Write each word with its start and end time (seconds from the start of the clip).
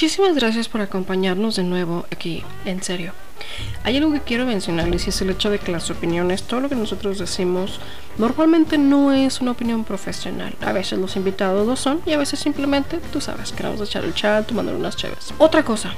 Muchísimas 0.00 0.34
gracias 0.34 0.66
por 0.66 0.80
acompañarnos 0.80 1.56
de 1.56 1.62
nuevo 1.62 2.06
aquí, 2.10 2.42
en 2.64 2.82
serio. 2.82 3.12
Hay 3.84 3.98
algo 3.98 4.10
que 4.14 4.22
quiero 4.22 4.46
mencionarles 4.46 5.04
y 5.04 5.10
es 5.10 5.20
el 5.20 5.28
hecho 5.28 5.50
de 5.50 5.58
que 5.58 5.72
las 5.72 5.90
opiniones, 5.90 6.44
todo 6.44 6.60
lo 6.60 6.70
que 6.70 6.74
nosotros 6.74 7.18
decimos, 7.18 7.80
normalmente 8.16 8.78
no 8.78 9.12
es 9.12 9.42
una 9.42 9.50
opinión 9.50 9.84
profesional. 9.84 10.54
A 10.62 10.72
veces 10.72 10.98
los 10.98 11.16
invitados 11.16 11.66
lo 11.66 11.76
son 11.76 12.00
y 12.06 12.14
a 12.14 12.16
veces 12.16 12.40
simplemente, 12.40 12.96
tú 13.12 13.20
sabes, 13.20 13.52
queremos 13.52 13.78
echar 13.86 14.02
el 14.06 14.14
chat, 14.14 14.46
tomando 14.46 14.74
unas 14.74 14.96
chaves. 14.96 15.34
Otra 15.36 15.66
cosa, 15.66 15.92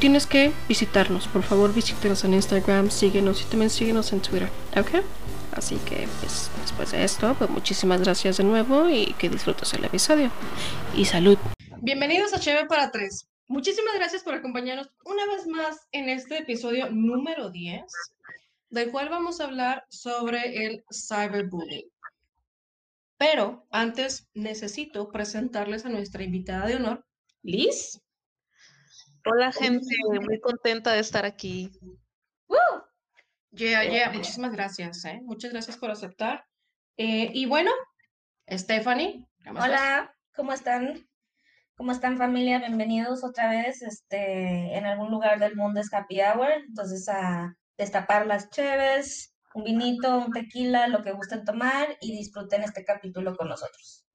tienes 0.00 0.26
que 0.26 0.50
visitarnos. 0.68 1.28
Por 1.28 1.44
favor, 1.44 1.72
visítenos 1.72 2.24
en 2.24 2.34
Instagram, 2.34 2.90
síguenos 2.90 3.40
y 3.40 3.44
también 3.44 3.70
síguenos 3.70 4.12
en 4.12 4.18
Twitter, 4.18 4.48
¿ok? 4.76 5.04
Así 5.52 5.76
que, 5.86 6.08
pues, 6.18 6.50
después 6.60 6.90
de 6.90 7.04
esto, 7.04 7.36
pues 7.38 7.48
muchísimas 7.50 8.00
gracias 8.00 8.36
de 8.36 8.42
nuevo 8.42 8.90
y 8.90 9.14
que 9.16 9.28
disfrutes 9.28 9.72
el 9.74 9.84
episodio. 9.84 10.32
Y 10.96 11.04
salud. 11.04 11.38
Bienvenidos 11.82 12.34
a 12.34 12.40
Cheve 12.40 12.66
para 12.66 12.90
Tres. 12.90 13.28
Muchísimas 13.54 13.94
gracias 13.94 14.24
por 14.24 14.34
acompañarnos 14.34 14.90
una 15.04 15.24
vez 15.26 15.46
más 15.46 15.86
en 15.92 16.08
este 16.08 16.38
episodio 16.38 16.90
número 16.90 17.50
10, 17.50 17.84
del 18.70 18.90
cual 18.90 19.10
vamos 19.10 19.40
a 19.40 19.44
hablar 19.44 19.84
sobre 19.88 20.66
el 20.66 20.84
cyberbullying. 20.92 21.88
Pero 23.16 23.64
antes 23.70 24.28
necesito 24.34 25.08
presentarles 25.08 25.86
a 25.86 25.88
nuestra 25.88 26.24
invitada 26.24 26.66
de 26.66 26.74
honor, 26.74 27.06
Liz. 27.42 28.02
Hola 29.24 29.52
gente, 29.52 29.86
muy 30.20 30.40
contenta 30.40 30.92
de 30.92 30.98
estar 30.98 31.24
aquí. 31.24 31.70
¡Woo! 32.48 32.58
Yeah, 33.52 33.84
yeah, 33.84 34.10
muchísimas 34.10 34.50
gracias, 34.50 35.04
¿eh? 35.04 35.20
Muchas 35.22 35.52
gracias 35.52 35.76
por 35.76 35.92
aceptar. 35.92 36.44
Eh, 36.96 37.30
y 37.32 37.46
bueno, 37.46 37.70
Stephanie. 38.50 39.28
Hola, 39.46 40.12
¿cómo 40.34 40.52
están? 40.52 41.06
¿Cómo 41.76 41.90
están 41.90 42.18
familia? 42.18 42.60
Bienvenidos 42.60 43.24
otra 43.24 43.50
vez. 43.50 43.82
Este, 43.82 44.76
en 44.76 44.86
algún 44.86 45.10
lugar 45.10 45.40
del 45.40 45.56
mundo 45.56 45.80
es 45.80 45.92
happy 45.92 46.20
hour, 46.20 46.52
entonces 46.68 47.08
a 47.08 47.56
destapar 47.76 48.26
las 48.26 48.48
cheves, 48.50 49.34
un 49.54 49.64
vinito, 49.64 50.18
un 50.18 50.32
tequila, 50.32 50.86
lo 50.86 51.02
que 51.02 51.10
gusten 51.10 51.44
tomar 51.44 51.96
y 52.00 52.16
disfruten 52.16 52.62
este 52.62 52.84
capítulo 52.84 53.34
con 53.36 53.48
nosotros. 53.48 54.06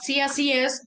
Sí, 0.00 0.20
así 0.20 0.52
es. 0.52 0.84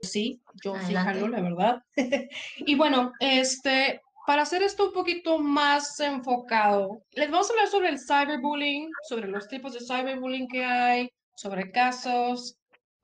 Sí, 0.00 0.40
yo 0.62 0.76
sí 0.86 0.94
jalo, 0.94 1.26
la 1.26 1.40
verdad. 1.40 1.82
y 2.58 2.76
bueno, 2.76 3.12
este, 3.18 4.00
para 4.24 4.42
hacer 4.42 4.62
esto 4.62 4.86
un 4.86 4.92
poquito 4.92 5.40
más 5.40 5.98
enfocado, 5.98 7.02
les 7.10 7.28
vamos 7.28 7.50
a 7.50 7.54
hablar 7.54 7.68
sobre 7.68 7.88
el 7.88 7.98
cyberbullying, 7.98 8.88
sobre 9.08 9.26
los 9.26 9.48
tipos 9.48 9.72
de 9.72 9.80
cyberbullying 9.80 10.46
que 10.46 10.64
hay, 10.64 11.10
sobre 11.34 11.72
casos, 11.72 12.56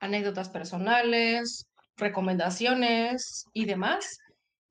anécdotas 0.03 0.49
personales, 0.49 1.67
recomendaciones 1.95 3.45
y 3.53 3.65
demás. 3.65 4.19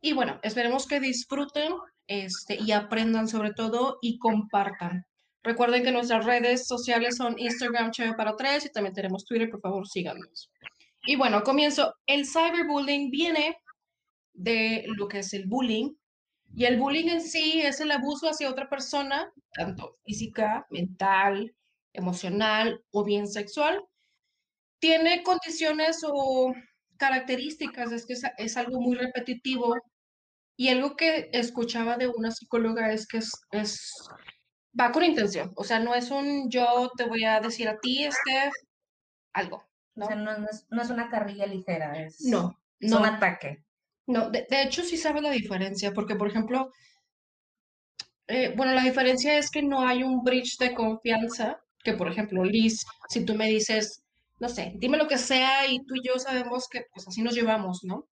Y 0.00 0.12
bueno, 0.12 0.38
esperemos 0.42 0.86
que 0.86 1.00
disfruten 1.00 1.72
este, 2.06 2.58
y 2.60 2.72
aprendan 2.72 3.28
sobre 3.28 3.52
todo 3.52 3.98
y 4.02 4.18
compartan. 4.18 5.04
Recuerden 5.42 5.82
que 5.82 5.92
nuestras 5.92 6.24
redes 6.24 6.66
sociales 6.66 7.16
son 7.16 7.38
Instagram 7.38 7.90
Chévere 7.90 8.14
para 8.14 8.36
tres 8.36 8.66
y 8.66 8.70
también 8.70 8.94
tenemos 8.94 9.24
Twitter, 9.24 9.50
por 9.50 9.60
favor 9.60 9.88
síganos. 9.88 10.50
Y 11.04 11.16
bueno, 11.16 11.42
comienzo. 11.42 11.94
El 12.06 12.26
cyberbullying 12.26 13.10
viene 13.10 13.56
de 14.34 14.84
lo 14.96 15.08
que 15.08 15.20
es 15.20 15.32
el 15.32 15.46
bullying. 15.46 15.94
Y 16.54 16.66
el 16.66 16.78
bullying 16.78 17.08
en 17.08 17.22
sí 17.22 17.62
es 17.62 17.80
el 17.80 17.90
abuso 17.90 18.28
hacia 18.28 18.50
otra 18.50 18.68
persona, 18.68 19.32
tanto 19.54 19.96
física, 20.04 20.66
mental, 20.70 21.54
emocional 21.94 22.84
o 22.90 23.02
bien 23.02 23.26
sexual, 23.26 23.82
tiene 24.82 25.22
condiciones 25.22 26.00
o 26.04 26.52
características, 26.96 27.92
es 27.92 28.04
que 28.04 28.14
es, 28.36 28.56
algo 28.56 28.80
muy 28.80 28.96
repetitivo. 28.96 29.76
Y 30.56 30.68
algo 30.68 30.96
que 30.96 31.30
escuchaba 31.32 31.96
de 31.96 32.08
una 32.08 32.32
psicóloga 32.32 32.92
es 32.92 33.06
que 33.06 33.18
es, 33.18 33.32
va 34.78 34.90
con 34.90 35.04
intención, 35.04 35.52
o 35.56 35.64
sea, 35.64 35.78
no 35.78 35.94
es 35.94 36.10
un 36.10 36.50
yo 36.50 36.90
te 36.96 37.04
voy 37.04 37.24
a 37.24 37.40
decir 37.40 37.68
a 37.68 37.78
ti, 37.78 38.08
Steph, 38.10 38.52
algo. 39.32 39.64
¿no? 39.94 40.04
O 40.04 40.08
sea, 40.08 40.16
no, 40.16 40.32
es, 40.82 40.90
una 40.90 41.08
carrilla 41.08 41.46
ligera, 41.46 42.02
es, 42.02 42.20
no, 42.22 42.58
no. 42.80 42.98
un 42.98 43.06
ataque. 43.06 43.64
No, 44.06 44.30
de, 44.30 44.46
hecho 44.50 44.82
sí 44.82 44.96
sabe 44.96 45.22
la 45.22 45.30
diferencia, 45.30 45.92
porque 45.92 46.16
por 46.16 46.28
ejemplo, 46.28 46.72
eh, 48.26 48.52
bueno, 48.56 48.72
la 48.72 48.82
diferencia 48.82 49.38
es 49.38 49.48
que 49.48 49.62
no 49.62 49.86
hay 49.86 50.02
un 50.02 50.24
bridge 50.24 50.58
de 50.58 50.74
confianza, 50.74 51.60
que 51.84 51.94
por 51.94 52.10
ejemplo, 52.10 52.44
Liz, 52.44 52.84
si 53.08 53.24
tú 53.24 53.34
me 53.36 53.46
dices, 53.48 54.01
no 54.42 54.48
sé, 54.48 54.72
dime 54.74 54.98
lo 54.98 55.06
que 55.06 55.18
sea 55.18 55.70
y 55.70 55.84
tú 55.84 55.94
y 55.94 56.04
yo 56.04 56.18
sabemos 56.18 56.68
que 56.68 56.86
pues 56.92 57.06
así 57.06 57.22
nos 57.22 57.32
llevamos, 57.32 57.84
¿no? 57.84 58.08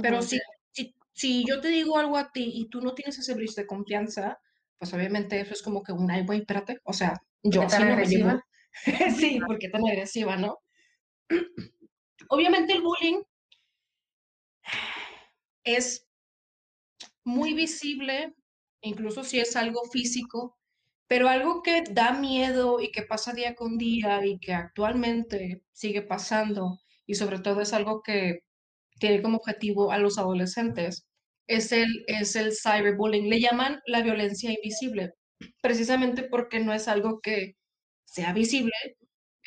Pero 0.00 0.22
si, 0.22 0.40
si, 0.70 0.94
si, 1.12 1.44
yo 1.46 1.60
te 1.60 1.68
digo 1.68 1.98
algo 1.98 2.16
a 2.16 2.32
ti 2.32 2.50
y 2.54 2.70
tú 2.70 2.80
no 2.80 2.94
tienes 2.94 3.18
ese 3.18 3.34
brillo 3.34 3.52
de 3.54 3.66
confianza, 3.66 4.40
pues 4.78 4.94
obviamente 4.94 5.38
eso 5.38 5.52
es 5.52 5.60
como 5.60 5.82
que 5.82 5.92
un, 5.92 6.10
ay, 6.10 6.24
güey, 6.24 6.40
espérate, 6.40 6.80
o 6.82 6.94
sea, 6.94 7.20
yo 7.42 7.66
tan 7.66 7.90
agresiva? 7.90 8.42
sí, 9.18 9.38
porque 9.46 9.68
tan 9.68 9.86
agresiva, 9.86 10.38
¿no? 10.38 10.60
obviamente 12.30 12.72
el 12.72 12.80
bullying 12.80 13.20
es 15.62 16.08
muy 17.22 17.52
visible, 17.52 18.34
incluso 18.80 19.24
si 19.24 19.40
es 19.40 19.54
algo 19.56 19.84
físico, 19.92 20.56
pero 21.08 21.28
algo 21.28 21.62
que 21.62 21.84
da 21.90 22.12
miedo 22.12 22.80
y 22.80 22.90
que 22.92 23.02
pasa 23.02 23.32
día 23.32 23.54
con 23.54 23.78
día 23.78 24.24
y 24.26 24.38
que 24.38 24.52
actualmente 24.54 25.62
sigue 25.72 26.02
pasando 26.02 26.78
y 27.06 27.14
sobre 27.14 27.38
todo 27.40 27.60
es 27.60 27.72
algo 27.72 28.02
que 28.02 28.40
tiene 29.00 29.22
como 29.22 29.38
objetivo 29.38 29.92
a 29.92 29.98
los 29.98 30.18
adolescentes 30.18 31.06
es 31.46 31.72
el, 31.72 32.04
es 32.06 32.36
el 32.36 32.52
cyberbullying. 32.54 33.28
Le 33.28 33.40
llaman 33.40 33.80
la 33.86 34.02
violencia 34.02 34.50
invisible, 34.50 35.12
precisamente 35.62 36.24
porque 36.24 36.60
no 36.60 36.72
es 36.72 36.88
algo 36.88 37.20
que 37.20 37.54
sea 38.04 38.32
visible, 38.32 38.72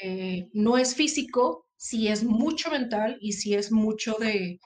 eh, 0.01 0.47
no 0.53 0.77
es 0.77 0.95
físico, 0.95 1.65
si 1.77 2.07
es 2.07 2.23
mucho 2.23 2.71
mental 2.71 3.17
y 3.21 3.33
si 3.33 3.55
es 3.55 3.71
mucho 3.71 4.15
de, 4.19 4.59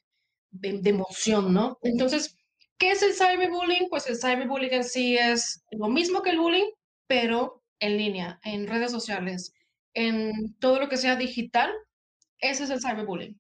de, 0.52 0.80
de 0.82 0.90
emoción, 0.90 1.54
¿no? 1.54 1.78
Entonces, 1.84 2.36
¿qué 2.78 2.92
es 2.92 3.04
el 3.04 3.14
cyberbullying? 3.14 3.88
Pues 3.90 4.08
el 4.08 4.18
cyberbullying 4.18 4.74
en 4.74 4.84
sí 4.84 5.18
es 5.18 5.64
lo 5.72 5.90
mismo 5.90 6.22
que 6.22 6.32
el 6.32 6.40
bullying, 6.40 6.70
pero 7.14 7.62
en 7.80 7.96
línea, 7.96 8.40
en 8.44 8.66
redes 8.66 8.90
sociales, 8.90 9.54
en 9.94 10.56
todo 10.58 10.80
lo 10.80 10.90
que 10.90 10.98
sea 10.98 11.16
digital, 11.16 11.72
ese 12.40 12.64
es 12.64 12.72
el 12.72 12.82
cyberbullying. 12.82 13.40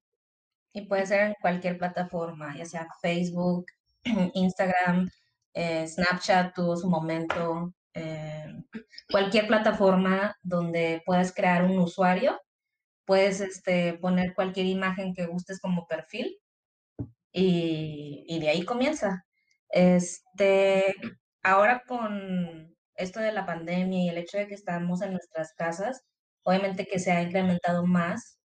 Y 0.73 0.85
puede 0.85 1.07
ser 1.07 1.21
en 1.21 1.35
cualquier 1.41 1.79
plataforma, 1.79 2.55
ya 2.55 2.65
sea 2.65 2.87
Facebook, 3.01 3.65
Instagram, 4.35 5.09
eh, 5.55 5.87
Snapchat 5.87 6.53
tuvo 6.53 6.77
su 6.77 6.87
momento, 6.87 7.73
eh, 7.95 8.45
cualquier 9.09 9.47
plataforma 9.47 10.37
donde 10.43 11.01
puedas 11.03 11.33
crear 11.33 11.63
un 11.63 11.79
usuario, 11.79 12.39
puedes 13.05 13.41
este, 13.41 13.95
poner 13.95 14.35
cualquier 14.35 14.67
imagen 14.67 15.15
que 15.15 15.25
gustes 15.25 15.59
como 15.59 15.87
perfil 15.87 16.37
y, 17.31 18.23
y 18.27 18.39
de 18.39 18.49
ahí 18.49 18.65
comienza. 18.65 19.25
Este, 19.69 20.93
ahora 21.41 21.81
con 21.87 22.72
esto 22.95 23.19
de 23.19 23.31
la 23.31 23.45
pandemia 23.45 24.03
y 24.03 24.09
el 24.09 24.17
hecho 24.17 24.37
de 24.37 24.47
que 24.47 24.55
estamos 24.55 25.01
en 25.01 25.11
nuestras 25.11 25.53
casas, 25.53 26.03
obviamente 26.43 26.85
que 26.85 26.99
se 26.99 27.11
ha 27.11 27.21
incrementado 27.23 27.85
más, 27.85 28.39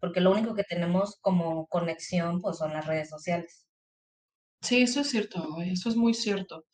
porque 0.00 0.20
lo 0.20 0.32
único 0.32 0.54
que 0.54 0.64
tenemos 0.64 1.18
como 1.20 1.66
conexión 1.66 2.40
pues 2.40 2.58
son 2.58 2.72
las 2.72 2.86
redes 2.86 3.08
sociales. 3.08 3.66
Sí, 4.60 4.82
eso 4.82 5.00
es 5.00 5.10
cierto, 5.10 5.60
eso 5.62 5.88
es 5.88 5.96
muy 5.96 6.14
cierto. 6.14 6.64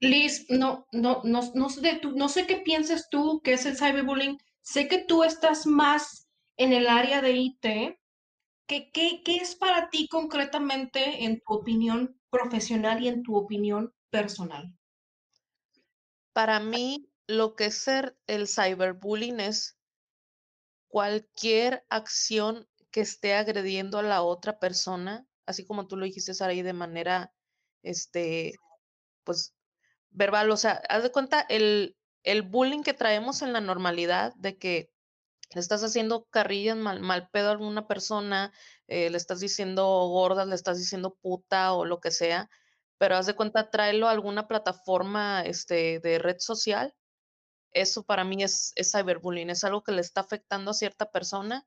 Liz, 0.00 0.46
no, 0.48 0.86
no, 0.92 1.22
no, 1.24 1.40
no, 1.54 1.68
sé, 1.68 1.98
tú, 2.02 2.12
no 2.12 2.28
sé 2.28 2.46
qué 2.46 2.56
piensas 2.56 3.08
tú 3.08 3.40
que 3.42 3.52
es 3.52 3.66
el 3.66 3.76
cyberbullying. 3.76 4.38
Sé 4.60 4.88
que 4.88 5.04
tú 5.04 5.24
estás 5.24 5.66
más 5.66 6.28
en 6.56 6.72
el 6.72 6.88
área 6.88 7.22
de 7.22 7.32
IT. 7.32 7.62
¿Qué, 8.66 8.90
qué, 8.92 9.22
qué 9.24 9.36
es 9.36 9.54
para 9.54 9.90
ti 9.90 10.08
concretamente 10.08 11.24
en 11.24 11.40
tu 11.40 11.54
opinión 11.54 12.18
profesional 12.30 13.02
y 13.02 13.08
en 13.08 13.22
tu 13.22 13.36
opinión 13.36 13.92
personal? 14.10 14.74
Para 16.32 16.60
mí, 16.60 17.10
lo 17.26 17.54
que 17.54 17.66
es 17.66 17.76
ser 17.76 18.16
el 18.26 18.48
cyberbullying 18.48 19.40
es 19.40 19.78
cualquier 20.88 21.84
acción 21.88 22.68
que 22.90 23.00
esté 23.00 23.34
agrediendo 23.34 23.98
a 23.98 24.02
la 24.02 24.22
otra 24.22 24.58
persona, 24.58 25.26
así 25.46 25.64
como 25.64 25.86
tú 25.86 25.96
lo 25.96 26.04
dijiste, 26.04 26.34
Saraí, 26.34 26.62
de 26.62 26.74
manera, 26.74 27.32
este, 27.82 28.54
pues, 29.24 29.54
verbal. 30.10 30.50
O 30.50 30.56
sea, 30.56 30.82
haz 30.88 31.02
de 31.02 31.12
cuenta 31.12 31.40
el, 31.48 31.96
el 32.22 32.42
bullying 32.42 32.82
que 32.82 32.94
traemos 32.94 33.42
en 33.42 33.52
la 33.52 33.60
normalidad 33.60 34.34
de 34.36 34.58
que 34.58 34.92
le 35.54 35.60
estás 35.60 35.82
haciendo 35.82 36.24
carrillas 36.26 36.76
mal, 36.76 37.00
mal 37.00 37.28
pedo 37.30 37.48
a 37.48 37.52
alguna 37.52 37.86
persona, 37.86 38.52
eh, 38.86 39.10
le 39.10 39.16
estás 39.16 39.40
diciendo 39.40 39.84
gorda, 40.08 40.44
le 40.44 40.54
estás 40.54 40.78
diciendo 40.78 41.16
puta 41.20 41.72
o 41.74 41.84
lo 41.84 42.00
que 42.00 42.10
sea, 42.10 42.48
pero 43.02 43.16
haz 43.16 43.26
de 43.26 43.34
cuenta, 43.34 43.68
tráelo 43.68 44.06
a 44.06 44.12
alguna 44.12 44.46
plataforma 44.46 45.42
este, 45.42 45.98
de 45.98 46.20
red 46.20 46.36
social. 46.38 46.94
Eso 47.72 48.04
para 48.04 48.22
mí 48.22 48.44
es, 48.44 48.72
es 48.76 48.92
cyberbullying, 48.92 49.50
es 49.50 49.64
algo 49.64 49.82
que 49.82 49.90
le 49.90 50.00
está 50.00 50.20
afectando 50.20 50.70
a 50.70 50.74
cierta 50.74 51.10
persona 51.10 51.66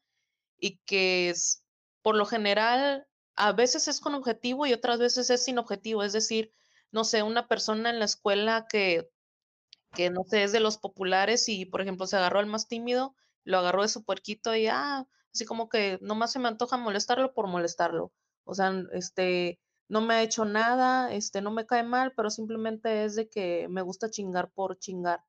y 0.57 0.77
que 0.85 1.29
es, 1.29 1.61
por 2.01 2.15
lo 2.15 2.25
general 2.25 3.05
a 3.35 3.51
veces 3.51 3.89
es 3.89 3.99
con 3.99 4.15
objetivo 4.15 4.65
y 4.65 4.71
otras 4.71 4.97
veces 4.97 5.29
es 5.29 5.43
sin 5.43 5.57
objetivo. 5.57 6.03
Es 6.03 6.13
decir, 6.13 6.53
no 6.91 7.03
sé, 7.03 7.21
una 7.21 7.49
persona 7.49 7.89
en 7.89 7.99
la 7.99 8.05
escuela 8.05 8.65
que, 8.69 9.09
que 9.91 10.09
no 10.11 10.23
sé, 10.23 10.43
es 10.43 10.53
de 10.53 10.61
los 10.61 10.77
populares 10.77 11.49
y, 11.49 11.65
por 11.65 11.81
ejemplo, 11.81 12.07
se 12.07 12.15
agarró 12.15 12.39
al 12.39 12.45
más 12.45 12.69
tímido, 12.69 13.13
lo 13.43 13.57
agarró 13.57 13.81
de 13.81 13.89
su 13.89 14.05
puerquito 14.05 14.55
y, 14.55 14.67
ah, 14.67 15.05
así 15.33 15.43
como 15.43 15.67
que 15.67 15.99
nomás 16.01 16.31
se 16.31 16.39
me 16.39 16.47
antoja 16.47 16.77
molestarlo 16.77 17.33
por 17.33 17.47
molestarlo. 17.47 18.13
O 18.45 18.55
sea, 18.55 18.73
este, 18.93 19.59
no 19.87 20.01
me 20.01 20.15
ha 20.15 20.23
hecho 20.23 20.45
nada, 20.45 21.13
este, 21.13 21.41
no 21.41 21.51
me 21.51 21.65
cae 21.65 21.83
mal, 21.83 22.13
pero 22.15 22.29
simplemente 22.29 23.05
es 23.05 23.15
de 23.15 23.29
que 23.29 23.67
me 23.69 23.81
gusta 23.81 24.09
chingar 24.09 24.51
por 24.51 24.77
chingar. 24.79 25.23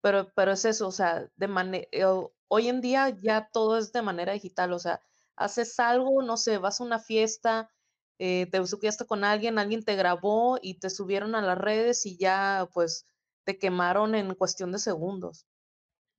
Pero, 0.00 0.30
pero 0.34 0.52
es 0.52 0.64
eso, 0.64 0.88
o 0.88 0.92
sea, 0.92 1.28
de 1.36 1.48
manera, 1.48 1.86
eh, 1.90 2.04
hoy 2.48 2.68
en 2.68 2.80
día 2.80 3.10
ya 3.20 3.48
todo 3.52 3.78
es 3.78 3.92
de 3.92 4.02
manera 4.02 4.32
digital, 4.32 4.72
o 4.72 4.78
sea, 4.78 5.00
haces 5.36 5.78
algo, 5.80 6.22
no 6.22 6.36
sé, 6.36 6.58
vas 6.58 6.80
a 6.80 6.84
una 6.84 6.98
fiesta, 6.98 7.70
eh, 8.18 8.46
te 8.50 8.64
subiste 8.66 9.06
con 9.06 9.24
alguien, 9.24 9.58
alguien 9.58 9.84
te 9.84 9.96
grabó 9.96 10.58
y 10.60 10.74
te 10.74 10.90
subieron 10.90 11.34
a 11.34 11.42
las 11.42 11.58
redes 11.58 12.04
y 12.06 12.16
ya 12.16 12.68
pues 12.74 13.06
te 13.44 13.58
quemaron 13.58 14.14
en 14.14 14.34
cuestión 14.34 14.72
de 14.72 14.78
segundos. 14.78 15.46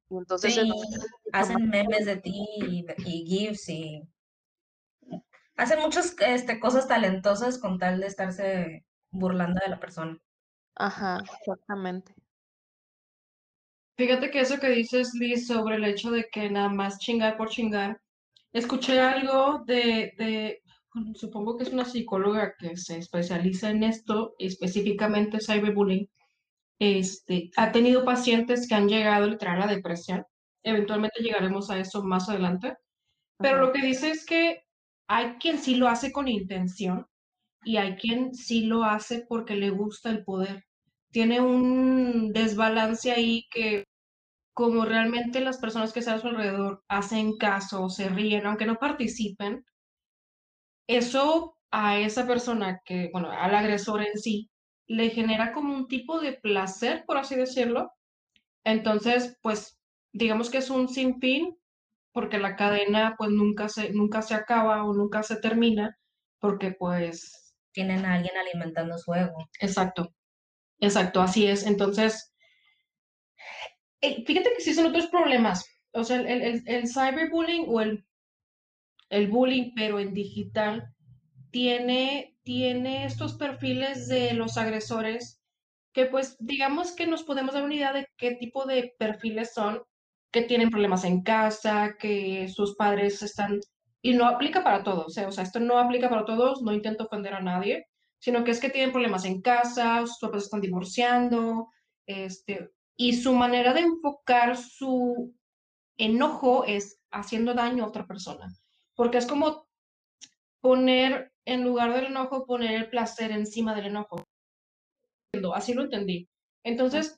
Entonces 0.10 0.56
sí, 0.56 0.72
hacen 1.34 1.70
memes 1.70 2.06
de 2.06 2.18
ti 2.18 2.46
y, 3.06 3.26
GIFs 3.26 3.70
y 3.70 4.10
hacen 5.60 5.80
muchas 5.80 6.16
este, 6.20 6.60
cosas 6.60 6.88
talentosas 6.88 7.60
con 7.60 7.78
tal 7.78 8.00
de 8.00 8.08
estarse 8.08 8.86
burlando 9.12 9.60
de 9.64 9.70
la 9.70 9.80
persona. 9.80 10.18
Ajá, 10.76 11.22
exactamente. 11.40 12.14
Fíjate 13.98 14.32
que 14.32 14.40
eso 14.40 14.60
que 14.60 14.70
dices, 14.70 15.14
Liz, 15.14 15.46
sobre 15.48 15.76
el 15.76 15.84
hecho 15.84 16.10
de 16.10 16.30
que 16.32 16.50
nada 16.50 16.70
más 16.70 17.00
chingar 17.00 17.36
por 17.36 17.50
chingar, 17.50 18.00
escuché 18.54 19.02
algo 19.02 19.64
de, 19.66 20.14
de 20.18 20.62
supongo 21.16 21.58
que 21.58 21.64
es 21.64 21.74
una 21.74 21.84
psicóloga 21.84 22.56
que 22.58 22.78
se 22.78 22.98
especializa 22.98 23.70
en 23.70 23.84
esto, 23.84 24.36
específicamente 24.40 25.40
cyberbullying, 25.40 26.10
este, 26.80 27.52
ha 27.58 27.74
tenido 27.74 28.06
pacientes 28.06 28.68
que 28.68 28.76
han 28.76 28.88
llegado 28.88 29.28
literal 29.28 29.62
a 29.62 29.66
la 29.66 29.74
depresión. 29.74 30.26
Eventualmente 30.64 31.22
llegaremos 31.22 31.70
a 31.70 31.78
eso 31.78 32.02
más 32.02 32.30
adelante. 32.30 32.78
Pero 33.38 33.58
lo 33.58 33.74
que 33.74 33.82
dice 33.82 34.12
es 34.12 34.26
que 34.26 34.64
hay 35.10 35.34
quien 35.40 35.60
sí 35.60 35.76
lo 35.76 35.90
hace 35.90 36.14
con 36.14 36.30
intención 36.30 37.08
y 37.64 37.78
hay 37.78 37.96
quien 37.98 38.36
sí 38.36 38.66
lo 38.66 38.84
hace 38.86 39.26
porque 39.28 39.56
le 39.56 39.72
gusta 39.72 40.12
el 40.12 40.24
poder. 40.26 40.66
Tiene 41.12 41.42
un 41.42 42.32
desbalance 42.34 43.12
ahí 43.12 43.48
que 43.52 43.86
como 44.54 44.86
realmente 44.86 45.42
las 45.42 45.60
personas 45.60 45.94
que 45.94 46.00
están 46.02 46.16
a 46.16 46.22
su 46.22 46.28
alrededor 46.28 46.84
hacen 46.90 47.38
caso, 47.38 47.90
se 47.90 48.10
ríen, 48.10 48.46
aunque 48.46 48.66
no 48.68 48.78
participen, 48.78 49.66
eso 50.88 51.56
a 51.72 52.00
esa 52.00 52.26
persona 52.28 52.82
que, 52.86 53.10
bueno, 53.14 53.32
al 53.32 53.54
agresor 53.56 54.02
en 54.02 54.18
sí, 54.18 54.50
le 54.88 55.10
genera 55.10 55.54
como 55.54 55.74
un 55.76 55.88
tipo 55.88 56.20
de 56.20 56.34
placer, 56.34 57.04
por 57.06 57.18
así 57.18 57.36
decirlo. 57.36 57.92
Entonces, 58.66 59.38
pues, 59.44 59.80
digamos 60.14 60.52
que 60.52 60.60
es 60.60 60.72
un 60.72 60.90
sinfín, 60.90 61.59
porque 62.20 62.38
la 62.38 62.58
cadena 62.58 63.16
pues 63.18 63.32
nunca 63.32 63.70
se, 63.70 63.94
nunca 63.94 64.22
se 64.22 64.36
acaba 64.36 64.84
o 64.84 64.94
nunca 64.94 65.24
se 65.24 65.38
termina, 65.38 65.98
porque 66.40 66.72
pues... 66.72 67.56
Tienen 67.72 68.04
a 68.04 68.16
alguien 68.16 68.36
alimentando 68.36 68.98
su 68.98 69.14
ego. 69.14 69.48
Exacto, 69.62 70.14
exacto, 70.82 71.22
así 71.22 71.48
es. 71.48 71.66
Entonces, 71.66 72.34
eh, 74.02 74.26
fíjate 74.26 74.50
que 74.50 74.56
existen 74.56 74.88
otros 74.88 75.08
problemas. 75.08 75.66
O 75.94 76.04
sea, 76.04 76.20
el, 76.20 76.28
el, 76.28 76.64
el 76.66 76.88
cyberbullying 76.90 77.66
o 77.70 77.80
el 77.80 78.06
el 79.10 79.28
bullying, 79.28 79.72
pero 79.74 80.00
en 80.00 80.14
digital, 80.14 80.94
tiene, 81.52 82.36
tiene 82.44 83.06
estos 83.06 83.34
perfiles 83.34 84.10
de 84.10 84.34
los 84.34 84.58
agresores 84.58 85.42
que 85.94 86.06
pues 86.06 86.38
digamos 86.40 86.92
que 86.92 87.08
nos 87.08 87.24
podemos 87.24 87.56
dar 87.56 87.64
una 87.64 87.76
idea 87.76 87.94
de 87.94 88.08
qué 88.18 88.36
tipo 88.36 88.66
de 88.66 88.94
perfiles 89.00 89.54
son, 89.54 89.82
que 90.32 90.44
tienen 90.44 90.70
problemas 90.70 91.04
en 91.04 91.24
casa, 91.24 91.96
que 92.00 92.48
sus 92.50 92.76
padres 92.76 93.22
están, 93.22 93.60
y 94.02 94.14
no 94.14 94.28
aplica 94.28 94.64
para 94.64 94.84
todos, 94.84 95.18
¿eh? 95.18 95.26
o 95.26 95.32
sea, 95.32 95.44
esto 95.44 95.60
no 95.60 95.80
aplica 95.80 96.10
para 96.10 96.26
todos, 96.26 96.62
no 96.62 96.74
intento 96.74 97.06
ofender 97.06 97.34
a 97.34 97.42
nadie, 97.42 97.88
sino 98.20 98.44
que 98.44 98.52
es 98.52 98.60
que 98.60 98.70
tienen 98.70 98.92
problemas 98.92 99.26
en 99.26 99.42
casa, 99.42 100.06
sus 100.06 100.20
papás 100.20 100.44
están 100.44 100.62
divorciando, 100.62 101.68
este, 102.06 102.70
y 102.98 103.14
su 103.14 103.34
manera 103.34 103.74
de 103.74 103.82
enfocar 103.82 104.58
su 104.58 105.34
enojo 105.98 106.64
es 106.66 107.00
haciendo 107.12 107.54
daño 107.54 107.84
a 107.84 107.88
otra 107.88 108.06
persona 108.06 108.48
porque 109.00 109.18
es 109.18 109.28
como 109.28 109.66
poner, 110.60 111.32
en 111.46 111.64
lugar 111.64 111.94
del 111.94 112.08
enojo, 112.08 112.46
poner 112.46 112.72
el 112.72 112.90
placer 112.90 113.32
encima 113.32 113.74
del 113.74 113.86
enojo. 113.86 114.26
Así 115.56 115.74
lo 115.74 115.84
entendí. 115.84 116.28
Entonces, 116.66 117.18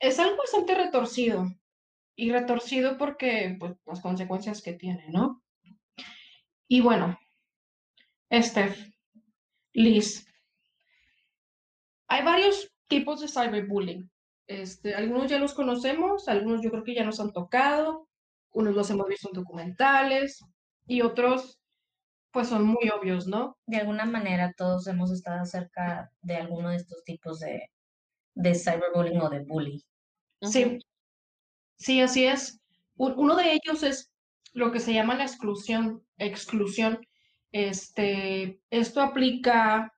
es 0.00 0.18
algo 0.18 0.36
bastante 0.36 0.74
retorcido. 0.74 1.46
Y 2.16 2.32
retorcido 2.32 2.96
porque, 2.96 3.56
pues, 3.58 3.74
las 3.84 4.00
consecuencias 4.00 4.62
que 4.62 4.72
tiene, 4.72 5.06
¿no? 5.10 5.42
Y 6.68 6.80
bueno, 6.80 7.18
Steph, 8.32 8.90
Liz, 9.72 10.26
hay 12.08 12.24
varios 12.24 12.72
tipos 12.88 13.20
de 13.20 13.28
cyberbullying. 13.28 14.10
Este, 14.46 14.94
algunos 14.94 15.30
ya 15.30 15.38
los 15.38 15.54
conocemos, 15.54 16.28
algunos 16.28 16.62
yo 16.62 16.70
creo 16.70 16.84
que 16.84 16.94
ya 16.94 17.04
nos 17.04 17.20
han 17.20 17.32
tocado, 17.32 18.08
unos 18.52 18.74
los 18.74 18.90
hemos 18.90 19.06
visto 19.08 19.28
en 19.28 19.34
documentales 19.34 20.40
y 20.86 21.02
otros 21.02 21.60
pues 22.30 22.48
son 22.48 22.64
muy 22.66 22.90
obvios, 22.90 23.26
¿no? 23.26 23.56
De 23.66 23.78
alguna 23.78 24.04
manera 24.04 24.52
todos 24.56 24.86
hemos 24.86 25.10
estado 25.10 25.44
cerca 25.46 26.12
de 26.22 26.36
alguno 26.36 26.70
de 26.70 26.76
estos 26.76 27.02
tipos 27.04 27.40
de, 27.40 27.70
de 28.36 28.54
cyberbullying 28.54 29.20
o 29.20 29.28
de 29.28 29.40
bullying. 29.40 29.80
Sí, 30.42 30.78
sí, 31.76 32.00
así 32.00 32.26
es. 32.26 32.60
Uno 32.96 33.34
de 33.34 33.54
ellos 33.54 33.82
es 33.82 34.12
lo 34.52 34.70
que 34.70 34.80
se 34.80 34.94
llama 34.94 35.16
la 35.16 35.24
exclusión. 35.24 36.06
exclusión. 36.18 37.00
Este, 37.50 38.60
esto 38.70 39.00
aplica 39.00 39.92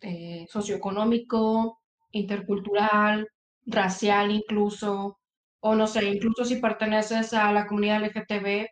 eh, 0.00 0.46
socioeconómico, 0.48 1.80
intercultural, 2.12 3.28
racial 3.66 4.30
incluso, 4.30 5.18
o 5.60 5.74
no 5.74 5.86
sé, 5.86 6.04
incluso 6.04 6.44
si 6.44 6.56
perteneces 6.56 7.32
a 7.34 7.52
la 7.52 7.66
comunidad 7.66 8.02
LGTB, 8.02 8.66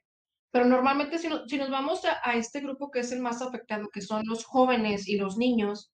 pero 0.51 0.65
normalmente 0.65 1.19
si, 1.19 1.29
si 1.47 1.59
nos 1.59 1.71
vamos 1.71 2.03
a, 2.05 2.35
este 2.35 2.61
grupo 2.61 2.91
que 2.91 3.01
es 3.01 3.13
el 3.13 3.21
más 3.21 3.43
afectado, 3.43 3.89
que 3.93 4.01
son 4.01 4.23
los 4.27 4.45
jóvenes 4.45 5.07
y 5.09 5.17
los 5.17 5.37
niños, 5.37 5.93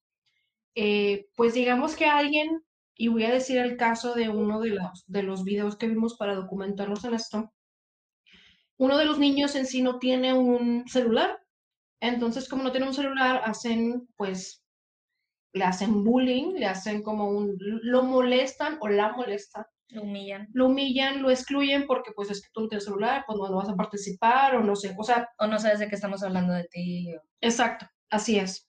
eh, 0.74 1.26
pues 1.36 1.54
digamos 1.54 1.96
que 1.96 2.06
alguien, 2.06 2.62
y 2.96 3.08
voy 3.08 3.24
a 3.24 3.32
decir 3.32 3.58
el 3.58 3.76
caso 3.76 4.14
de 4.14 4.28
uno 4.28 4.60
de 4.60 4.70
los, 4.70 5.04
de 5.06 5.22
los 5.22 5.44
videos 5.44 5.76
que 5.76 5.88
vimos 5.88 6.16
para 6.16 6.34
documentarnos 6.34 7.04
en 7.04 7.14
esto, 7.14 7.52
uno 8.76 8.98
de 8.98 9.04
los 9.04 9.18
niños 9.18 9.54
en 9.54 9.66
sí 9.66 9.82
no 9.82 9.98
tiene 9.98 10.34
un 10.34 10.86
celular, 10.88 11.38
entonces 12.00 12.48
como 12.48 12.62
no 12.62 12.72
tiene 12.72 12.86
un 12.86 12.94
celular, 12.94 13.42
hacen 13.44 14.08
pues 14.16 14.62
le 15.52 15.64
hacen 15.64 16.02
bullying, 16.02 16.54
le 16.54 16.66
hacen 16.66 17.02
como 17.02 17.28
un, 17.28 17.56
lo 17.58 18.02
molestan 18.02 18.78
o 18.80 18.88
la 18.88 19.12
molestan 19.12 19.64
lo 19.94 20.02
humillan. 20.02 20.48
Lo 20.52 20.66
humillan, 20.66 21.22
lo 21.22 21.30
excluyen 21.30 21.86
porque 21.86 22.12
pues 22.12 22.30
es 22.30 22.42
que 22.42 22.48
tú 22.52 22.62
no 22.62 22.68
tienes 22.68 22.84
celular, 22.84 23.24
pues 23.26 23.38
no 23.38 23.56
vas 23.56 23.68
a 23.68 23.76
participar 23.76 24.56
o 24.56 24.62
no 24.62 24.74
sé, 24.74 24.94
o 24.98 25.04
sea... 25.04 25.28
O 25.38 25.46
no 25.46 25.58
sabes 25.58 25.78
de 25.78 25.88
qué 25.88 25.94
estamos 25.94 26.22
hablando 26.22 26.52
de 26.52 26.64
ti. 26.64 27.14
Exacto, 27.40 27.86
así 28.10 28.38
es. 28.38 28.68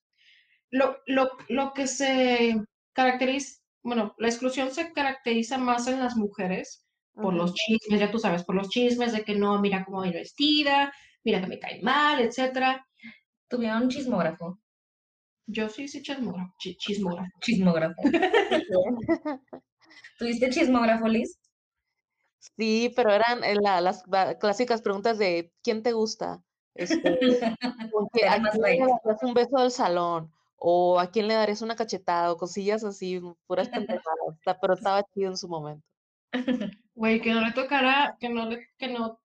Lo, 0.69 0.97
lo, 1.07 1.31
lo 1.49 1.73
que 1.73 1.87
se 1.87 2.55
caracteriza, 2.93 3.61
bueno, 3.85 4.15
la 4.17 4.27
exclusión 4.27 4.71
se 4.71 4.91
caracteriza 4.91 5.59
más 5.59 5.87
en 5.87 5.99
las 5.99 6.15
mujeres 6.15 6.83
por 7.13 7.35
los 7.35 7.53
chismes, 7.53 7.99
ya 7.99 8.11
tú 8.11 8.17
sabes, 8.17 8.43
por 8.43 8.55
los 8.55 8.67
chismes 8.67 9.13
de 9.13 9.23
que 9.23 9.35
no, 9.35 9.61
mira 9.61 9.85
cómo 9.85 9.99
voy 9.99 10.11
vestida, 10.11 10.91
mira 11.23 11.39
que 11.39 11.47
me 11.47 11.59
cae 11.59 11.81
mal, 11.83 12.19
etcétera. 12.19 12.85
¿Tuvieron 13.47 13.83
un 13.83 13.89
chismógrafo? 13.89 14.59
Yo 15.45 15.69
sí, 15.69 15.87
sí, 15.87 16.01
chismógrafo. 16.01 16.51
chismógrafo. 16.57 17.29
Chismógrafo. 17.41 18.01
¿Tuviste 20.17 20.49
chismógrafo, 20.49 21.07
Liz? 21.07 21.37
Sí, 22.39 22.91
pero 22.95 23.13
eran 23.13 23.43
eh, 23.43 23.55
las 23.61 24.03
clásicas 24.39 24.81
preguntas 24.81 25.19
de 25.19 25.53
¿quién 25.61 25.83
te 25.83 25.91
gusta? 25.91 26.43
Este, 26.73 26.97
¿A 27.61 27.77
quién 28.11 28.43
le 28.43 28.59
darías 28.59 29.21
un 29.21 29.33
beso 29.35 29.59
del 29.59 29.71
salón? 29.71 30.34
¿O 30.57 30.99
a 30.99 31.11
quién 31.11 31.27
le 31.27 31.33
darías 31.33 31.61
una 31.61 31.75
cachetada? 31.75 32.31
O 32.31 32.37
cosillas 32.37 32.83
así, 32.83 33.21
puras 33.47 33.69
pendejadas. 34.03 34.59
pero 34.61 34.73
estaba 34.73 35.03
chido 35.13 35.29
en 35.29 35.37
su 35.37 35.47
momento. 35.47 35.85
Güey, 36.93 37.21
que 37.21 37.33
no 37.33 37.41
le 37.41 37.51
tocara, 37.51 38.17
que 38.19 38.29
no 38.29 38.49
le, 38.49 38.67
que 38.77 38.87
no... 38.87 39.19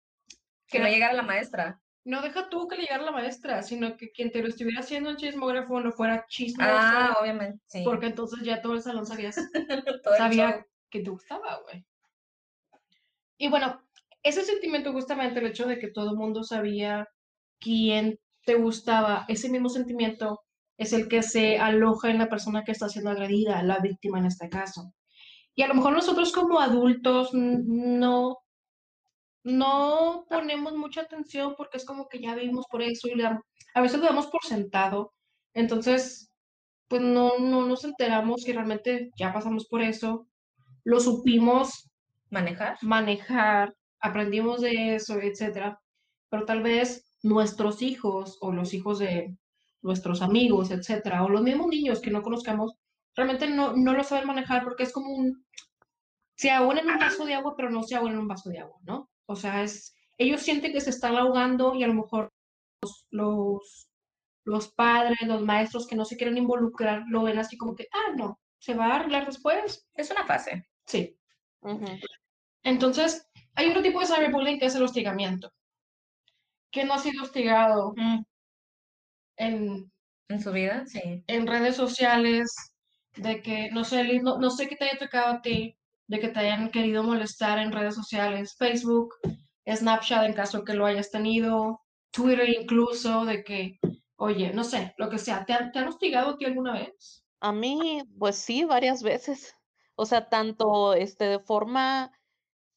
Que 0.66 0.78
no 0.78 0.86
llegara 0.86 1.14
la 1.14 1.22
maestra. 1.22 1.80
No 2.04 2.22
deja 2.22 2.48
tú 2.48 2.68
que 2.68 2.76
le 2.76 2.82
llegara 2.82 3.02
la 3.02 3.10
maestra, 3.10 3.62
sino 3.62 3.96
que 3.96 4.10
quien 4.10 4.30
te 4.30 4.40
lo 4.40 4.48
estuviera 4.48 4.80
haciendo 4.80 5.10
en 5.10 5.16
chismógrafo 5.16 5.80
no 5.80 5.92
fuera 5.92 6.24
chismoso. 6.28 6.70
Ah, 6.72 7.16
obviamente, 7.20 7.62
sí. 7.66 7.82
Porque 7.84 8.06
entonces 8.06 8.42
ya 8.42 8.62
todo 8.62 8.74
el 8.74 8.82
salón 8.82 9.06
sabía, 9.06 9.32
sabía 10.16 10.66
que 10.90 11.00
te 11.00 11.10
gustaba, 11.10 11.60
güey. 11.62 11.84
Y 13.36 13.48
bueno, 13.48 13.82
ese 14.22 14.44
sentimiento 14.44 14.92
justamente 14.92 15.40
el 15.40 15.46
hecho 15.46 15.66
de 15.66 15.78
que 15.78 15.88
todo 15.88 16.10
el 16.10 16.16
mundo 16.16 16.44
sabía 16.44 17.08
quién 17.58 18.18
te 18.44 18.54
gustaba, 18.54 19.24
ese 19.28 19.48
mismo 19.48 19.68
sentimiento 19.68 20.42
es 20.80 20.94
el 20.94 21.08
que 21.08 21.22
se 21.22 21.58
aloja 21.58 22.10
en 22.10 22.16
la 22.16 22.30
persona 22.30 22.64
que 22.64 22.72
está 22.72 22.88
siendo 22.88 23.10
agredida, 23.10 23.62
la 23.62 23.80
víctima 23.80 24.18
en 24.18 24.24
este 24.24 24.48
caso. 24.48 24.94
Y 25.54 25.60
a 25.60 25.68
lo 25.68 25.74
mejor 25.74 25.92
nosotros 25.92 26.32
como 26.32 26.58
adultos 26.58 27.34
no, 27.34 28.38
no 29.44 30.24
ponemos 30.30 30.74
mucha 30.74 31.02
atención 31.02 31.54
porque 31.54 31.76
es 31.76 31.84
como 31.84 32.08
que 32.08 32.20
ya 32.22 32.34
vivimos 32.34 32.64
por 32.70 32.80
eso 32.80 33.08
y 33.08 33.20
a 33.20 33.80
veces 33.82 34.00
lo 34.00 34.06
damos 34.06 34.28
por 34.28 34.42
sentado. 34.42 35.12
Entonces, 35.52 36.30
pues 36.88 37.02
no, 37.02 37.38
no 37.38 37.66
nos 37.66 37.84
enteramos 37.84 38.42
que 38.42 38.54
realmente 38.54 39.10
ya 39.18 39.34
pasamos 39.34 39.66
por 39.66 39.82
eso, 39.82 40.28
lo 40.84 40.98
supimos 40.98 41.90
manejar, 42.30 42.78
manejar, 42.80 43.74
aprendimos 44.00 44.62
de 44.62 44.94
eso, 44.94 45.20
etcétera. 45.20 45.78
Pero 46.30 46.46
tal 46.46 46.62
vez 46.62 47.18
nuestros 47.22 47.82
hijos 47.82 48.38
o 48.40 48.50
los 48.50 48.72
hijos 48.72 48.98
de 48.98 49.36
nuestros 49.82 50.22
amigos, 50.22 50.70
etcétera, 50.70 51.24
o 51.24 51.28
los 51.28 51.42
mismos 51.42 51.68
niños 51.68 52.00
que 52.00 52.10
no 52.10 52.22
conozcamos, 52.22 52.74
realmente 53.14 53.48
no, 53.48 53.74
no 53.74 53.94
lo 53.94 54.04
saben 54.04 54.26
manejar 54.26 54.62
porque 54.64 54.82
es 54.84 54.92
como 54.92 55.14
un, 55.14 55.44
se 56.36 56.50
ahogan 56.50 56.78
en 56.78 56.90
un 56.90 56.98
vaso 56.98 57.24
de 57.24 57.34
agua, 57.34 57.54
pero 57.56 57.70
no 57.70 57.82
se 57.82 57.96
ahogan 57.96 58.14
en 58.14 58.20
un 58.20 58.28
vaso 58.28 58.50
de 58.50 58.58
agua, 58.58 58.78
¿no? 58.82 59.10
O 59.26 59.36
sea, 59.36 59.62
es, 59.62 59.94
ellos 60.18 60.42
sienten 60.42 60.72
que 60.72 60.80
se 60.80 60.90
están 60.90 61.16
ahogando 61.16 61.74
y 61.74 61.82
a 61.82 61.86
lo 61.86 61.94
mejor 61.94 62.32
los 63.10 63.90
los 64.44 64.72
padres, 64.72 65.18
los 65.26 65.42
maestros 65.42 65.86
que 65.86 65.96
no 65.96 66.04
se 66.04 66.16
quieren 66.16 66.38
involucrar, 66.38 67.04
lo 67.08 67.22
ven 67.22 67.38
así 67.38 67.56
como 67.56 67.74
que, 67.74 67.88
ah, 67.92 68.14
no, 68.16 68.40
se 68.58 68.74
va 68.74 68.86
a 68.86 68.96
arreglar 68.96 69.26
después. 69.26 69.86
Es 69.94 70.10
una 70.10 70.26
fase. 70.26 70.66
Sí. 70.86 71.16
Entonces, 72.62 73.28
hay 73.54 73.70
otro 73.70 73.82
tipo 73.82 74.00
de 74.00 74.06
cyberbullying 74.06 74.58
que 74.58 74.66
es 74.66 74.74
el 74.74 74.82
hostigamiento. 74.82 75.52
que 76.70 76.84
no 76.84 76.94
ha 76.94 76.98
sido 76.98 77.22
hostigado 77.22 77.94
mm. 77.96 78.22
En, 79.40 79.92
en 80.28 80.40
su 80.40 80.52
vida? 80.52 80.84
Sí. 80.86 81.24
En 81.26 81.46
redes 81.46 81.76
sociales, 81.76 82.52
de 83.16 83.42
que, 83.42 83.70
no 83.70 83.84
sé, 83.84 84.04
no, 84.20 84.38
no 84.38 84.50
sé 84.50 84.68
qué 84.68 84.76
te 84.76 84.84
haya 84.84 84.98
tocado 84.98 85.34
a 85.34 85.42
ti, 85.42 85.76
de 86.06 86.20
que 86.20 86.28
te 86.28 86.40
hayan 86.40 86.70
querido 86.70 87.02
molestar 87.02 87.58
en 87.58 87.72
redes 87.72 87.94
sociales, 87.94 88.56
Facebook, 88.56 89.14
Snapchat 89.66 90.26
en 90.26 90.32
caso 90.34 90.64
que 90.64 90.74
lo 90.74 90.86
hayas 90.86 91.10
tenido, 91.10 91.80
Twitter 92.12 92.48
incluso, 92.48 93.24
de 93.24 93.44
que 93.44 93.78
Oye, 94.22 94.52
no 94.52 94.64
sé, 94.64 94.94
lo 94.98 95.08
que 95.08 95.16
sea, 95.16 95.46
¿te 95.46 95.54
han, 95.54 95.88
hostigado 95.88 96.32
a 96.32 96.36
ti 96.36 96.44
alguna 96.44 96.74
vez? 96.74 97.24
A 97.40 97.52
mí, 97.52 98.02
pues 98.18 98.36
sí, 98.36 98.64
varias 98.64 99.02
veces. 99.02 99.54
O 99.94 100.04
sea, 100.04 100.28
tanto 100.28 100.92
este 100.92 101.24
de 101.24 101.38
forma 101.38 102.12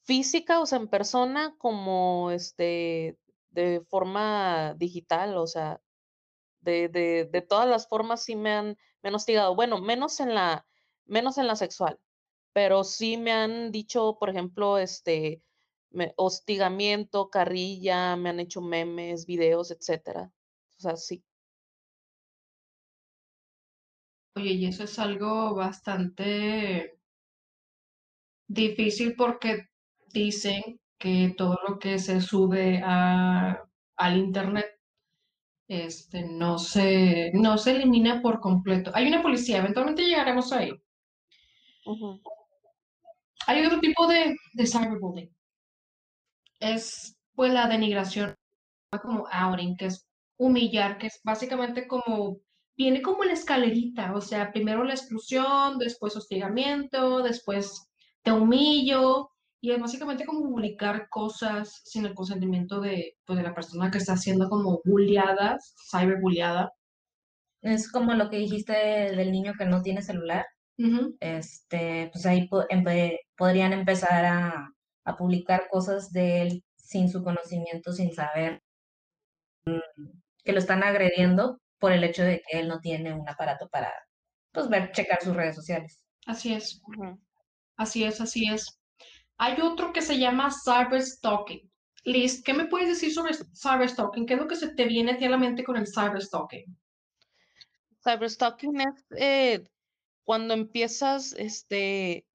física, 0.04 0.62
o 0.62 0.66
sea, 0.66 0.80
en 0.80 0.88
persona, 0.88 1.54
como 1.58 2.32
este 2.32 3.20
de 3.50 3.82
forma 3.90 4.74
digital, 4.76 5.36
o 5.36 5.46
sea, 5.46 5.82
de, 6.64 6.88
de, 6.90 7.26
de 7.26 7.42
todas 7.42 7.68
las 7.68 7.88
formas 7.88 8.24
sí 8.24 8.36
me 8.36 8.52
han, 8.52 8.78
hostigado. 9.04 9.56
Bueno, 9.56 9.82
menos 9.82 10.20
en 10.20 10.34
la, 10.34 10.66
menos 11.06 11.38
en 11.38 11.48
la 11.48 11.56
sexual, 11.56 12.00
pero 12.54 12.84
sí 12.84 13.18
me 13.18 13.32
han 13.32 13.72
dicho, 13.72 14.18
por 14.20 14.30
ejemplo, 14.30 14.78
este 14.78 15.44
hostigamiento, 16.16 17.30
carrilla, 17.30 18.16
me 18.16 18.30
han 18.30 18.40
hecho 18.40 18.62
memes, 18.62 19.26
videos, 19.26 19.72
etcétera. 19.72 20.32
O 20.78 20.82
sea, 20.82 20.96
sí. 20.96 21.24
Oye, 24.36 24.54
y 24.54 24.66
eso 24.66 24.86
es 24.86 24.98
algo 24.98 25.54
bastante 25.54 26.98
difícil 28.48 29.16
porque 29.16 29.68
dicen 30.12 30.80
que 30.98 31.34
todo 31.38 31.60
lo 31.68 31.78
que 31.80 32.00
se 32.00 32.22
sube 32.22 32.82
a, 32.84 33.68
al 33.98 34.18
internet 34.18 34.73
este, 35.68 36.24
no, 36.24 36.58
se, 36.58 37.32
no 37.34 37.58
se 37.58 37.76
elimina 37.76 38.22
por 38.22 38.40
completo. 38.40 38.92
Hay 38.94 39.08
una 39.08 39.22
policía, 39.22 39.60
eventualmente 39.60 40.04
llegaremos 40.04 40.52
ahí. 40.52 40.72
Hay 43.48 43.66
otro 43.66 43.80
tipo 43.80 44.08
de, 44.08 44.36
de 44.54 44.68
cyberbullying. 44.68 45.30
Es 46.60 47.18
pues 47.36 47.52
la 47.52 47.68
denigración, 47.68 48.36
como 49.02 49.28
outing, 49.32 49.76
que 49.76 49.88
es 49.88 50.08
humillar, 50.38 50.98
que 50.98 51.08
es 51.08 51.20
básicamente 51.24 51.88
como 51.88 52.40
viene 52.76 53.02
como 53.02 53.24
la 53.24 53.34
escalerita, 53.34 54.14
o 54.16 54.22
sea, 54.22 54.52
primero 54.52 54.84
la 54.84 54.94
exclusión, 54.94 55.78
después 55.78 56.16
hostigamiento, 56.16 57.22
después 57.22 57.88
te 58.24 58.32
humillo, 58.32 59.30
y 59.64 59.72
es 59.72 59.80
básicamente 59.80 60.26
como 60.26 60.42
publicar 60.42 61.08
cosas 61.08 61.82
sin 61.86 62.06
el 62.06 62.14
consentimiento 62.14 62.82
de, 62.82 63.16
pues, 63.26 63.38
de 63.38 63.44
la 63.44 63.56
persona 63.56 63.90
que 63.90 63.98
está 63.98 64.18
siendo 64.18 64.50
como 64.50 64.82
bulliada, 64.84 65.58
cyberbulliada. 65.90 66.74
Es 67.62 67.90
como 67.90 68.14
lo 68.14 68.30
que 68.30 68.40
dijiste 68.40 68.74
del 68.74 69.32
niño 69.32 69.54
que 69.58 69.64
no 69.66 69.82
tiene 69.82 70.02
celular. 70.02 70.46
Este, 71.22 72.10
pues 72.12 72.26
ahí 72.26 72.50
podrían 73.38 73.72
empezar 73.72 74.26
a, 74.26 74.70
a, 75.06 75.16
publicar 75.16 75.70
cosas 75.72 76.12
de 76.12 76.42
él 76.42 76.64
sin 76.76 77.08
su 77.08 77.24
conocimiento, 77.24 77.94
sin 77.94 78.14
saber 78.14 78.62
que 80.44 80.52
lo 80.52 80.60
están 80.60 80.84
agrediendo 80.84 81.62
por 81.80 81.94
el 81.94 82.04
hecho 82.04 82.24
de 82.24 82.44
que 82.46 82.60
él 82.60 82.68
no 82.68 82.82
tiene 82.82 83.14
un 83.14 83.30
aparato 83.30 83.70
para 83.70 83.94
pues, 84.52 84.68
ver, 84.68 84.92
checar 84.92 85.22
sus 85.22 85.38
redes 85.38 85.56
sociales. 85.56 86.04
Así 86.26 86.54
es. 86.54 86.82
Así 87.78 88.04
es, 88.04 88.20
así 88.20 88.50
es. 88.50 88.83
Hay 89.38 89.60
otro 89.62 89.94
que 89.94 90.02
se 90.02 90.18
llama 90.18 90.50
cyberstalking. 90.52 91.72
Liz, 92.06 92.44
¿qué 92.44 92.54
me 92.54 92.66
puedes 92.66 92.90
decir 92.90 93.14
sobre 93.14 93.34
cyberstalking? 93.34 94.26
¿Qué 94.26 94.34
es 94.34 94.40
lo 94.40 94.48
que 94.48 94.56
se 94.56 94.74
te 94.74 94.86
viene 94.86 95.12
a 95.12 95.30
la 95.30 95.38
mente 95.38 95.64
con 95.64 95.78
el 95.78 95.88
cyberstalking? 95.88 96.78
Cyberstalking 98.04 98.82
es 98.82 99.06
eh, 99.18 99.64
cuando 100.24 100.54
empiezas, 100.54 101.34
este, 101.34 102.26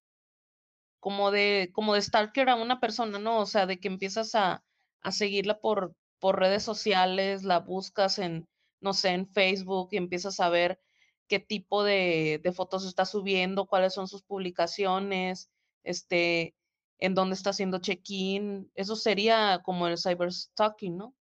como 1.01 1.31
de, 1.31 1.71
como 1.73 1.95
de 1.95 2.03
stalker 2.03 2.49
a 2.49 2.57
una 2.57 2.81
persona, 2.81 3.19
¿no? 3.19 3.39
O 3.39 3.47
sea, 3.47 3.67
de 3.67 3.79
que 3.79 3.89
empiezas 3.89 4.35
a, 4.35 4.65
a 5.03 5.13
seguirla 5.13 5.61
por, 5.61 5.95
por 6.19 6.39
redes 6.39 6.63
sociales, 6.63 7.45
la 7.45 7.61
buscas 7.61 8.19
en, 8.19 8.49
no 8.81 8.93
sé, 8.93 9.11
en 9.11 9.29
Facebook 9.29 9.89
y 9.93 9.97
empiezas 9.97 10.41
a 10.41 10.49
ver 10.49 10.81
qué 11.29 11.39
tipo 11.39 11.85
de, 11.85 12.41
fotos 12.55 12.87
está 12.87 13.05
subiendo, 13.05 13.67
cuáles 13.67 13.95
son 13.95 14.09
sus 14.09 14.23
publicaciones, 14.23 15.51
este, 15.85 16.55
en 16.99 17.15
dónde 17.15 17.35
está 17.35 17.51
haciendo 17.51 17.79
check-in. 17.79 18.71
Eso 18.75 18.97
sería 18.97 19.61
como 19.65 19.87
el 19.87 19.99
cyberstalking, 19.99 20.97
¿no? 20.97 21.15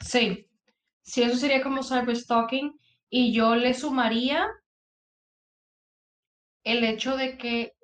Sí, 0.00 0.48
sí, 1.02 1.22
eso 1.22 1.36
sería 1.36 1.62
como 1.62 1.82
cyberstalking. 1.82 2.78
Y 3.08 3.32
yo 3.32 3.54
le 3.54 3.74
sumaría 3.74 4.48
el 6.64 6.84
hecho 6.84 7.16
de 7.16 7.36
que, 7.36 7.76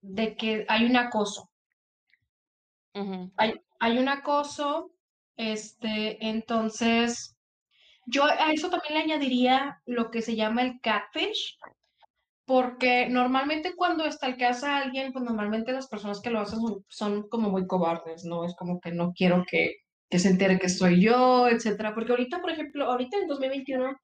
de 0.00 0.36
que 0.36 0.66
hay 0.68 0.84
un 0.84 0.96
acoso. 0.96 1.50
hay, 3.36 3.60
hay 3.78 3.98
un 3.98 4.08
acoso 4.08 4.96
este, 5.36 6.26
entonces, 6.26 7.36
yo 8.06 8.24
a 8.24 8.52
eso 8.52 8.70
también 8.70 8.94
le 8.94 9.00
añadiría 9.00 9.82
lo 9.84 10.10
que 10.10 10.22
se 10.22 10.34
llama 10.34 10.62
el 10.62 10.80
catfish, 10.80 11.58
porque 12.46 13.08
normalmente 13.08 13.74
cuando 13.76 14.04
casa 14.38 14.76
a 14.76 14.82
alguien, 14.82 15.12
pues 15.12 15.24
normalmente 15.24 15.72
las 15.72 15.88
personas 15.88 16.20
que 16.20 16.30
lo 16.30 16.40
hacen 16.40 16.60
son, 16.88 17.28
como 17.28 17.50
muy 17.50 17.66
cobardes, 17.66 18.24
¿no? 18.24 18.44
Es 18.44 18.54
como 18.54 18.80
que 18.80 18.92
no 18.92 19.12
quiero 19.12 19.44
que, 19.50 19.74
se 20.10 20.28
entere 20.28 20.58
que 20.58 20.68
soy 20.68 21.02
yo, 21.02 21.48
etcétera. 21.48 21.92
Porque 21.94 22.12
ahorita, 22.12 22.40
por 22.40 22.50
ejemplo, 22.50 22.86
ahorita 22.86 23.18
en 23.18 23.26
2021 23.26 23.96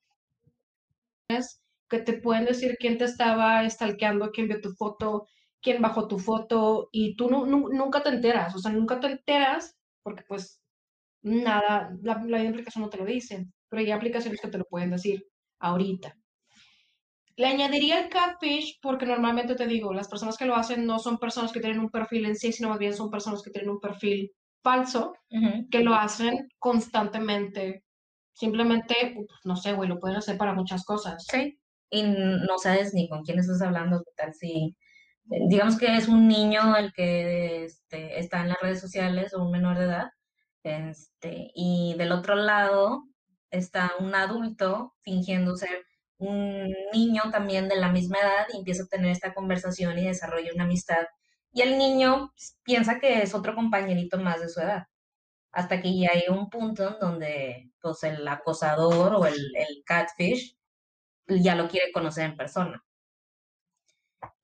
es 1.28 1.62
que 1.88 2.00
te 2.00 2.14
pueden 2.14 2.44
decir 2.44 2.76
quién 2.80 2.98
te 2.98 3.04
estaba 3.04 3.68
stalkeando, 3.70 4.32
quién 4.32 4.48
vio 4.48 4.60
tu 4.60 4.72
foto, 4.74 5.28
quién 5.62 5.80
bajó 5.80 6.08
tu 6.08 6.18
foto, 6.18 6.88
y 6.92 7.14
tú 7.16 7.30
nunca 7.30 8.02
te 8.02 8.10
enteras, 8.10 8.54
o 8.56 8.58
sea, 8.58 8.72
nunca 8.72 8.98
te 9.00 9.06
enteras, 9.08 9.76
porque 10.02 10.24
pues 10.28 10.60
nada, 11.22 11.96
la, 12.02 12.22
la 12.26 12.48
aplicación 12.48 12.82
no 12.82 12.90
te 12.90 12.98
lo 12.98 13.04
dicen, 13.04 13.52
pero 13.68 13.80
hay 13.80 13.90
aplicaciones 13.92 14.40
que 14.40 14.48
te 14.48 14.58
lo 14.58 14.64
pueden 14.64 14.90
decir 14.90 15.26
ahorita. 15.60 16.16
Le 17.36 17.46
añadiría 17.46 18.00
el 18.00 18.08
catfish 18.08 18.78
porque 18.80 19.06
normalmente 19.06 19.54
te 19.54 19.66
digo, 19.66 19.92
las 19.92 20.08
personas 20.08 20.36
que 20.36 20.44
lo 20.44 20.54
hacen 20.54 20.86
no 20.86 20.98
son 20.98 21.18
personas 21.18 21.52
que 21.52 21.60
tienen 21.60 21.80
un 21.80 21.90
perfil 21.90 22.26
en 22.26 22.36
sí, 22.36 22.52
sino 22.52 22.68
más 22.68 22.78
bien 22.78 22.94
son 22.94 23.10
personas 23.10 23.42
que 23.42 23.50
tienen 23.50 23.70
un 23.70 23.80
perfil 23.80 24.30
falso, 24.62 25.14
que 25.70 25.80
lo 25.80 25.94
hacen 25.94 26.48
constantemente. 26.58 27.84
Simplemente, 28.32 29.16
no 29.44 29.56
sé, 29.56 29.72
güey, 29.72 29.88
lo 29.88 29.98
pueden 29.98 30.18
hacer 30.18 30.36
para 30.36 30.54
muchas 30.54 30.84
cosas. 30.84 31.24
Sí. 31.28 31.58
Y 31.90 32.02
no 32.04 32.58
sabes 32.58 32.94
ni 32.94 33.08
con 33.08 33.22
quién 33.22 33.38
estás 33.38 33.60
hablando, 33.60 34.02
tal 34.16 34.32
si 34.34 34.76
digamos 35.24 35.78
que 35.78 35.96
es 35.96 36.08
un 36.08 36.28
niño 36.28 36.76
el 36.76 36.92
que 36.92 37.64
este, 37.64 38.18
está 38.18 38.42
en 38.42 38.48
las 38.48 38.60
redes 38.60 38.80
sociales 38.80 39.34
o 39.34 39.42
un 39.42 39.52
menor 39.52 39.78
de 39.78 39.84
edad, 39.84 40.10
este, 40.62 41.50
y 41.54 41.94
del 41.96 42.12
otro 42.12 42.34
lado 42.34 43.04
está 43.50 43.92
un 43.98 44.14
adulto 44.14 44.94
fingiendo 45.02 45.56
ser 45.56 45.84
un 46.22 46.72
niño 46.92 47.22
también 47.32 47.68
de 47.68 47.76
la 47.76 47.90
misma 47.90 48.18
edad 48.20 48.46
y 48.52 48.58
empieza 48.58 48.84
a 48.84 48.86
tener 48.86 49.10
esta 49.10 49.34
conversación 49.34 49.98
y 49.98 50.06
desarrolla 50.06 50.52
una 50.54 50.64
amistad. 50.64 51.04
Y 51.52 51.62
el 51.62 51.78
niño 51.78 52.32
piensa 52.62 53.00
que 53.00 53.22
es 53.22 53.34
otro 53.34 53.54
compañerito 53.54 54.18
más 54.18 54.40
de 54.40 54.48
su 54.48 54.60
edad. 54.60 54.86
hasta 55.52 55.82
que 55.82 55.98
ya 55.98 56.10
hay 56.12 56.24
un 56.30 56.50
punto 56.50 56.88
en 56.88 56.98
donde 57.00 57.72
pues 57.82 58.04
el 58.04 58.26
acosador 58.28 59.14
o 59.14 59.26
el, 59.26 59.36
el 59.56 59.82
catfish 59.86 60.56
ya 61.28 61.54
lo 61.56 61.68
quiere 61.68 61.92
conocer 61.92 62.24
en 62.26 62.36
persona. 62.36 62.84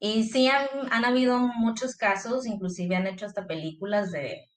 Y 0.00 0.24
sí 0.24 0.48
han, 0.48 0.68
han, 0.90 1.04
habido 1.04 1.38
muchos 1.38 1.96
casos, 1.96 2.46
inclusive 2.46 2.96
han 2.96 3.06
hecho 3.06 3.26
hasta 3.26 3.46
películas 3.46 4.12
de 4.12 4.48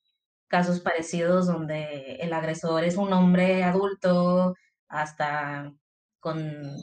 casos 0.48 0.82
parecidos 0.82 1.48
donde 1.48 2.16
el 2.22 2.34
agresor 2.34 2.84
es 2.84 2.98
un 2.98 3.14
hombre 3.14 3.64
adulto, 3.64 4.56
hasta 4.88 5.74
con 6.20 6.78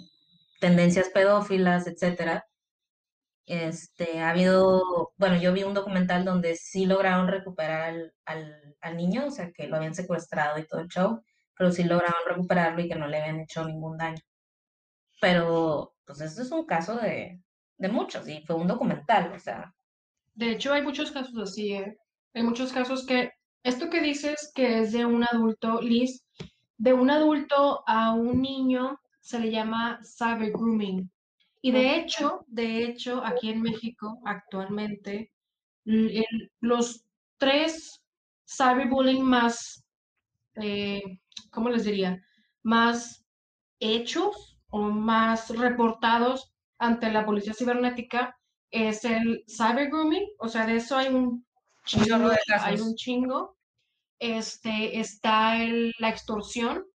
tendencias 0.58 1.08
pedófilas, 1.10 1.86
etcétera. 1.86 2.46
Este, 3.46 4.20
ha 4.20 4.30
habido, 4.30 5.12
bueno, 5.16 5.40
yo 5.40 5.52
vi 5.54 5.62
un 5.64 5.72
documental 5.74 6.24
donde 6.24 6.54
sí 6.56 6.84
lograron 6.84 7.28
recuperar 7.28 7.94
al, 8.26 8.76
al, 8.80 8.96
niño, 8.96 9.26
o 9.26 9.30
sea, 9.30 9.50
que 9.52 9.66
lo 9.66 9.76
habían 9.76 9.94
secuestrado 9.94 10.58
y 10.58 10.66
todo 10.66 10.80
el 10.82 10.88
show, 10.88 11.22
pero 11.56 11.72
sí 11.72 11.84
lograron 11.84 12.20
recuperarlo 12.28 12.82
y 12.82 12.88
que 12.88 12.94
no 12.96 13.06
le 13.08 13.18
habían 13.18 13.40
hecho 13.40 13.64
ningún 13.64 13.96
daño. 13.96 14.20
Pero, 15.20 15.94
pues, 16.04 16.20
este 16.20 16.42
es 16.42 16.50
un 16.52 16.66
caso 16.66 16.96
de, 16.96 17.40
de 17.78 17.88
muchos 17.88 18.28
y 18.28 18.42
fue 18.42 18.56
un 18.56 18.68
documental, 18.68 19.32
o 19.32 19.38
sea. 19.38 19.72
De 20.34 20.52
hecho, 20.52 20.72
hay 20.72 20.82
muchos 20.82 21.10
casos 21.10 21.34
así, 21.42 21.72
¿eh? 21.72 21.96
Hay 22.34 22.42
muchos 22.42 22.72
casos 22.72 23.06
que, 23.06 23.32
esto 23.62 23.90
que 23.90 24.00
dices 24.02 24.52
que 24.54 24.80
es 24.80 24.92
de 24.92 25.06
un 25.06 25.24
adulto, 25.24 25.80
Liz, 25.80 26.22
de 26.76 26.92
un 26.92 27.10
adulto 27.10 27.82
a 27.86 28.12
un 28.12 28.42
niño 28.42 29.00
se 29.28 29.38
le 29.38 29.50
llama 29.50 30.00
cyber 30.02 30.52
grooming. 30.52 31.10
Y 31.60 31.70
de 31.70 31.96
hecho, 31.96 32.46
de 32.46 32.84
hecho, 32.84 33.22
aquí 33.22 33.50
en 33.50 33.60
México 33.60 34.20
actualmente, 34.24 35.32
los 36.60 37.04
tres 37.36 38.02
cyberbullying 38.46 39.22
más, 39.22 39.84
eh, 40.54 41.02
¿cómo 41.50 41.68
les 41.68 41.84
diría? 41.84 42.18
Más 42.62 43.26
hechos 43.80 44.58
o 44.70 44.78
más 44.78 45.50
reportados 45.50 46.50
ante 46.78 47.12
la 47.12 47.26
policía 47.26 47.52
cibernética 47.52 48.34
es 48.70 49.04
el 49.04 49.44
cyber 49.46 49.90
grooming, 49.90 50.26
o 50.38 50.48
sea, 50.48 50.64
de 50.64 50.76
eso 50.76 50.96
hay 50.96 51.08
un 51.08 51.44
chingo, 51.84 52.30
hay 52.62 52.80
un 52.80 52.94
chingo. 52.94 53.58
Este, 54.20 54.98
está 54.98 55.62
el, 55.62 55.92
la 55.98 56.08
extorsión, 56.08 56.86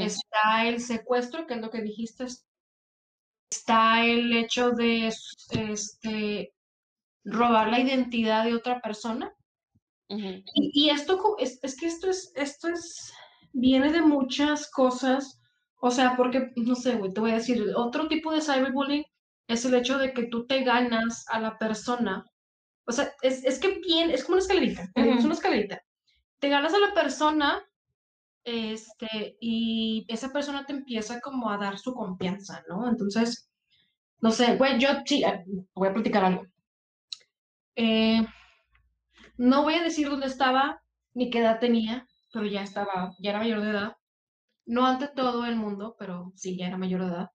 está 0.00 0.66
el 0.66 0.80
secuestro, 0.80 1.46
que 1.46 1.54
es 1.54 1.60
lo 1.60 1.70
que 1.70 1.82
dijiste, 1.82 2.26
está 3.50 4.04
el 4.04 4.36
hecho 4.36 4.70
de 4.72 5.06
este, 5.06 6.52
robar 7.24 7.68
la 7.68 7.80
identidad 7.80 8.44
de 8.44 8.54
otra 8.54 8.80
persona. 8.80 9.32
y, 10.08 10.90
esto 10.90 11.36
es, 11.38 11.58
es, 11.62 11.76
que 11.76 11.86
esto 11.86 12.08
es, 12.10 12.32
esto 12.34 12.68
es, 12.68 13.12
viene 13.52 13.92
de 13.92 14.00
muchas 14.00 14.70
cosas, 14.70 15.40
o 15.80 15.90
sea, 15.90 16.16
porque, 16.16 16.50
no 16.56 16.74
sé, 16.74 16.96
güey, 16.96 17.12
te 17.12 17.20
voy 17.20 17.30
a 17.30 17.36
decir, 17.36 17.62
otro 17.76 18.08
tipo 18.08 18.32
de 18.32 18.40
cyberbullying 18.40 19.04
es 19.48 19.64
el 19.64 19.74
hecho 19.74 19.98
de 19.98 20.12
que 20.12 20.24
tú 20.24 20.46
te 20.46 20.64
ganas 20.64 21.24
a 21.28 21.40
la 21.40 21.56
persona. 21.58 22.24
O 22.86 22.92
sea, 22.92 23.12
es, 23.22 23.44
es 23.44 23.58
que 23.58 23.80
bien, 23.80 24.10
es 24.10 24.24
como 24.24 24.34
una 24.34 24.42
escalerita, 24.42 24.90
es 24.94 25.24
una 25.24 25.34
escalerita. 25.34 25.80
Te 26.38 26.48
ganas 26.48 26.74
a 26.74 26.78
la 26.78 26.94
persona 26.94 27.62
este, 28.48 29.36
y 29.40 30.06
esa 30.08 30.32
persona 30.32 30.64
te 30.66 30.72
empieza 30.72 31.20
como 31.20 31.50
a 31.50 31.58
dar 31.58 31.78
su 31.78 31.94
confianza, 31.94 32.64
¿no? 32.68 32.88
Entonces, 32.88 33.50
no 34.20 34.30
sé, 34.30 34.56
güey, 34.56 34.78
yo 34.78 34.88
sí, 35.04 35.24
ah, 35.24 35.42
voy 35.74 35.88
a 35.88 35.94
platicar 35.94 36.24
algo. 36.24 36.46
Eh, 37.76 38.26
no 39.36 39.62
voy 39.62 39.74
a 39.74 39.82
decir 39.82 40.08
dónde 40.08 40.26
estaba 40.26 40.82
ni 41.14 41.30
qué 41.30 41.40
edad 41.40 41.60
tenía, 41.60 42.06
pero 42.32 42.46
ya 42.46 42.62
estaba, 42.62 43.14
ya 43.20 43.30
era 43.30 43.38
mayor 43.38 43.60
de 43.60 43.70
edad. 43.70 43.96
No 44.66 44.86
ante 44.86 45.08
todo 45.08 45.46
el 45.46 45.56
mundo, 45.56 45.96
pero 45.98 46.32
sí, 46.36 46.56
ya 46.56 46.66
era 46.66 46.76
mayor 46.78 47.02
de 47.02 47.08
edad. 47.08 47.30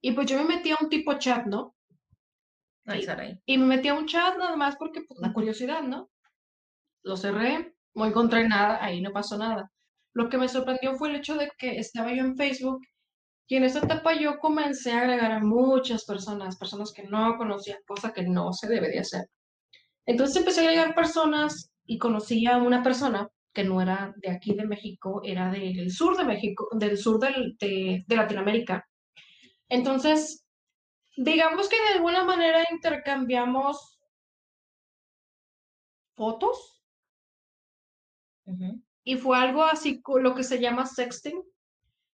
Y 0.00 0.12
pues 0.12 0.26
yo 0.26 0.38
me 0.38 0.56
metí 0.56 0.70
a 0.70 0.76
un 0.80 0.88
tipo 0.88 1.14
chat, 1.18 1.46
¿no? 1.46 1.74
y, 3.46 3.58
me 3.58 3.66
metí 3.66 3.88
a 3.88 3.94
un 3.94 4.06
chat 4.06 4.36
nada 4.38 4.56
más 4.56 4.76
porque, 4.76 5.02
pues, 5.02 5.18
la 5.20 5.32
curiosidad, 5.32 5.82
¿no? 5.82 6.08
Lo 7.02 7.16
cerré, 7.16 7.74
no 7.94 8.06
encontré 8.06 8.48
nada, 8.48 8.82
ahí 8.84 9.00
no 9.00 9.12
pasó 9.12 9.36
nada. 9.36 9.70
Lo 10.16 10.30
que 10.30 10.38
me 10.38 10.48
sorprendió 10.48 10.94
fue 10.94 11.10
el 11.10 11.16
hecho 11.16 11.36
de 11.36 11.50
que 11.58 11.78
estaba 11.78 12.10
yo 12.10 12.24
en 12.24 12.38
Facebook 12.38 12.80
y 13.46 13.56
en 13.56 13.64
esa 13.64 13.80
etapa 13.80 14.18
yo 14.18 14.38
comencé 14.38 14.92
a 14.92 15.02
agregar 15.02 15.30
a 15.30 15.40
muchas 15.40 16.06
personas, 16.06 16.56
personas 16.56 16.90
que 16.90 17.02
no 17.02 17.36
conocía, 17.36 17.76
cosa 17.86 18.14
que 18.14 18.22
no 18.22 18.50
se 18.54 18.66
debería 18.66 19.02
hacer. 19.02 19.26
Entonces 20.06 20.36
empecé 20.36 20.60
a 20.60 20.70
agregar 20.70 20.94
personas 20.94 21.70
y 21.84 21.98
conocí 21.98 22.46
a 22.46 22.56
una 22.56 22.82
persona 22.82 23.28
que 23.52 23.62
no 23.62 23.82
era 23.82 24.14
de 24.16 24.30
aquí 24.30 24.54
de 24.54 24.66
México, 24.66 25.20
era 25.22 25.50
del 25.50 25.90
sur 25.90 26.16
de 26.16 26.24
México, 26.24 26.66
del 26.72 26.96
sur 26.96 27.20
de, 27.20 28.02
de 28.06 28.16
Latinoamérica. 28.16 28.88
Entonces, 29.68 30.46
digamos 31.14 31.68
que 31.68 31.76
de 31.76 31.96
alguna 31.96 32.24
manera 32.24 32.64
intercambiamos 32.70 33.98
fotos. 36.16 36.82
Y 39.06 39.16
fue 39.16 39.38
algo 39.38 39.62
así, 39.62 40.02
lo 40.20 40.34
que 40.34 40.42
se 40.42 40.58
llama 40.58 40.84
sexting. 40.84 41.40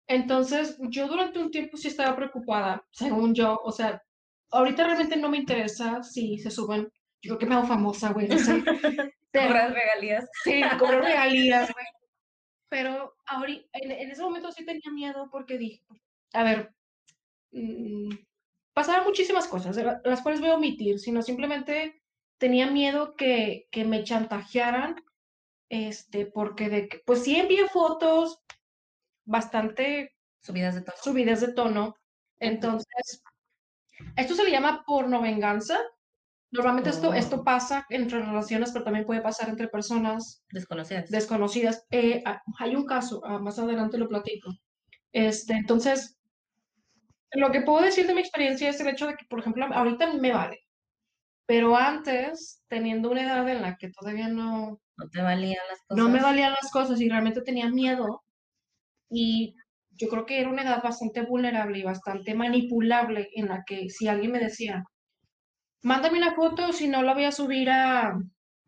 Entonces, 0.06 0.78
yo 0.88 1.06
durante 1.06 1.38
un 1.38 1.50
tiempo 1.50 1.76
sí 1.76 1.88
estaba 1.88 2.16
preocupada, 2.16 2.82
según 2.90 3.34
yo, 3.34 3.60
o 3.62 3.70
sea, 3.70 4.02
ahorita 4.50 4.84
realmente 4.84 5.16
no 5.18 5.28
me 5.28 5.36
interesa 5.36 6.02
si 6.02 6.38
se 6.38 6.50
suben, 6.50 6.90
yo 7.20 7.28
creo 7.28 7.38
que 7.38 7.44
me 7.44 7.56
hago 7.56 7.66
famosa, 7.66 8.14
güey. 8.14 8.26
cobrar 9.34 9.74
regalías. 9.74 10.30
Sí, 10.44 10.62
cobrar 10.78 11.04
regalías, 11.04 11.70
güey. 11.74 11.86
Pero 12.70 13.14
ahorita, 13.26 13.68
en, 13.74 14.10
ese 14.10 14.22
momento 14.22 14.50
sí 14.50 14.64
tenía 14.64 14.90
miedo 14.90 15.28
porque 15.30 15.58
dije, 15.58 15.82
a 16.32 16.42
ver, 16.42 16.72
mmm, 17.50 18.14
pasaron 18.72 19.04
muchísimas 19.04 19.46
cosas, 19.46 19.76
las 19.76 20.22
cuales 20.22 20.40
voy 20.40 20.48
a 20.48 20.54
omitir, 20.54 20.98
sino 20.98 21.20
simplemente 21.20 22.00
tenía 22.38 22.70
miedo 22.70 23.14
que, 23.14 23.68
que 23.70 23.84
me 23.84 24.04
chantajearan 24.04 24.96
este, 25.68 26.26
porque 26.26 26.68
de 26.68 26.88
que, 26.88 27.02
pues 27.04 27.24
sí 27.24 27.36
envié 27.36 27.68
fotos 27.68 28.40
bastante 29.24 30.14
subidas 30.40 30.74
de 30.74 30.82
tono. 30.82 30.96
Subidas 31.02 31.40
de 31.40 31.52
tono. 31.52 31.94
Entonces, 32.40 33.22
esto 34.16 34.34
se 34.34 34.44
le 34.44 34.50
llama 34.50 34.84
porno 34.86 35.20
venganza. 35.20 35.78
Normalmente 36.50 36.90
esto, 36.90 37.12
esto 37.12 37.36
oh. 37.36 37.44
pasa 37.44 37.84
entre 37.90 38.20
relaciones, 38.20 38.70
pero 38.72 38.84
también 38.84 39.04
puede 39.04 39.20
pasar 39.20 39.48
entre 39.50 39.68
personas 39.68 40.42
desconocidas. 40.50 41.10
Desconocidas. 41.10 41.86
Eh, 41.90 42.22
hay 42.58 42.74
un 42.74 42.86
caso, 42.86 43.20
ah, 43.24 43.38
más 43.38 43.58
adelante 43.58 43.98
lo 43.98 44.08
platico. 44.08 44.50
Este, 45.12 45.54
entonces, 45.54 46.18
lo 47.32 47.50
que 47.50 47.60
puedo 47.60 47.82
decir 47.82 48.06
de 48.06 48.14
mi 48.14 48.20
experiencia 48.20 48.70
es 48.70 48.80
el 48.80 48.88
hecho 48.88 49.06
de 49.06 49.16
que, 49.16 49.26
por 49.26 49.40
ejemplo, 49.40 49.66
ahorita 49.70 50.14
me 50.14 50.32
vale. 50.32 50.60
Pero 51.44 51.76
antes, 51.76 52.62
teniendo 52.68 53.10
una 53.10 53.22
edad 53.24 53.48
en 53.48 53.62
la 53.62 53.76
que 53.76 53.90
todavía 53.90 54.28
no, 54.28 54.80
no 54.98 55.08
te 55.08 55.22
valían 55.22 55.62
las 55.68 55.80
cosas. 55.86 56.04
No 56.04 56.08
me 56.10 56.20
valían 56.20 56.52
las 56.52 56.70
cosas 56.70 57.00
y 57.00 57.08
realmente 57.08 57.40
tenía 57.42 57.70
miedo. 57.70 58.22
Y 59.08 59.54
yo 59.90 60.08
creo 60.08 60.26
que 60.26 60.40
era 60.40 60.50
una 60.50 60.62
edad 60.62 60.82
bastante 60.82 61.22
vulnerable 61.22 61.78
y 61.78 61.84
bastante 61.84 62.34
manipulable 62.34 63.30
en 63.34 63.48
la 63.48 63.64
que 63.64 63.88
si 63.88 64.08
alguien 64.08 64.32
me 64.32 64.40
decía, 64.40 64.84
mándame 65.82 66.18
una 66.18 66.34
foto 66.34 66.72
si 66.72 66.88
no 66.88 67.02
la 67.02 67.14
voy 67.14 67.24
a 67.24 67.32
subir 67.32 67.70
a, 67.70 68.18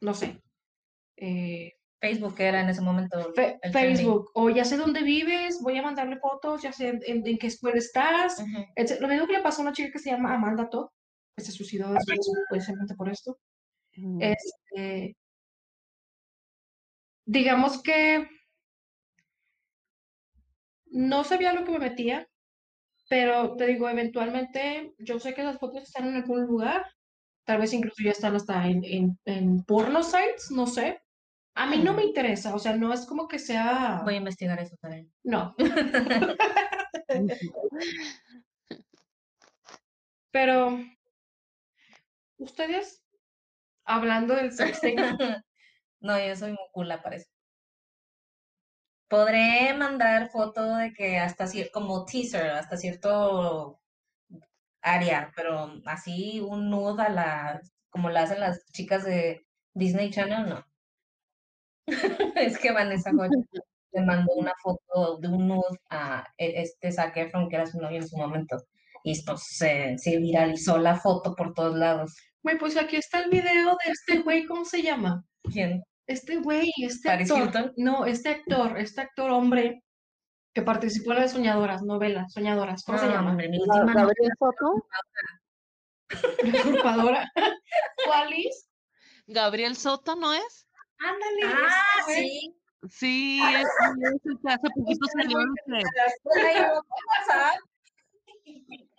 no 0.00 0.14
sé, 0.14 0.40
eh, 1.16 1.72
Facebook 2.00 2.36
era 2.38 2.62
en 2.62 2.70
ese 2.70 2.80
momento. 2.80 3.32
Facebook, 3.72 4.30
o 4.34 4.48
ya 4.48 4.64
sé 4.64 4.78
dónde 4.78 5.02
vives, 5.02 5.60
voy 5.62 5.76
a 5.76 5.82
mandarle 5.82 6.16
fotos, 6.18 6.62
ya 6.62 6.72
sé 6.72 6.98
en, 7.06 7.38
qué 7.38 7.46
escuela 7.46 7.76
estás. 7.76 8.42
Lo 9.00 9.08
mismo 9.08 9.26
que 9.26 9.34
le 9.34 9.42
pasó 9.42 9.60
a 9.60 9.64
una 9.64 9.72
chica 9.72 9.90
que 9.92 9.98
se 9.98 10.10
llama 10.10 10.34
Amanda 10.34 10.70
Todd, 10.70 10.88
que 11.36 11.44
se 11.44 11.52
suicidó 11.52 11.92
precisamente 12.48 12.94
por 12.94 13.10
esto. 13.10 13.36
Este, 14.18 15.14
digamos 17.30 17.80
que 17.80 18.28
no 20.86 21.22
sabía 21.22 21.52
lo 21.52 21.64
que 21.64 21.70
me 21.70 21.78
metía, 21.78 22.28
pero 23.08 23.54
te 23.54 23.68
digo, 23.68 23.88
eventualmente 23.88 24.94
yo 24.98 25.20
sé 25.20 25.32
que 25.32 25.44
las 25.44 25.58
fotos 25.58 25.84
están 25.84 26.08
en 26.08 26.16
algún 26.16 26.44
lugar, 26.44 26.84
tal 27.44 27.60
vez 27.60 27.72
incluso 27.72 28.02
ya 28.02 28.10
están 28.10 28.34
hasta 28.34 28.66
en, 28.66 29.16
en, 29.24 29.62
porno 29.62 30.02
sites, 30.02 30.50
no 30.50 30.66
sé. 30.66 31.00
A 31.54 31.66
mí 31.66 31.78
no 31.78 31.94
me 31.94 32.02
interesa, 32.02 32.52
o 32.52 32.58
sea, 32.58 32.76
no 32.76 32.92
es 32.92 33.06
como 33.06 33.28
que 33.28 33.38
sea... 33.38 34.00
Voy 34.02 34.14
a 34.14 34.18
investigar 34.18 34.58
eso 34.58 34.76
también. 34.80 35.12
No. 35.22 35.54
Pero, 40.32 40.80
ustedes, 42.38 43.04
hablando 43.84 44.34
del 44.34 44.50
sexting, 44.52 44.96
No, 46.00 46.18
yo 46.18 46.34
soy 46.36 46.50
muy 46.50 46.66
cool 46.72 46.88
para 47.02 47.16
eso. 47.16 47.28
Podré 49.08 49.74
mandar 49.74 50.30
foto 50.30 50.76
de 50.76 50.92
que 50.92 51.18
hasta 51.18 51.46
cierto, 51.46 51.72
como 51.72 52.04
teaser, 52.06 52.50
hasta 52.52 52.76
cierto 52.76 53.80
área, 54.82 55.32
pero 55.36 55.72
así 55.86 56.40
un 56.40 56.70
nudo 56.70 57.00
a 57.02 57.08
la, 57.08 57.60
como 57.90 58.10
lo 58.10 58.18
hacen 58.18 58.40
las 58.40 58.64
chicas 58.72 59.04
de 59.04 59.46
Disney 59.74 60.10
Channel, 60.10 60.48
no. 60.48 60.64
es 62.36 62.58
que 62.58 62.72
Vanessa 62.72 63.10
le 63.92 64.02
mandó 64.02 64.32
una 64.34 64.52
foto 64.62 65.18
de 65.18 65.28
un 65.28 65.48
nude 65.48 65.78
a 65.90 66.24
e, 66.38 66.62
este 66.62 66.92
Zac 66.92 67.16
Efron, 67.16 67.48
que 67.48 67.56
era 67.56 67.66
su 67.66 67.78
novio 67.80 67.98
en 67.98 68.08
su 68.08 68.16
momento. 68.16 68.56
Y 69.04 69.12
esto 69.12 69.36
se, 69.36 69.98
se 69.98 70.18
viralizó 70.18 70.78
la 70.78 70.96
foto 70.96 71.34
por 71.34 71.54
todos 71.54 71.76
lados. 71.76 72.14
Güey, 72.42 72.58
pues 72.58 72.76
aquí 72.76 72.96
está 72.96 73.20
el 73.20 73.30
video 73.30 73.76
de 73.84 73.92
este 73.92 74.18
güey, 74.22 74.46
¿cómo 74.46 74.64
se 74.64 74.82
llama? 74.82 75.24
¿Quién? 75.52 75.82
Este 76.10 76.38
güey, 76.38 76.72
este 76.82 77.08
actor. 77.08 77.72
No, 77.76 78.04
este 78.04 78.30
actor, 78.30 78.76
este 78.78 79.00
actor 79.02 79.30
hombre 79.30 79.84
que 80.52 80.60
participó 80.60 81.12
en 81.12 81.20
las 81.20 81.30
Soñadoras, 81.30 81.82
novela, 81.82 82.28
Soñadoras. 82.28 82.82
¿Cómo 82.82 82.98
se 82.98 83.04
ah, 83.04 83.10
llama? 83.10 83.36
Gabriel 83.36 84.32
Soto. 84.36 84.88
Usurpadora. 86.42 87.30
¿Cuál 88.06 88.32
es? 88.32 88.68
Gabriel 89.28 89.76
Soto, 89.76 90.16
¿no 90.16 90.34
es? 90.34 90.66
Ándale. 90.98 91.42
Ah, 91.44 92.02
sí. 92.08 92.56
Sí, 92.88 93.40
es, 93.40 93.60
es, 93.62 94.36
hace 94.46 94.68
poquito 94.74 95.06
salió. 95.12 95.38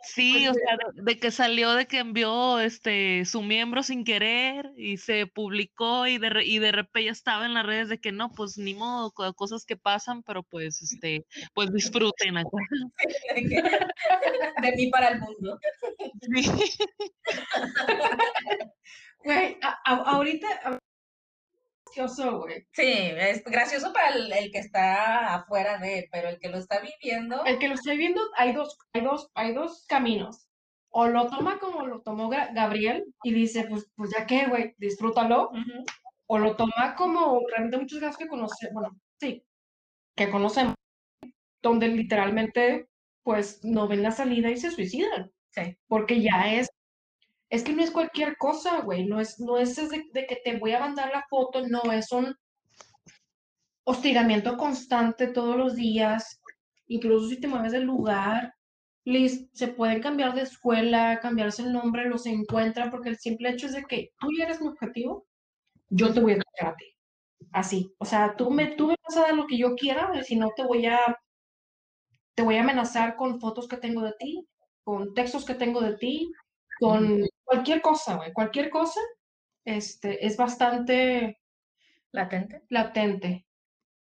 Sí, 0.03 0.47
o 0.47 0.53
sea, 0.53 0.77
de, 0.93 1.19
que 1.19 1.31
salió 1.31 1.73
de 1.73 1.85
que 1.85 1.99
envió 1.99 2.59
este 2.59 3.25
su 3.25 3.41
miembro 3.41 3.83
sin 3.83 4.03
querer 4.03 4.71
y 4.75 4.97
se 4.97 5.27
publicó 5.27 6.07
y 6.07 6.17
de 6.17 6.43
y 6.43 6.59
de 6.59 6.71
repente 6.71 7.05
ya 7.05 7.11
estaba 7.11 7.45
en 7.45 7.53
las 7.53 7.65
redes 7.65 7.89
de 7.89 7.99
que 7.99 8.11
no, 8.11 8.31
pues 8.31 8.57
ni 8.57 8.73
modo, 8.73 9.11
cosas 9.11 9.65
que 9.65 9.77
pasan, 9.77 10.23
pero 10.23 10.43
pues 10.43 10.81
este, 10.81 11.25
pues 11.53 11.71
disfruten 11.71 12.37
acá. 12.37 12.49
De 14.61 14.71
mí 14.75 14.89
para 14.89 15.09
el 15.09 15.19
mundo. 15.19 15.59
Sí. 16.21 16.43
Güey, 19.23 19.57
ahorita 19.85 20.81
gracioso, 21.95 22.39
güey. 22.39 22.65
Sí, 22.71 22.83
es 22.85 23.43
gracioso 23.43 23.91
para 23.93 24.15
el, 24.15 24.51
que 24.51 24.59
está 24.59 25.35
afuera 25.35 25.77
de, 25.77 26.07
pero 26.11 26.29
el 26.29 26.39
que 26.39 26.49
lo 26.49 26.57
está 26.57 26.79
viviendo. 26.79 27.43
El 27.45 27.59
que 27.59 27.67
lo 27.67 27.75
está 27.75 27.91
viviendo, 27.91 28.21
hay 28.35 28.53
dos, 28.53 28.77
hay 28.93 29.03
dos, 29.03 29.29
hay 29.33 29.53
dos 29.53 29.85
caminos. 29.87 30.47
O 30.89 31.07
lo 31.07 31.27
toma 31.29 31.59
como 31.59 31.85
lo 31.85 32.01
tomó 32.01 32.29
Gabriel 32.29 33.05
y 33.23 33.33
dice, 33.33 33.65
pues, 33.69 33.89
pues 33.95 34.11
ya 34.11 34.25
qué, 34.25 34.47
güey, 34.47 34.75
disfrútalo. 34.77 35.51
O 36.27 36.37
lo 36.37 36.55
toma 36.55 36.95
como 36.97 37.41
realmente 37.47 37.77
muchos 37.77 37.99
casos 37.99 38.17
que 38.17 38.27
conocemos, 38.27 38.73
bueno, 38.73 38.99
sí, 39.19 39.43
que 40.15 40.29
conocemos, 40.29 40.75
donde 41.61 41.87
literalmente, 41.87 42.89
pues, 43.23 43.63
no 43.63 43.87
ven 43.87 44.03
la 44.03 44.11
salida 44.11 44.49
y 44.49 44.57
se 44.57 44.71
suicidan. 44.71 45.31
Sí. 45.51 45.77
Porque 45.87 46.21
ya 46.21 46.53
es 46.53 46.69
es 47.51 47.63
que 47.63 47.73
no 47.73 47.83
es 47.83 47.91
cualquier 47.91 48.37
cosa, 48.37 48.79
güey, 48.79 49.05
no 49.05 49.19
es, 49.19 49.39
no 49.39 49.57
es 49.57 49.75
de, 49.75 50.25
que 50.25 50.41
te 50.43 50.57
voy 50.57 50.71
a 50.71 50.79
mandar 50.79 51.11
la 51.11 51.25
foto, 51.29 51.67
no, 51.67 51.91
es 51.91 52.09
un 52.13 52.33
hostigamiento 53.83 54.55
constante 54.55 55.27
todos 55.27 55.57
los 55.57 55.75
días, 55.75 56.41
incluso 56.87 57.27
si 57.27 57.41
te 57.41 57.49
mueves 57.49 57.73
del 57.73 57.83
lugar, 57.83 58.53
Liz, 59.03 59.49
se 59.51 59.67
pueden 59.67 60.01
cambiar 60.01 60.33
de 60.33 60.43
escuela, 60.43 61.19
cambiarse 61.19 61.63
el 61.63 61.73
nombre, 61.73 62.07
los 62.07 62.25
encuentran, 62.25 62.89
porque 62.89 63.09
el 63.09 63.17
simple 63.17 63.49
hecho 63.49 63.65
es 63.65 63.73
de 63.73 63.83
que 63.83 64.13
tú 64.17 64.29
ya 64.37 64.45
eres 64.45 64.61
mi 64.61 64.67
objetivo, 64.69 65.27
yo 65.89 66.13
te 66.13 66.21
voy 66.21 66.33
a 66.33 66.35
escuchar 66.37 66.69
a 66.69 66.75
ti. 66.77 66.85
Así, 67.51 67.93
o 67.97 68.05
sea, 68.05 68.35
tú 68.37 68.49
me, 68.49 68.67
tú 68.67 68.87
me 68.87 68.95
vas 69.03 69.17
a 69.17 69.21
dar 69.23 69.33
lo 69.33 69.45
que 69.45 69.57
yo 69.57 69.75
quiera, 69.75 70.09
si 70.23 70.37
no 70.37 70.51
te 70.55 70.63
voy 70.63 70.85
a, 70.85 70.99
te 72.33 72.43
voy 72.43 72.55
a 72.55 72.61
amenazar 72.61 73.17
con 73.17 73.41
fotos 73.41 73.67
que 73.67 73.75
tengo 73.75 74.03
de 74.03 74.13
ti, 74.17 74.47
con 74.85 75.13
textos 75.13 75.43
que 75.43 75.55
tengo 75.55 75.81
de 75.81 75.97
ti, 75.97 76.31
con 76.79 77.25
cualquier 77.51 77.81
cosa, 77.81 78.15
güey, 78.15 78.31
cualquier 78.31 78.69
cosa, 78.69 79.01
este, 79.65 80.25
es 80.25 80.37
bastante 80.37 81.37
latente. 82.13 82.63
Latente. 82.69 83.45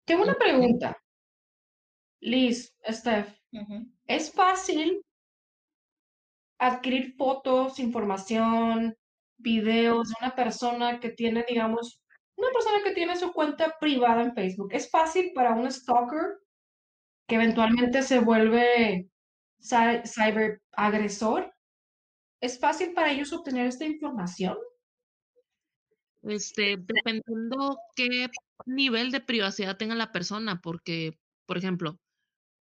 Tengo 0.05 0.23
una 0.23 0.35
pregunta. 0.35 0.97
Liz, 2.21 2.73
Steph, 2.89 3.37
¿es 4.07 4.31
fácil 4.31 5.03
adquirir 6.57 7.15
fotos, 7.17 7.79
información, 7.79 8.95
videos 9.35 10.07
de 10.07 10.15
una 10.21 10.33
persona 10.33 11.01
que 11.01 11.09
tiene, 11.09 11.43
digamos, 11.45 12.01
una 12.37 12.49
persona 12.51 12.81
que 12.81 12.93
tiene 12.93 13.17
su 13.17 13.33
cuenta 13.33 13.75
privada 13.77 14.21
en 14.21 14.33
Facebook? 14.33 14.69
¿Es 14.71 14.89
fácil 14.89 15.33
para 15.35 15.51
un 15.51 15.69
stalker 15.69 16.39
que 17.27 17.35
eventualmente 17.35 18.03
se 18.03 18.19
vuelve 18.19 19.09
cyber 19.59 20.61
agresor 20.71 21.53
¿Es 22.43 22.59
fácil 22.59 22.91
para 22.91 23.09
ellos 23.09 23.31
obtener 23.31 23.67
esta 23.67 23.85
información? 23.85 24.57
Este, 26.23 26.75
dependiendo 26.75 27.77
qué 27.95 28.27
nivel 28.65 29.11
de 29.11 29.21
privacidad 29.21 29.77
tenga 29.77 29.95
la 29.95 30.11
persona, 30.11 30.59
porque, 30.59 31.17
por 31.45 31.57
ejemplo, 31.57 32.01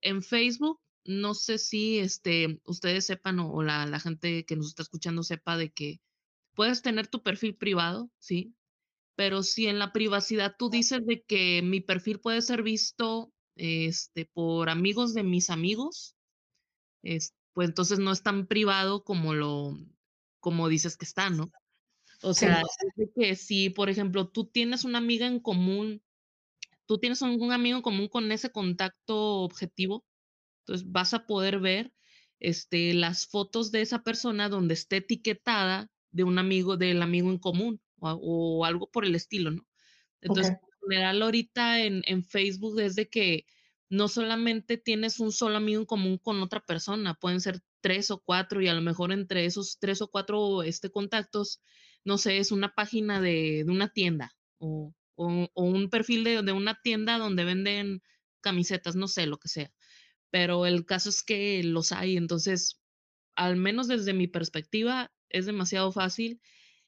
en 0.00 0.22
Facebook, 0.22 0.80
no 1.04 1.34
sé 1.34 1.58
si 1.58 1.98
este, 1.98 2.60
ustedes 2.66 3.06
sepan 3.06 3.40
o, 3.40 3.64
la, 3.64 3.84
la, 3.86 3.98
gente 3.98 4.44
que 4.46 4.54
nos 4.54 4.68
está 4.68 4.82
escuchando 4.82 5.24
sepa 5.24 5.56
de 5.56 5.72
que 5.72 6.00
puedes 6.54 6.80
tener 6.80 7.08
tu 7.08 7.24
perfil 7.24 7.56
privado, 7.56 8.12
¿sí? 8.20 8.54
Pero 9.16 9.42
si 9.42 9.66
en 9.66 9.80
la 9.80 9.92
privacidad 9.92 10.54
tú 10.56 10.70
dices 10.70 11.04
de 11.04 11.22
que 11.22 11.62
mi 11.62 11.80
perfil 11.80 12.20
puede 12.20 12.42
ser 12.42 12.62
visto 12.62 13.32
este, 13.56 14.26
por 14.26 14.70
amigos 14.70 15.14
de 15.14 15.24
mis 15.24 15.50
amigos, 15.50 16.14
este, 17.02 17.43
pues 17.54 17.68
entonces 17.68 18.00
no 18.00 18.12
es 18.12 18.22
tan 18.22 18.46
privado 18.46 19.04
como 19.04 19.32
lo, 19.32 19.78
como 20.40 20.68
dices 20.68 20.96
que 20.96 21.06
está, 21.06 21.30
¿no? 21.30 21.50
O 22.22 22.34
sea, 22.34 22.62
que 23.16 23.36
si, 23.36 23.70
por 23.70 23.88
ejemplo, 23.88 24.28
tú 24.28 24.46
tienes 24.46 24.84
una 24.84 24.98
amiga 24.98 25.26
en 25.26 25.40
común, 25.40 26.02
tú 26.86 26.98
tienes 26.98 27.22
un, 27.22 27.52
amigo 27.52 27.76
en 27.76 27.82
común 27.82 28.08
con 28.08 28.30
ese 28.32 28.50
contacto 28.50 29.42
objetivo, 29.42 30.04
entonces 30.60 30.90
vas 30.90 31.14
a 31.14 31.26
poder 31.26 31.60
ver 31.60 31.92
este, 32.40 32.92
las 32.94 33.26
fotos 33.26 33.70
de 33.70 33.82
esa 33.82 34.02
persona 34.02 34.48
donde 34.48 34.74
esté 34.74 34.96
etiquetada 34.96 35.90
de 36.10 36.24
un 36.24 36.38
amigo, 36.38 36.76
del 36.76 37.02
amigo 37.02 37.30
en 37.30 37.38
común 37.38 37.80
o, 38.00 38.64
algo 38.64 38.90
por 38.90 39.04
el 39.04 39.14
estilo, 39.14 39.50
¿no? 39.50 39.66
Entonces, 40.20 40.52
en 40.52 40.88
general, 40.88 41.22
ahorita 41.22 41.80
en, 41.82 42.02
en 42.06 42.24
Facebook, 42.24 42.76
desde 42.76 43.08
que 43.08 43.46
no 43.90 44.08
solamente 44.08 44.76
tienes 44.76 45.20
un 45.20 45.32
solo 45.32 45.56
amigo 45.56 45.80
en 45.80 45.86
común 45.86 46.18
con 46.18 46.42
otra 46.42 46.60
persona, 46.60 47.14
pueden 47.14 47.40
ser 47.40 47.60
tres 47.80 48.10
o 48.10 48.18
cuatro 48.18 48.62
y 48.62 48.68
a 48.68 48.74
lo 48.74 48.80
mejor 48.80 49.12
entre 49.12 49.44
esos 49.44 49.78
tres 49.78 50.00
o 50.02 50.08
cuatro 50.08 50.62
este, 50.62 50.90
contactos, 50.90 51.60
no 52.04 52.18
sé, 52.18 52.38
es 52.38 52.50
una 52.50 52.74
página 52.74 53.20
de, 53.20 53.64
una 53.68 53.88
tienda 53.88 54.32
o, 54.58 54.94
un 55.16 55.90
perfil 55.90 56.24
de, 56.24 56.42
de, 56.42 56.52
una 56.52 56.80
tienda 56.82 57.18
donde 57.18 57.44
venden 57.44 58.02
camisetas, 58.40 58.96
no 58.96 59.06
sé, 59.06 59.26
lo 59.26 59.38
que 59.38 59.48
sea. 59.48 59.70
Pero 60.30 60.66
el 60.66 60.84
caso 60.86 61.08
es 61.10 61.22
que 61.22 61.62
los 61.62 61.92
hay, 61.92 62.16
entonces, 62.16 62.80
al 63.36 63.56
menos 63.56 63.86
desde 63.86 64.12
mi 64.12 64.26
perspectiva, 64.26 65.12
es 65.28 65.46
demasiado 65.46 65.92
fácil 65.92 66.40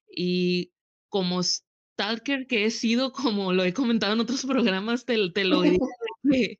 y 0.09 0.73
como 1.09 1.43
stalker 1.43 2.47
que 2.47 2.65
he 2.65 2.71
sido, 2.71 3.13
como 3.13 3.53
lo 3.53 3.65
he 3.65 3.73
comentado 3.73 4.15
en 4.15 4.21
otros 4.21 4.45
programas, 4.47 5.05
te, 5.05 5.31
te 5.31 5.45
lo 5.45 5.63
digo, 5.63 5.87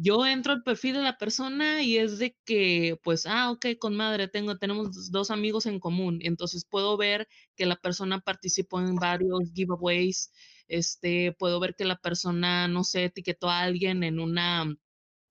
yo 0.00 0.24
entro 0.24 0.52
al 0.52 0.62
perfil 0.62 0.94
de 0.94 1.02
la 1.02 1.18
persona 1.18 1.82
y 1.82 1.98
es 1.98 2.18
de 2.18 2.36
que, 2.44 2.98
pues, 3.02 3.26
ah, 3.26 3.50
ok, 3.50 3.66
con 3.80 3.96
madre, 3.96 4.28
tengo, 4.28 4.56
tenemos 4.56 5.10
dos 5.10 5.30
amigos 5.32 5.66
en 5.66 5.80
común, 5.80 6.20
entonces 6.22 6.64
puedo 6.64 6.96
ver 6.96 7.28
que 7.56 7.66
la 7.66 7.76
persona 7.76 8.20
participó 8.20 8.80
en 8.80 8.94
varios 8.96 9.52
giveaways, 9.52 10.32
este, 10.68 11.32
puedo 11.32 11.58
ver 11.60 11.74
que 11.76 11.84
la 11.84 11.96
persona, 11.98 12.68
no 12.68 12.84
sé, 12.84 13.06
etiquetó 13.06 13.50
a 13.50 13.60
alguien 13.62 14.04
en 14.04 14.20
una, 14.20 14.72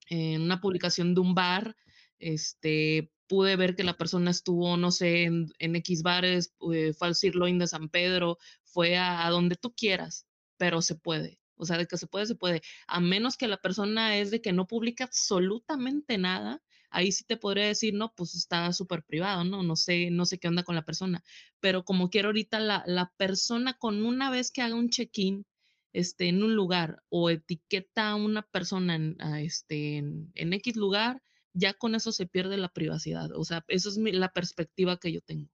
en 0.10 0.42
una 0.42 0.60
publicación 0.62 1.16
de 1.16 1.22
un 1.22 1.34
bar, 1.34 1.76
este, 2.20 3.12
pude 3.28 3.56
ver 3.56 3.76
que 3.76 3.84
la 3.86 3.98
persona 3.98 4.32
estuvo, 4.32 4.76
no 4.78 4.92
sé, 4.92 5.24
en, 5.26 5.50
X 5.60 6.04
bares, 6.04 6.54
eh, 6.74 6.94
fue 6.94 7.08
al 7.08 7.16
Sirloin 7.16 7.60
de 7.60 7.68
San 7.68 7.90
Pedro, 7.90 8.38
fue 8.64 8.98
a 8.98 9.30
donde 9.30 9.56
tú 9.56 9.74
quieras, 9.74 10.28
pero 10.58 10.82
se 10.82 10.96
puede. 10.96 11.40
O 11.58 11.66
sea, 11.66 11.78
de 11.78 11.88
que 11.88 11.98
se 11.98 12.08
puede, 12.08 12.26
se 12.26 12.36
puede. 12.36 12.62
A 12.88 13.00
menos 13.00 13.38
que 13.38 13.48
la 13.48 13.58
persona 13.58 14.18
es 14.18 14.32
de 14.32 14.42
que 14.42 14.54
no 14.54 14.68
publica 14.68 15.04
absolutamente 15.06 16.18
nada, 16.18 16.62
ahí 16.90 17.12
sí 17.12 17.24
te 17.24 17.38
podría 17.38 17.66
decir, 17.66 17.94
no, 17.94 18.14
pues 18.16 18.36
está 18.36 18.72
súper 18.74 19.04
privado, 19.04 19.44
¿no? 19.44 19.64
No 19.64 19.76
sé, 19.76 20.10
no 20.12 20.26
sé 20.26 20.40
qué 20.40 20.48
onda 20.48 20.64
con 20.64 20.76
la 20.76 20.86
persona. 20.86 21.24
Pero 21.60 21.84
como 21.84 22.10
quiero 22.10 22.30
ahorita 22.30 22.60
la, 22.60 22.84
la 22.86 23.12
persona 23.18 23.74
con 23.74 24.06
una 24.06 24.30
vez 24.30 24.52
que 24.52 24.62
haga 24.62 24.76
un 24.76 24.90
check-in 24.90 25.46
este, 25.94 26.28
en 26.28 26.44
un 26.44 26.56
lugar 26.56 27.04
o 27.10 27.30
etiqueta 27.30 28.10
a 28.10 28.16
una 28.16 28.44
persona 28.44 28.96
en, 28.96 29.18
este, 29.40 29.98
en, 29.98 30.54
X 30.54 30.76
lugar, 30.76 31.22
ya 31.54 31.74
con 31.74 31.96
eso 31.96 32.12
se 32.12 32.28
pierde 32.28 32.58
la 32.58 32.70
privacidad. 32.70 33.32
O 33.34 33.44
sea, 33.44 33.66
esa 33.68 33.90
es 33.90 33.98
la 33.98 34.30
perspectiva 34.30 34.98
que 34.98 35.12
yo 35.12 35.22
tengo. 35.22 35.50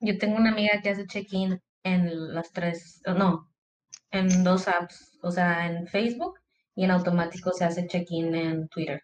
Yo 0.00 0.18
tengo 0.18 0.36
una 0.36 0.52
amiga 0.52 0.80
que 0.82 0.90
hace 0.90 1.06
check-in 1.06 1.60
en 1.84 2.34
las 2.34 2.52
tres, 2.52 3.02
no, 3.06 3.51
en 4.12 4.44
dos 4.44 4.68
apps, 4.68 5.18
o 5.22 5.30
sea, 5.30 5.66
en 5.66 5.86
Facebook 5.86 6.38
y 6.74 6.84
en 6.84 6.90
automático 6.90 7.52
se 7.52 7.64
hace 7.64 7.86
check-in 7.86 8.34
en 8.34 8.68
Twitter. 8.68 9.02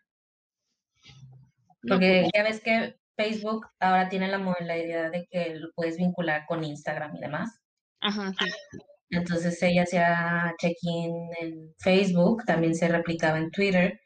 Porque 1.87 2.29
ya 2.35 2.42
ves 2.42 2.61
que 2.61 2.99
Facebook 3.16 3.66
ahora 3.81 4.09
tiene 4.09 4.29
la 4.29 4.38
modalidad 4.38 5.11
de 5.11 5.27
que 5.31 5.55
lo 5.57 5.73
puedes 5.75 5.97
vincular 5.97 6.44
con 6.47 6.62
Instagram 6.62 7.16
y 7.16 7.21
demás. 7.21 7.61
Ajá, 8.01 8.33
sí. 8.38 8.79
Entonces 9.11 9.62
ella 9.62 9.85
hacía 9.85 10.55
check-in 10.61 11.31
en 11.40 11.75
Facebook, 11.79 12.44
también 12.44 12.75
se 12.75 12.88
replicaba 12.88 13.38
en 13.38 13.51
Twitter. 13.51 14.01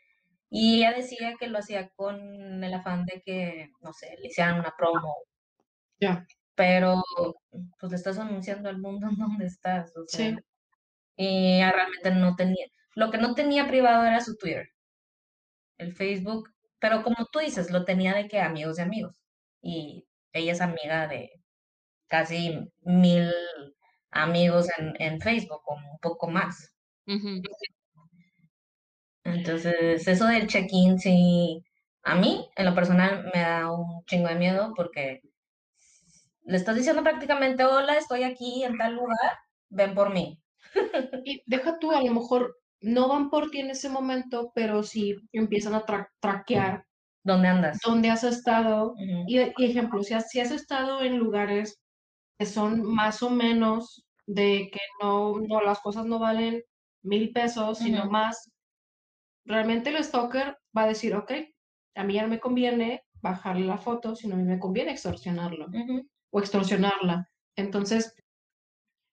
Y 0.48 0.78
ella 0.78 0.92
decía 0.92 1.34
que 1.38 1.48
lo 1.48 1.58
hacía 1.58 1.88
con 1.96 2.62
el 2.62 2.74
afán 2.74 3.04
de 3.06 3.22
que, 3.24 3.70
no 3.80 3.92
sé, 3.92 4.16
le 4.20 4.28
hicieran 4.28 4.60
una 4.60 4.74
promo. 4.76 5.16
Ya. 6.00 6.24
Pero, 6.54 7.02
pues 7.80 7.90
le 7.90 7.96
estás 7.96 8.18
anunciando 8.18 8.68
al 8.68 8.78
mundo 8.78 9.08
en 9.08 9.16
dónde 9.18 9.46
estás. 9.46 9.96
O 9.96 10.04
sea, 10.06 10.30
sí. 10.30 10.36
Y 11.16 11.56
ella 11.56 11.72
realmente 11.72 12.10
no 12.12 12.36
tenía. 12.36 12.66
Lo 12.94 13.10
que 13.10 13.18
no 13.18 13.34
tenía 13.34 13.68
privado 13.68 14.04
era 14.04 14.20
su 14.20 14.36
Twitter. 14.36 14.68
El 15.78 15.92
Facebook. 15.94 16.48
Pero 16.78 17.02
como 17.02 17.26
tú 17.30 17.38
dices, 17.40 17.70
lo 17.70 17.84
tenía 17.84 18.14
de 18.14 18.26
que 18.28 18.40
amigos 18.40 18.76
de 18.76 18.82
amigos. 18.84 19.14
Y 19.62 20.06
ella 20.32 20.52
es 20.52 20.60
amiga 20.60 21.06
de 21.08 21.30
casi 22.08 22.58
mil 22.82 23.32
amigos 24.10 24.68
en, 24.78 24.94
en 25.00 25.20
Facebook, 25.20 25.62
o 25.66 25.74
un 25.74 25.98
poco 26.00 26.28
más. 26.30 26.74
Entonces, 29.24 30.06
eso 30.06 30.26
del 30.26 30.46
check-in, 30.46 30.98
sí, 30.98 31.62
a 32.02 32.14
mí, 32.16 32.48
en 32.56 32.64
lo 32.66 32.74
personal, 32.74 33.24
me 33.34 33.40
da 33.40 33.70
un 33.72 34.04
chingo 34.04 34.28
de 34.28 34.34
miedo 34.36 34.72
porque 34.76 35.20
le 36.44 36.56
estás 36.56 36.76
diciendo 36.76 37.02
prácticamente, 37.02 37.64
hola, 37.64 37.96
estoy 37.96 38.22
aquí 38.24 38.64
en 38.64 38.76
tal 38.78 38.94
lugar, 38.94 39.38
ven 39.70 39.94
por 39.94 40.12
mí. 40.12 40.41
Y 41.24 41.42
deja 41.46 41.78
tú, 41.78 41.90
a 41.92 42.02
lo 42.02 42.12
mejor 42.12 42.56
no 42.80 43.08
van 43.08 43.30
por 43.30 43.50
ti 43.50 43.60
en 43.60 43.70
ese 43.70 43.88
momento, 43.88 44.52
pero 44.54 44.82
sí 44.82 45.16
empiezan 45.32 45.74
a 45.74 45.84
traquear. 46.20 46.84
¿Dónde 47.24 47.48
andas? 47.48 47.78
¿Dónde 47.84 48.10
has 48.10 48.24
estado? 48.24 48.94
y, 49.26 49.38
ejemplo, 49.38 50.02
si 50.02 50.14
has, 50.14 50.28
si 50.28 50.40
has 50.40 50.50
estado 50.50 51.02
en 51.02 51.18
lugares 51.18 51.80
que 52.38 52.46
son 52.46 52.82
más 52.82 53.22
o 53.22 53.30
menos 53.30 54.04
de 54.26 54.68
que 54.72 54.80
no, 55.00 55.38
no 55.38 55.60
las 55.60 55.80
cosas 55.80 56.04
no 56.06 56.18
valen 56.18 56.62
mil 57.02 57.32
pesos, 57.32 57.78
sino 57.78 58.06
más, 58.06 58.50
realmente 59.44 59.90
el 59.90 60.02
stalker 60.02 60.58
va 60.76 60.82
a 60.82 60.88
decir, 60.88 61.14
ok, 61.14 61.32
a 61.94 62.04
mí 62.04 62.14
ya 62.14 62.22
no 62.22 62.28
me 62.28 62.40
conviene 62.40 63.04
bajarle 63.20 63.66
la 63.66 63.78
foto, 63.78 64.16
sino 64.16 64.34
a 64.34 64.38
mí 64.38 64.44
me 64.44 64.58
conviene 64.58 64.92
extorsionarlo 64.92 65.68
o 66.30 66.40
extorsionarla. 66.40 67.28
Entonces, 67.56 68.14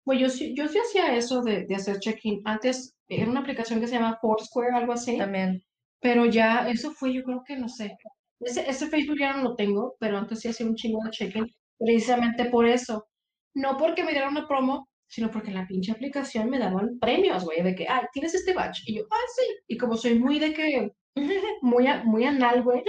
pues 0.08 0.20
yo, 0.22 0.28
yo 0.54 0.70
sí 0.70 0.80
hacía 0.80 1.18
eso 1.18 1.42
de, 1.42 1.66
de 1.66 1.76
hacer 1.76 2.00
check-in. 2.00 2.42
Antes 2.46 2.96
era 3.10 3.30
una 3.30 3.42
aplicación 3.42 3.82
que 3.82 3.88
se 3.88 3.96
llama 3.96 4.18
Foursquare, 4.22 4.74
algo 4.74 4.94
así. 4.94 5.18
También. 5.18 5.62
Pero 6.00 6.26
ya 6.26 6.70
eso 6.70 6.92
fue, 6.92 7.14
yo 7.14 7.24
creo 7.24 7.44
que 7.46 7.58
no 7.58 7.68
sé. 7.68 7.98
Ese, 8.40 8.70
ese 8.70 8.88
Facebook 8.88 9.18
ya 9.20 9.34
no 9.34 9.44
lo 9.44 9.56
tengo, 9.56 9.98
pero 10.00 10.18
antes 10.18 10.40
sí 10.40 10.48
hacía 10.48 10.66
un 10.66 10.76
chingo 10.76 11.04
de 11.04 11.12
check-in 11.12 11.46
precisamente 11.78 12.46
por 12.46 12.66
eso. 12.66 13.06
No 13.54 13.76
porque 13.76 14.06
me 14.06 14.12
dieran 14.12 14.32
una 14.32 14.48
promo, 14.48 14.88
sino 15.08 15.30
porque 15.30 15.50
en 15.50 15.56
la 15.56 15.68
pinche 15.68 15.92
aplicación 15.92 16.50
me 16.50 16.60
daban 16.60 16.98
premios, 17.02 17.44
güey, 17.44 17.62
de 17.62 17.76
que, 17.76 17.86
ay, 17.90 18.06
tienes 18.14 18.34
este 18.34 18.54
badge. 18.54 18.84
Y 18.86 19.00
yo, 19.00 19.04
ah, 19.12 19.28
sí. 19.36 19.44
Y 19.68 19.78
como 19.78 19.98
soy 19.98 20.20
muy 20.20 20.40
de 20.40 20.54
que, 20.54 20.90
muy, 21.62 21.86
muy 22.06 22.24
anal, 22.24 22.64
güey, 22.64 22.82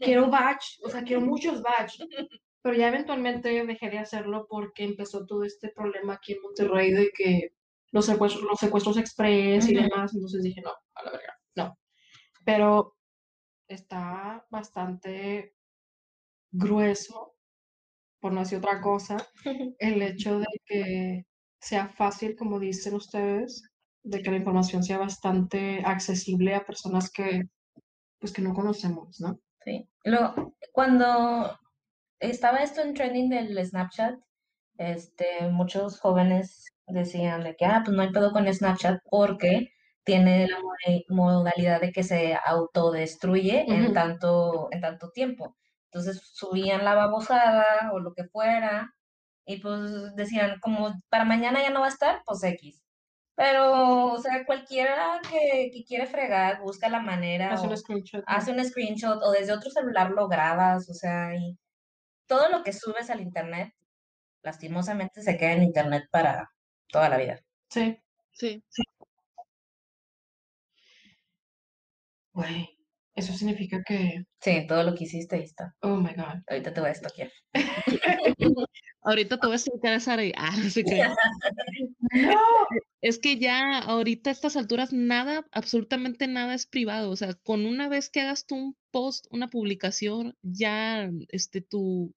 quiero 0.00 0.30
badge, 0.30 0.78
o 0.84 0.90
sea, 0.90 1.02
quiero 1.02 1.22
muchos 1.22 1.60
badge. 1.60 1.98
Pero 2.62 2.76
ya 2.76 2.88
eventualmente 2.88 3.66
dejé 3.66 3.90
de 3.90 3.98
hacerlo 3.98 4.46
porque 4.48 4.84
empezó 4.84 5.26
todo 5.26 5.44
este 5.44 5.70
problema 5.70 6.14
aquí 6.14 6.32
en 6.32 6.42
Monterrey 6.42 6.92
de 6.92 7.10
que 7.16 7.52
los 7.90 8.06
secuestros, 8.06 8.44
los 8.44 8.58
secuestros 8.58 8.96
express 8.96 9.68
y 9.68 9.74
demás. 9.74 10.14
Entonces 10.14 10.42
dije, 10.42 10.60
no, 10.62 10.70
a 10.94 11.04
la 11.04 11.10
verga, 11.10 11.34
no. 11.56 11.78
Pero 12.44 12.96
está 13.68 14.46
bastante 14.50 15.54
grueso, 16.52 17.34
por 18.20 18.32
no 18.32 18.40
decir 18.40 18.58
otra 18.58 18.80
cosa, 18.80 19.16
el 19.78 20.02
hecho 20.02 20.38
de 20.38 20.46
que 20.64 21.26
sea 21.60 21.88
fácil, 21.88 22.36
como 22.36 22.60
dicen 22.60 22.94
ustedes, 22.94 23.62
de 24.04 24.22
que 24.22 24.30
la 24.30 24.36
información 24.36 24.82
sea 24.82 24.98
bastante 24.98 25.82
accesible 25.84 26.54
a 26.54 26.64
personas 26.64 27.10
que, 27.10 27.42
pues, 28.18 28.32
que 28.32 28.42
no 28.42 28.54
conocemos, 28.54 29.20
¿no? 29.20 29.38
Sí. 29.64 29.88
Lo, 30.04 30.54
cuando 30.72 31.56
estaba 32.30 32.58
esto 32.58 32.80
en 32.82 32.94
trending 32.94 33.28
del 33.28 33.64
Snapchat, 33.64 34.14
este, 34.78 35.48
muchos 35.50 36.00
jóvenes 36.00 36.72
decían 36.86 37.44
de 37.44 37.56
que, 37.56 37.64
ah, 37.64 37.82
pues 37.84 37.96
no 37.96 38.02
hay 38.02 38.10
pedo 38.10 38.32
con 38.32 38.52
Snapchat 38.52 39.00
porque 39.10 39.70
tiene 40.04 40.48
la 40.48 40.58
modalidad 41.08 41.80
de 41.80 41.92
que 41.92 42.02
se 42.02 42.36
autodestruye 42.44 43.64
en, 43.68 43.92
tanto, 43.92 44.68
en 44.72 44.80
tanto 44.80 45.10
tiempo. 45.10 45.56
Entonces 45.86 46.20
subían 46.32 46.84
la 46.84 46.94
babosada 46.94 47.92
o 47.92 48.00
lo 48.00 48.12
que 48.14 48.24
fuera 48.24 48.92
y 49.44 49.58
pues 49.60 50.14
decían, 50.16 50.58
como 50.60 50.92
para 51.08 51.24
mañana 51.24 51.62
ya 51.62 51.70
no 51.70 51.80
va 51.80 51.86
a 51.86 51.90
estar, 51.90 52.22
pues 52.24 52.42
X. 52.42 52.82
Pero, 53.34 54.12
o 54.12 54.18
sea, 54.18 54.44
cualquiera 54.44 55.20
que, 55.28 55.70
quiere 55.86 56.06
fregar, 56.06 56.60
busca 56.60 56.88
la 56.88 57.00
manera. 57.00 57.52
Hace 57.52 57.66
un 57.66 57.76
screenshot. 57.76 58.24
Hace 58.26 58.52
un 58.52 58.64
screenshot 58.64 59.22
o 59.22 59.30
desde 59.32 59.52
otro 59.52 59.70
celular 59.70 60.10
lo 60.10 60.28
grabas, 60.28 60.88
o 60.88 60.94
sea, 60.94 61.34
y 61.34 61.58
todo 62.26 62.48
lo 62.48 62.62
que 62.64 62.72
subes 62.72 63.10
al 63.10 63.20
internet, 63.20 63.74
lastimosamente 64.42 65.22
se 65.22 65.36
queda 65.38 65.52
en 65.54 65.64
internet 65.64 66.04
para 66.10 66.50
toda 66.88 67.08
la 67.08 67.18
vida. 67.18 67.40
Sí. 67.70 67.98
Sí. 68.32 68.64
sí. 68.68 68.82
Güey, 72.34 72.71
eso 73.14 73.32
significa 73.34 73.82
que... 73.86 74.24
Sí, 74.40 74.66
todo 74.66 74.82
lo 74.82 74.94
que 74.94 75.04
hiciste 75.04 75.36
ahí 75.36 75.42
está. 75.42 75.74
Oh, 75.80 75.96
my 75.96 76.14
God. 76.14 76.42
Ahorita 76.48 76.72
te 76.72 76.80
voy 76.80 76.88
a 76.88 76.92
estoquear. 76.92 77.30
Ahorita 79.04 79.38
te 79.38 79.46
voy 79.46 79.54
a 79.54 79.56
explicar 79.56 79.94
esa 79.94 80.16
Ah, 80.36 80.56
no 80.56 80.70
sé 80.70 80.84
qué. 80.84 81.02
No, 82.14 82.40
es 83.00 83.18
que 83.18 83.38
ya 83.38 83.78
ahorita 83.78 84.30
a 84.30 84.32
estas 84.32 84.56
alturas 84.56 84.92
nada, 84.92 85.46
absolutamente 85.50 86.28
nada 86.28 86.54
es 86.54 86.66
privado. 86.66 87.10
O 87.10 87.16
sea, 87.16 87.34
con 87.34 87.66
una 87.66 87.88
vez 87.88 88.10
que 88.10 88.20
hagas 88.20 88.46
tú 88.46 88.54
un 88.54 88.76
post, 88.90 89.26
una 89.30 89.48
publicación, 89.48 90.36
ya 90.42 91.10
este 91.28 91.62
tu, 91.62 92.14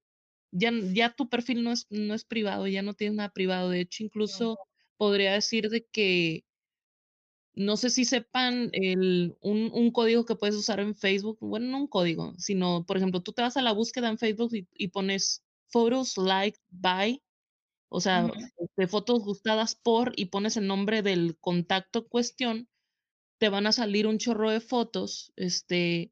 ya, 0.52 0.72
ya 0.94 1.14
tu 1.14 1.30
perfil 1.30 1.64
no 1.64 1.72
es, 1.72 1.88
no 1.90 2.14
es 2.14 2.26
privado, 2.26 2.68
ya 2.68 2.82
no 2.84 2.94
tienes 2.94 3.16
nada 3.16 3.30
privado. 3.30 3.70
De 3.70 3.82
hecho, 3.82 4.04
incluso 4.04 4.60
podría 4.98 5.34
decir 5.34 5.70
de 5.70 5.86
que 5.92 6.44
no 7.56 7.78
sé 7.78 7.90
si 7.90 8.06
sepan 8.06 8.70
el, 8.74 9.38
un, 9.42 9.72
un, 9.74 9.92
código 9.92 10.26
que 10.26 10.36
puedes 10.36 10.56
usar 10.56 10.80
en 10.80 10.96
Facebook. 10.96 11.38
Bueno, 11.40 11.68
no 11.68 11.78
un 11.78 11.88
código, 11.88 12.34
sino, 12.38 12.86
por 12.86 12.98
ejemplo, 12.98 13.22
tú 13.22 13.34
te 13.34 13.42
vas 13.42 13.58
a 13.58 13.62
la 13.62 13.72
búsqueda 13.72 14.10
en 14.10 14.18
Facebook 14.18 14.52
y 14.74 14.88
pones 14.90 15.46
photos 15.68 16.18
liked 16.18 16.62
by, 16.70 17.22
o 17.90 18.00
sea, 18.02 18.30
de 18.78 18.88
fotos 18.88 19.24
gustadas 19.24 19.76
por 19.76 20.14
y 20.16 20.26
pones 20.26 20.58
el 20.58 20.68
nombre 20.68 21.02
del 21.02 21.38
contacto 21.40 22.00
en 22.00 22.06
cuestión, 22.06 22.70
te 23.38 23.50
van 23.50 23.68
a 23.68 23.72
salir 23.72 24.08
un 24.08 24.18
chorro 24.18 24.50
de 24.52 24.62
fotos, 24.62 25.34
este, 25.36 26.12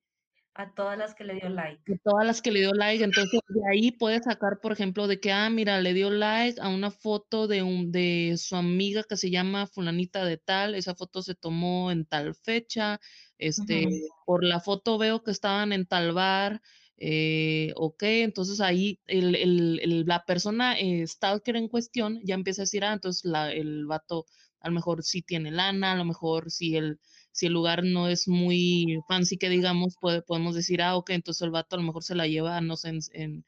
a 0.56 0.74
todas 0.74 0.98
las 0.98 1.16
que 1.16 1.24
le 1.24 1.34
dio 1.36 1.50
like. 1.50 1.94
A 1.94 1.98
todas 2.04 2.26
las 2.26 2.42
que 2.42 2.52
le 2.52 2.60
dio 2.60 2.74
like. 2.74 3.04
Entonces, 3.04 3.40
de 3.48 3.62
ahí 3.72 3.92
puedes 3.92 4.24
sacar, 4.24 4.60
por 4.62 4.72
ejemplo, 4.72 5.08
de 5.08 5.20
que, 5.20 5.32
ah, 5.32 5.50
mira, 5.50 5.82
le 5.82 5.94
dio 5.94 6.10
like 6.12 6.60
a 6.62 6.70
una 6.70 6.92
foto 6.92 7.48
de, 7.48 7.64
un, 7.64 7.92
de 7.92 8.36
su 8.38 8.56
amiga 8.56 9.04
que 9.04 9.18
se 9.18 9.32
llama 9.32 9.68
fulanita 9.68 10.26
de 10.26 10.38
tal. 10.38 10.76
Esa 10.76 10.96
foto 10.96 11.24
se 11.24 11.36
tomó 11.36 11.92
en 11.92 12.06
tal 12.06 12.36
fecha. 12.36 13.00
Este, 13.38 13.88
por 14.26 14.44
la 14.44 14.60
foto 14.60 14.98
veo 14.98 15.24
que 15.24 15.32
estaban 15.32 15.74
en 15.74 15.86
tal 15.88 16.14
bar. 16.14 16.62
Eh, 16.98 17.74
ok, 17.76 18.04
entonces 18.04 18.62
ahí 18.62 19.00
el, 19.08 19.36
el, 19.36 20.06
la 20.06 20.24
persona 20.26 20.80
eh, 20.80 21.06
stalker 21.08 21.56
en 21.56 21.68
cuestión 21.68 22.22
ya 22.24 22.36
empieza 22.36 22.62
a 22.62 22.64
decir, 22.64 22.86
ah, 22.86 22.94
entonces 22.94 23.26
la, 23.26 23.52
el 23.52 23.86
vato 23.88 24.26
a 24.60 24.70
lo 24.70 24.76
mejor 24.76 25.04
sí 25.04 25.22
tiene 25.22 25.52
lana, 25.52 25.94
a 25.94 25.96
lo 25.96 26.06
mejor 26.06 26.50
sí 26.50 26.78
el 26.78 27.00
si 27.34 27.48
el 27.48 27.54
lugar 27.54 27.84
no 27.84 28.08
es 28.08 28.28
muy 28.28 29.00
fancy 29.08 29.38
que 29.38 29.50
digamos, 29.50 29.96
puede, 30.00 30.22
podemos 30.22 30.56
decir, 30.56 30.82
ah, 30.82 30.96
ok, 30.96 31.10
entonces 31.10 31.42
el 31.42 31.52
vato 31.52 31.76
a 31.76 31.80
lo 31.80 31.86
mejor 31.86 32.04
se 32.04 32.16
la 32.16 32.28
lleva, 32.28 32.62
no 32.62 32.78
sé, 32.78 33.00
en, 33.14 33.44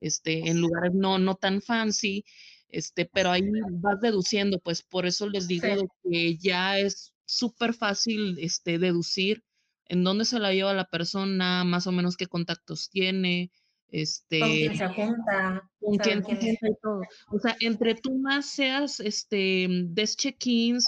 este, 0.00 0.48
en 0.48 0.60
lugares 0.60 0.92
no, 0.94 1.18
no 1.18 1.34
tan 1.34 1.60
fancy, 1.60 2.24
este, 2.68 3.04
pero 3.04 3.30
ahí 3.30 3.42
vas 3.72 4.00
deduciendo, 4.00 4.60
pues 4.60 4.82
por 4.82 5.06
eso 5.06 5.28
les 5.28 5.48
digo 5.48 5.66
que 6.08 6.36
ya 6.38 6.78
es 6.78 7.14
súper 7.24 7.74
fácil 7.74 8.38
este, 8.38 8.78
deducir 8.78 9.42
en 9.88 10.04
dónde 10.04 10.24
se 10.24 10.38
la 10.38 10.52
lleva 10.52 10.72
la 10.72 10.88
persona, 10.88 11.64
más 11.64 11.88
o 11.88 11.92
menos 11.92 12.16
qué 12.16 12.26
contactos 12.26 12.90
tiene, 12.90 13.50
este, 13.88 14.38
con 14.38 14.50
quién 14.50 14.76
se 14.76 14.88
junta, 14.88 15.70
con 15.80 15.96
quién, 15.98 16.24
se 16.24 16.32
y 16.32 16.74
todo. 16.80 17.00
O 17.32 17.38
sea, 17.40 17.56
entre 17.58 17.96
tú 17.96 18.18
más 18.18 18.46
seas, 18.46 19.00
este, 19.00 19.66
des 19.68 20.16
check-ins, 20.16 20.84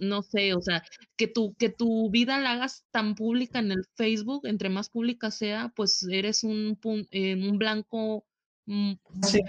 no 0.00 0.22
sé, 0.22 0.54
o 0.54 0.60
sea, 0.60 0.82
que 1.16 1.28
tu, 1.28 1.54
que 1.54 1.68
tu 1.68 2.10
vida 2.10 2.38
la 2.38 2.52
hagas 2.52 2.86
tan 2.90 3.14
pública 3.14 3.58
en 3.58 3.72
el 3.72 3.84
Facebook, 3.94 4.46
entre 4.46 4.68
más 4.68 4.90
pública 4.90 5.30
sea, 5.30 5.72
pues 5.76 6.06
eres 6.10 6.44
un, 6.44 6.78
eh, 7.10 7.34
un 7.34 7.58
blanco 7.58 8.26
mm, 8.66 8.92
sí. 9.22 9.40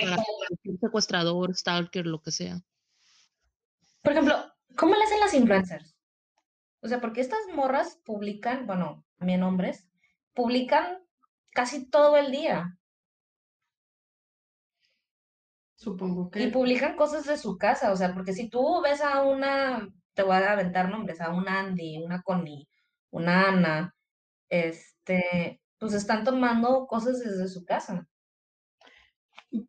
para 0.00 0.16
un 0.64 0.78
secuestrador, 0.80 1.54
stalker, 1.54 2.06
lo 2.06 2.20
que 2.20 2.32
sea. 2.32 2.60
Por 4.02 4.12
ejemplo, 4.12 4.36
¿cómo 4.76 4.94
le 4.94 5.04
hacen 5.04 5.20
las 5.20 5.34
influencers? 5.34 5.94
O 6.80 6.88
sea, 6.88 7.00
porque 7.00 7.20
estas 7.20 7.40
morras 7.54 8.00
publican, 8.04 8.66
bueno, 8.66 9.04
también 9.18 9.42
hombres, 9.42 9.88
publican 10.32 10.98
casi 11.50 11.84
todo 11.84 12.16
el 12.16 12.30
día. 12.30 12.78
Supongo 15.78 16.28
que. 16.28 16.42
Y 16.42 16.50
publican 16.50 16.96
cosas 16.96 17.24
de 17.24 17.36
su 17.36 17.56
casa, 17.56 17.92
o 17.92 17.96
sea, 17.96 18.12
porque 18.12 18.32
si 18.32 18.48
tú 18.48 18.82
ves 18.82 19.00
a 19.00 19.22
una, 19.22 19.88
te 20.12 20.24
voy 20.24 20.34
a 20.34 20.52
aventar 20.52 20.90
nombres, 20.90 21.20
a 21.20 21.30
una 21.30 21.60
Andy, 21.60 22.02
una 22.02 22.20
Connie, 22.22 22.68
una 23.10 23.48
Ana, 23.48 23.94
este, 24.48 25.60
pues 25.78 25.94
están 25.94 26.24
tomando 26.24 26.86
cosas 26.88 27.20
desde 27.20 27.46
su 27.46 27.64
casa. 27.64 28.08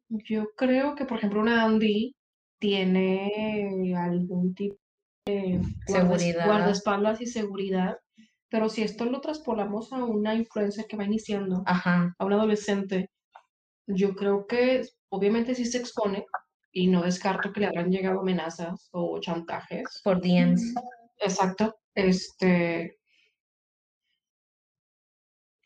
Yo 0.08 0.48
creo 0.58 0.96
que, 0.96 1.06
por 1.06 1.20
ejemplo, 1.20 1.42
una 1.42 1.64
Andy 1.64 2.16
tiene 2.58 3.94
algún 3.96 4.56
tipo 4.56 4.80
de 5.28 5.62
Seguridad. 5.86 6.48
guardaespaldas 6.48 7.22
y 7.22 7.28
seguridad, 7.28 7.98
pero 8.50 8.68
si 8.68 8.82
esto 8.82 9.06
lo 9.06 9.22
traspolamos 9.22 9.94
a 9.94 10.04
una 10.04 10.34
influencer 10.34 10.88
que 10.88 10.98
va 10.98 11.04
iniciando, 11.04 11.62
Ajá. 11.68 12.16
a 12.18 12.26
un 12.26 12.34
adolescente, 12.34 13.12
yo 13.86 14.16
creo 14.16 14.48
que 14.48 14.82
obviamente 15.10 15.56
sí 15.56 15.66
se 15.66 15.80
expone 15.80 16.26
y 16.72 16.88
no 16.88 17.02
descarto 17.02 17.52
que 17.52 17.62
le 17.62 17.68
habrán 17.68 17.92
llegado 17.92 18.20
amenazas 18.20 18.90
o 18.92 19.20
chantajes. 19.20 20.02
Por 20.04 20.22
DMs. 20.22 20.74
Exacto. 21.20 21.76
Este, 21.96 23.00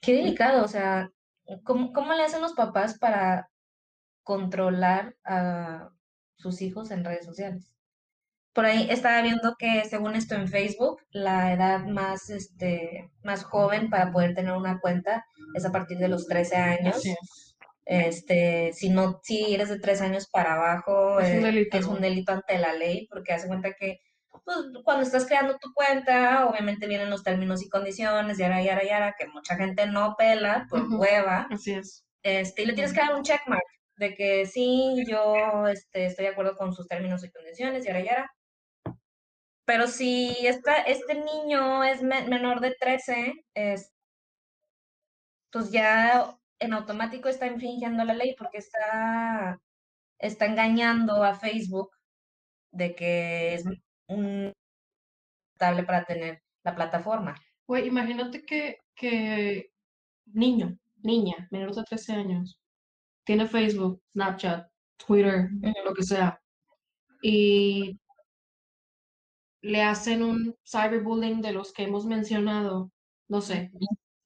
Qué 0.03 0.15
delicado, 0.15 0.65
o 0.65 0.67
sea, 0.67 1.09
¿cómo, 1.63 1.93
cómo 1.93 2.13
le 2.13 2.23
hacen 2.23 2.41
los 2.41 2.51
papás 2.53 2.99
para 2.99 3.49
controlar 4.21 5.15
a 5.23 5.91
sus 6.35 6.61
hijos 6.61 6.91
en 6.91 7.05
redes 7.05 7.25
sociales? 7.25 7.73
Por 8.51 8.65
ahí 8.65 8.87
estaba 8.89 9.21
viendo 9.21 9.55
que 9.57 9.85
según 9.85 10.15
esto 10.15 10.35
en 10.35 10.49
Facebook, 10.49 11.01
la 11.11 11.53
edad 11.53 11.85
más, 11.85 12.29
este, 12.29 13.11
más 13.23 13.45
joven 13.45 13.89
para 13.89 14.11
poder 14.11 14.35
tener 14.35 14.51
una 14.53 14.81
cuenta 14.81 15.25
es 15.55 15.63
a 15.65 15.71
partir 15.71 15.97
de 15.97 16.09
los 16.09 16.27
13 16.27 16.55
años. 16.57 16.97
así 16.97 17.11
es. 17.11 17.52
Este, 17.85 18.71
si 18.73 18.89
no, 18.89 19.19
si 19.23 19.53
eres 19.53 19.69
de 19.69 19.79
tres 19.79 20.01
años 20.01 20.27
para 20.31 20.53
abajo, 20.53 21.19
Es 21.19 21.31
un 21.31 21.37
eh, 21.39 21.41
delito. 21.43 21.77
es 21.77 21.85
un 21.85 22.01
delito 22.01 22.31
ante 22.31 22.57
la 22.57 22.73
ley, 22.73 23.07
porque 23.09 23.33
hace 23.33 23.47
cuenta 23.47 23.73
que 23.73 23.99
pues, 24.45 24.57
cuando 24.83 25.03
estás 25.03 25.25
creando 25.25 25.57
tu 25.59 25.73
cuenta, 25.73 26.47
obviamente 26.47 26.87
vienen 26.87 27.09
los 27.09 27.23
términos 27.23 27.61
y 27.61 27.69
condiciones, 27.69 28.37
yara, 28.37 28.61
yara, 28.63 28.83
yara, 28.83 29.15
que 29.17 29.27
mucha 29.27 29.55
gente 29.55 29.85
no 29.85 30.15
pela 30.17 30.65
por 30.69 30.81
Ujú. 30.81 30.97
hueva, 31.01 31.47
Así 31.51 31.73
es. 31.73 32.05
este, 32.23 32.63
y 32.63 32.65
le 32.65 32.73
tienes 32.73 32.93
que 32.93 33.01
dar 33.01 33.15
un 33.15 33.23
checkmark 33.23 33.63
de 33.97 34.15
que 34.15 34.45
sí, 34.45 35.03
yo 35.07 35.67
este, 35.67 36.05
estoy 36.07 36.25
de 36.25 36.31
acuerdo 36.31 36.55
con 36.57 36.73
sus 36.73 36.87
términos 36.87 37.23
y 37.23 37.31
condiciones, 37.31 37.85
yara, 37.85 37.99
yara. 38.01 38.31
Pero 39.65 39.87
si 39.87 40.35
esta, 40.45 40.75
este 40.77 41.15
niño 41.15 41.83
es 41.83 42.01
me- 42.01 42.27
menor 42.27 42.59
de 42.59 42.75
13, 42.79 43.33
es, 43.53 43.93
pues 45.51 45.71
ya 45.71 46.37
en 46.63 46.73
automático 46.73 47.29
está 47.29 47.47
infringiendo 47.47 48.03
la 48.03 48.13
ley 48.13 48.35
porque 48.37 48.59
está, 48.59 49.59
está 50.19 50.45
engañando 50.45 51.23
a 51.23 51.35
Facebook 51.35 51.91
de 52.71 52.95
que 52.95 53.53
es 53.55 53.65
un 54.07 54.53
estable 55.53 55.83
para 55.83 56.05
tener 56.05 56.41
la 56.63 56.75
plataforma. 56.75 57.35
Güey, 57.67 57.87
imagínate 57.87 58.45
que, 58.45 58.79
que 58.95 59.71
niño, 60.25 60.77
niña, 61.01 61.47
menor 61.51 61.73
de 61.75 61.83
13 61.83 62.13
años, 62.13 62.59
tiene 63.23 63.47
Facebook, 63.47 64.01
Snapchat, 64.13 64.67
Twitter, 64.97 65.49
lo 65.85 65.93
que 65.93 66.03
sea, 66.03 66.41
y 67.21 67.99
le 69.61 69.81
hacen 69.81 70.23
un 70.23 70.55
cyberbullying 70.65 71.41
de 71.41 71.53
los 71.53 71.71
que 71.73 71.83
hemos 71.83 72.05
mencionado, 72.05 72.91
no 73.29 73.41
sé, 73.41 73.71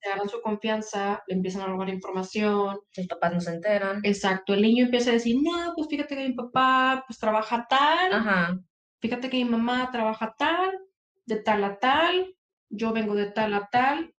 ganan 0.08 0.28
su 0.28 0.40
confianza, 0.40 1.22
le 1.26 1.34
empiezan 1.36 1.62
a 1.62 1.66
robar 1.66 1.88
información, 1.88 2.78
Sus 2.92 3.06
papás 3.06 3.32
no 3.34 3.40
se 3.40 3.54
enteran. 3.54 4.00
exacto, 4.04 4.54
el 4.54 4.62
niño 4.62 4.84
empieza 4.86 5.10
a 5.10 5.14
decir, 5.14 5.36
no, 5.42 5.72
pues 5.76 5.88
fíjate 5.88 6.16
que 6.16 6.28
mi 6.28 6.34
papá 6.34 7.04
pues 7.06 7.18
trabaja 7.18 7.66
tal, 7.68 8.12
Ajá. 8.12 8.58
fíjate 9.00 9.30
que 9.30 9.36
mi 9.38 9.44
mamá 9.44 9.90
trabaja 9.92 10.34
tal, 10.38 10.78
de 11.26 11.36
tal 11.36 11.64
a 11.64 11.78
tal, 11.78 12.34
yo 12.70 12.92
vengo 12.92 13.14
de 13.14 13.30
tal 13.30 13.54
a 13.54 13.68
tal. 13.70 14.14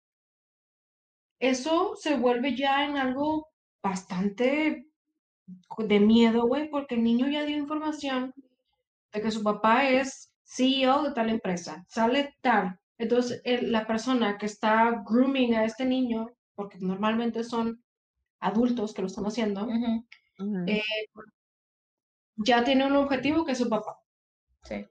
Eso 1.40 1.94
se 1.96 2.18
vuelve 2.18 2.56
ya 2.56 2.86
en 2.86 2.98
algo 2.98 3.48
bastante 3.82 4.86
de 5.78 6.00
miedo, 6.00 6.46
güey, 6.48 6.70
porque 6.70 6.96
el 6.96 7.04
niño 7.04 7.28
ya 7.28 7.44
dio 7.46 7.58
información 7.58 8.34
de 9.14 9.22
que 9.22 9.32
su 9.32 9.42
papá 9.42 9.90
es 9.90 10.32
CEO 10.44 11.04
de 11.04 11.12
tal 11.14 11.30
empresa, 11.30 11.86
sale 11.88 12.36
tal. 12.42 12.78
Entonces, 13.00 13.42
el- 13.46 13.72
la 13.72 13.88
persona 13.88 14.38
que 14.38 14.46
está 14.46 15.04
grooming 15.10 15.56
a 15.56 15.64
este 15.66 15.86
niño, 15.86 16.28
porque 16.56 16.78
normalmente 16.80 17.44
son 17.44 17.82
adultos 18.40 18.94
que 18.94 19.02
lo 19.02 19.08
están 19.08 19.26
haciendo, 19.26 19.68
eh, 20.68 20.84
ya 22.36 22.64
tiene 22.64 22.86
un 22.86 22.96
objetivo 22.96 23.46
que 23.46 23.54
es 23.54 23.58
su 23.58 23.68
papá. 23.70 23.98
Sí. 24.64 24.86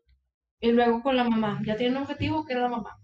Y 0.60 0.72
luego 0.72 1.02
con 1.02 1.16
la 1.16 1.24
mamá, 1.24 1.60
ya 1.66 1.76
tiene 1.76 1.96
un 1.96 2.02
objetivo 2.02 2.44
que 2.44 2.54
es 2.54 2.58
la 2.60 2.68
mamá. 2.68 2.98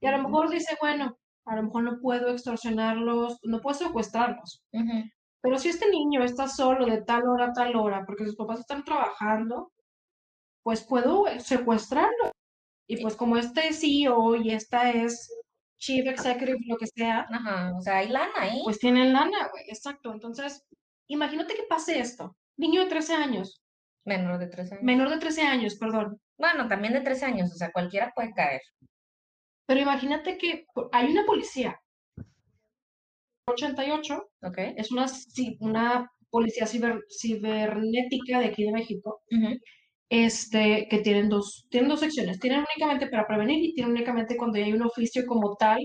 Y 0.00 0.06
a 0.06 0.16
lo 0.16 0.22
mejor 0.24 0.50
dice, 0.50 0.76
bueno, 0.80 1.16
a 1.46 1.56
lo 1.56 1.62
mejor 1.64 1.82
no 1.84 1.98
puedo 2.00 2.28
extorsionarlos, 2.30 3.38
no 3.44 3.60
puedo 3.60 3.78
secuestrarlos. 3.78 4.62
Pero 5.42 5.58
si 5.58 5.68
este 5.70 5.88
niño 5.90 6.22
está 6.22 6.48
solo 6.48 6.86
de 6.86 7.02
tal 7.02 7.26
hora 7.26 7.46
a 7.46 7.52
tal 7.52 7.74
hora 7.76 8.04
porque 8.06 8.24
sus 8.26 8.36
papás 8.36 8.60
están 8.60 8.84
trabajando, 8.84 9.72
pues 10.62 10.84
puedo 10.84 11.24
secuestrarlo. 11.38 12.32
Y 12.90 13.00
pues 13.00 13.14
como 13.14 13.36
este 13.36 13.68
es 13.68 13.80
CEO 13.80 14.34
y 14.36 14.50
esta 14.50 14.90
es 14.90 15.32
Chief 15.78 16.04
Executive, 16.06 16.58
lo 16.66 16.76
que 16.76 16.86
sea, 16.88 17.26
Ajá. 17.30 17.72
O 17.76 17.80
sea, 17.80 17.98
hay 17.98 18.08
lana 18.08 18.32
ahí. 18.36 18.60
pues 18.64 18.78
tienen 18.78 19.12
lana, 19.12 19.48
güey, 19.52 19.64
exacto. 19.68 20.12
Entonces, 20.12 20.64
imagínate 21.08 21.54
que 21.54 21.62
pase 21.68 21.98
esto. 22.00 22.36
Niño 22.56 22.82
de 22.82 22.88
13 22.88 23.14
años, 23.14 23.62
Menor 24.04 24.38
de 24.38 24.48
13 24.48 24.74
años. 24.74 24.84
menor 24.84 25.08
de 25.10 25.18
13 25.18 25.42
años, 25.42 25.76
perdón. 25.76 26.20
Bueno, 26.36 26.66
también 26.68 26.92
de 26.94 27.00
13 27.00 27.26
años, 27.26 27.52
o 27.52 27.54
sea, 27.54 27.70
cualquiera 27.70 28.12
puede 28.14 28.32
caer. 28.32 28.60
Pero 29.66 29.80
imagínate 29.80 30.36
que 30.36 30.64
hay 30.92 31.06
una 31.12 31.24
policía. 31.24 31.78
88 33.46 34.30
¿Ok? 34.42 34.58
es 34.76 34.90
una, 34.90 35.06
una 35.60 36.10
policía 36.30 36.66
ciber- 36.66 37.02
cibernética 37.20 38.38
de 38.40 38.46
aquí 38.46 38.64
de 38.64 38.72
México. 38.72 39.22
Ujú, 39.30 39.54
este, 40.10 40.88
que 40.90 41.00
tienen 41.00 41.30
dos, 41.30 41.66
tienen 41.70 41.90
dos 41.90 42.00
secciones. 42.00 42.40
Tienen 42.40 42.60
únicamente 42.74 43.08
para 43.08 43.26
prevenir 43.28 43.64
y 43.64 43.74
tienen 43.74 43.92
únicamente 43.94 44.36
cuando 44.36 44.58
ya 44.58 44.66
hay 44.66 44.74
un 44.74 44.82
oficio 44.82 45.26
como 45.26 45.56
tal, 45.56 45.80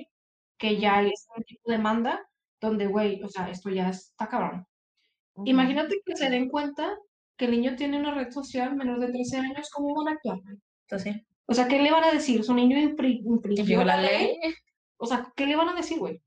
que 0.57 0.77
ya 0.79 1.03
es 1.03 1.27
un 1.37 1.43
tipo 1.45 1.71
de 1.71 1.77
demanda, 1.77 2.21
donde, 2.61 2.87
güey, 2.87 3.21
o 3.23 3.29
sea, 3.29 3.49
esto 3.49 3.69
ya 3.71 3.89
está 3.89 4.27
cabrón. 4.27 4.65
Ujú. 5.35 5.47
Imagínate 5.47 5.95
que 6.05 6.15
se 6.17 6.29
den 6.29 6.49
cuenta 6.49 6.97
que 7.37 7.45
el 7.45 7.51
niño 7.51 7.75
tiene 7.77 7.99
una 7.99 8.13
red 8.15 8.31
social 8.31 8.75
menor 8.75 8.99
de 8.99 9.11
13 9.11 9.37
años, 9.37 9.69
¿cómo 9.73 9.95
van 9.95 10.09
a 10.09 10.17
actuar? 10.17 10.39
Entonces, 10.89 11.17
O 11.47 11.53
sea, 11.53 11.67
¿qué 11.67 11.81
le 11.81 11.91
van 11.91 12.03
a 12.05 12.11
decir? 12.11 12.43
¿Su 12.43 12.53
niño 12.53 12.77
infringió 12.77 13.83
la 13.83 13.97
ley? 13.97 14.37
ley. 14.41 14.53
O 14.97 15.05
sea, 15.05 15.31
¿qué 15.35 15.45
le 15.45 15.55
van 15.57 15.69
a 15.69 15.75
decir, 15.75 15.99
güey? 15.99 16.21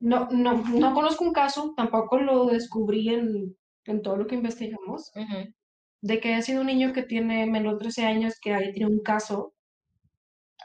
No, 0.00 0.28
no, 0.30 0.54
no 0.54 0.94
conozco 0.94 1.24
un 1.24 1.32
caso, 1.32 1.72
tampoco 1.76 2.18
lo 2.18 2.46
descubrí 2.46 3.08
en, 3.08 3.56
en 3.86 4.02
todo 4.02 4.16
lo 4.18 4.26
que 4.26 4.34
investigamos, 4.34 5.10
Ujú, 5.14 5.52
de 6.00 6.20
que 6.20 6.28
haya 6.34 6.42
sido 6.42 6.60
un 6.60 6.66
niño 6.68 6.92
que 6.92 7.02
tiene 7.02 7.46
menos 7.46 7.74
de 7.74 7.78
13 7.80 8.04
años, 8.04 8.38
que 8.40 8.54
haya 8.54 8.72
tenido 8.72 8.90
un 8.90 9.00
caso, 9.02 9.54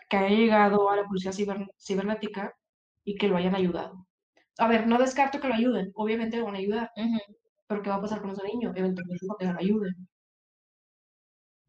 que 0.09 0.17
haya 0.17 0.35
llegado 0.35 0.89
a 0.89 0.95
la 0.97 1.05
policía 1.05 1.31
ciber- 1.31 1.71
cibernética 1.79 2.55
y 3.03 3.15
que 3.17 3.27
lo 3.27 3.37
hayan 3.37 3.55
ayudado. 3.55 4.07
A 4.57 4.67
ver, 4.67 4.85
no 4.87 4.97
descarto 4.99 5.39
que 5.39 5.47
lo 5.47 5.53
ayuden, 5.53 5.91
obviamente 5.95 6.37
lo 6.37 6.45
van 6.45 6.55
a 6.55 6.59
ayudar, 6.59 6.91
ujú. 6.95 7.19
pero 7.67 7.81
¿qué 7.81 7.89
va 7.89 7.95
a 7.95 8.01
pasar 8.01 8.21
con 8.21 8.31
ese 8.31 8.43
niño? 8.43 8.73
Eventualmente 8.75 9.25
a 9.25 9.35
que 9.37 9.45
lo 9.53 9.59
ayuden. 9.59 10.07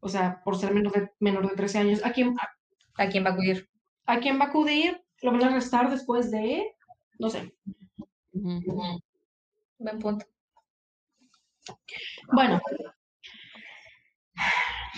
O 0.00 0.08
sea, 0.08 0.42
por 0.44 0.56
ser 0.56 0.74
menor 0.74 0.92
de, 0.92 1.10
menor 1.20 1.48
de 1.48 1.54
13 1.56 1.78
años, 1.78 2.04
¿a 2.04 2.12
quién, 2.12 2.34
a, 2.40 3.02
¿A 3.02 3.08
quién 3.08 3.24
va 3.24 3.30
a 3.30 3.32
acudir? 3.32 3.68
a 4.06 4.18
quién 4.18 4.38
va 4.40 4.46
a 4.46 4.48
acudir? 4.48 5.00
¿Lo 5.22 5.30
van 5.30 5.44
a 5.44 5.46
arrestar 5.46 5.88
después 5.88 6.30
de? 6.32 6.74
No 7.20 7.30
sé. 7.30 7.54
Ujú. 8.32 9.00
Buen 9.78 9.98
punto. 10.00 10.26
Bueno, 12.32 12.60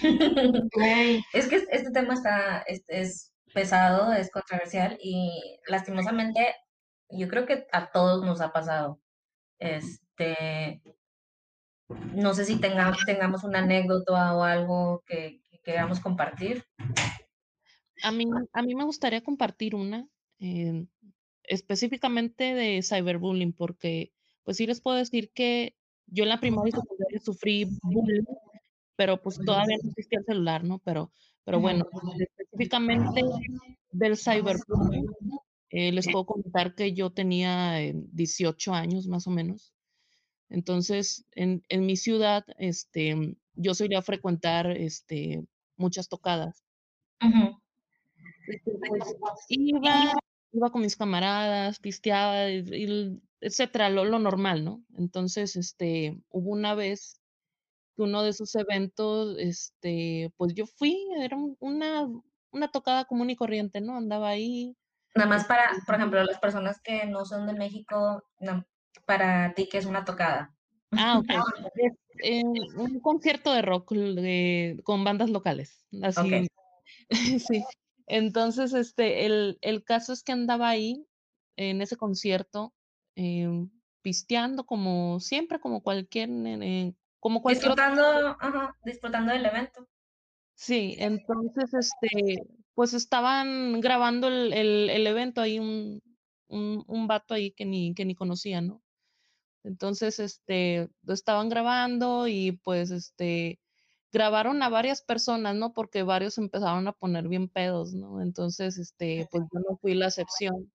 güey, 0.03 1.23
Es 1.33 1.49
que 1.49 1.57
este 1.71 1.91
tema 1.93 2.15
está, 2.15 2.63
es, 2.63 2.83
es 2.89 3.33
pesado, 3.53 4.13
es 4.13 4.31
controversial 4.31 4.99
y 5.01 5.59
lastimosamente 5.69 6.55
yo 7.11 7.29
creo 7.29 7.47
que 7.47 7.67
a 7.73 7.91
todos 7.91 8.25
nos 8.25 8.41
ha 8.41 8.53
pasado. 8.53 9.01
Este, 9.59 10.83
no 12.15 12.35
sé 12.35 12.45
si 12.45 12.57
tenga- 12.61 12.97
tengamos 13.07 13.45
una 13.45 13.61
anécdota 13.61 14.35
o 14.37 14.43
algo 14.43 15.03
que, 15.07 15.41
que 15.51 15.59
queramos 15.63 16.01
compartir. 16.01 16.65
A 18.03 18.11
mí, 18.11 18.27
a 18.53 18.63
mí 18.63 18.75
me 18.75 18.85
gustaría 18.85 19.23
compartir 19.23 19.75
una, 19.75 20.09
eh, 20.41 20.87
específicamente 21.45 22.55
de 22.55 22.83
cyberbullying, 22.83 23.53
porque 23.53 24.13
pues 24.43 24.57
sí 24.57 24.67
les 24.67 24.81
puedo 24.81 24.97
decir 24.97 25.31
que 25.33 25.77
yo 26.07 26.25
en 26.25 26.31
la 26.31 26.41
primaria 26.41 26.71
y 26.71 26.73
secundaria 26.81 27.21
sufrí 27.21 27.67
bullying, 27.83 28.25
pero 28.97 29.21
pues 29.21 29.39
todavía 29.45 29.77
no 29.83 29.89
existía 29.91 30.21
el 30.21 30.25
celular, 30.25 30.65
¿no? 30.65 30.79
Pero, 30.85 31.11
pero 31.45 31.61
bueno, 31.61 31.87
específicamente 32.19 33.23
del 33.91 34.17
cyberbullying, 34.17 35.07
eh, 35.71 35.93
les 35.93 36.07
puedo 36.11 36.27
contar 36.27 36.75
que 36.75 36.93
yo 36.93 37.11
tenía 37.11 37.83
eh, 37.83 37.93
18 37.95 38.73
años 38.73 39.07
más 39.07 39.27
o 39.27 39.31
menos. 39.31 39.75
Entonces, 40.49 41.25
en, 41.33 41.63
en 41.69 41.87
mi 41.87 41.97
ciudad, 41.97 42.45
este, 42.59 43.37
yo 43.55 43.75
solía 43.75 44.03
frecuentar 44.03 44.71
este, 44.71 45.45
muchas 45.77 46.09
tocadas. 46.09 46.65
Pues, 48.47 48.61
iba, 49.49 50.13
iba 50.53 50.71
con 50.71 50.83
mis 50.83 50.97
camaradas, 50.97 51.79
pisteaba, 51.79 52.51
y, 52.51 53.21
etcétera, 53.41 53.91
lo, 53.91 54.05
lo, 54.05 54.19
normal, 54.19 54.65
¿no? 54.65 54.85
Entonces, 54.97 55.57
este, 55.57 56.21
hubo 56.31 56.51
una 56.51 56.75
vez 56.75 57.21
que 57.95 58.03
uno 58.03 58.23
de 58.23 58.31
esos 58.31 58.55
eventos, 58.55 59.37
este, 59.39 60.33
pues 60.37 60.55
yo 60.55 60.67
fui, 60.67 60.97
era 61.19 61.37
una, 61.61 62.09
una 62.51 62.69
tocada 62.69 63.05
común 63.05 63.31
y 63.31 63.37
corriente, 63.37 63.81
¿no? 63.81 63.97
Andaba 63.97 64.29
ahí. 64.29 64.77
Nada 65.15 65.29
más 65.29 65.45
para, 65.45 65.71
este 65.71 65.83
por 65.87 65.95
ejemplo, 65.95 66.23
las 66.25 66.39
personas 66.39 66.81
que 66.83 67.07
no 67.07 67.25
son 67.25 67.47
de 67.47 67.55
México, 67.55 68.23
para 69.07 69.55
ti, 69.55 69.69
¿qué 69.71 69.79
es 69.79 69.87
una 69.87 70.05
tocada? 70.05 70.55
Ah, 70.93 71.19
ok. 71.19 71.29
Es 72.17 72.43
eh, 72.43 72.45
un 72.77 73.01
concierto 73.01 73.53
de 73.53 73.61
rock 73.61 73.93
de, 73.93 74.81
con 74.85 75.03
bandas 75.03 75.31
locales. 75.31 75.85
Así. 76.01 76.47
sí. 77.49 77.65
Entonces, 78.07 78.73
este, 78.73 79.27
el, 79.27 79.59
el, 79.63 79.83
caso 79.83 80.13
es 80.13 80.23
que 80.23 80.31
andaba 80.31 80.69
ahí 80.69 81.07
en 81.57 81.83
ese 81.83 81.97
concierto, 81.97 82.73
eh, 83.17 83.67
pisteando 84.03 84.65
como 84.65 85.19
siempre, 85.19 85.59
como 85.59 85.83
cualquier, 85.83 86.29
eh, 86.31 86.95
como 87.25 87.41
cualquier 87.41 87.70
disfrutando, 87.70 88.37
ajá, 88.39 88.77
disfrutando 88.85 89.33
del 89.33 89.47
evento. 89.47 89.89
Sí, 90.53 90.95
entonces, 90.99 91.72
este, 91.72 92.37
pues 92.75 92.93
estaban 92.93 93.81
grabando 93.81 94.29
el, 94.29 94.53
el, 94.53 94.91
el 94.91 95.07
evento 95.07 95.41
ahí 95.41 95.59
un, 95.59 96.03
un, 96.49 96.85
un, 96.87 97.07
vato 97.07 97.33
ahí 97.33 97.51
que 97.53 97.64
ni, 97.64 97.95
que 97.95 98.05
ni 98.05 98.14
conocía, 98.14 98.61
¿no? 98.61 98.83
Entonces, 99.62 100.20
este, 100.20 100.91
lo 101.03 101.14
estaban 101.14 101.49
grabando 101.49 102.29
y 102.29 102.61
pues, 102.62 102.91
este, 102.91 103.59
grabaron 104.12 104.62
a 104.62 104.68
varias 104.68 105.01
personas, 105.01 105.57
¿no? 105.57 105.72
Porque 105.72 106.03
varios 106.03 106.37
empezaron 106.37 106.87
a 106.89 106.93
poner 106.93 107.27
bien 107.27 107.49
pedos, 107.49 107.95
¿no? 107.95 108.20
Entonces, 108.20 108.77
este, 108.77 109.27
pues 109.31 109.45
yo 109.51 109.61
no 109.61 109.79
fui 109.79 109.95
la 109.95 110.09
excepción. 110.09 110.70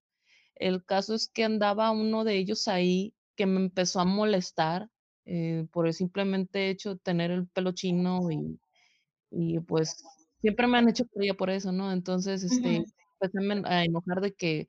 El 0.56 0.84
caso 0.84 1.14
es 1.14 1.28
que 1.28 1.44
andaba 1.44 1.92
uno 1.92 2.24
de 2.24 2.38
ellos 2.38 2.66
ahí 2.66 3.14
que 3.36 3.46
me 3.46 3.60
empezó 3.60 4.00
a 4.00 4.04
molestar 4.04 4.90
eh, 5.24 5.66
por 5.72 5.86
el 5.86 5.94
simplemente 5.94 6.70
hecho 6.70 6.94
de 6.94 7.00
tener 7.00 7.30
el 7.30 7.48
pelo 7.48 7.72
chino 7.72 8.30
y, 8.30 8.60
y 9.30 9.60
pues 9.60 10.04
siempre 10.40 10.66
me 10.66 10.78
han 10.78 10.88
hecho 10.88 11.04
fría 11.14 11.34
por 11.34 11.50
eso, 11.50 11.72
¿no? 11.72 11.92
Entonces, 11.92 12.42
este, 12.44 12.84
empecé 13.20 13.62
a 13.66 13.84
enojar 13.84 14.20
de 14.20 14.32
que, 14.34 14.68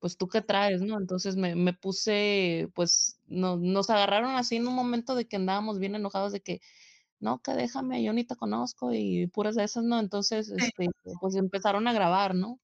pues 0.00 0.16
tú 0.16 0.28
qué 0.28 0.42
traes, 0.42 0.82
¿no? 0.82 0.98
Entonces 0.98 1.36
me, 1.36 1.54
me 1.56 1.74
puse, 1.74 2.68
pues 2.74 3.20
no, 3.26 3.56
nos 3.58 3.90
agarraron 3.90 4.32
así 4.36 4.56
en 4.56 4.68
un 4.68 4.74
momento 4.74 5.14
de 5.14 5.26
que 5.28 5.36
andábamos 5.36 5.78
bien 5.78 5.94
enojados 5.94 6.32
de 6.32 6.40
que, 6.40 6.60
no, 7.20 7.40
que 7.42 7.52
déjame, 7.52 8.02
yo 8.04 8.12
ni 8.14 8.24
te 8.24 8.36
conozco 8.36 8.92
y 8.94 9.26
puras 9.28 9.56
de 9.56 9.64
esas, 9.64 9.84
¿no? 9.84 10.00
Entonces, 10.00 10.50
este, 10.50 10.88
pues 11.20 11.36
empezaron 11.36 11.88
a 11.88 11.92
grabar, 11.92 12.34
¿no? 12.34 12.60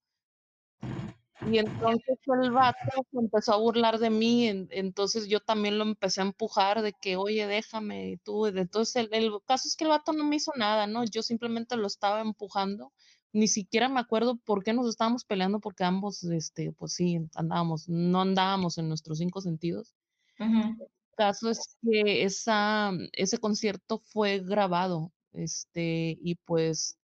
Y 1.45 1.59
entonces 1.59 2.17
el 2.41 2.51
vato 2.51 3.05
se 3.11 3.19
empezó 3.19 3.53
a 3.53 3.57
burlar 3.57 3.99
de 3.99 4.09
mí, 4.09 4.47
entonces 4.47 5.27
yo 5.27 5.39
también 5.39 5.77
lo 5.77 5.83
empecé 5.83 6.21
a 6.21 6.25
empujar 6.25 6.81
de 6.81 6.93
que, 6.93 7.15
oye, 7.15 7.45
déjame, 7.45 8.19
tú, 8.23 8.47
entonces 8.47 8.95
el, 8.95 9.09
el, 9.13 9.31
caso 9.45 9.67
es 9.67 9.75
que 9.75 9.83
el 9.83 9.91
vato 9.91 10.13
no 10.13 10.23
me 10.23 10.37
hizo 10.37 10.51
nada, 10.55 10.87
¿no? 10.87 11.03
Yo 11.05 11.21
simplemente 11.21 11.77
lo 11.77 11.85
estaba 11.85 12.21
empujando, 12.21 12.91
ni 13.33 13.47
siquiera 13.47 13.87
me 13.87 13.99
acuerdo 13.99 14.37
por 14.37 14.63
qué 14.63 14.73
nos 14.73 14.89
estábamos 14.89 15.25
peleando, 15.25 15.59
porque 15.59 15.83
ambos, 15.83 16.23
este, 16.23 16.71
pues 16.71 16.93
sí, 16.93 17.19
andábamos, 17.35 17.87
no 17.87 18.21
andábamos 18.21 18.79
en 18.79 18.89
nuestros 18.89 19.19
cinco 19.19 19.41
sentidos. 19.41 19.93
El 20.39 20.75
caso 21.15 21.49
es 21.51 21.77
que 21.83 22.23
esa, 22.23 22.91
ese 23.13 23.37
concierto 23.37 23.99
fue 23.99 24.39
grabado, 24.39 25.11
este, 25.33 26.17
y 26.19 26.35
pues 26.35 26.97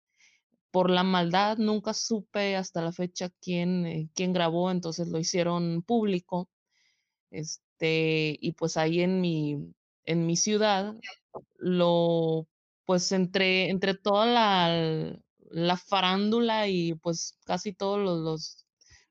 por 0.70 0.90
la 0.90 1.02
maldad 1.02 1.58
nunca 1.58 1.94
supe 1.94 2.56
hasta 2.56 2.82
la 2.82 2.92
fecha 2.92 3.30
quién, 3.40 3.86
eh, 3.86 4.10
quién 4.14 4.32
grabó, 4.32 4.70
entonces 4.70 5.08
lo 5.08 5.18
hicieron 5.18 5.82
público. 5.82 6.48
Este, 7.30 8.36
y 8.40 8.52
pues 8.52 8.76
ahí 8.76 9.00
en 9.00 9.20
mi, 9.20 9.72
en 10.04 10.26
mi 10.26 10.36
ciudad, 10.36 10.94
lo, 11.56 12.46
pues 12.84 13.12
entre, 13.12 13.70
entre 13.70 13.94
toda 13.94 14.26
la, 14.26 15.18
la 15.50 15.76
farándula 15.76 16.68
y 16.68 16.94
pues 16.94 17.38
casi 17.44 17.72
todos 17.72 17.98
los, 17.98 18.18
los, 18.20 18.66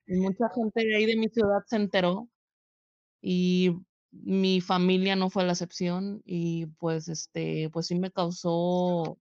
mucha 0.07 0.49
gente 0.55 0.86
de 0.86 0.95
ahí 0.95 1.05
de 1.05 1.18
mi 1.18 1.30
ciudad 1.30 1.64
se 1.68 1.76
enteró 1.76 2.30
y 3.22 3.72
mi 4.12 4.62
familia 4.62 5.16
no 5.16 5.30
fue 5.30 5.43
la 5.43 5.51
excepción 5.51 6.22
y 6.26 6.68
pues 6.78 7.10
este, 7.10 7.70
pues 7.70 7.88
sí 7.88 7.95
me 7.95 8.12
causó 8.12 9.20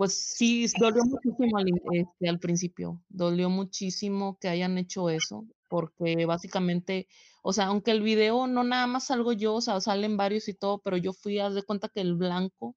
pues 0.00 0.14
sí, 0.14 0.66
dolió 0.80 1.04
muchísimo 1.04 1.58
al, 1.58 1.66
este, 1.92 2.30
al 2.30 2.38
principio, 2.38 3.02
dolió 3.10 3.50
muchísimo 3.50 4.38
que 4.40 4.48
hayan 4.48 4.78
hecho 4.78 5.10
eso, 5.10 5.46
porque 5.68 6.24
básicamente, 6.24 7.06
o 7.42 7.52
sea, 7.52 7.66
aunque 7.66 7.90
el 7.90 8.00
video 8.00 8.46
no 8.46 8.64
nada 8.64 8.86
más 8.86 9.08
salgo 9.08 9.34
yo, 9.34 9.56
o 9.56 9.60
sea, 9.60 9.78
salen 9.82 10.16
varios 10.16 10.48
y 10.48 10.54
todo, 10.54 10.78
pero 10.80 10.96
yo 10.96 11.12
fui, 11.12 11.38
a 11.38 11.50
de 11.50 11.62
cuenta 11.64 11.90
que 11.90 12.00
el 12.00 12.14
blanco 12.14 12.76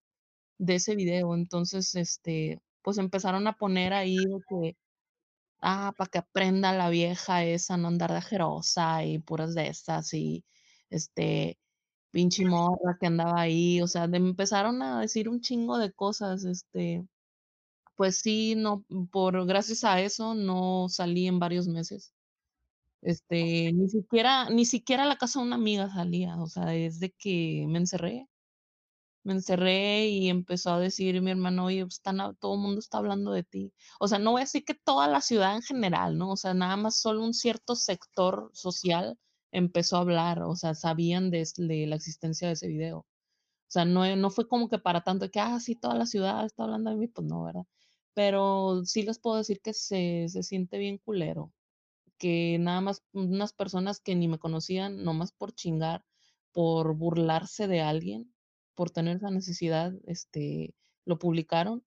de 0.60 0.76
ese 0.76 0.96
video, 0.96 1.36
entonces, 1.36 1.96
este, 1.96 2.62
pues 2.84 2.98
empezaron 2.98 3.48
a 3.48 3.54
poner 3.58 3.94
ahí 3.94 4.18
que, 4.50 4.78
ah, 5.62 5.94
para 5.98 6.10
que 6.10 6.20
aprenda 6.20 6.74
la 6.74 6.90
vieja 6.90 7.46
esa, 7.46 7.78
no 7.78 7.90
andar 7.90 8.12
de 8.12 8.18
ajerosa 8.20 9.06
y 9.06 9.20
puras 9.20 9.56
de 9.56 9.68
estas, 9.70 10.14
y, 10.14 10.46
este, 10.90 11.60
pinche 12.12 12.46
morra 12.46 12.98
que 13.00 13.08
andaba 13.08 13.42
ahí, 13.42 13.82
o 13.82 13.88
sea, 13.88 14.06
empezaron 14.06 14.82
a 14.84 15.02
decir 15.02 15.30
un 15.30 15.42
chingo 15.42 15.78
de 15.80 15.94
cosas, 15.94 16.46
este, 16.46 17.06
pues 17.96 18.18
sí, 18.20 18.56
no, 18.56 18.86
por 19.12 19.46
gracias 19.46 19.84
a 19.84 20.02
eso 20.02 20.36
no 20.36 20.88
salí 20.90 21.28
en 21.28 21.40
varios 21.40 21.68
meses. 21.68 22.14
Este, 23.02 23.72
ni 23.74 23.90
siquiera, 23.90 24.50
ni 24.50 24.66
siquiera 24.66 25.04
a 25.04 25.08
la 25.08 25.18
casa 25.18 25.40
de 25.40 25.46
una 25.48 25.56
amiga 25.58 25.90
salía, 25.94 26.38
o 26.42 26.48
sea, 26.48 26.66
desde 26.68 27.12
que 27.12 27.66
me 27.68 27.80
encerré. 27.80 28.30
Me 29.24 29.34
encerré 29.34 30.08
y 30.08 30.30
empezó 30.30 30.72
a 30.74 30.80
decir 30.80 31.22
mi 31.22 31.32
hermano, 31.32 31.66
oye, 31.66 31.84
pues, 31.84 31.96
están, 31.96 32.18
todo 32.40 32.56
el 32.56 32.62
mundo 32.62 32.80
está 32.80 32.98
hablando 33.00 33.32
de 33.32 33.44
ti. 33.44 33.74
O 34.00 34.08
sea, 34.08 34.20
no 34.20 34.32
voy 34.32 34.42
a 34.42 34.44
decir 34.46 34.66
que 34.66 34.74
toda 34.74 35.08
la 35.08 35.22
ciudad 35.22 35.56
en 35.56 35.62
general, 35.62 36.18
¿no? 36.18 36.32
O 36.32 36.38
sea, 36.38 36.54
nada 36.54 36.76
más 36.78 37.00
solo 37.00 37.24
un 37.24 37.34
cierto 37.34 37.76
sector 37.76 38.50
social 38.54 39.18
empezó 39.52 39.98
a 39.98 40.02
hablar, 40.02 40.42
o 40.44 40.56
sea, 40.56 40.74
sabían 40.76 41.32
de, 41.32 41.48
de 41.58 41.88
la 41.88 41.96
existencia 41.96 42.48
de 42.48 42.54
ese 42.56 42.68
video. 42.68 43.00
O 43.00 43.06
sea, 43.74 43.86
no, 43.86 44.16
no 44.16 44.30
fue 44.32 44.48
como 44.48 44.70
que 44.70 44.80
para 44.80 45.04
tanto 45.04 45.30
que, 45.32 45.40
ah, 45.40 45.60
sí, 45.60 45.76
toda 45.76 45.96
la 45.96 46.06
ciudad 46.06 46.46
está 46.46 46.64
hablando 46.64 46.92
de 46.92 46.98
mí, 46.98 47.08
pues 47.08 47.28
no, 47.28 47.44
¿verdad? 47.44 47.64
Pero 48.14 48.84
sí 48.86 49.04
les 49.04 49.20
puedo 49.20 49.38
decir 49.38 49.62
que 49.62 49.74
se, 49.74 50.28
se 50.30 50.44
siente 50.44 50.78
bien 50.78 50.98
culero, 51.00 51.54
que 52.18 52.58
nada 52.60 52.82
más 52.82 53.04
unas 53.14 53.54
personas 53.54 54.00
que 54.02 54.16
ni 54.16 54.28
me 54.28 54.40
conocían, 54.40 55.04
nomás 55.04 55.32
por 55.34 55.54
chingar, 55.54 56.06
por 56.52 56.96
burlarse 56.96 57.68
de 57.68 57.82
alguien, 57.82 58.34
por 58.76 58.92
tener 58.92 59.18
esa 59.18 59.32
necesidad, 59.32 59.94
este, 60.06 60.76
lo 61.06 61.20
publicaron. 61.20 61.86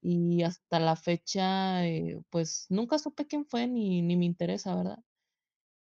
Y 0.00 0.42
hasta 0.42 0.78
la 0.78 0.96
fecha, 0.96 1.86
eh, 1.86 2.22
pues 2.30 2.66
nunca 2.70 2.98
supe 2.98 3.26
quién 3.26 3.44
fue 3.44 3.66
ni, 3.66 4.02
ni 4.02 4.16
me 4.16 4.24
interesa, 4.24 4.74
¿verdad? 4.76 4.98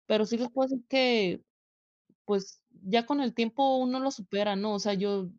Pero 0.07 0.25
sí 0.25 0.37
les 0.37 0.49
puedo 0.51 0.67
decir 0.67 0.85
que, 0.87 1.43
pues 2.25 2.63
ya 2.71 3.05
con 3.05 3.21
el 3.21 3.33
tiempo 3.33 3.77
uno 3.77 3.99
lo 3.99 4.11
supera, 4.11 4.55
¿no? 4.55 4.73
O 4.75 4.79
sea, 4.79 4.93
yo 4.93 5.29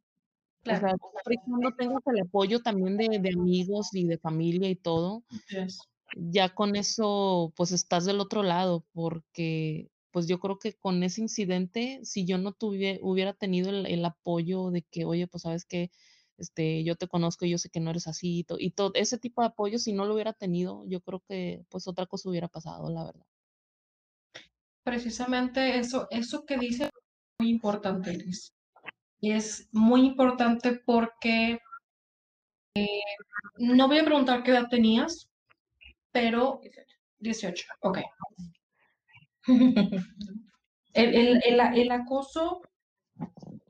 Claro. 0.62 0.86
O 0.86 1.10
sea, 1.24 1.36
cuando 1.46 1.74
tengas 1.74 2.02
el 2.06 2.20
apoyo 2.20 2.60
también 2.60 2.96
de, 2.96 3.18
de, 3.18 3.30
amigos 3.30 3.94
y 3.94 4.04
de 4.04 4.18
familia 4.18 4.68
y 4.68 4.76
todo, 4.76 5.24
yes. 5.48 5.80
ya 6.14 6.50
con 6.54 6.76
eso, 6.76 7.52
pues 7.56 7.72
estás 7.72 8.04
del 8.04 8.20
otro 8.20 8.42
lado, 8.42 8.84
porque 8.92 9.90
pues 10.10 10.26
yo 10.26 10.38
creo 10.40 10.58
que 10.58 10.74
con 10.74 11.02
ese 11.02 11.22
incidente, 11.22 12.00
si 12.02 12.26
yo 12.26 12.36
no 12.36 12.52
tuviera, 12.52 12.98
hubiera 13.02 13.32
tenido 13.32 13.70
el, 13.70 13.86
el, 13.86 14.04
apoyo 14.04 14.70
de 14.70 14.82
que, 14.82 15.04
oye, 15.04 15.26
pues 15.28 15.42
sabes 15.44 15.64
que 15.64 15.90
este, 16.40 16.82
yo 16.84 16.96
te 16.96 17.06
conozco 17.06 17.44
y 17.44 17.50
yo 17.50 17.58
sé 17.58 17.68
que 17.68 17.80
no 17.80 17.90
eres 17.90 18.06
así 18.06 18.46
y 18.58 18.70
todo 18.70 18.92
ese 18.94 19.18
tipo 19.18 19.42
de 19.42 19.48
apoyo, 19.48 19.78
si 19.78 19.92
no 19.92 20.06
lo 20.06 20.14
hubiera 20.14 20.32
tenido, 20.32 20.84
yo 20.88 21.00
creo 21.00 21.22
que 21.28 21.64
pues 21.68 21.86
otra 21.86 22.06
cosa 22.06 22.30
hubiera 22.30 22.48
pasado, 22.48 22.90
la 22.90 23.04
verdad. 23.04 23.26
Precisamente 24.82 25.78
eso, 25.78 26.08
eso 26.10 26.44
que 26.46 26.56
dice 26.56 26.84
es 26.84 26.90
muy 27.38 27.50
importante, 27.50 28.14
Liz. 28.14 28.54
Es 29.20 29.68
muy 29.72 30.06
importante 30.06 30.80
porque 30.84 31.58
eh, 32.74 33.00
no 33.58 33.88
voy 33.88 33.98
a 33.98 34.04
preguntar 34.04 34.42
qué 34.42 34.52
edad 34.52 34.68
tenías, 34.68 35.28
pero 36.12 36.60
18, 37.18 37.66
ok. 37.80 37.98
el, 40.94 41.14
el, 41.14 41.40
el, 41.44 41.60
el, 41.60 41.90
acoso, 41.90 42.62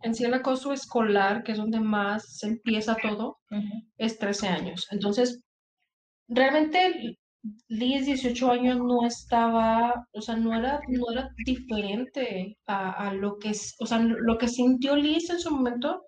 en 0.03 0.15
sí 0.15 0.25
el 0.25 0.35
acoso 0.35 0.73
escolar, 0.73 1.43
que 1.43 1.53
es 1.53 1.59
donde 1.59 1.81
más 1.81 2.39
se 2.39 2.47
empieza 2.47 2.97
todo, 2.97 3.39
uh 3.51 3.57
-huh. 3.57 3.91
es 3.99 4.19
13 4.19 4.49
años. 4.49 4.87
Entonces, 4.91 5.43
realmente 6.29 7.19
Liz, 7.69 8.05
18 8.07 8.51
años, 8.51 8.79
no 8.79 9.07
estaba, 9.07 10.07
o 10.13 10.21
sea, 10.21 10.37
no 10.37 10.55
era, 10.55 10.81
no 10.89 11.11
era 11.11 11.31
diferente 11.45 12.59
a, 12.67 13.15
lo 13.15 13.39
que, 13.39 13.53
o 13.79 13.87
sea, 13.87 13.99
lo 13.99 14.37
que 14.37 14.49
sintió 14.49 14.95
Liz 14.97 15.31
en 15.31 15.41
su 15.41 15.51
momento 15.51 16.03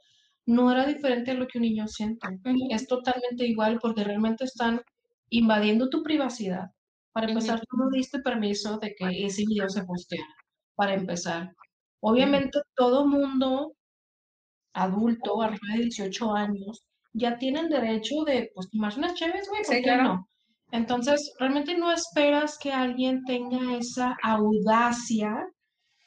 no 0.46 0.70
era 0.70 0.86
diferente 0.86 1.30
a 1.30 1.34
lo 1.34 1.46
que 1.46 1.58
un 1.58 1.62
niño 1.62 1.86
siente. 1.88 2.26
Es 2.70 2.86
totalmente 2.86 3.46
igual 3.46 3.78
porque 3.80 4.04
realmente 4.04 4.44
están 4.44 4.80
invadiendo 5.30 5.88
tu 5.88 6.02
privacidad. 6.02 6.66
Para 7.12 7.28
empezar, 7.28 7.60
tú 7.60 7.76
no 7.76 7.88
diste 7.90 8.20
permiso 8.20 8.78
de 8.78 8.94
que 8.94 9.26
ese 9.26 9.44
video 9.46 9.68
se 9.68 9.84
posteara. 9.84 10.26
Para 10.74 10.94
empezar. 10.94 11.54
Obviamente, 12.00 12.58
todo 12.74 13.06
mundo 13.06 13.74
adulto, 14.74 15.42
arriba 15.42 15.76
de 15.76 15.84
18 15.84 16.34
años, 16.34 16.84
ya 17.14 17.38
tienen 17.38 17.68
derecho 17.68 18.24
de, 18.24 18.50
pues, 18.54 18.68
tomarse 18.70 18.98
unas 18.98 19.14
chéves, 19.14 19.48
güey, 19.48 19.62
¿por 19.62 19.82
qué 19.82 19.96
no? 19.96 20.28
Entonces, 20.72 21.34
realmente 21.38 21.76
no 21.76 21.92
esperas 21.92 22.58
que 22.58 22.72
alguien 22.72 23.24
tenga 23.24 23.76
esa 23.76 24.16
audacia, 24.22 25.46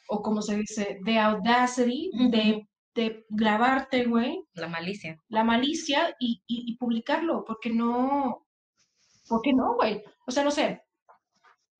o 0.08 0.22
como 0.22 0.42
se 0.42 0.56
dice, 0.56 0.98
de 1.04 1.18
audacity, 1.18 2.10
de, 2.30 2.66
de, 2.94 3.24
grabarte, 3.28 4.04
güey. 4.06 4.42
La 4.54 4.66
malicia. 4.66 5.16
La 5.28 5.44
malicia 5.44 6.14
y, 6.18 6.42
y, 6.48 6.76
publicarlo, 6.78 7.44
porque 7.46 7.70
no, 7.70 8.44
porque 9.28 9.52
no, 9.52 9.76
güey. 9.76 10.02
O 10.26 10.32
sea, 10.32 10.42
no 10.42 10.50
sé. 10.50 10.82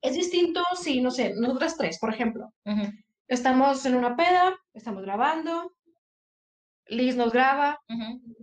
Es 0.01 0.15
distinto 0.15 0.63
si, 0.81 1.01
no 1.01 1.11
sé, 1.11 1.35
nosotras 1.35 1.77
tres, 1.77 1.99
por 1.99 2.15
ejemplo. 2.15 2.53
Estamos 3.27 3.85
en 3.85 3.97
una 3.97 4.15
peda, 4.15 4.57
estamos 4.73 5.03
grabando, 5.03 5.73
Liz 6.89 7.17
nos 7.17 7.33
graba, 7.33 7.81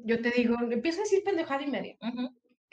yo 0.04 0.22
te 0.22 0.32
digo, 0.32 0.58
empieza 0.70 1.00
a 1.00 1.04
decir 1.04 1.24
pendejada 1.24 1.64
y 1.64 1.68
media. 1.68 1.96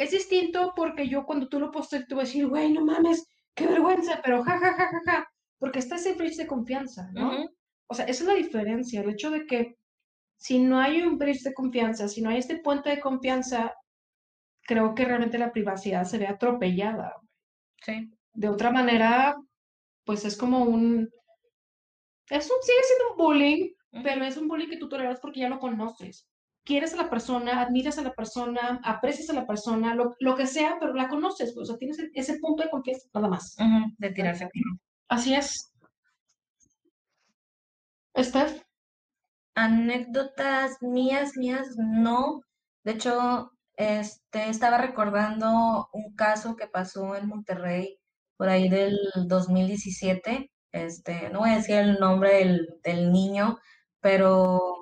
Es 0.00 0.12
distinto 0.12 0.72
porque 0.74 1.08
yo 1.08 1.26
cuando 1.26 1.46
tú 1.46 1.60
lo 1.60 1.70
postes 1.70 2.06
te 2.06 2.14
voy 2.14 2.22
a 2.22 2.24
decir, 2.24 2.46
güey, 2.46 2.72
no 2.72 2.82
mames, 2.82 3.28
qué 3.54 3.66
vergüenza, 3.66 4.18
pero 4.24 4.42
ja, 4.42 4.58
ja, 4.58 4.72
ja, 4.72 4.88
ja, 4.88 5.00
ja, 5.04 5.28
porque 5.58 5.78
está 5.78 5.96
ese 5.96 6.14
bridge 6.14 6.38
de 6.38 6.46
confianza, 6.46 7.10
¿no? 7.12 7.46
O 7.86 7.92
sea, 7.92 8.06
esa 8.06 8.22
es 8.22 8.26
la 8.26 8.34
diferencia, 8.34 9.02
el 9.02 9.10
hecho 9.10 9.30
de 9.30 9.44
que 9.44 9.76
si 10.38 10.58
no 10.58 10.80
hay 10.80 11.02
un 11.02 11.18
bridge 11.18 11.42
de 11.42 11.52
confianza, 11.52 12.08
si 12.08 12.22
no 12.22 12.30
hay 12.30 12.38
este 12.38 12.56
puente 12.56 12.88
de 12.88 12.98
confianza, 12.98 13.74
creo 14.62 14.94
que 14.94 15.04
realmente 15.04 15.36
la 15.36 15.52
privacidad 15.52 16.04
se 16.04 16.16
ve 16.16 16.28
atropellada. 16.28 17.16
Sí. 17.84 18.10
De 18.32 18.48
otra 18.48 18.70
manera, 18.70 19.36
pues 20.06 20.24
es 20.24 20.34
como 20.34 20.64
un... 20.64 21.10
Es 22.30 22.50
un, 22.50 22.56
sigue 22.62 22.82
siendo 22.84 23.10
un 23.10 23.16
bullying, 23.18 23.70
pero 24.02 24.24
es 24.24 24.38
un 24.38 24.48
bullying 24.48 24.70
que 24.70 24.78
tú 24.78 24.88
toleras 24.88 25.20
porque 25.20 25.40
ya 25.40 25.50
lo 25.50 25.58
conoces. 25.58 26.26
Quieres 26.70 26.94
a 26.94 26.98
la 26.98 27.10
persona, 27.10 27.62
admiras 27.62 27.98
a 27.98 28.02
la 28.02 28.14
persona, 28.14 28.80
aprecias 28.84 29.28
a 29.28 29.32
la 29.32 29.44
persona, 29.44 29.92
lo, 29.92 30.14
lo 30.20 30.36
que 30.36 30.46
sea, 30.46 30.76
pero 30.78 30.94
la 30.94 31.08
conoces, 31.08 31.52
pues, 31.52 31.68
o 31.68 31.72
sea, 31.72 31.78
tienes 31.78 31.98
ese 32.14 32.38
punto 32.38 32.62
de 32.62 32.70
confianza, 32.70 33.08
nada 33.12 33.26
más. 33.26 33.56
de 33.98 34.10
tirarse. 34.10 34.48
Así 35.08 35.34
es. 35.34 35.72
Steph. 38.16 38.62
Anécdotas 39.56 40.80
mías, 40.80 41.36
mías, 41.36 41.74
no. 41.76 42.42
De 42.84 42.92
hecho, 42.92 43.50
este, 43.74 44.48
estaba 44.48 44.78
recordando 44.78 45.88
un 45.92 46.14
caso 46.14 46.54
que 46.54 46.68
pasó 46.68 47.16
en 47.16 47.26
Monterrey 47.26 47.98
por 48.36 48.48
ahí 48.48 48.68
del 48.68 48.96
2017. 49.26 50.52
Este, 50.70 51.30
no 51.30 51.40
voy 51.40 51.50
a 51.50 51.56
decir 51.56 51.74
el 51.74 51.98
nombre 51.98 52.36
del, 52.36 52.68
del 52.84 53.10
niño, 53.10 53.58
pero 53.98 54.79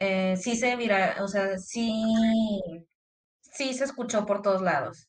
eh, 0.00 0.36
sí 0.36 0.56
se 0.56 0.76
vira, 0.76 1.16
o 1.22 1.28
sea, 1.28 1.58
sí, 1.58 2.04
sí 3.40 3.74
se 3.74 3.84
escuchó 3.84 4.26
por 4.26 4.42
todos 4.42 4.62
lados. 4.62 5.08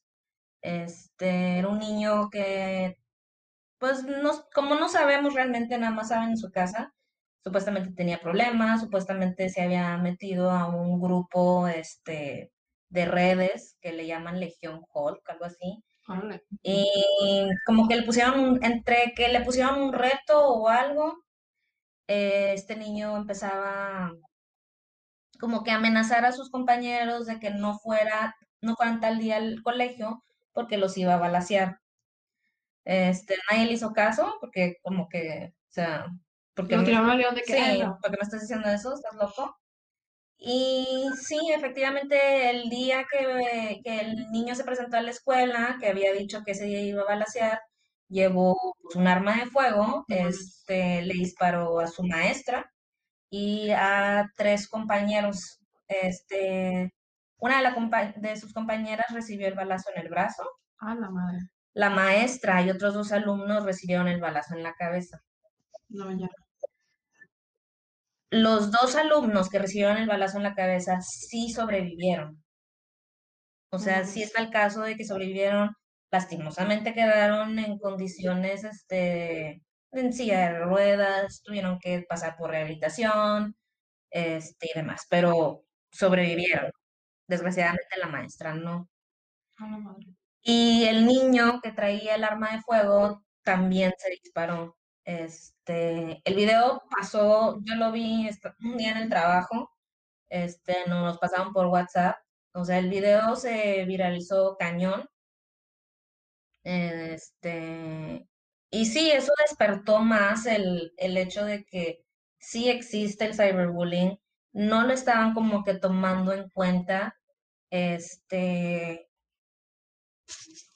Este, 0.62 1.60
era 1.60 1.70
un 1.70 1.80
niño 1.80 2.30
que, 2.32 2.98
pues, 3.80 4.04
no, 4.06 4.32
como 4.54 4.76
no 4.76 4.90
sabemos 4.90 5.34
realmente, 5.36 5.78
nada 5.78 5.94
más 5.94 6.10
saben 6.10 6.32
en 6.32 6.38
su 6.38 6.52
casa, 6.52 6.94
supuestamente 7.44 7.94
tenía 7.94 8.20
problemas, 8.22 8.82
supuestamente 8.82 9.50
se 9.50 9.62
había 9.64 9.98
metido 9.98 10.52
a 10.52 10.68
un 10.68 11.02
grupo, 11.02 11.68
este, 11.68 12.52
de 12.90 13.06
redes 13.06 13.78
que 13.82 13.94
le 13.94 14.08
llaman 14.08 14.40
Legión 14.40 14.82
Hulk, 14.94 15.30
algo 15.30 15.46
así. 15.46 15.84
Y 16.64 17.50
como 17.66 17.88
que 17.88 17.98
le 17.98 18.04
pusieron, 18.04 18.64
entre 18.64 19.14
que 19.16 19.28
le 19.30 19.42
pusieron 19.42 19.82
un 19.82 19.94
reto 19.94 20.40
o 20.48 20.70
algo, 20.70 21.24
eh, 22.08 22.54
este 22.54 22.76
niño 22.78 23.18
empezaba 23.18 24.14
como 25.40 25.64
que 25.64 25.72
amenazar 25.72 26.26
a 26.26 26.32
sus 26.32 26.50
compañeros 26.50 27.26
de 27.26 27.40
que 27.40 27.52
no 27.52 27.78
fuera, 27.80 28.36
no 28.62 28.76
fueran 28.76 29.00
tal 29.00 29.20
día 29.20 29.38
al 29.38 29.62
colegio 29.64 30.24
porque 30.52 30.78
los 30.78 30.98
iba 30.98 31.14
a 31.14 31.20
balasear. 31.20 31.80
Este, 32.86 33.36
nadie 33.50 33.66
le 33.66 33.74
hizo 33.74 33.94
caso 33.94 34.38
porque 34.40 34.78
como 34.82 35.10
que, 35.10 35.54
o 35.54 35.72
sea, 35.72 36.08
porque, 36.56 36.78
me, 36.78 36.84
de 36.84 37.44
sí, 37.46 37.84
porque 38.02 38.18
me 38.18 38.24
estás 38.24 38.42
diciendo 38.42 38.70
eso, 38.70 38.94
estás 38.94 39.14
loco. 39.16 39.56
Y 40.40 41.10
sí, 41.22 41.38
efectivamente, 41.54 42.50
el 42.50 42.70
día 42.70 43.06
que, 43.12 43.82
que, 43.84 44.00
el 44.00 44.32
niño 44.32 44.56
se 44.56 44.64
presentó 44.64 44.98
a 44.98 45.02
la 45.02 45.12
escuela, 45.12 45.78
que 45.80 45.88
había 45.90 46.14
dicho 46.14 46.44
que 46.44 46.52
ese 46.52 46.66
día 46.66 46.82
iba 46.82 47.02
a 47.02 47.06
balasear, 47.06 47.60
llevó 48.08 48.56
pues, 48.82 48.96
un 48.96 49.08
arma 49.08 49.38
de 49.38 49.48
fuego, 49.48 50.06
este, 50.08 51.02
le 51.02 51.14
disparó 51.14 51.80
a 51.80 51.88
su 51.88 52.04
maestra 52.04 52.72
y 53.30 53.72
a 53.72 54.26
tres 54.36 54.68
compañeros. 54.68 55.60
Este, 55.88 56.94
una 57.40 57.58
de, 57.58 57.64
la 57.64 58.14
de 58.16 58.36
sus 58.36 58.54
compañeras 58.54 59.08
recibió 59.14 59.48
el 59.48 59.56
balazo 59.56 59.92
en 59.96 60.02
el 60.02 60.10
brazo. 60.10 60.44
Ah, 60.80 60.96
la 60.96 61.10
madre. 61.10 61.40
La 61.74 61.90
maestra 61.90 62.62
y 62.62 62.70
otros 62.70 62.94
dos 62.94 63.12
alumnos 63.12 63.64
recibieron 63.64 64.08
el 64.08 64.20
balazo 64.20 64.56
en 64.56 64.64
la 64.64 64.74
cabeza. 64.74 65.22
No, 65.90 66.12
ya. 66.18 66.28
Los 68.30 68.72
dos 68.72 68.96
alumnos 68.96 69.50
que 69.50 69.60
recibieron 69.60 69.98
el 69.98 70.08
balazo 70.08 70.38
en 70.38 70.44
la 70.44 70.56
cabeza 70.56 71.00
sí 71.02 71.50
sobrevivieron. 71.50 72.44
O 73.72 73.80
sea, 73.80 74.06
sí 74.06 74.24
está 74.24 74.42
el 74.42 74.50
caso 74.50 74.82
de 74.82 74.96
que 74.96 75.06
sobrevivieron 75.06 75.76
lastimosamente 76.12 76.94
quedaron 76.94 77.60
en 77.60 77.78
condiciones 77.80 78.64
este, 78.64 79.62
en 80.02 80.14
silla 80.14 80.52
de 80.52 80.60
ruedas, 80.60 81.42
tuvieron 81.44 81.80
que 81.80 82.06
pasar 82.08 82.38
por 82.38 82.52
rehabilitación 82.52 83.56
este, 84.12 84.68
y 84.74 84.78
demás, 84.78 85.06
pero 85.10 85.64
sobrevivieron. 85.92 86.72
Desgraciadamente 87.28 87.98
la 88.00 88.08
maestra 88.08 88.54
no. 88.54 88.90
Y 90.42 90.86
el 90.86 91.06
niño 91.06 91.60
que 91.62 91.72
traía 91.72 92.16
el 92.16 92.24
arma 92.24 92.54
de 92.54 92.62
fuego 92.62 93.24
también 93.44 93.94
se 93.98 94.10
disparó. 94.12 94.78
Este, 95.06 96.22
el 96.24 96.36
video 96.36 96.84
pasó, 96.90 97.60
yo 97.64 97.76
lo 97.76 97.92
vi 97.92 98.30
un 98.62 98.78
día 98.78 98.92
en 98.92 98.98
el 98.98 99.10
trabajo, 99.10 99.72
este, 100.30 100.88
nos 100.88 101.18
pasaron 101.18 101.54
por 101.54 101.68
WhatsApp. 101.68 102.18
O 102.54 102.66
sea, 102.66 102.80
el 102.80 102.90
video 102.90 103.36
se 103.36 103.86
viralizó 103.86 104.58
cañón 104.58 105.08
este, 106.68 108.28
y 108.78 108.86
sí, 108.86 109.10
eso 109.10 109.32
despertó 109.42 110.00
más 110.00 110.46
el, 110.46 110.94
el 110.98 111.18
hecho 111.18 111.44
de 111.46 111.66
que 111.66 112.06
sí 112.38 112.70
existe 112.70 113.26
el 113.26 113.34
cyberbullying, 113.34 114.20
no 114.54 114.86
lo 114.86 114.94
estaban 114.94 115.34
como 115.34 115.64
que 115.64 115.74
tomando 115.74 116.32
en 116.32 116.48
cuenta, 116.50 117.18
este, 117.72 119.10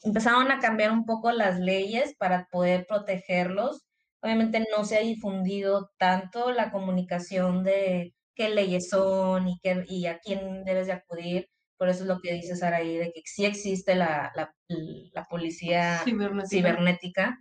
empezaron 0.02 0.52
a 0.52 0.60
cambiar 0.60 0.92
un 0.92 1.06
poco 1.06 1.32
las 1.32 1.60
leyes 1.60 2.16
para 2.18 2.48
poder 2.52 2.88
protegerlos. 2.88 3.86
Obviamente 4.22 4.66
no 4.76 4.84
se 4.84 4.98
ha 4.98 5.02
difundido 5.02 5.92
tanto 6.00 6.52
la 6.52 6.72
comunicación 6.72 7.64
de 7.64 8.16
qué 8.34 8.50
leyes 8.50 8.90
son 8.90 9.48
y, 9.48 9.60
qué, 9.60 9.86
y 9.88 10.08
a 10.08 10.18
quién 10.18 10.64
debes 10.64 10.88
de 10.88 10.94
acudir. 10.94 11.50
Por 11.78 11.90
eso 11.90 12.02
es 12.02 12.08
lo 12.08 12.20
que 12.20 12.34
dice 12.34 12.56
Saraí, 12.56 12.98
de 12.98 13.12
que 13.12 13.22
sí 13.26 13.46
existe 13.46 13.94
la, 13.94 14.32
la, 14.36 15.28
policía 15.30 16.02
cibernética. 16.48 17.38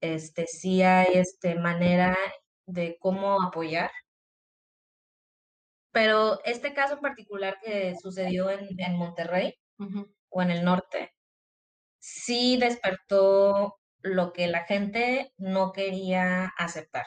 Este, 0.00 0.46
sí 0.46 0.82
hay 0.82 1.14
este, 1.14 1.54
manera 1.56 2.16
de 2.66 2.96
cómo 3.00 3.42
apoyar. 3.42 3.90
Pero 5.92 6.40
este 6.44 6.72
caso 6.72 6.94
en 6.94 7.00
particular 7.00 7.58
que 7.62 7.96
sucedió 8.00 8.50
en, 8.50 8.68
en 8.78 8.96
Monterrey 8.96 9.54
o 10.28 10.42
en 10.42 10.50
el 10.50 10.64
norte, 10.64 11.12
sí 11.98 12.56
despertó 12.58 13.76
lo 14.02 14.32
que 14.32 14.46
la 14.46 14.64
gente 14.64 15.32
no 15.36 15.72
quería 15.72 16.52
aceptar. 16.56 17.06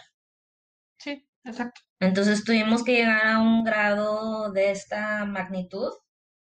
Sí, 0.98 1.28
exacto. 1.46 1.82
Entonces 2.00 2.44
tuvimos 2.44 2.84
que 2.84 2.94
llegar 2.94 3.26
a 3.26 3.40
un 3.40 3.64
grado 3.64 4.52
de 4.52 4.72
esta 4.72 5.26
magnitud 5.26 5.94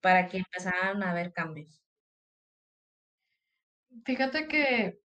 para 0.03 0.27
que 0.27 0.37
empezaran 0.39 1.01
a 1.01 1.11
haber 1.11 1.31
cambios? 1.31 1.81
Fíjate 4.05 4.47
que 4.49 4.99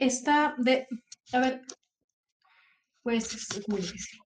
esta 0.00 0.54
de, 0.58 0.88
a 1.32 1.38
ver, 1.38 1.62
pues 3.02 3.32
es 3.32 3.68
muy 3.68 3.80
difícil. 3.80 4.20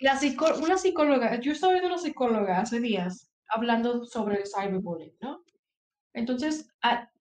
La 0.00 0.18
una 0.60 0.78
psicóloga, 0.78 1.40
yo 1.40 1.52
estaba 1.52 1.72
viendo 1.72 1.88
una 1.88 1.98
psicóloga 1.98 2.60
hace 2.60 2.80
días 2.80 3.30
hablando 3.48 4.04
sobre 4.06 4.36
el 4.36 4.44
cyberbullying, 4.46 5.14
¿no? 5.20 5.42
Entonces, 6.12 6.68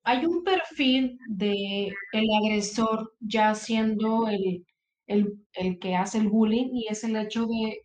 hay 0.04 0.26
un 0.26 0.44
perfil 0.44 1.18
de 1.28 1.92
el 2.12 2.26
agresor 2.42 3.14
ya 3.20 3.56
siendo 3.56 4.28
el, 4.28 4.66
el, 5.08 5.80
que 5.80 5.96
hace 5.96 6.20
el 6.20 6.30
bullying 6.30 6.70
y 6.74 6.88
es 6.88 7.04
el 7.04 7.16
hecho 7.16 7.46
de 7.46 7.82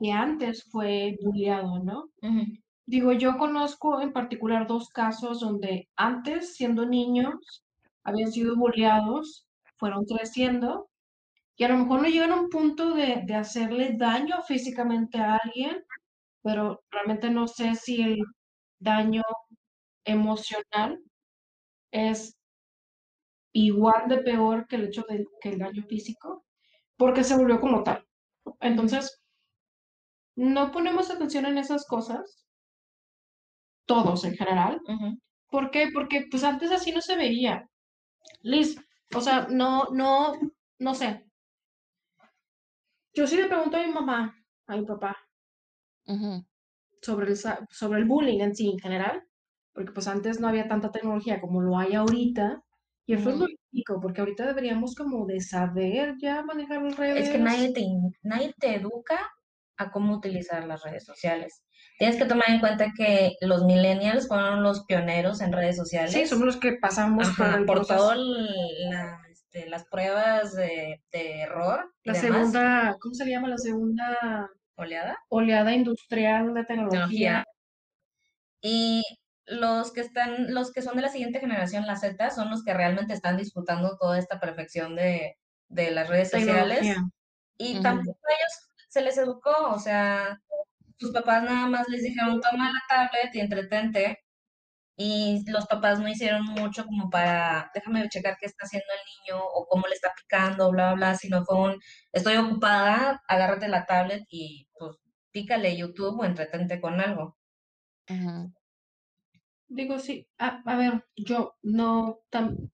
que 0.00 0.12
antes 0.12 0.64
fue 0.70 1.16
bulliado, 1.22 1.82
¿no? 1.82 2.10
Digo, 2.86 3.12
yo 3.12 3.36
conozco 3.36 4.00
en 4.00 4.12
particular 4.12 4.66
dos 4.66 4.88
casos 4.88 5.40
donde 5.40 5.88
antes, 5.96 6.54
siendo 6.56 6.86
niños, 6.86 7.64
habían 8.08 8.32
sido 8.32 8.56
bulliados, 8.56 9.46
fueron 9.76 10.04
creciendo 10.04 10.88
y 11.56 11.64
a 11.64 11.68
lo 11.68 11.78
mejor 11.78 12.02
no 12.02 12.08
llegan 12.08 12.32
a 12.32 12.40
un 12.40 12.48
punto 12.50 12.94
de, 12.94 13.22
de 13.26 13.34
hacerle 13.34 13.94
daño 13.96 14.42
físicamente 14.42 15.18
a 15.18 15.36
alguien, 15.36 15.84
pero 16.42 16.82
realmente 16.90 17.30
no 17.30 17.48
sé 17.48 17.74
si 17.74 18.02
el 18.02 18.24
daño 18.80 19.22
emocional 20.04 21.00
es 21.92 22.36
igual 23.52 24.08
de 24.08 24.18
peor 24.18 24.66
que 24.66 24.76
el 24.76 24.84
hecho 24.86 25.04
de 25.08 25.26
que 25.40 25.50
el 25.50 25.58
daño 25.58 25.82
físico, 25.84 26.44
porque 26.96 27.24
se 27.24 27.36
volvió 27.36 27.60
como 27.60 27.82
tal. 27.82 28.06
Entonces, 28.60 29.20
no 30.36 30.72
ponemos 30.72 31.10
atención 31.10 31.44
en 31.46 31.58
esas 31.58 31.86
cosas, 31.86 32.46
todos 33.86 34.24
en 34.24 34.36
general. 34.36 34.80
¿Por 35.50 35.70
qué? 35.70 35.88
Porque 35.92 36.26
pues 36.30 36.44
antes 36.44 36.70
así 36.70 36.92
no 36.92 37.00
se 37.00 37.16
veía. 37.16 37.68
Liz, 38.42 38.76
o 39.14 39.20
sea, 39.20 39.46
no, 39.50 39.86
no, 39.92 40.34
no 40.78 40.94
sé. 40.94 41.24
Yo 43.14 43.26
sí 43.26 43.36
le 43.36 43.46
pregunto 43.46 43.76
a 43.76 43.86
mi 43.86 43.92
mamá, 43.92 44.34
a 44.66 44.76
mi 44.76 44.84
papá, 44.84 45.16
sobre, 47.02 47.28
el, 47.32 47.36
sobre 47.70 48.00
el 48.00 48.06
bullying 48.06 48.40
en 48.40 48.54
sí 48.54 48.70
en 48.70 48.78
general, 48.78 49.22
porque 49.72 49.92
pues 49.92 50.08
antes 50.08 50.40
no 50.40 50.48
había 50.48 50.68
tanta 50.68 50.90
tecnología 50.90 51.40
como 51.40 51.60
lo 51.60 51.78
hay 51.78 51.94
ahorita, 51.94 52.62
y 53.06 53.14
eso 53.14 53.30
es 53.30 53.38
lo 53.38 53.46
único, 53.72 54.00
porque 54.00 54.20
ahorita 54.20 54.46
deberíamos 54.46 54.94
como 54.94 55.26
de 55.26 55.40
saber 55.40 56.16
ya 56.20 56.42
manejar 56.42 56.82
las 56.82 56.96
redes. 56.96 57.28
Es 57.28 57.30
que 57.30 57.38
nadie 57.38 57.72
te, 57.72 57.86
nadie 58.22 58.54
te 58.58 58.74
educa 58.74 59.18
a 59.78 59.90
cómo 59.90 60.14
utilizar 60.14 60.66
las 60.66 60.82
redes 60.82 61.04
sociales. 61.04 61.64
Tienes 61.98 62.16
que 62.16 62.26
tomar 62.26 62.48
en 62.48 62.60
cuenta 62.60 62.92
que 62.96 63.36
los 63.40 63.64
millennials 63.64 64.28
fueron 64.28 64.62
los 64.62 64.84
pioneros 64.84 65.40
en 65.40 65.52
redes 65.52 65.76
sociales. 65.76 66.12
Sí, 66.12 66.26
somos 66.26 66.46
los 66.46 66.56
que 66.56 66.74
pasamos 66.74 67.28
por, 67.36 67.66
por 67.66 67.86
todas 67.86 68.16
este, 69.28 69.68
las 69.68 69.84
pruebas 69.86 70.54
de, 70.54 71.02
error. 71.12 71.92
La 72.04 72.14
segunda, 72.14 72.96
¿cómo 73.00 73.14
se 73.14 73.28
llama? 73.28 73.48
La 73.48 73.58
segunda 73.58 74.48
oleada. 74.76 75.18
Oleada 75.28 75.72
industrial 75.72 76.54
de 76.54 76.64
tecnología. 76.64 77.44
Y 78.60 79.02
los 79.46 79.92
que 79.92 80.00
están, 80.00 80.54
los 80.54 80.72
que 80.72 80.82
son 80.82 80.94
de 80.94 81.02
la 81.02 81.08
siguiente 81.08 81.40
generación, 81.40 81.84
la 81.86 81.96
Z, 81.96 82.30
son 82.30 82.48
los 82.48 82.62
que 82.62 82.74
realmente 82.74 83.12
están 83.12 83.36
disfrutando 83.36 83.96
toda 83.98 84.18
esta 84.18 84.38
perfección 84.38 84.94
de, 84.94 85.36
las 85.68 86.08
redes 86.08 86.30
sociales. 86.30 86.96
Y 87.56 87.80
tampoco 87.82 88.20
a 88.28 88.34
ellos 88.34 88.68
se 88.88 89.02
les 89.02 89.18
educó, 89.18 89.52
o 89.70 89.78
sea, 89.78 90.40
sus 90.98 91.12
papás 91.12 91.42
nada 91.44 91.66
más 91.68 91.88
les 91.88 92.02
dijeron, 92.02 92.40
toma 92.40 92.72
la 92.72 92.82
tablet 92.88 93.34
y 93.34 93.40
entretente. 93.40 94.18
Y 94.96 95.44
los 95.50 95.66
papás 95.66 96.00
no 96.00 96.08
hicieron 96.08 96.44
mucho 96.44 96.84
como 96.84 97.08
para, 97.08 97.70
déjame 97.72 98.08
checar 98.08 98.36
qué 98.40 98.46
está 98.46 98.64
haciendo 98.64 98.88
el 98.92 99.32
niño 99.32 99.44
o 99.44 99.66
cómo 99.66 99.86
le 99.86 99.94
está 99.94 100.12
picando, 100.16 100.70
bla, 100.72 100.88
bla, 100.88 100.94
bla, 100.94 101.14
sino 101.14 101.44
fue 101.44 101.56
un, 101.56 101.80
estoy 102.12 102.36
ocupada, 102.36 103.22
agárrate 103.28 103.68
la 103.68 103.86
tablet 103.86 104.24
y 104.28 104.68
pues 104.76 104.96
pícale 105.30 105.76
YouTube 105.76 106.18
o 106.20 106.24
entretente 106.24 106.80
con 106.80 107.00
algo. 107.00 107.36
Digo, 109.68 109.98
sí, 109.98 110.26
a, 110.38 110.62
ver, 110.76 111.04
yo 111.14 111.56
no 111.62 112.20
tan... 112.30 112.72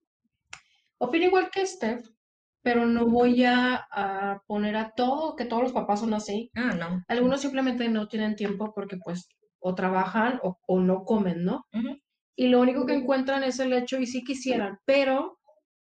Opino 0.98 1.26
igual 1.26 1.50
que 1.50 1.66
Steph, 1.66 2.08
pero 2.64 2.86
no 2.86 3.06
voy 3.06 3.44
a, 3.44 3.86
poner 4.46 4.74
a 4.74 4.92
todo, 4.96 5.36
que 5.36 5.44
todos 5.44 5.62
los 5.62 5.72
papás 5.72 6.00
son 6.00 6.14
así. 6.14 6.50
Ah, 6.56 6.74
no. 6.74 7.04
Algunos 7.08 7.42
simplemente 7.42 7.88
no 7.90 8.08
tienen 8.08 8.36
tiempo 8.36 8.72
porque 8.74 8.96
pues 8.96 9.28
o 9.60 9.74
trabajan 9.74 10.40
o, 10.42 10.80
no 10.80 11.04
comen, 11.04 11.44
¿no? 11.44 11.66
Y 12.34 12.48
lo 12.48 12.60
único 12.60 12.86
que 12.86 12.94
encuentran 12.94 13.44
es 13.44 13.60
el 13.60 13.72
hecho, 13.72 13.98
y 13.98 14.06
sí 14.06 14.24
quisieran, 14.24 14.78
pero 14.86 15.38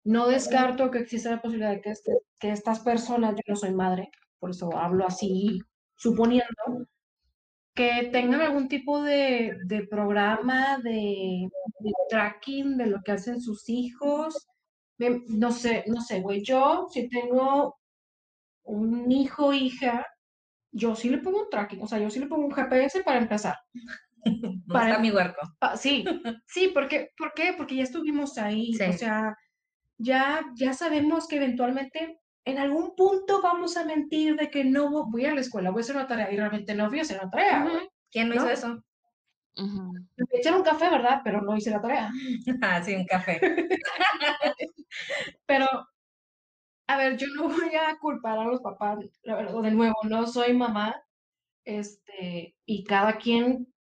no 0.05 0.27
descarto 0.27 0.91
que 0.91 0.99
exista 0.99 1.31
la 1.31 1.43
posibilidad 1.43 1.71
de 1.71 1.81
que, 1.83 1.91
este, 1.91 2.13
que 2.41 2.51
estas 2.51 2.81
personas, 2.81 3.35
yo 3.37 3.43
no 3.47 3.57
soy 3.57 3.73
madre, 3.73 4.11
por 4.39 4.51
eso 4.51 4.75
hablo 4.75 5.07
así, 5.07 5.61
suponiendo, 5.97 6.89
que 7.75 8.09
tengan 8.11 8.41
algún 8.41 8.69
tipo 8.69 9.03
de, 9.03 9.57
programa 9.91 10.79
de, 10.79 11.47
tracking 12.09 12.79
de 12.79 12.87
lo 12.87 13.01
que 13.05 13.13
hacen 13.13 13.41
sus 13.41 13.69
hijos. 13.69 14.50
No 15.29 15.51
sé, 15.51 15.85
no 15.87 16.01
sé, 16.01 16.21
güey. 16.21 16.43
Yo, 16.43 16.87
si 16.91 17.09
tengo 17.09 17.77
un 18.65 19.11
hijo, 19.11 19.53
hija, 19.53 20.07
yo 20.73 20.95
sí 20.95 21.09
le 21.09 21.19
pongo 21.19 21.43
un 21.43 21.51
tracking, 21.51 21.83
o 21.83 21.87
sea, 21.87 21.99
yo 21.99 22.11
sí 22.11 22.21
le 22.21 22.27
pongo 22.27 22.47
un 22.47 22.53
GPS 22.53 23.03
para 23.03 23.19
empezar. 23.19 23.57
para 24.69 24.99
mi 24.99 25.11
huerco. 25.11 25.41
sí, 25.77 26.05
sí, 26.47 26.71
porque, 26.75 27.11
¿por 27.17 27.33
qué? 27.35 27.55
Porque 27.57 27.77
ya 27.77 27.83
estuvimos 27.83 28.37
ahí, 28.39 28.73
o 28.75 28.93
sea, 28.93 29.35
ya, 29.99 30.43
ya 30.55 30.73
sabemos 30.73 31.27
que 31.27 31.37
eventualmente 31.37 32.21
en 32.45 32.59
algún 32.59 32.95
punto 32.97 33.43
vamos 33.43 33.77
a 33.77 33.85
mentir 33.85 34.37
de 34.37 34.51
que 34.51 34.65
no 34.65 35.07
voy 35.11 35.27
a 35.27 35.35
la 35.35 35.41
escuela, 35.41 35.71
voy 35.71 35.81
a 35.81 35.83
hacer 35.83 35.97
una 35.97 36.07
tarea 36.07 36.33
y 36.33 36.37
realmente 36.37 36.75
no 36.75 36.89
voy 36.89 37.01
a 37.01 37.03
hacer 37.03 37.21
una 37.21 37.31
tarea. 37.31 37.67
¿Quién 38.11 38.29
no, 38.29 38.35
hizo 38.35 38.49
eso? 38.49 38.83
Me 39.57 40.39
echaron 40.39 40.61
un 40.61 40.65
café, 40.65 40.89
¿verdad? 40.91 41.21
Pero 41.25 41.43
no 41.43 41.57
hice 41.57 41.71
la 41.71 41.81
tarea. 41.81 42.11
ah, 42.63 42.83
sí, 42.83 42.95
un 42.95 43.07
café. 43.07 43.41
Pero, 45.47 45.67
a 46.89 46.97
ver, 46.97 47.17
yo 47.17 47.27
no 47.35 47.49
voy 47.49 47.75
a 47.75 47.99
culpar 47.99 48.39
a 48.39 48.45
los 48.45 48.61
papás, 48.61 48.99
de 49.23 49.71
nuevo, 49.71 49.95
no 50.05 50.27
soy 50.27 50.55
mamá, 50.55 51.03
este, 51.65 52.57
y 52.65 52.85
cada 52.85 53.19
quien 53.19 53.73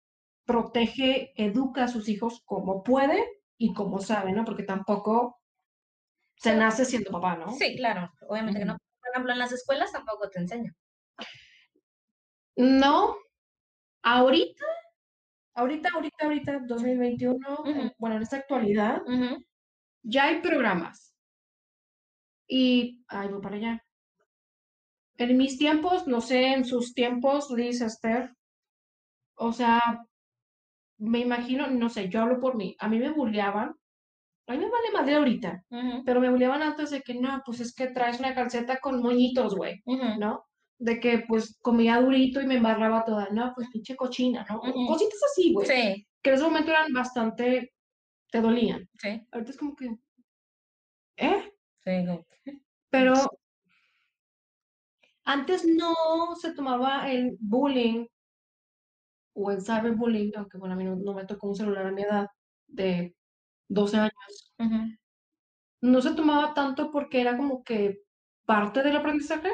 protege, 0.45 1.33
educa 1.37 1.85
a 1.85 1.89
sus 1.89 2.09
hijos 2.09 2.43
como 2.45 2.83
puede 2.83 3.23
y 3.59 3.75
como 3.75 4.01
sabe, 4.01 4.33
¿no? 4.33 4.45
Porque 4.45 4.63
tampoco 4.63 5.41
se 6.37 6.57
nace 6.57 6.85
siendo 6.85 7.11
papá, 7.11 7.37
¿no? 7.37 7.53
Sí, 7.53 7.77
claro, 7.77 8.11
obviamente 8.29 8.61
que 8.61 8.67
no. 8.67 8.79
Por 9.01 9.11
ejemplo, 9.11 9.33
en 9.33 9.39
las 9.39 9.53
escuelas 9.53 9.93
tampoco 9.93 10.29
te 10.31 10.41
enseñan. 10.41 10.75
No, 12.57 13.17
ahorita, 14.03 14.65
ahorita, 15.61 15.91
ahorita, 15.95 16.25
ahorita, 16.25 16.59
2021, 16.67 17.65
bueno, 17.99 18.17
en 18.17 18.23
esta 18.23 18.37
actualidad, 18.37 19.03
ya 20.03 20.25
hay 20.25 20.41
programas. 20.41 21.15
Y, 22.47 23.05
ay, 23.09 23.29
voy 23.29 23.41
para 23.43 23.57
allá. 23.57 23.85
En 25.17 25.37
mis 25.37 25.59
tiempos, 25.59 26.07
no 26.07 26.21
sé, 26.21 26.53
en 26.55 26.65
sus 26.65 26.95
tiempos, 26.95 27.51
Liz, 27.51 27.81
Esther, 27.81 28.35
o 29.35 29.53
sea, 29.53 30.07
me 30.99 31.19
imagino, 31.21 31.69
no 31.69 31.89
sé, 31.89 32.09
yo 32.09 32.23
hablo 32.23 32.41
por 32.41 32.57
mí, 32.57 32.77
a 32.79 32.89
mí 32.89 32.99
me 32.99 33.11
burleaban 33.11 33.75
a 34.49 34.53
mí 34.53 34.59
me 34.61 34.71
vale 34.71 34.91
madre 34.95 35.17
ahorita, 35.17 35.65
pero 36.07 36.21
me 36.23 36.31
bulleaban 36.31 36.63
antes 36.63 36.89
de 36.89 37.03
que 37.03 37.15
no, 37.15 37.43
pues 37.45 37.61
es 37.61 37.75
que 37.75 37.89
traes 37.89 38.19
una 38.19 38.35
calceta 38.35 38.79
con 38.81 39.03
moñitos, 39.03 39.55
güey, 39.55 39.83
¿no? 40.19 40.48
De 40.79 41.01
que 41.01 41.25
pues 41.27 41.59
comía 41.61 42.01
durito 42.01 42.41
y 42.41 42.47
me 42.47 42.57
embarraba 42.57 43.05
toda, 43.05 43.29
no, 43.31 43.53
pues 43.55 43.69
pinche 43.73 43.97
cochina, 43.97 44.47
¿no? 44.49 44.61
Cositas 44.61 45.21
así, 45.31 45.53
güey. 45.53 45.67
Sí. 45.67 46.07
Que 46.23 46.31
en 46.31 46.37
ese 46.37 46.45
momento 46.45 46.71
eran 46.71 46.93
bastante, 46.93 47.73
te 48.31 48.41
dolían. 48.41 48.89
Sí. 48.99 49.21
Ahorita 49.33 49.51
es 49.51 49.57
como 49.57 49.75
que, 49.75 49.91
¿eh? 51.17 51.53
Sí. 51.85 52.53
Pero 52.91 53.15
antes 55.25 55.67
no 55.67 55.95
se 56.41 56.55
tomaba 56.55 57.11
el 57.11 57.37
bullying 57.41 58.07
o 59.35 59.51
el 59.51 59.63
cyberbullying, 59.63 60.33
aunque 60.37 60.59
bueno, 60.59 60.75
a 60.75 60.77
mí 60.77 60.85
no 60.85 61.15
me 61.15 61.27
tocó 61.27 61.49
un 61.49 61.57
celular 61.57 61.87
a 61.87 61.93
mi 61.93 62.03
edad 62.03 62.29
de 62.67 63.15
12 63.69 63.97
años. 63.97 64.55
No 65.81 66.01
se 66.01 66.15
tomaba 66.15 66.55
tanto 66.55 66.91
porque 66.91 67.21
era 67.21 67.37
como 67.37 67.63
que 67.63 68.01
parte 68.45 68.83
del 68.83 68.97
aprendizaje, 68.97 69.51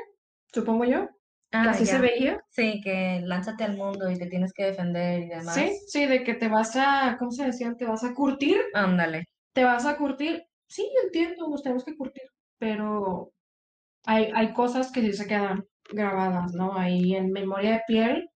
supongo 0.54 0.84
yo. 0.84 1.08
Ah, 1.52 1.70
así 1.70 1.86
se 1.86 1.98
veía. 2.00 2.40
Sí, 2.50 2.80
que 2.82 3.20
lánzate 3.24 3.64
al 3.64 3.76
mundo 3.76 4.10
y 4.10 4.18
te 4.18 4.26
tienes 4.26 4.52
que 4.52 4.64
defender 4.64 5.22
y 5.22 5.28
demás. 5.28 5.54
Sí, 5.54 5.70
sí, 5.86 6.06
de 6.06 6.24
que 6.24 6.34
te 6.34 6.48
vas 6.48 6.74
a, 6.76 7.16
¿cómo 7.18 7.30
se 7.30 7.46
decía? 7.46 7.74
Te 7.76 7.84
vas 7.84 8.02
a 8.02 8.14
curtir. 8.14 8.60
Ándale. 8.74 9.26
Te 9.52 9.64
vas 9.64 9.86
a 9.86 9.96
curtir. 9.96 10.44
Sí, 10.66 10.82
yo 10.94 11.06
entiendo, 11.06 11.48
nos 11.48 11.62
tenemos 11.62 11.84
que 11.84 11.96
curtir, 11.96 12.24
pero 12.58 13.32
hay, 14.04 14.30
hay 14.34 14.52
cosas 14.52 14.90
que 14.90 15.02
sí 15.02 15.12
se 15.12 15.26
quedan 15.28 15.64
grabadas, 15.92 16.54
¿no? 16.54 16.76
Ahí 16.76 17.14
en 17.14 17.30
memoria 17.30 17.72
de 17.72 17.82
piel 17.86 18.30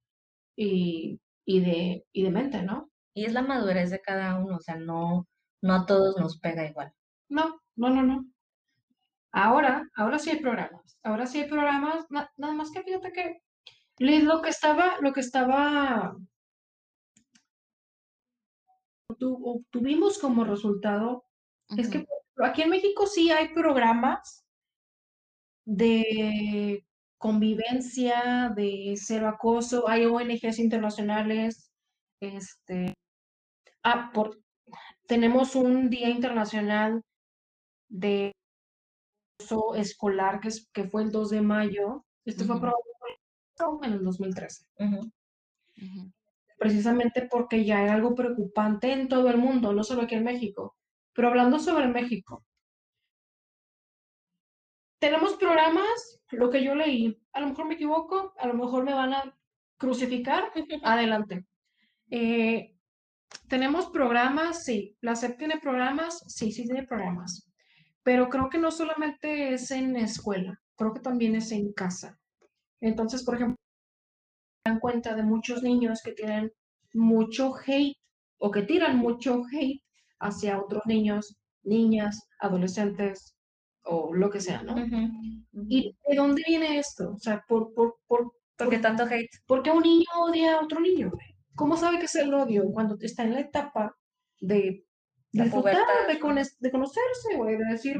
y, 0.56 1.20
y, 1.44 1.60
de, 1.60 2.04
y 2.12 2.22
de 2.22 2.30
mente, 2.30 2.62
¿no? 2.62 2.90
Y 3.14 3.24
es 3.24 3.32
la 3.32 3.42
madurez 3.42 3.90
de 3.90 4.00
cada 4.00 4.38
uno, 4.38 4.56
o 4.56 4.60
sea, 4.60 4.76
no, 4.76 5.26
no 5.62 5.74
a 5.74 5.86
todos 5.86 6.16
nos 6.18 6.38
pega 6.38 6.68
igual. 6.68 6.92
No, 7.28 7.60
no, 7.76 7.90
no, 7.90 8.02
no. 8.02 8.24
Ahora, 9.32 9.88
ahora 9.94 10.18
sí 10.18 10.30
hay 10.30 10.40
programas. 10.40 10.98
Ahora 11.02 11.26
sí 11.26 11.40
hay 11.40 11.48
programas, 11.48 12.06
nada 12.10 12.54
más 12.54 12.70
que 12.70 12.82
fíjate 12.82 13.12
que 13.12 13.42
lo 13.98 14.42
que 14.42 14.48
estaba, 14.48 14.98
lo 15.00 15.12
que 15.12 15.20
estaba 15.20 16.16
obtuvimos 19.20 20.18
como 20.18 20.44
resultado 20.44 21.24
es 21.76 21.88
que 21.88 22.06
aquí 22.36 22.62
en 22.62 22.70
México 22.70 23.06
sí 23.06 23.30
hay 23.30 23.48
programas 23.54 24.44
de 25.64 26.84
convivencia, 27.18 28.52
de 28.54 28.94
cero 28.96 29.28
acoso, 29.28 29.88
hay 29.88 30.06
ONGs 30.06 30.58
internacionales, 30.58 31.70
este, 32.20 32.94
ah, 33.82 34.10
por, 34.14 34.40
tenemos 35.06 35.56
un 35.56 35.90
Día 35.90 36.08
Internacional 36.08 37.02
de 37.88 38.32
Escolar 39.76 40.40
que, 40.40 40.48
es, 40.48 40.68
que 40.72 40.84
fue 40.88 41.02
el 41.02 41.12
2 41.12 41.30
de 41.30 41.40
mayo, 41.40 42.04
este 42.24 42.44
fue 42.44 42.56
aprobado 42.56 42.82
en 43.82 43.92
el 43.92 44.04
2013. 44.04 44.66
Precisamente 46.58 47.28
porque 47.30 47.64
ya 47.64 47.82
era 47.82 47.94
algo 47.94 48.14
preocupante 48.14 48.92
en 48.92 49.08
todo 49.08 49.28
el 49.28 49.38
mundo, 49.38 49.72
no 49.72 49.84
solo 49.84 50.02
aquí 50.02 50.14
en 50.14 50.24
México. 50.24 50.76
Pero 51.12 51.28
hablando 51.28 51.58
sobre 51.58 51.88
México, 51.88 52.44
tenemos 54.98 55.34
programas, 55.34 56.20
lo 56.30 56.50
que 56.50 56.62
yo 56.62 56.74
leí, 56.74 57.20
a 57.32 57.40
lo 57.40 57.48
mejor 57.48 57.66
me 57.66 57.74
equivoco, 57.74 58.34
a 58.36 58.46
lo 58.46 58.54
mejor 58.54 58.84
me 58.84 58.94
van 58.94 59.14
a 59.14 59.38
crucificar, 59.76 60.52
adelante. 60.82 61.46
Eh, 62.10 62.74
tenemos 63.48 63.90
programas, 63.90 64.64
sí, 64.64 64.96
la 65.00 65.14
SEP 65.14 65.38
tiene 65.38 65.58
programas, 65.60 66.24
sí, 66.26 66.50
sí 66.50 66.64
tiene 66.64 66.84
programas, 66.84 67.47
pero 68.02 68.28
creo 68.28 68.48
que 68.48 68.58
no 68.58 68.70
solamente 68.70 69.52
es 69.54 69.70
en 69.70 69.96
escuela, 69.96 70.60
creo 70.76 70.94
que 70.94 71.00
también 71.00 71.34
es 71.34 71.52
en 71.52 71.72
casa. 71.72 72.18
Entonces, 72.80 73.24
por 73.24 73.36
ejemplo, 73.36 73.56
dan 74.64 74.80
cuenta 74.80 75.14
de 75.14 75.22
muchos 75.22 75.62
niños 75.62 76.00
que 76.02 76.12
tienen 76.12 76.52
mucho 76.94 77.54
hate 77.66 77.96
o 78.38 78.50
que 78.50 78.62
tiran 78.62 78.96
mucho 78.96 79.42
hate 79.52 79.82
hacia 80.20 80.60
otros 80.60 80.82
niños, 80.86 81.36
niñas, 81.62 82.28
adolescentes 82.40 83.34
o 83.82 84.14
lo 84.14 84.30
que 84.30 84.40
sea, 84.40 84.62
¿no? 84.62 84.76
¿Y 85.68 85.96
de 86.08 86.16
dónde 86.16 86.42
viene 86.46 86.78
esto? 86.78 87.12
O 87.14 87.18
sea, 87.18 87.44
por, 87.48 87.72
por, 87.74 87.96
por, 88.06 88.32
¿Por 88.58 88.70
qué 88.70 88.78
tanto 88.78 89.04
hate? 89.04 89.30
Porque 89.46 89.70
un 89.70 89.82
niño 89.82 90.06
odia 90.20 90.56
a 90.56 90.64
otro 90.64 90.80
niño, 90.80 91.12
¿Cómo 91.54 91.76
sabe 91.76 91.98
que 91.98 92.06
es 92.06 92.14
el 92.16 92.34
odio 92.34 92.70
cuando 92.72 92.96
está 93.00 93.22
en 93.24 93.34
la 93.34 93.40
etapa 93.40 93.96
de 94.40 94.84
disfrutar, 95.32 95.76
de, 96.06 96.14
de, 96.14 96.70
conocerse, 96.70 97.36
güey? 97.36 97.56
De 97.56 97.64
decir, 97.64 97.96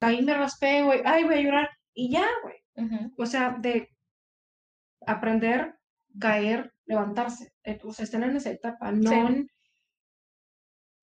ahí 0.00 0.22
me 0.22 0.34
raspé, 0.34 0.82
güey, 0.82 1.02
ay, 1.04 1.24
voy 1.24 1.34
a 1.34 1.42
llorar, 1.42 1.70
y 1.94 2.10
ya, 2.10 2.26
güey. 2.42 2.56
O 3.18 3.26
sea, 3.26 3.56
de 3.60 3.88
aprender, 5.06 5.74
caer, 6.18 6.72
levantarse. 6.86 7.52
Eh, 7.64 7.78
o 7.84 7.92
sea, 7.92 8.04
están 8.04 8.24
en 8.24 8.36
esa 8.36 8.50
etapa, 8.50 8.90
no... 8.92 9.10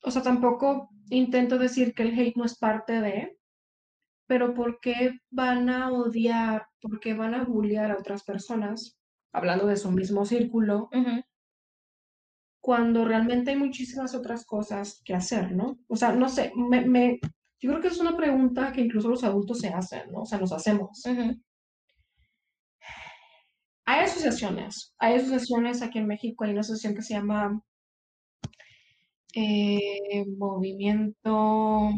O 0.03 0.11
sea, 0.11 0.21
tampoco 0.21 0.89
intento 1.09 1.57
decir 1.57 1.93
que 1.93 2.03
el 2.03 2.17
hate 2.17 2.35
no 2.35 2.45
es 2.45 2.57
parte 2.57 3.01
de, 3.01 3.37
pero 4.27 4.53
¿por 4.53 4.79
qué 4.79 5.19
van 5.29 5.69
a 5.69 5.91
odiar, 5.91 6.67
por 6.81 6.99
qué 6.99 7.13
van 7.13 7.33
a 7.33 7.43
bullear 7.43 7.91
a 7.91 7.97
otras 7.97 8.23
personas, 8.23 8.97
hablando 9.33 9.65
de 9.67 9.77
su 9.77 9.91
mismo 9.91 10.25
círculo, 10.25 10.89
cuando 12.67 13.05
realmente 13.05 13.51
hay 13.51 13.55
muchísimas 13.55 14.13
otras 14.13 14.45
cosas 14.45 15.01
que 15.05 15.13
hacer, 15.13 15.53
¿no? 15.53 15.79
O 15.87 15.95
sea, 15.95 16.11
no 16.11 16.27
sé, 16.27 16.51
me, 16.53 16.81
me, 16.85 17.17
yo 17.61 17.69
creo 17.69 17.79
que 17.79 17.87
es 17.87 17.97
una 17.97 18.17
pregunta 18.17 18.73
que 18.73 18.81
incluso 18.81 19.07
los 19.07 19.23
adultos 19.23 19.59
se 19.59 19.69
hacen, 19.69 20.11
¿no? 20.11 20.23
O 20.23 20.25
sea, 20.25 20.37
nos 20.37 20.51
hacemos. 20.51 21.01
Hay 23.85 24.03
asociaciones, 24.03 24.93
hay 24.99 25.15
asociaciones 25.15 25.81
aquí 25.81 25.99
en 25.99 26.07
México, 26.07 26.43
hay 26.43 26.51
una 26.51 26.59
asociación 26.59 26.93
que 26.93 27.03
se 27.03 27.13
llama 27.13 27.63
eh, 29.33 30.25
movimiento, 30.37 31.89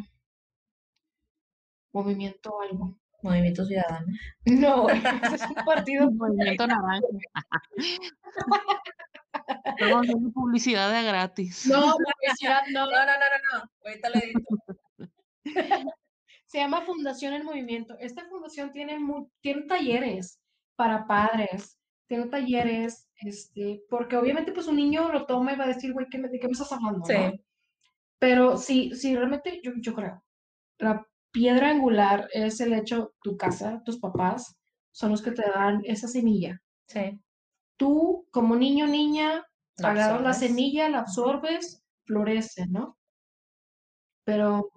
movimiento 1.91 2.61
algo. 2.61 2.95
Movimiento 3.23 3.65
Ciudadano. 3.65 4.05
No, 4.45 4.87
es 4.87 5.41
un 5.49 5.65
partido. 5.65 6.11
movimiento 6.11 6.67
naranja. 6.67 7.01
Publicidad 10.33 10.91
de 10.91 11.03
gratis. 11.03 11.67
No, 11.67 11.95
publicidad 11.97 12.63
no. 12.71 12.85
No, 12.85 12.91
no, 12.91 13.05
no, 13.05 13.13
no, 13.13 13.59
no. 13.59 13.71
Ahorita 13.85 14.09
le 14.09 14.21
digo. 14.27 14.39
Se 16.45 16.57
llama 16.57 16.81
Fundación 16.81 17.33
El 17.33 17.43
Movimiento. 17.43 17.95
Esta 17.99 18.25
fundación 18.25 18.71
tiene, 18.71 18.97
tiene 19.41 19.63
talleres 19.63 20.39
para 20.75 21.05
padres, 21.05 21.77
tiene 22.07 22.25
talleres, 22.25 23.07
este, 23.17 23.83
porque 23.89 24.17
obviamente 24.17 24.51
pues 24.51 24.67
un 24.67 24.77
niño 24.77 25.11
lo 25.11 25.25
toma 25.27 25.53
y 25.53 25.57
va 25.57 25.65
a 25.65 25.67
decir, 25.67 25.93
güey, 25.93 26.07
¿de 26.09 26.39
qué 26.39 26.47
me 26.47 26.53
estás 26.53 26.71
hablando? 26.71 27.05
Sí. 27.05 27.39
Pero 28.17 28.57
sí, 28.57 28.95
sí, 28.95 29.15
realmente 29.15 29.61
yo, 29.63 29.73
yo 29.77 29.93
creo, 29.93 30.23
la 30.79 31.05
piedra 31.31 31.69
angular 31.69 32.27
es 32.33 32.59
el 32.61 32.73
hecho, 32.73 33.13
tu 33.21 33.37
casa, 33.37 33.81
tus 33.85 33.99
papás, 33.99 34.57
son 34.91 35.11
los 35.11 35.21
que 35.21 35.31
te 35.31 35.43
dan 35.43 35.81
esa 35.83 36.07
semilla. 36.07 36.61
Sí. 36.87 37.19
Tú, 37.77 38.27
como 38.31 38.55
niño 38.55 38.87
niña, 38.87 39.45
agarras 39.81 40.21
la 40.21 40.33
semilla, 40.33 40.89
la 40.89 40.99
absorbes, 40.99 41.83
florece, 42.05 42.67
¿no? 42.67 42.97
Pero, 44.23 44.71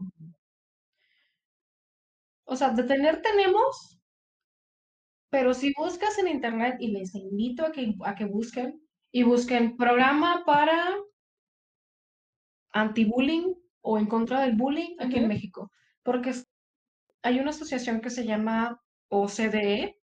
o 2.44 2.56
sea, 2.56 2.70
de 2.70 2.84
tener 2.84 3.22
tenemos, 3.22 4.00
pero 5.30 5.54
si 5.54 5.72
buscas 5.76 6.18
en 6.18 6.28
internet, 6.28 6.76
y 6.78 6.88
les 6.88 7.14
invito 7.14 7.64
a 7.64 7.72
que, 7.72 7.94
a 8.04 8.14
que 8.14 8.24
busquen, 8.24 8.80
y 9.10 9.22
busquen 9.22 9.76
programa 9.76 10.42
para 10.46 10.96
anti-bullying 12.72 13.54
o 13.82 13.98
en 13.98 14.06
contra 14.06 14.40
del 14.40 14.56
bullying 14.56 14.96
aquí 14.98 15.18
en 15.18 15.28
México, 15.28 15.70
porque 16.02 16.32
hay 17.22 17.38
una 17.38 17.50
asociación 17.50 18.00
que 18.00 18.10
se 18.10 18.24
llama 18.24 18.80
OCDE, 19.08 20.01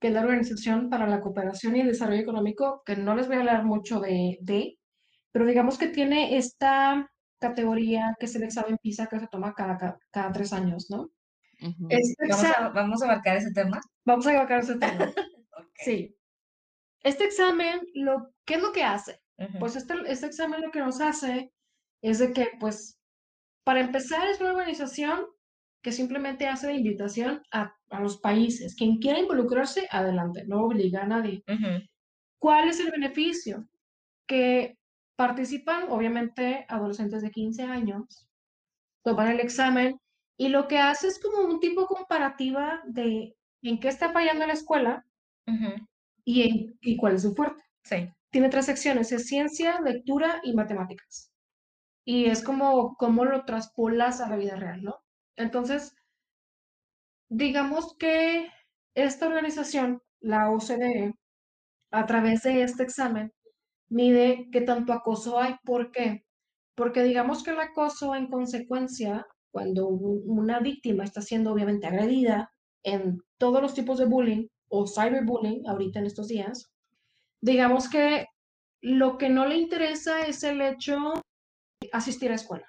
que 0.00 0.08
es 0.08 0.14
la 0.14 0.20
Organización 0.20 0.90
para 0.90 1.06
la 1.06 1.20
Cooperación 1.20 1.76
y 1.76 1.80
el 1.80 1.88
Desarrollo 1.88 2.20
Económico, 2.20 2.82
que 2.84 2.96
no 2.96 3.14
les 3.14 3.26
voy 3.26 3.36
a 3.36 3.40
hablar 3.40 3.64
mucho 3.64 4.00
de, 4.00 4.38
de 4.40 4.78
pero 5.32 5.46
digamos 5.46 5.78
que 5.78 5.88
tiene 5.88 6.36
esta 6.36 7.10
categoría 7.38 8.16
que 8.18 8.26
es 8.26 8.34
el 8.34 8.42
examen 8.42 8.78
PISA 8.82 9.06
que 9.06 9.20
se 9.20 9.28
toma 9.28 9.54
cada, 9.54 9.98
cada 10.10 10.32
tres 10.32 10.52
años, 10.52 10.86
¿no? 10.90 11.10
Este 11.88 12.28
¿Vamos, 12.28 12.44
a, 12.44 12.68
¿Vamos, 12.70 13.02
a, 13.02 13.04
abarcar 13.06 13.36
ese 13.36 13.52
tema? 13.52 13.80
Vamos 14.04 14.26
a 14.26 14.30
abarcar 14.30 14.60
ese 14.60 14.76
tema. 14.76 15.12
Sí. 15.80 16.12
Este 17.04 17.24
examen, 17.24 17.80
lo, 17.94 18.32
¿qué 18.44 18.54
es 18.54 18.62
lo 18.62 18.72
que 18.72 18.82
hace? 18.82 19.20
Pues 19.60 19.76
este, 19.76 19.94
este 20.08 20.26
examen 20.26 20.60
lo 20.60 20.72
que 20.72 20.80
nos 20.80 21.00
hace 21.00 21.52
es 22.02 22.18
de 22.18 22.32
que, 22.32 22.48
pues, 22.58 22.98
para 23.62 23.78
empezar, 23.78 24.26
es 24.28 24.40
una 24.40 24.50
organización 24.50 25.24
que 25.82 25.92
simplemente 25.92 26.46
hace 26.46 26.66
la 26.68 26.74
invitación 26.74 27.42
a, 27.52 27.74
a 27.90 28.00
los 28.00 28.18
países. 28.18 28.74
Quien 28.74 28.98
quiera 28.98 29.18
involucrarse, 29.18 29.88
adelante, 29.90 30.44
no 30.46 30.64
obliga 30.64 31.02
a 31.02 31.06
nadie. 31.06 31.44
¿Cuál 32.38 32.68
es 32.68 32.80
el 32.80 32.90
beneficio? 32.90 33.68
Que 34.26 34.76
participan, 35.16 35.90
obviamente, 35.90 36.64
adolescentes 36.68 37.22
de 37.22 37.30
15 37.30 37.62
años, 37.64 38.28
toman 39.02 39.28
el 39.28 39.40
examen 39.40 39.98
y 40.36 40.48
lo 40.48 40.68
que 40.68 40.78
hace 40.78 41.08
es 41.08 41.18
como 41.18 41.42
un 41.42 41.60
tipo 41.60 41.86
comparativa 41.86 42.80
de 42.86 43.36
en 43.62 43.80
qué 43.80 43.88
está 43.88 44.12
fallando 44.12 44.46
la 44.46 44.52
escuela 44.52 45.04
y, 46.24 46.42
en, 46.42 46.78
y 46.80 46.96
cuál 46.96 47.14
es 47.14 47.22
su 47.22 47.34
fuerte. 47.34 47.62
Sí. 47.82 48.08
Tiene 48.30 48.48
tres 48.50 48.66
secciones, 48.66 49.10
es 49.10 49.26
ciencia, 49.26 49.80
lectura 49.80 50.40
y 50.44 50.52
matemáticas. 50.54 51.32
Y 52.04 52.26
es 52.26 52.42
como 52.42 52.94
cómo 52.96 53.24
lo 53.24 53.44
traspolas 53.44 54.20
a 54.20 54.28
la 54.28 54.36
vida 54.36 54.56
real, 54.56 54.82
¿no? 54.82 54.96
Entonces, 55.38 55.94
digamos 57.30 57.96
que 57.96 58.48
esta 58.94 59.28
organización, 59.28 60.02
la 60.20 60.50
OCDE, 60.50 61.14
a 61.92 62.06
través 62.06 62.42
de 62.42 62.62
este 62.62 62.82
examen, 62.82 63.32
mide 63.88 64.48
qué 64.52 64.60
tanto 64.60 64.92
acoso 64.92 65.38
hay. 65.40 65.54
¿Por 65.64 65.92
qué? 65.92 66.24
Porque 66.74 67.02
digamos 67.02 67.42
que 67.42 67.50
el 67.50 67.60
acoso 67.60 68.14
en 68.14 68.28
consecuencia 68.28 69.26
cuando 69.50 69.88
una 69.88 70.60
víctima 70.60 71.04
está 71.04 71.22
siendo 71.22 71.52
obviamente 71.52 71.86
agredida 71.86 72.50
en 72.82 73.22
todos 73.38 73.62
los 73.62 73.74
tipos 73.74 73.98
de 73.98 74.06
bullying 74.06 74.46
o 74.68 74.86
cyberbullying 74.86 75.66
ahorita 75.68 76.00
en 76.00 76.06
estos 76.06 76.28
días, 76.28 76.70
digamos 77.40 77.88
que 77.88 78.26
lo 78.82 79.18
que 79.18 79.28
no 79.28 79.46
le 79.46 79.56
interesa 79.56 80.26
es 80.26 80.42
el 80.42 80.60
hecho 80.60 80.96
de 81.80 81.88
asistir 81.92 82.30
a 82.30 82.34
escuela, 82.34 82.68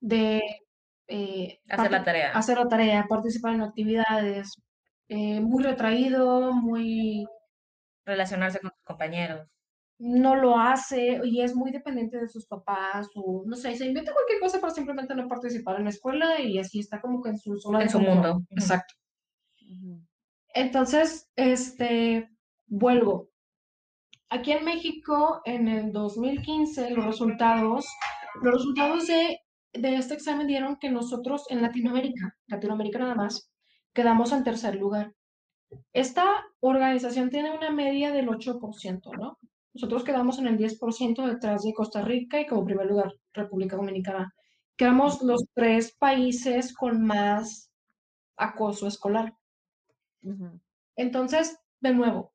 de 0.00 0.42
eh, 1.08 1.60
hacer 1.68 1.90
la 1.90 2.04
tarea, 2.04 2.32
hacer 2.32 2.58
la 2.58 2.68
tarea, 2.68 3.06
participar 3.08 3.54
en 3.54 3.62
actividades, 3.62 4.52
eh, 5.08 5.40
muy 5.40 5.62
retraído, 5.62 6.52
muy 6.52 7.26
relacionarse 8.04 8.60
con 8.60 8.70
sus 8.70 8.84
compañeros 8.84 9.48
no 9.98 10.34
lo 10.34 10.58
hace 10.58 11.20
y 11.24 11.40
es 11.40 11.54
muy 11.54 11.70
dependiente 11.70 12.18
de 12.18 12.28
sus 12.28 12.46
papás 12.46 13.08
o 13.14 13.44
no 13.46 13.56
sé, 13.56 13.74
se 13.76 13.86
inventa 13.86 14.12
cualquier 14.12 14.40
cosa 14.40 14.60
para 14.60 14.72
simplemente 14.72 15.14
no 15.14 15.28
participar 15.28 15.76
en 15.76 15.84
la 15.84 15.90
escuela 15.90 16.40
y 16.40 16.58
así 16.58 16.80
está 16.80 17.00
como 17.00 17.22
que 17.22 17.30
en 17.30 17.38
su 17.38 17.56
zona 17.58 17.82
en 17.82 17.88
su 17.88 18.00
mundo. 18.00 18.42
Exacto. 18.50 18.94
Entonces, 20.52 21.30
este, 21.36 22.28
vuelvo. 22.66 23.30
aquí 24.30 24.52
en 24.52 24.64
México, 24.64 25.40
en 25.44 25.68
el 25.68 25.92
2015, 25.92 26.90
los 26.90 27.06
resultados, 27.06 27.86
los 28.42 28.54
resultados 28.54 29.06
de, 29.06 29.40
de 29.74 29.96
este 29.96 30.14
examen 30.14 30.46
dieron 30.46 30.76
que 30.76 30.90
nosotros 30.90 31.46
en 31.50 31.62
Latinoamérica, 31.62 32.36
Latinoamérica 32.46 32.98
nada 33.00 33.14
más, 33.14 33.50
quedamos 33.92 34.32
en 34.32 34.44
tercer 34.44 34.76
lugar. 34.76 35.12
Esta 35.92 36.24
organización 36.60 37.30
tiene 37.30 37.50
una 37.50 37.70
media 37.70 38.12
del 38.12 38.28
8%, 38.28 39.16
¿no? 39.18 39.38
Nosotros 39.74 40.04
quedamos 40.04 40.38
en 40.38 40.46
el 40.46 40.56
10% 40.56 41.26
detrás 41.26 41.62
de 41.62 41.74
Costa 41.74 42.02
Rica 42.02 42.40
y 42.40 42.46
como 42.46 42.64
primer 42.64 42.86
lugar 42.86 43.12
República 43.32 43.76
Dominicana. 43.76 44.32
Quedamos 44.76 45.20
los 45.22 45.44
tres 45.52 45.96
países 45.98 46.72
con 46.72 47.04
más 47.04 47.70
acoso 48.36 48.86
escolar. 48.86 49.34
Entonces, 50.96 51.58
de 51.80 51.92
nuevo, 51.92 52.32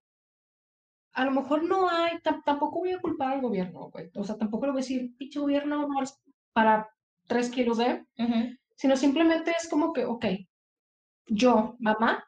a 1.13 1.25
lo 1.25 1.31
mejor 1.31 1.63
no 1.63 1.89
hay, 1.89 2.19
tampoco 2.21 2.79
voy 2.79 2.91
a 2.91 2.99
culpar 2.99 3.33
al 3.33 3.41
gobierno, 3.41 3.89
güey. 3.89 4.09
O 4.15 4.23
sea, 4.23 4.37
tampoco 4.37 4.65
le 4.65 4.73
voy 4.73 4.79
a 4.79 4.83
decir, 4.83 5.15
pinche 5.17 5.39
gobierno, 5.39 5.87
no 5.87 6.03
para 6.53 6.89
tres 7.29 7.49
kilos 7.49 7.77
de, 7.77 8.05
sino 8.75 8.97
simplemente 8.97 9.51
es 9.57 9.69
como 9.69 9.93
que, 9.93 10.03
ok, 10.05 10.25
yo, 11.27 11.75
mamá, 11.79 12.25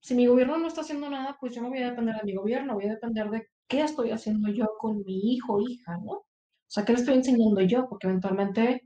si 0.00 0.14
mi 0.14 0.26
gobierno 0.26 0.58
no 0.58 0.68
está 0.68 0.82
haciendo 0.82 1.10
nada, 1.10 1.36
pues 1.40 1.54
yo 1.54 1.62
no 1.62 1.70
voy 1.70 1.82
a 1.82 1.90
depender 1.90 2.16
de 2.16 2.24
mi 2.24 2.34
gobierno, 2.36 2.74
voy 2.74 2.86
a 2.86 2.92
depender 2.94 3.30
de 3.30 3.48
qué 3.68 3.80
estoy 3.82 4.10
haciendo 4.12 4.48
yo 4.52 4.66
con 4.78 5.02
mi 5.04 5.32
hijo 5.32 5.54
o 5.54 5.60
hija, 5.60 5.96
¿no? 5.98 6.12
O 6.12 6.24
sea, 6.68 6.84
¿qué 6.84 6.92
le 6.92 7.00
estoy 7.00 7.14
enseñando 7.14 7.60
yo? 7.62 7.88
Porque 7.88 8.06
eventualmente, 8.08 8.82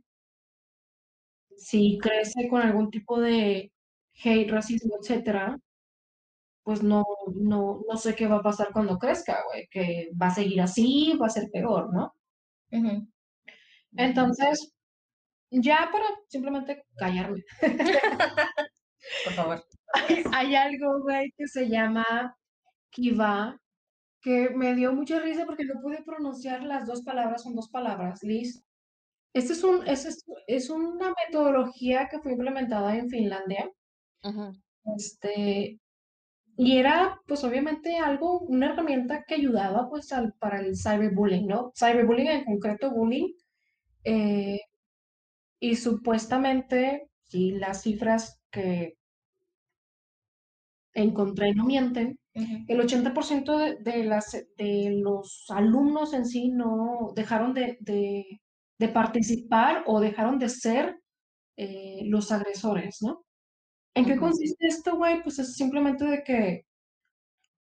si 1.56 1.98
crece 1.98 2.48
con 2.48 2.60
algún 2.62 2.90
tipo 2.90 3.20
de 3.20 3.72
hate, 4.24 4.50
racismo, 4.50 4.96
etcétera, 5.00 5.56
pues 6.62 6.82
no, 6.82 7.04
no, 7.34 7.80
no 7.88 7.96
sé 7.96 8.14
qué 8.14 8.26
va 8.26 8.36
a 8.36 8.42
pasar 8.42 8.68
cuando 8.72 8.98
crezca, 8.98 9.42
güey, 9.48 9.66
que 9.70 10.10
va 10.20 10.28
a 10.28 10.34
seguir 10.34 10.60
así, 10.62 11.16
va 11.20 11.26
a 11.26 11.30
ser 11.30 11.50
peor, 11.52 11.92
¿no? 11.92 12.14
Entonces, 13.96 14.72
ya 15.50 15.88
para 15.92 16.06
simplemente 16.28 16.84
callarme. 16.96 17.42
Por 19.24 19.32
favor. 19.34 19.64
Hay, 20.32 20.54
algo, 20.54 21.02
güey, 21.02 21.32
que 21.36 21.46
se 21.48 21.68
llama 21.68 22.36
Kiva, 22.90 23.60
que 24.20 24.50
me 24.50 24.74
dio 24.74 24.92
mucha 24.92 25.18
risa 25.20 25.46
porque 25.46 25.64
no 25.64 25.80
pude 25.80 26.02
pronunciar 26.04 26.62
las 26.62 26.86
dos 26.86 27.02
palabras, 27.02 27.42
son 27.42 27.56
dos 27.56 27.68
palabras, 27.70 28.22
Liz. 28.22 28.62
Este 29.32 29.52
es, 29.52 29.64
un, 29.64 29.86
es, 29.86 30.24
es 30.46 30.70
una 30.70 31.14
metodología 31.26 32.08
que 32.08 32.18
fue 32.20 32.32
implementada 32.32 32.96
en 32.96 33.08
Finlandia. 33.08 33.70
Este, 34.96 35.80
y 36.56 36.76
era, 36.76 37.20
pues 37.26 37.42
obviamente, 37.44 37.96
algo, 37.98 38.40
una 38.40 38.72
herramienta 38.72 39.24
que 39.26 39.34
ayudaba, 39.34 39.88
pues, 39.88 40.12
al, 40.12 40.34
para 40.34 40.60
el 40.60 40.76
cyberbullying, 40.76 41.46
¿no? 41.46 41.72
Cyberbullying, 41.78 42.28
en 42.28 42.44
concreto, 42.44 42.90
bullying. 42.90 43.32
Eh, 44.04 44.58
y 45.60 45.76
supuestamente, 45.76 47.08
si 47.28 47.52
las 47.52 47.82
cifras 47.82 48.40
que 48.50 48.96
encontré 50.94 51.54
no 51.54 51.66
mienten, 51.66 52.18
el 52.34 52.80
80% 52.80 53.56
de, 53.56 53.76
de, 53.76 54.04
las, 54.04 54.32
de 54.56 54.98
los 55.02 55.44
alumnos 55.50 56.14
en 56.14 56.24
sí 56.24 56.48
no 56.48 57.12
dejaron 57.14 57.52
de, 57.52 57.76
de, 57.80 58.88
participar 58.88 59.84
o 59.86 60.00
dejaron 60.00 60.38
de 60.38 60.48
ser 60.48 60.98
eh, 61.56 62.02
los 62.06 62.32
agresores, 62.32 63.02
¿no? 63.02 63.24
¿En 63.94 64.06
qué 64.06 64.16
consiste 64.16 64.66
esto, 64.66 64.96
güey? 64.96 65.22
Pues 65.22 65.38
es 65.38 65.54
simplemente 65.54 66.04
de 66.04 66.22
que 66.22 66.66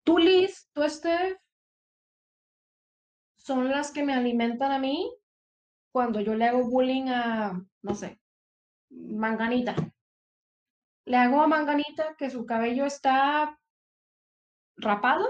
tú, 0.04 0.18
Liz, 0.18 0.68
tú, 0.72 0.82
Steph, 0.88 1.36
son 3.36 3.68
las 3.68 3.90
que 3.90 4.04
me 4.04 4.14
alimentan 4.14 4.70
a 4.70 4.78
mí 4.78 5.10
cuando 5.92 6.20
yo 6.20 6.34
le 6.34 6.46
hago 6.46 6.68
bullying 6.68 7.08
a, 7.08 7.60
no 7.82 7.94
sé, 7.94 8.20
Manganita. 8.90 9.74
Le 11.04 11.16
hago 11.16 11.42
a 11.42 11.46
Manganita 11.46 12.14
que 12.16 12.30
su 12.30 12.44
cabello 12.46 12.84
está 12.84 13.58
rapado 14.76 15.26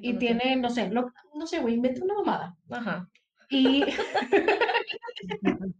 y 0.00 0.18
tiene, 0.18 0.56
no 0.56 0.70
sé, 0.70 0.90
no 0.90 1.12
sé, 1.46 1.60
güey, 1.60 1.74
inventa 1.74 2.04
una 2.04 2.14
mamada. 2.14 2.56
Ajá. 2.70 3.08
Y 3.48 3.84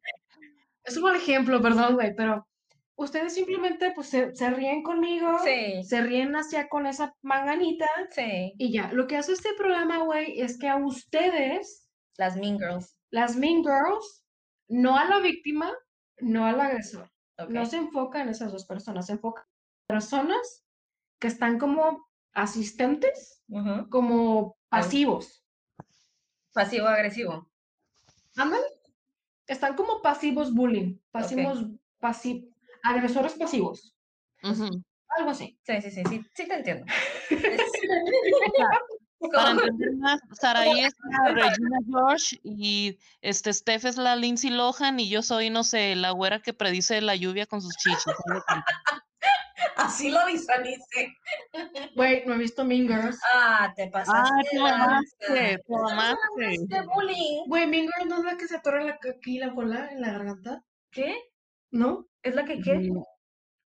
es 0.85 0.97
un 0.97 1.03
mal 1.03 1.17
ejemplo, 1.17 1.61
perdón, 1.63 1.95
güey, 1.95 2.15
pero 2.15 2.47
ustedes 2.97 3.35
simplemente 3.35 3.93
pues 3.95 4.09
se, 4.09 4.51
ríen 4.51 4.83
conmigo, 4.83 5.39
se 5.39 6.03
ríen 6.03 6.37
hacia 6.37 6.69
con 6.69 6.87
esa 6.87 7.15
manganita 7.23 7.89
sí. 8.11 8.55
y 8.59 8.73
ya. 8.73 8.93
Lo 8.93 9.07
que 9.07 9.17
hace 9.17 9.33
este 9.33 9.55
programa, 9.57 10.05
güey, 10.05 10.41
es 10.41 10.59
que 10.59 10.69
a 10.69 10.77
ustedes, 10.77 11.89
las 12.19 12.37
Mean 12.37 12.59
Girls, 12.59 12.97
las 13.13 13.37
Mean 13.37 13.63
Girls, 13.63 14.25
no 14.69 14.97
a 14.97 15.05
la 15.05 15.21
víctima, 15.21 15.73
no 16.19 16.45
al 16.45 16.61
agresor. 16.61 17.09
No 17.49 17.67
se 17.67 17.77
enfoca 17.77 18.23
en 18.23 18.29
esas 18.29 18.51
dos 18.51 18.65
personas, 18.65 19.07
se 19.07 19.13
enfoca 19.13 19.43
en 19.43 19.87
personas 19.87 20.65
que 21.21 21.29
están 21.29 21.59
como 21.59 22.09
asistentes, 22.33 23.45
como 23.91 24.57
pasivos. 24.69 25.45
Pasivo-agresivo. 26.53 27.49
Ándale. 28.37 28.67
Están 29.47 29.77
como 29.77 30.03
pasivos 30.03 30.55
bullying, 30.55 30.99
pasivos, 31.11 31.67
pasivos 31.99 32.53
agresores 32.83 33.35
pasivos. 33.35 33.95
Algo 34.43 35.31
así. 35.31 35.59
Sí, 35.63 35.81
sí, 35.83 35.91
sí, 35.91 36.03
sí, 36.09 36.25
sí 36.35 36.49
te 36.49 36.55
entiendo. 36.55 36.87
Para 39.33 39.51
entender 39.53 39.93
más, 39.97 40.21
Saraí 40.33 40.81
es 40.81 40.95
la 41.11 41.33
Regina 41.35 41.79
George 41.89 42.41
y 42.43 42.99
este 43.21 43.53
Steph 43.53 43.85
es 43.85 43.97
la 43.97 44.17
Lindsay 44.17 44.51
Lohan 44.51 44.99
y 45.01 45.09
yo 45.09 45.23
soy, 45.23 45.51
no 45.51 45.65
sé, 45.65 45.95
la 45.97 46.11
güera 46.11 46.41
que 46.41 46.53
predice 46.53 47.01
la 47.01 47.17
lluvia 47.17 47.47
con 47.47 47.61
sus 47.61 47.77
chichos. 47.77 48.05
Así 49.77 50.11
lo 50.11 50.25
visualicé. 50.27 51.17
Güey, 51.95 52.25
no 52.27 52.35
he 52.35 52.39
visto 52.39 52.65
Mean 52.65 52.89
Girls. 52.89 53.19
Ah, 53.33 53.73
te 53.77 53.89
pasaste. 53.89 54.33
Ah, 54.35 54.43
te 54.51 54.59
mamaste, 54.59 55.59
te 55.59 55.73
mamaste. 55.73 56.83
bullying. 56.95 57.45
Güey, 57.47 57.67
Mean 57.67 57.89
Girls 57.89 58.09
no 58.09 58.19
es 58.19 58.25
la 58.25 58.37
que 58.37 58.49
se 58.49 58.57
atora 58.57 58.83
la, 58.83 58.99
aquí 59.17 59.39
la 59.39 59.51
bola 59.51 59.89
en 59.91 60.01
la 60.01 60.13
garganta. 60.13 60.65
¿Qué? 60.91 61.17
¿No? 61.71 62.07
¿Es 62.23 62.35
la 62.35 62.45
que 62.45 62.61
qué? 62.61 62.91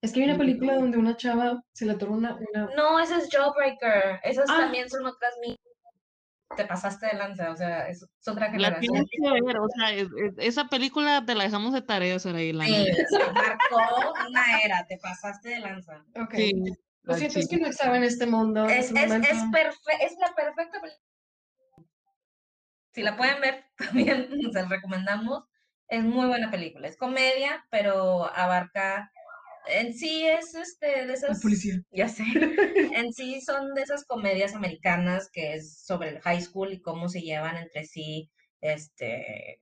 Es 0.02 0.12
que 0.12 0.20
hay 0.20 0.28
una 0.28 0.38
película 0.38 0.76
donde 0.76 0.98
una 0.98 1.16
chava 1.16 1.62
se 1.72 1.84
le 1.84 1.92
atoró 1.92 2.12
una, 2.12 2.38
No, 2.76 2.98
esa 2.98 3.18
es 3.18 3.28
Jawbreaker. 3.30 4.20
Esas 4.22 4.48
ah. 4.48 4.58
también 4.58 4.88
son 4.88 5.06
otras 5.06 5.34
te 6.56 6.64
pasaste 6.64 7.06
de 7.06 7.14
lanza, 7.14 7.50
o 7.52 7.56
sea, 7.56 7.88
es, 7.88 8.04
otra 8.26 8.50
generación. 8.50 8.72
La 8.72 8.80
tienes 8.80 9.08
que 9.10 9.44
ver, 9.46 9.56
o 9.58 9.68
sea, 9.68 10.44
esa 10.44 10.68
película 10.68 11.24
te 11.24 11.34
la 11.34 11.44
dejamos 11.44 11.72
de 11.72 11.82
tarea, 11.82 12.18
Saraí. 12.18 12.52
Sí, 12.52 12.92
se 13.08 13.32
marcó 13.32 14.12
una 14.28 14.60
era, 14.64 14.84
te 14.86 14.98
pasaste 14.98 15.50
de 15.50 15.60
lanza. 15.60 16.04
Ok. 16.16 16.34
Lo 17.02 17.14
siento, 17.14 17.38
es 17.38 17.48
que 17.48 17.56
no 17.56 17.68
estaba 17.68 17.96
en 17.96 18.04
este 18.04 18.26
mundo. 18.26 18.66
Es, 18.66 18.90
es, 18.90 18.96
es, 18.96 19.12
es 19.12 20.18
la 20.18 20.34
perfecta 20.34 20.80
película. 20.80 21.10
Si 22.92 23.02
la 23.02 23.16
pueden 23.16 23.40
ver, 23.40 23.64
también 23.76 24.28
se 24.52 24.62
la 24.62 24.68
recomendamos. 24.68 25.44
Es 25.88 26.02
muy 26.04 26.26
buena 26.26 26.50
película. 26.50 26.88
Es 26.88 26.96
comedia, 26.96 27.64
pero 27.70 28.26
abarca. 28.34 29.10
En 29.66 29.94
sí 29.94 30.26
es 30.26 30.54
este 30.54 31.06
de 31.06 31.12
esas. 31.12 31.40
policía. 31.40 31.80
Ya 31.90 32.08
sé. 32.08 32.24
en 32.96 33.12
sí 33.12 33.40
son 33.40 33.74
de 33.74 33.82
esas 33.82 34.04
comedias 34.04 34.54
americanas 34.54 35.28
que 35.32 35.54
es 35.54 35.82
sobre 35.84 36.10
el 36.10 36.20
high 36.20 36.40
school 36.40 36.72
y 36.72 36.80
cómo 36.80 37.08
se 37.08 37.22
llevan 37.22 37.56
entre 37.56 37.84
sí. 37.84 38.30
Este. 38.60 39.60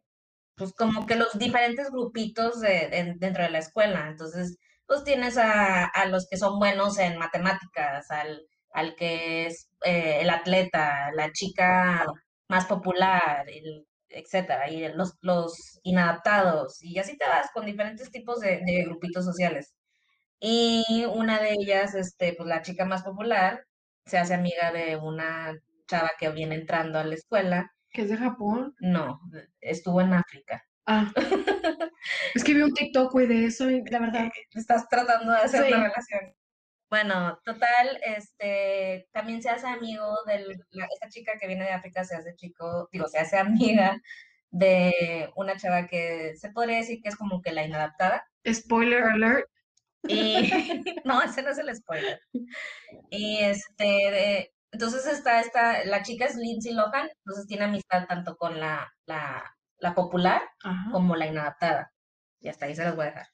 Pues 0.56 0.72
como 0.72 1.06
que 1.06 1.14
los 1.14 1.38
diferentes 1.38 1.90
grupitos 1.90 2.60
de, 2.60 3.14
dentro 3.18 3.44
de 3.44 3.50
la 3.50 3.58
escuela. 3.58 4.08
Entonces, 4.08 4.58
pues 4.86 5.04
tienes 5.04 5.38
a, 5.38 5.84
a 5.84 6.06
los 6.06 6.26
que 6.28 6.36
son 6.36 6.58
buenos 6.58 6.98
en 6.98 7.16
matemáticas, 7.18 8.10
al, 8.10 8.42
al 8.72 8.96
que 8.96 9.46
es 9.46 9.68
eh, 9.84 10.18
el 10.22 10.30
atleta, 10.30 11.10
la 11.14 11.30
chica 11.32 12.04
más 12.48 12.66
popular, 12.66 13.48
el 13.48 13.86
etcétera, 14.10 14.70
y 14.70 14.88
los, 14.94 15.14
los 15.20 15.80
inadaptados, 15.82 16.82
y 16.82 16.98
así 16.98 17.16
te 17.16 17.26
vas 17.28 17.48
con 17.52 17.66
diferentes 17.66 18.10
tipos 18.10 18.40
de, 18.40 18.62
grupitos 18.86 19.24
sociales. 19.24 19.74
Y 20.40 21.04
una 21.12 21.40
de 21.40 21.52
ellas, 21.52 21.94
este, 21.94 22.34
pues 22.34 22.48
la 22.48 22.62
chica 22.62 22.84
más 22.84 23.02
popular, 23.02 23.64
se 24.06 24.18
hace 24.18 24.34
amiga 24.34 24.72
de 24.72 24.96
una 24.96 25.56
chava 25.86 26.12
que 26.18 26.30
viene 26.30 26.54
entrando 26.54 26.98
a 26.98 27.04
la 27.04 27.14
escuela. 27.14 27.72
¿Que 27.90 28.02
es 28.02 28.08
de 28.08 28.16
Japón? 28.16 28.74
No, 28.80 29.20
estuvo 29.60 30.00
en 30.00 30.14
África. 30.14 30.62
Ah. 30.86 31.12
es 32.34 32.44
que 32.44 32.54
vi 32.54 32.62
un 32.62 32.72
TikTok, 32.72 33.14
de 33.14 33.46
eso, 33.46 33.70
y 33.70 33.82
la 33.84 33.98
verdad. 34.00 34.30
Estás 34.54 34.88
tratando 34.88 35.32
de 35.32 35.38
hacer 35.38 35.64
una 35.66 35.88
relación. 35.88 36.34
Bueno, 36.90 37.38
total, 37.44 38.00
este, 38.02 39.08
también 39.12 39.42
se 39.42 39.50
hace 39.50 39.66
amigo 39.66 40.16
de 40.26 40.56
esta 40.90 41.08
chica 41.10 41.32
que 41.38 41.46
viene 41.46 41.64
de 41.64 41.72
África, 41.72 42.02
se 42.04 42.16
hace 42.16 42.34
chico, 42.34 42.88
digo, 42.90 43.06
se 43.08 43.18
hace 43.18 43.36
amiga 43.36 44.00
de 44.50 45.30
una 45.36 45.58
chava 45.58 45.86
que 45.86 46.34
se 46.36 46.50
podría 46.50 46.78
decir 46.78 47.02
que 47.02 47.10
es 47.10 47.16
como 47.16 47.42
que 47.42 47.52
la 47.52 47.64
inadaptada. 47.64 48.26
Spoiler 48.50 49.02
alert. 49.02 49.46
Y 50.04 50.50
no, 51.04 51.22
ese 51.22 51.42
no 51.42 51.50
es 51.50 51.58
el 51.58 51.74
spoiler. 51.74 52.20
Y 53.10 53.38
este, 53.38 54.52
Entonces 54.70 55.06
está 55.06 55.40
esta, 55.40 55.84
la 55.84 56.02
chica 56.02 56.26
es 56.26 56.36
Lindsay 56.36 56.72
Lohan, 56.72 57.08
entonces 57.08 57.46
tiene 57.46 57.64
amistad 57.64 58.06
tanto 58.06 58.36
con 58.36 58.60
la, 58.60 58.92
la, 59.06 59.44
la 59.78 59.94
popular 59.94 60.42
como 60.92 61.16
la 61.16 61.26
inadaptada. 61.26 61.92
Y 62.40 62.48
hasta 62.48 62.66
ahí 62.66 62.74
se 62.74 62.84
las 62.84 62.94
voy 62.94 63.06
a 63.06 63.10
dejar. 63.10 63.26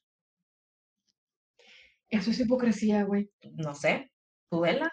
Eso 2.09 2.31
es 2.31 2.41
hipocresía, 2.41 3.03
güey. 3.03 3.31
No 3.55 3.75
sé. 3.75 4.11
¿Tú 4.51 4.61
vela? 4.61 4.93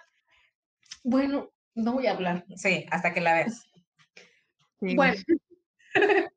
Bueno, 1.04 1.52
no 1.76 1.94
voy 1.94 2.08
a 2.08 2.12
hablar. 2.12 2.46
Sí, 2.56 2.86
hasta 2.92 3.14
que 3.14 3.22
la 3.22 3.34
veas. 3.36 3.72
Bueno. 4.80 5.22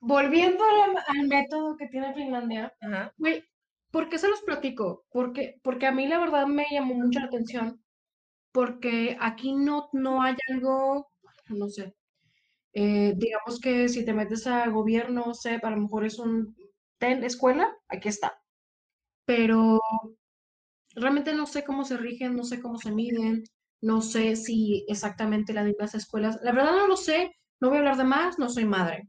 Volviendo 0.00 0.62
al, 1.08 1.26
método 1.26 1.76
que 1.76 1.88
tiene 1.88 2.14
Finlandia, 2.14 2.72
güey, 3.16 3.42
¿por 3.90 4.08
qué 4.08 4.18
se 4.18 4.28
los 4.28 4.42
platico? 4.42 5.04
Porque, 5.10 5.60
porque 5.62 5.86
a 5.86 5.92
mí 5.92 6.06
la 6.08 6.18
verdad 6.20 6.46
me 6.46 6.66
llamó 6.70 6.94
mucho 6.94 7.20
la 7.20 7.26
atención, 7.26 7.82
porque 8.52 9.16
aquí 9.20 9.54
no, 9.54 9.88
no 9.92 10.22
hay 10.22 10.36
algo, 10.50 11.08
no 11.48 11.68
sé, 11.68 11.94
eh, 12.74 13.14
digamos 13.16 13.60
que 13.60 13.88
si 13.88 14.04
te 14.04 14.12
metes 14.14 14.46
a 14.46 14.68
gobierno, 14.68 15.34
sé, 15.34 15.60
a 15.62 15.70
lo 15.70 15.78
mejor 15.78 16.04
es 16.06 16.18
un 16.18 16.56
ten 16.98 17.24
escuela, 17.24 17.74
aquí 17.88 18.08
está. 18.08 18.40
Pero 19.26 19.80
realmente 20.94 21.34
no 21.34 21.46
sé 21.46 21.64
cómo 21.64 21.84
se 21.84 21.96
rigen, 21.96 22.34
no 22.36 22.44
sé 22.44 22.60
cómo 22.60 22.78
se 22.78 22.90
miden, 22.92 23.44
no 23.80 24.00
sé 24.02 24.36
si 24.36 24.84
exactamente 24.88 25.52
las 25.52 25.64
mismas 25.66 25.94
escuelas. 25.94 26.38
La 26.42 26.52
verdad 26.52 26.72
no 26.72 26.88
lo 26.88 26.96
sé, 26.96 27.32
no 27.60 27.68
voy 27.68 27.76
a 27.76 27.80
hablar 27.80 27.96
de 27.96 28.04
más, 28.04 28.38
no 28.38 28.48
soy 28.48 28.64
madre. 28.64 29.08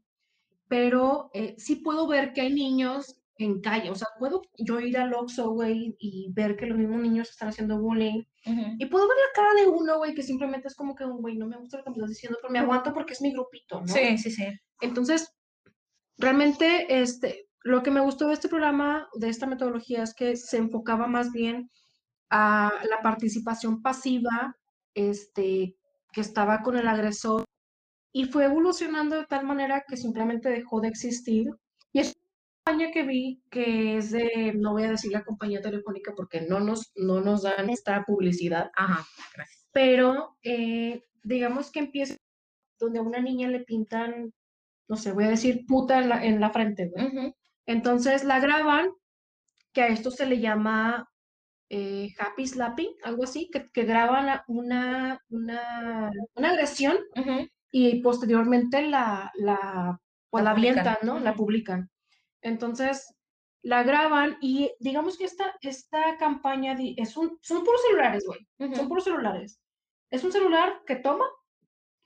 Pero 0.67 1.30
eh, 1.34 1.55
sí 1.57 1.78
puedo 1.78 2.07
ver 2.07 2.34
que 2.34 2.41
hay 2.41 2.53
niños 2.53 3.17
en 3.40 3.62
calle, 3.62 3.90
o 3.90 3.96
sea, 3.96 4.08
puedo 4.18 4.42
yo 4.58 4.80
ir 4.80 4.98
al 4.98 5.14
Oxxo, 5.14 5.52
güey, 5.52 5.96
y 6.00 6.32
ver 6.34 6.56
que 6.56 6.66
los 6.66 6.78
mismos 6.78 7.00
niños 7.02 7.30
están 7.30 7.50
haciendo 7.50 7.80
bullying. 7.80 8.24
Y 8.80 8.86
puedo 8.86 9.08
ver 9.08 9.18
la 9.18 9.42
cara 9.42 9.54
de 9.62 9.68
uno, 9.68 9.98
güey, 9.98 10.14
que 10.14 10.24
simplemente 10.24 10.70
es 10.70 10.76
como 10.76 10.96
que, 10.96 11.06
güey, 11.06 11.36
no 11.36 11.48
me 11.48 11.58
gusta 11.58 11.78
lo 11.78 11.84
que 11.84 11.90
me 11.90 11.96
estás 11.98 12.10
diciendo, 12.10 12.38
pero 12.42 12.52
me 12.52 12.60
aguanto 12.60 12.94
porque 12.94 13.14
es 13.14 13.22
mi 13.22 13.34
grupito, 13.34 13.82
¿no? 13.82 13.88
Sí, 13.88 14.18
sí, 14.18 14.32
sí. 14.32 14.46
Entonces, 14.80 15.36
realmente, 16.18 17.02
este, 17.02 17.50
lo 17.64 17.84
que 17.84 17.92
me 17.92 18.00
gustó 18.00 18.28
de 18.28 18.36
este 18.36 18.48
programa, 18.48 19.10
de 19.16 19.30
esta 19.30 19.46
metodología, 19.46 20.04
es 20.04 20.14
que 20.14 20.38
se 20.38 20.58
enfocaba 20.58 21.08
más 21.08 21.32
bien 21.32 21.70
a 22.30 22.72
la 22.90 23.02
participación 23.02 23.82
pasiva, 23.82 24.56
este, 24.94 25.76
que 26.14 26.22
estaba 26.22 26.62
con 26.62 26.78
el 26.78 26.88
agresor, 26.88 27.44
y 28.14 28.26
fue 28.26 28.46
evolucionando 28.46 29.18
de 29.18 29.26
tal 29.26 29.46
manera 29.46 29.84
que 29.88 29.98
simplemente 29.98 30.50
dejó 30.50 30.80
de 30.80 30.88
existir. 30.88 31.52
Y 31.92 32.00
es 32.00 32.18
compañía 32.68 32.91
que 32.91 33.03
vi 33.03 33.41
que 33.49 33.97
es 33.97 34.11
de, 34.11 34.53
no 34.55 34.74
voy 34.74 34.84
a 34.84 34.91
decir 34.91 35.11
la 35.11 35.24
compañía 35.24 35.61
telefónica 35.61 36.13
porque 36.15 36.41
no 36.41 36.59
nos, 36.59 36.91
no 36.95 37.22
nos 37.22 37.43
dan 37.43 37.70
esta 37.70 38.03
publicidad. 38.03 38.72
Ajá, 38.76 39.05
gracias. 39.34 39.70
Pero 39.72 40.38
eh, 40.43 41.03
digamos 41.24 41.72
que 41.72 41.80
empieza 41.80 42.15
donde 42.80 42.99
a 42.99 43.03
una 43.03 43.22
niña 43.22 43.47
le 43.47 43.61
pintan, 43.61 44.34
no 44.89 44.97
sé, 44.97 45.13
voy 45.13 45.26
a 45.26 45.30
decir 45.30 45.65
puta 45.65 45.99
en 45.99 46.09
la, 46.09 46.26
en 46.26 46.39
la 46.39 46.49
frente, 46.49 46.91
Entonces 47.65 48.24
la 48.24 48.39
graban, 48.39 48.89
que 49.74 49.82
a 49.84 49.88
esto 49.88 50.11
se 50.11 50.26
le 50.26 50.39
llama 50.39 51.09
eh, 51.70 52.13
happy 52.20 52.47
slapping, 52.47 52.89
algo 53.03 53.24
así, 53.24 53.49
que, 53.51 53.70
que 53.72 53.84
graban 53.84 54.41
una, 54.47 55.22
una, 55.30 56.11
una 56.36 56.49
agresión 56.49 56.97
y 57.72 58.01
posteriormente 58.01 58.82
la, 58.88 59.32
la, 59.36 59.99
pues, 60.30 60.43
la, 60.43 60.51
avientan, 60.51 60.97
¿no? 61.03 61.20
La 61.20 61.34
publican. 61.34 61.89
Entonces, 62.48 63.14
la 63.62 63.84
graban 63.84 64.38
y 64.41 64.72
digamos 64.80 65.18
que 65.18 65.26
esta, 65.26 65.54
esta 65.62 66.18
campaña 66.18 66.78
es 66.95 67.18
un, 67.18 67.38
son 67.41 67.64
puros 67.64 67.82
celulares, 67.82 68.26
güey, 68.26 68.76
son 68.76 68.88
puros 68.88 69.04
celulares. 69.04 69.60
Es 70.10 70.24
un 70.24 70.32
celular 70.32 70.82
que 70.86 70.95
toma 70.95 71.26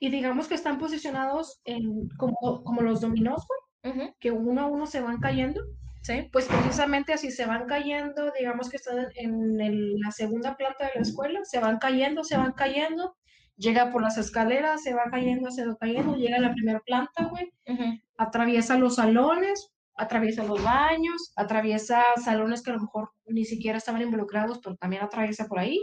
y 0.00 0.10
digamos 0.10 0.48
que 0.48 0.56
están 0.56 0.78
posicionados 0.78 1.60
en, 1.64 2.08
como, 2.18 2.64
como 2.64 2.82
los 2.82 3.00
dominós, 3.00 3.46
güey, 3.46 4.14
que 4.18 4.32
uno 4.32 4.62
a 4.62 4.66
uno 4.66 4.86
se 4.86 5.00
van 5.00 5.20
cayendo. 5.20 5.62
Sí. 6.02 6.28
Pues 6.32 6.46
precisamente 6.46 7.12
así 7.12 7.30
se 7.30 7.46
van 7.46 7.66
cayendo, 7.66 8.32
digamos 8.36 8.68
que 8.68 8.78
están 8.78 9.06
en, 9.14 10.00
la 10.00 10.10
segunda 10.10 10.56
planta 10.56 10.86
de 10.86 10.92
la 10.96 11.02
escuela, 11.02 11.44
se 11.44 11.60
van 11.60 11.78
cayendo, 11.78 12.24
se 12.24 12.36
van 12.36 12.54
cayendo, 12.54 13.16
llega 13.56 13.92
por 13.92 14.02
las 14.02 14.18
escaleras, 14.18 14.82
se 14.82 14.94
va 14.94 15.04
cayendo, 15.12 15.52
se 15.52 15.64
va 15.64 15.76
cayendo, 15.76 16.16
llega 16.16 16.38
a 16.38 16.40
la 16.40 16.54
primera 16.54 16.80
planta, 16.80 17.26
güey, 17.26 17.52
atraviesa 18.16 18.76
los 18.78 18.96
salones, 18.96 19.71
atraviesa 19.96 20.44
los 20.44 20.62
baños, 20.62 21.32
atraviesa 21.36 22.02
salones 22.22 22.62
que 22.62 22.70
a 22.70 22.74
lo 22.74 22.80
mejor 22.80 23.10
ni 23.26 23.44
siquiera 23.44 23.78
estaban 23.78 24.02
involucrados, 24.02 24.60
pero 24.62 24.76
también 24.76 25.02
atraviesa 25.02 25.46
por 25.46 25.58
ahí, 25.58 25.78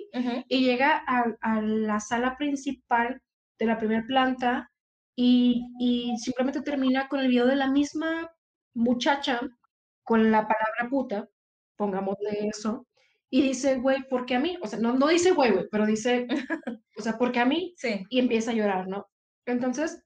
y 0.48 0.66
llega 0.66 1.04
a, 1.08 1.62
la 1.62 2.00
sala 2.00 2.38
principal 2.38 3.22
de 3.60 3.66
la 3.66 3.78
primera 3.78 4.06
planta 4.08 4.72
y, 5.16 5.66
y, 5.80 6.18
simplemente 6.18 6.62
termina 6.62 7.08
con 7.08 7.20
el 7.20 7.28
video 7.28 7.46
de 7.46 7.56
la 7.56 7.70
misma 7.70 8.32
muchacha 8.74 9.42
con 10.04 10.32
la 10.32 10.48
palabra 10.48 10.90
puta, 10.90 11.28
pongámosle 11.76 12.48
eso, 12.48 12.88
y 13.30 13.42
dice, 13.42 13.76
güey, 13.76 14.08
¿por 14.10 14.26
qué 14.26 14.36
a 14.36 14.40
mí? 14.40 14.58
O 14.62 14.68
sea, 14.68 14.80
no, 14.80 14.94
no 14.94 15.08
dice 15.08 15.32
güey, 15.32 15.52
güey, 15.52 15.66
pero 15.72 15.86
dice, 15.86 16.28
o 16.98 17.02
sea, 17.02 17.18
¿por 17.18 17.32
qué 17.32 17.40
a 17.40 17.46
mí? 17.46 17.74
Sí. 17.78 18.06
Y 18.10 18.20
empieza 18.20 18.52
a 18.52 18.56
llorar, 18.56 18.88
¿no? 18.88 19.08
Entonces, 19.46 20.02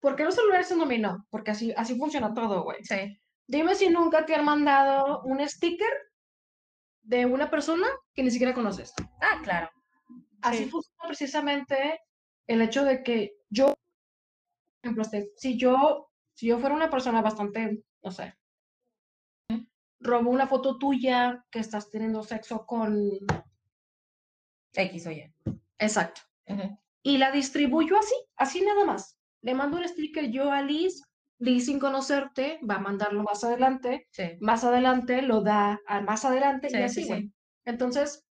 ¿por 0.00 0.16
qué 0.16 0.24
los 0.24 0.34
celulares 0.34 0.68
son 0.68 0.78
dominó? 0.78 1.26
Porque 1.30 1.50
así, 1.50 1.72
así 1.76 1.96
funciona 1.96 2.34
todo, 2.34 2.62
güey. 2.62 2.84
Sí. 2.84 3.18
Dime 3.46 3.74
si 3.74 3.88
nunca 3.88 4.26
te 4.26 4.34
han 4.34 4.44
mandado 4.44 5.22
un 5.24 5.46
sticker 5.48 5.88
de 7.02 7.24
una 7.26 7.50
persona 7.50 7.86
que 8.14 8.22
ni 8.22 8.30
siquiera 8.30 8.54
conoces. 8.54 8.92
Ah, 9.20 9.40
claro. 9.42 9.70
Así 10.42 10.66
funciona 10.66 11.06
precisamente 11.06 12.00
el 12.46 12.62
hecho 12.62 12.84
de 12.84 13.02
que 13.02 13.36
yo, 13.48 13.66
por 13.66 13.76
ejemplo, 14.82 15.02
este, 15.02 15.30
si 15.36 15.58
yo, 15.58 16.10
si 16.34 16.46
yo 16.46 16.58
fuera 16.58 16.74
una 16.74 16.90
persona 16.90 17.22
bastante, 17.22 17.82
no 18.02 18.10
sé, 18.10 18.34
robo 20.00 20.30
una 20.30 20.46
foto 20.46 20.78
tuya 20.78 21.44
que 21.50 21.58
estás 21.58 21.90
teniendo 21.90 22.22
sexo 22.22 22.64
con 22.66 23.10
X 24.72 25.06
o 25.06 25.10
Y. 25.10 25.34
Exacto. 25.78 26.20
Y 27.02 27.18
la 27.18 27.30
distribuyo 27.30 27.98
así, 27.98 28.14
así 28.36 28.60
nada 28.60 28.84
más. 28.84 29.17
Le 29.42 29.54
mando 29.54 29.78
un 29.78 29.88
sticker 29.88 30.30
yo 30.30 30.50
a 30.52 30.62
Liz, 30.62 31.02
Liz 31.38 31.66
sin 31.66 31.78
conocerte, 31.78 32.58
va 32.68 32.76
a 32.76 32.80
mandarlo 32.80 33.22
más 33.22 33.44
adelante, 33.44 34.08
más 34.40 34.64
adelante 34.64 35.22
lo 35.22 35.42
da 35.42 35.80
a 35.86 36.00
más 36.00 36.24
adelante 36.24 36.68
y 36.70 36.82
así, 36.82 37.32
Entonces, 37.64 38.24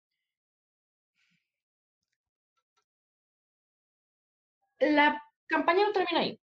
la 4.80 5.22
campaña 5.48 5.84
no 5.86 5.94
termina 5.94 6.20
ahí. 6.22 6.40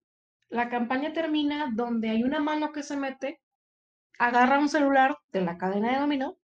La 0.50 0.70
campaña 0.70 1.14
termina 1.14 1.72
donde 1.74 2.10
hay 2.10 2.24
una 2.24 2.40
mano 2.40 2.72
que 2.72 2.84
se 2.84 2.96
mete 2.96 3.40
agarra 4.20 4.60
un 4.60 4.70
celular 4.70 5.18
de 5.32 5.42
la 5.42 5.58
cadena 5.58 5.92
de 5.92 6.00
dominó 6.00 6.38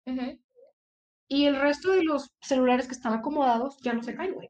y 1.28 1.44
el 1.44 1.60
resto 1.60 1.92
de 1.92 2.02
los 2.02 2.30
celulares 2.40 2.86
que 2.86 2.94
están 2.94 3.12
acomodados 3.12 3.76
ya 3.82 3.92
no 3.92 4.02
se 4.02 4.14
caen, 4.14 4.34
güey. 4.34 4.48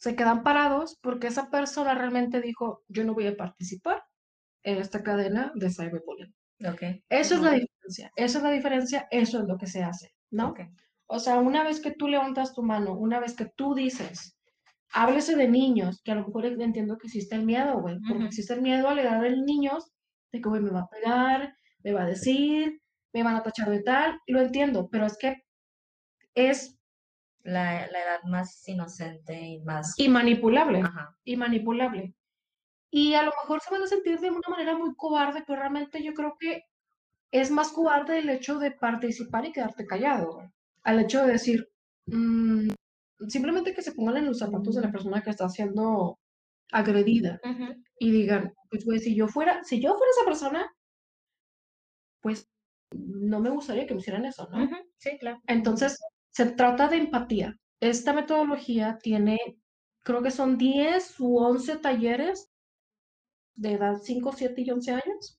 Se 0.00 0.16
quedan 0.16 0.42
parados 0.42 0.98
porque 1.02 1.26
esa 1.26 1.50
persona 1.50 1.94
realmente 1.94 2.40
dijo, 2.40 2.82
yo 2.88 3.04
no 3.04 3.14
voy 3.14 3.26
a 3.26 3.36
participar 3.36 4.02
en 4.62 4.78
esta 4.78 5.02
cadena 5.02 5.52
de 5.54 5.70
cyberbullying. 5.70 6.34
Okay. 6.72 7.02
Eso 7.08 7.34
es 7.34 7.40
la 7.40 7.52
diferencia, 7.52 8.10
esa 8.16 8.38
es 8.38 8.44
la 8.44 8.50
diferencia, 8.50 9.08
eso 9.10 9.40
es 9.40 9.44
lo 9.46 9.56
que 9.56 9.66
se 9.66 9.82
hace, 9.82 10.14
¿no? 10.30 10.54
O 11.06 11.18
sea, 11.18 11.38
una 11.38 11.64
vez 11.64 11.80
que 11.80 11.92
tú 11.92 12.08
levantas 12.08 12.54
tu 12.54 12.62
mano, 12.62 12.94
una 12.94 13.18
vez 13.20 13.34
que 13.34 13.46
tú 13.46 13.74
dices, 13.74 14.36
háblese 14.92 15.36
de 15.36 15.48
niños, 15.48 16.00
que 16.02 16.12
a 16.12 16.14
lo 16.14 16.26
mejor 16.26 16.46
entiendo 16.46 16.98
que 16.98 17.06
existe 17.06 17.34
el 17.34 17.44
miedo, 17.44 17.80
güey, 17.80 17.98
porque 18.08 18.24
existe 18.24 18.54
el 18.54 18.62
miedo 18.62 18.88
a 18.88 18.94
la 18.94 19.02
edad 19.02 19.22
de 19.22 19.36
niños, 19.36 19.90
de 20.32 20.40
que, 20.40 20.48
güey, 20.48 20.62
me 20.62 20.70
va 20.70 20.80
a 20.80 20.88
pegar, 20.88 21.54
me 21.82 21.92
va 21.92 22.02
a 22.02 22.06
decir, 22.06 22.80
me 23.12 23.22
van 23.22 23.36
a 23.36 23.42
tachar 23.42 23.70
de 23.70 23.82
tal, 23.82 24.18
lo 24.26 24.40
entiendo, 24.40 24.88
pero 24.90 25.06
es 25.06 25.16
que 25.18 25.42
es 26.34 26.79
la, 27.42 27.86
edad 27.86 28.22
más 28.24 28.66
inocente 28.68 29.40
y 29.40 29.60
más... 29.60 29.94
Y 29.98 30.08
manipulable, 30.08 30.82
y 31.24 31.36
manipulable. 31.36 32.14
Y 32.90 33.14
a 33.14 33.22
lo 33.22 33.30
mejor 33.30 33.60
se 33.60 33.70
van 33.70 33.82
a 33.82 33.86
sentir 33.86 34.18
de 34.18 34.30
una 34.30 34.48
manera 34.48 34.76
muy 34.76 34.94
cobarde, 34.94 35.44
pero 35.46 35.60
realmente 35.60 36.02
yo 36.02 36.12
creo 36.12 36.36
que 36.38 36.64
es 37.30 37.50
más 37.50 37.70
cobarde 37.70 38.18
el 38.18 38.28
hecho 38.28 38.58
de 38.58 38.72
participar 38.72 39.46
y 39.46 39.52
quedarte 39.52 39.86
callado, 39.86 40.50
al 40.82 41.00
hecho 41.00 41.24
de 41.24 41.32
decir, 41.32 41.68
mm, 42.06 42.70
simplemente 43.28 43.74
que 43.74 43.82
se 43.82 43.92
pongan 43.92 44.16
en 44.16 44.26
los 44.26 44.38
zapatos 44.38 44.74
de 44.74 44.82
la 44.82 44.90
persona 44.90 45.22
que 45.22 45.30
está 45.30 45.48
siendo 45.48 46.18
agredida 46.72 47.40
y 47.98 48.10
digan, 48.10 48.54
pues 48.68 48.84
güey, 48.84 48.98
si 48.98 49.14
yo 49.14 49.28
fuera, 49.28 49.62
si 49.64 49.80
yo 49.80 49.96
fuera 49.96 50.10
esa 50.10 50.24
persona, 50.24 50.72
pues 52.20 52.48
no 52.92 53.40
me 53.40 53.50
gustaría 53.50 53.86
que 53.86 53.94
me 53.94 54.00
hicieran 54.00 54.24
eso, 54.24 54.48
¿no? 54.50 54.68
Sí, 54.98 55.16
claro. 55.18 55.40
Entonces, 55.46 55.98
se 56.30 56.46
trata 56.46 56.88
de 56.88 56.96
empatía. 56.98 57.56
Esta 57.80 58.12
metodología 58.12 58.98
tiene, 59.02 59.38
creo 60.04 60.22
que 60.22 60.30
son 60.30 60.58
10 60.58 61.20
u 61.20 61.38
11 61.38 61.76
talleres 61.78 62.50
de 63.54 63.72
edad 63.74 63.98
5, 64.02 64.32
7 64.36 64.62
y 64.62 64.70
11 64.70 64.92
años. 64.92 65.38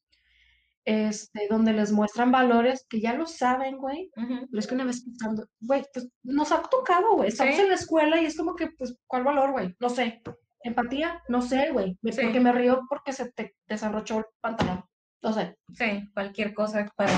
este, 0.85 1.47
donde 1.49 1.73
les 1.73 1.91
muestran 1.91 2.31
valores 2.31 2.85
que 2.89 2.99
ya 3.01 3.13
lo 3.13 3.27
saben, 3.27 3.77
güey. 3.77 4.09
Pero 4.15 4.59
es 4.59 4.67
que 4.67 4.75
una 4.75 4.85
vez 4.85 5.03
pensando, 5.03 5.45
güey, 5.59 5.83
pues 5.93 6.09
nos 6.23 6.51
ha 6.51 6.61
tocado, 6.63 7.15
güey. 7.15 7.29
Estamos 7.29 7.57
en 7.59 7.69
la 7.69 7.75
escuela 7.75 8.19
y 8.21 8.25
es 8.25 8.35
como 8.37 8.55
que, 8.55 8.67
pues, 8.77 8.95
¿cuál 9.07 9.23
valor, 9.23 9.51
güey? 9.51 9.75
No 9.79 9.89
sé. 9.89 10.21
Empatía, 10.63 11.21
no 11.27 11.41
sé, 11.41 11.71
güey. 11.71 11.97
Porque 12.01 12.39
me 12.39 12.51
río 12.51 12.81
porque 12.89 13.13
se 13.13 13.31
te 13.31 13.55
desarrochó 13.67 14.19
el 14.19 14.25
pantalón. 14.41 14.83
No 15.23 15.33
sé. 15.33 15.55
Sí, 15.73 16.09
cualquier 16.13 16.53
cosa 16.53 16.91
para 16.95 17.13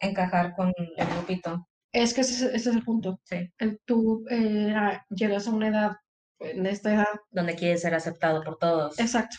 encajar 0.00 0.54
con 0.54 0.72
el 0.76 1.06
grupito. 1.06 1.66
Es 1.96 2.12
que 2.12 2.20
ese, 2.20 2.54
es 2.54 2.66
el 2.66 2.82
punto. 2.82 3.18
Sí. 3.24 3.50
Tú 3.86 4.26
eh, 4.28 4.74
llegas 5.08 5.48
a 5.48 5.50
una 5.50 5.68
edad, 5.68 5.96
en 6.40 6.66
esta 6.66 6.92
edad. 6.92 7.20
Donde 7.30 7.54
quieres 7.54 7.80
ser 7.80 7.94
aceptado 7.94 8.44
por 8.44 8.58
todos. 8.58 8.98
Exacto. 9.00 9.38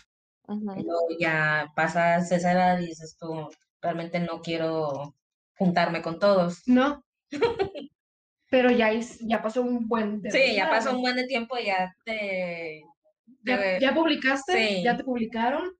Y 0.49 0.83
luego 0.83 1.07
ya 1.19 1.71
pasas 1.75 2.31
esa 2.31 2.51
edad 2.51 2.79
y 2.79 2.87
dices 2.87 3.15
tú, 3.19 3.47
realmente 3.79 4.19
no 4.19 4.41
quiero 4.41 5.13
juntarme 5.55 6.01
con 6.01 6.17
todos. 6.17 6.63
No. 6.65 7.03
Pero 8.49 8.71
ya, 8.71 8.89
ya 9.21 9.41
pasó 9.43 9.61
un 9.61 9.87
buen 9.87 10.23
Sí, 10.31 10.55
ya 10.55 10.67
pasó 10.67 10.95
un 10.95 11.01
buen 11.01 11.15
de 11.15 11.27
tiempo, 11.27 11.57
ya 11.59 11.95
te... 12.05 12.81
Ya, 13.43 13.93
publicaste, 13.93 14.81
ya 14.81 14.97
te 14.97 15.03
publicaron, 15.03 15.77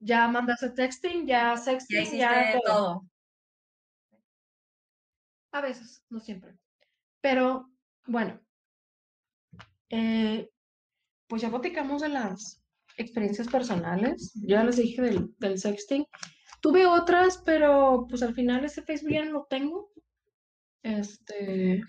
ya 0.00 0.26
mandaste 0.26 0.70
texting, 0.70 1.26
ya 1.26 1.56
sexting, 1.56 2.16
ya, 2.16 2.58
todo. 2.64 3.04
A 5.52 5.60
veces, 5.60 6.04
no 6.10 6.20
siempre. 6.20 6.56
Pero, 7.20 7.70
bueno, 8.06 8.40
eh, 9.90 10.48
pues 11.26 11.42
ya 11.42 11.50
platicamos 11.50 12.02
de 12.02 12.10
las 12.10 12.62
experiencias 12.96 13.48
personales. 13.48 14.32
Ya 14.34 14.64
les 14.64 14.76
dije 14.76 15.02
del, 15.02 15.34
del 15.38 15.58
sexting. 15.58 16.04
Tuve 16.60 16.86
otras, 16.86 17.42
pero 17.44 18.06
pues 18.08 18.22
al 18.22 18.34
final 18.34 18.64
ese 18.64 18.82
Facebook 18.82 19.12
ya 19.12 19.24
no 19.24 19.32
lo 19.32 19.46
tengo. 19.48 19.90
Este, 20.82 21.82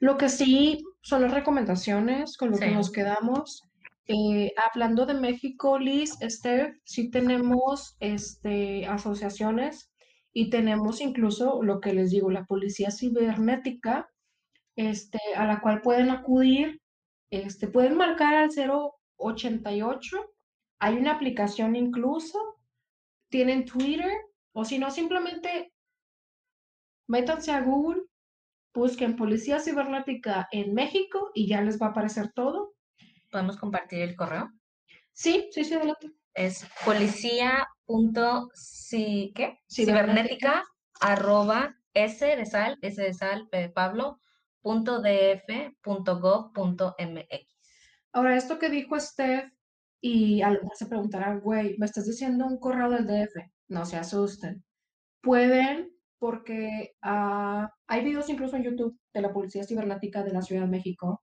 lo 0.00 0.16
que 0.16 0.28
sí 0.28 0.84
son 1.02 1.22
las 1.22 1.32
recomendaciones 1.32 2.36
con 2.36 2.50
lo 2.50 2.58
que 2.58 2.70
nos 2.70 2.90
quedamos. 2.90 3.62
Eh, 4.06 4.52
hablando 4.72 5.04
de 5.04 5.14
México, 5.14 5.78
Liz, 5.78 6.16
Esther, 6.20 6.80
sí 6.84 7.10
tenemos 7.10 7.96
este, 8.00 8.86
asociaciones 8.86 9.90
y 10.32 10.50
tenemos 10.50 11.00
incluso 11.00 11.62
lo 11.62 11.80
que 11.80 11.92
les 11.92 12.10
digo, 12.10 12.30
la 12.30 12.44
policía 12.44 12.90
cibernética, 12.90 14.10
este, 14.76 15.18
a 15.36 15.46
la 15.46 15.60
cual 15.60 15.80
pueden 15.80 16.10
acudir, 16.10 16.80
este, 17.30 17.68
pueden 17.68 17.96
marcar 17.96 18.34
al 18.34 18.50
088, 19.16 20.34
hay 20.80 20.96
una 20.96 21.12
aplicación 21.12 21.76
incluso 21.76 22.38
tienen 23.30 23.64
Twitter 23.64 24.12
o 24.52 24.64
si 24.64 24.78
no, 24.78 24.90
simplemente 24.90 25.72
métanse 27.08 27.52
a 27.52 27.60
Google, 27.60 28.02
busquen 28.74 29.16
Policía 29.16 29.60
Cibernética 29.60 30.48
en 30.52 30.74
México 30.74 31.30
y 31.34 31.48
ya 31.48 31.60
les 31.62 31.80
va 31.80 31.86
a 31.86 31.90
aparecer 31.90 32.32
todo. 32.32 32.74
¿Podemos 33.30 33.56
compartir 33.56 34.00
el 34.00 34.16
correo? 34.16 34.50
Sí, 35.12 35.48
sí, 35.52 35.64
sí, 35.64 35.74
adelante. 35.74 36.12
Es 36.38 36.64
policía 36.84 37.66
cibernética 39.68 40.64
arroba 41.00 41.74
s 41.92 42.24
de 42.24 42.46
sal, 42.46 42.78
s 42.80 43.02
de 43.02 43.12
sal, 43.12 43.48
p 43.50 43.58
de 43.58 43.68
Pablo, 43.70 44.20
punto 44.62 45.02
df, 45.02 45.74
punto 45.82 46.20
gov, 46.20 46.52
punto 46.52 46.94
mx. 46.96 47.58
Ahora, 48.12 48.36
esto 48.36 48.60
que 48.60 48.70
dijo 48.70 49.00
Steph 49.00 49.50
y 50.00 50.40
a 50.42 50.50
lo 50.50 50.62
mejor 50.62 50.76
se 50.76 50.86
preguntarán, 50.86 51.40
güey, 51.40 51.76
¿me 51.76 51.86
estás 51.86 52.06
diciendo 52.06 52.46
un 52.46 52.60
correo 52.60 52.88
del 52.90 53.08
DF? 53.08 53.34
No 53.66 53.84
se 53.84 53.96
asusten. 53.96 54.64
Pueden, 55.20 55.90
porque 56.20 56.94
ah, 57.02 57.68
hay 57.88 58.04
videos 58.04 58.28
incluso 58.28 58.54
en 58.54 58.62
YouTube 58.62 58.96
de 59.12 59.22
la 59.22 59.32
Policía 59.32 59.64
Cibernética 59.64 60.22
de 60.22 60.32
la 60.32 60.42
Ciudad 60.42 60.62
de 60.62 60.68
México, 60.68 61.20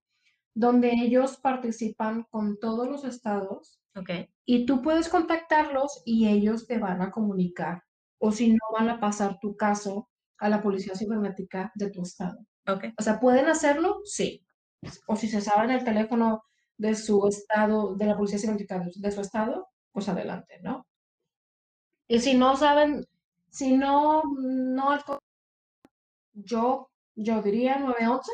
donde 0.55 0.91
ellos 0.93 1.37
participan 1.37 2.23
con 2.31 2.57
todos 2.57 2.87
los 2.87 3.03
estados. 3.03 3.79
Okay. 3.95 4.29
Y 4.45 4.65
tú 4.65 4.81
puedes 4.81 5.09
contactarlos 5.09 6.01
y 6.05 6.27
ellos 6.27 6.65
te 6.65 6.79
van 6.79 7.01
a 7.01 7.11
comunicar. 7.11 7.83
O 8.17 8.31
si 8.31 8.49
no, 8.51 8.59
van 8.73 8.89
a 8.89 8.99
pasar 8.99 9.37
tu 9.39 9.55
caso 9.55 10.09
a 10.37 10.49
la 10.49 10.61
Policía 10.61 10.95
Cibernética 10.95 11.71
de 11.75 11.91
tu 11.91 12.01
estado. 12.01 12.39
Okay. 12.67 12.93
O 12.97 13.03
sea, 13.03 13.19
¿pueden 13.19 13.47
hacerlo? 13.47 13.99
Sí. 14.05 14.43
O 15.07 15.15
si 15.15 15.27
se 15.27 15.41
sabe 15.41 15.65
en 15.65 15.71
el 15.71 15.83
teléfono 15.83 16.43
de 16.77 16.95
su 16.95 17.27
estado, 17.27 17.95
de 17.95 18.05
la 18.05 18.17
policía 18.17 18.39
científica 18.39 18.83
de 18.95 19.11
su 19.11 19.21
estado, 19.21 19.67
pues 19.91 20.09
adelante, 20.09 20.59
¿no? 20.61 20.85
Y 22.07 22.19
si 22.19 22.35
no 22.35 22.55
saben, 22.55 23.05
si 23.49 23.77
no, 23.77 24.21
no, 24.37 24.99
yo, 26.33 26.89
yo 27.15 27.41
diría 27.41 27.79
911, 27.79 28.31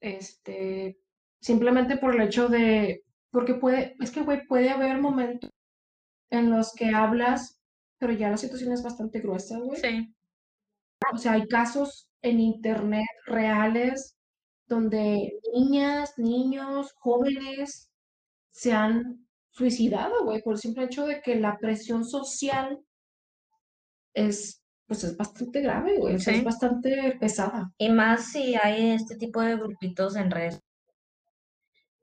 este, 0.00 0.98
simplemente 1.40 1.96
por 1.96 2.14
el 2.14 2.22
hecho 2.22 2.48
de, 2.48 3.02
porque 3.30 3.54
puede, 3.54 3.96
es 4.00 4.10
que, 4.10 4.22
güey, 4.22 4.46
puede 4.46 4.70
haber 4.70 5.00
momentos 5.00 5.50
en 6.30 6.50
los 6.50 6.72
que 6.74 6.90
hablas, 6.90 7.60
pero 7.98 8.12
ya 8.12 8.30
la 8.30 8.36
situación 8.36 8.72
es 8.72 8.82
bastante 8.82 9.20
gruesa, 9.20 9.58
güey. 9.58 9.80
Sí. 9.80 10.14
O 11.12 11.18
sea, 11.18 11.32
hay 11.32 11.46
casos 11.46 12.08
en 12.22 12.40
internet 12.40 13.06
reales 13.26 14.16
donde 14.66 15.38
niñas, 15.54 16.14
niños, 16.18 16.92
jóvenes 16.96 17.90
se 18.50 18.72
han 18.72 19.26
suicidado, 19.50 20.24
güey, 20.24 20.42
por 20.42 20.54
el 20.54 20.58
simple 20.58 20.84
hecho 20.84 21.06
de 21.06 21.20
que 21.22 21.36
la 21.36 21.58
presión 21.58 22.04
social 22.04 22.80
es, 24.14 24.62
pues 24.86 25.04
es 25.04 25.16
bastante 25.16 25.60
grave, 25.60 25.98
güey, 25.98 26.14
es 26.16 26.44
bastante 26.44 27.16
pesada. 27.20 27.72
Y 27.78 27.88
más 27.90 28.32
si 28.32 28.54
hay 28.56 28.90
este 28.90 29.16
tipo 29.16 29.40
de 29.40 29.56
grupitos 29.56 30.16
en 30.16 30.30
redes 30.30 30.62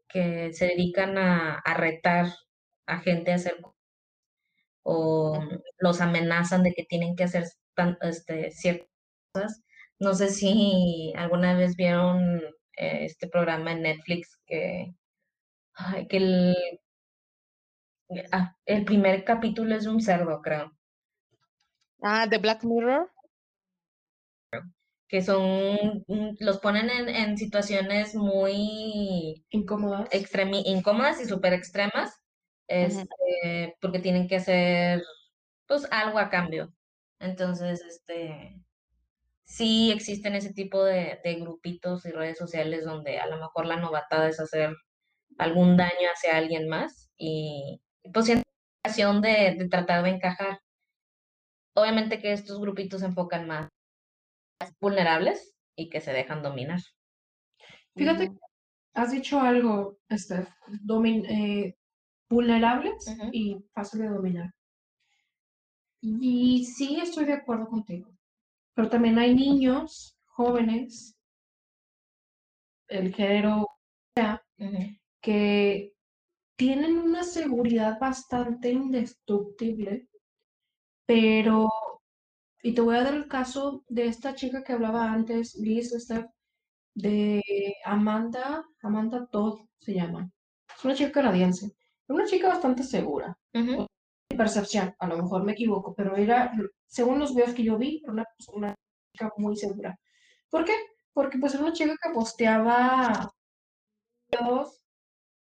que 0.07 0.53
se 0.53 0.67
dedican 0.67 1.17
a, 1.17 1.61
retar 1.75 2.27
a 2.85 2.99
gente 2.99 3.31
a 3.31 3.35
hacer 3.35 3.57
o 4.83 5.39
los 5.79 6.01
amenazan 6.01 6.63
de 6.63 6.73
que 6.73 6.83
tienen 6.83 7.15
que 7.15 7.23
hacer 7.23 7.45
este, 8.01 8.51
ciertas 8.51 8.87
cosas 9.33 9.63
no 10.03 10.13
sé 10.13 10.29
si 10.29 11.13
alguna 11.15 11.55
vez 11.55 11.75
vieron 11.77 12.41
eh, 12.77 13.05
este 13.05 13.27
programa 13.27 13.71
en 13.71 13.83
Netflix 13.83 14.37
que, 14.45 14.93
que 16.09 16.17
el, 16.17 16.55
ah, 18.31 18.55
el 18.65 18.85
primer 18.85 19.23
capítulo 19.23 19.75
es 19.75 19.85
de 19.85 19.91
un 19.91 20.01
cerdo, 20.01 20.41
creo. 20.41 20.73
Ah, 22.03 22.27
de 22.27 22.37
Black 22.37 22.63
Mirror. 22.63 23.09
Que 25.07 25.21
son, 25.21 26.03
los 26.39 26.59
ponen 26.59 26.89
en, 26.89 27.37
situaciones 27.37 28.13
muy 28.15 29.45
incómodas, 29.49 30.09
incómodas 30.65 31.21
y 31.21 31.25
súper 31.25 31.53
extremas, 31.53 32.19
este, 32.67 33.77
porque 33.79 33.99
tienen 33.99 34.27
que 34.27 34.37
hacer 34.37 35.03
pues 35.67 35.87
algo 35.91 36.19
a 36.19 36.29
cambio. 36.29 36.73
Entonces, 37.19 37.81
este, 37.83 38.59
sí 39.45 39.91
existen 39.91 40.35
ese 40.35 40.53
tipo 40.53 40.83
de, 40.83 41.19
grupitos 41.39 42.05
y 42.05 42.11
redes 42.11 42.37
sociales 42.37 42.83
donde 42.83 43.19
a 43.19 43.27
lo 43.27 43.37
mejor 43.37 43.65
la 43.65 43.77
novatada 43.77 44.27
es 44.27 44.39
hacer 44.39 44.75
algún 45.37 45.77
daño 45.77 46.09
hacia 46.13 46.37
alguien 46.37 46.67
más 46.67 47.11
y 47.17 47.81
pues 48.13 48.25
siento 48.25 48.43
la 48.83 49.21
de, 49.21 49.55
de 49.57 49.69
tratar 49.69 50.03
de 50.03 50.09
encajar. 50.09 50.59
Obviamente 51.75 52.19
que 52.19 52.33
estos 52.33 52.59
grupitos 52.59 53.01
se 53.01 53.07
enfocan 53.07 53.47
más 53.47 53.69
vulnerables 54.79 55.55
y 55.75 55.89
que 55.89 56.01
se 56.01 56.13
dejan 56.13 56.43
dominar. 56.43 56.79
Fíjate, 57.95 58.31
has 58.93 59.11
dicho 59.11 59.39
algo, 59.39 59.97
Steph, 60.11 60.49
eh, 61.29 61.75
vulnerables 62.29 63.15
y 63.31 63.57
fácil 63.73 64.01
de 64.01 64.09
dominar. 64.09 64.51
Y 66.01 66.65
sí 66.65 66.99
estoy 66.99 67.25
de 67.25 67.33
acuerdo 67.33 67.67
contigo. 67.67 68.11
Pero 68.75 68.89
también 68.89 69.17
hay 69.17 69.33
niños, 69.33 70.17
jóvenes, 70.25 71.15
el 72.87 73.13
género 73.13 73.67
que 75.21 75.93
tienen 76.57 76.97
una 76.97 77.23
seguridad 77.23 77.99
bastante 77.99 78.71
indestructible, 78.71 80.07
pero, 81.13 81.69
y 82.63 82.73
te 82.73 82.81
voy 82.81 82.95
a 82.95 83.03
dar 83.03 83.13
el 83.13 83.27
caso 83.27 83.83
de 83.87 84.07
esta 84.07 84.33
chica 84.33 84.63
que 84.63 84.73
hablaba 84.73 85.11
antes, 85.11 85.55
Liz, 85.55 85.91
de 86.95 87.41
Amanda, 87.85 88.65
Amanda 88.81 89.27
Todd 89.27 89.59
se 89.79 89.93
llama. 89.93 90.31
Es 90.75 90.83
una 90.83 90.95
chica 90.95 91.11
canadiense. 91.11 91.67
Es 91.67 92.09
una 92.09 92.25
chica 92.25 92.47
bastante 92.47 92.81
segura 92.81 93.37
percepción, 94.35 94.95
a 94.97 95.07
lo 95.07 95.17
mejor 95.17 95.43
me 95.43 95.51
equivoco, 95.51 95.93
pero 95.93 96.15
era, 96.15 96.51
según 96.87 97.19
los 97.19 97.35
videos 97.35 97.53
que 97.53 97.63
yo 97.63 97.77
vi, 97.77 98.01
una, 98.07 98.25
una 98.51 98.75
chica 99.13 99.31
muy 99.37 99.55
segura. 99.55 99.95
¿Por 100.49 100.65
qué? 100.65 100.73
Porque 101.13 101.37
pues 101.37 101.53
era 101.53 101.63
una 101.63 101.73
chica 101.73 101.93
que 102.01 102.09
posteaba 102.11 103.31
videos, 104.31 104.83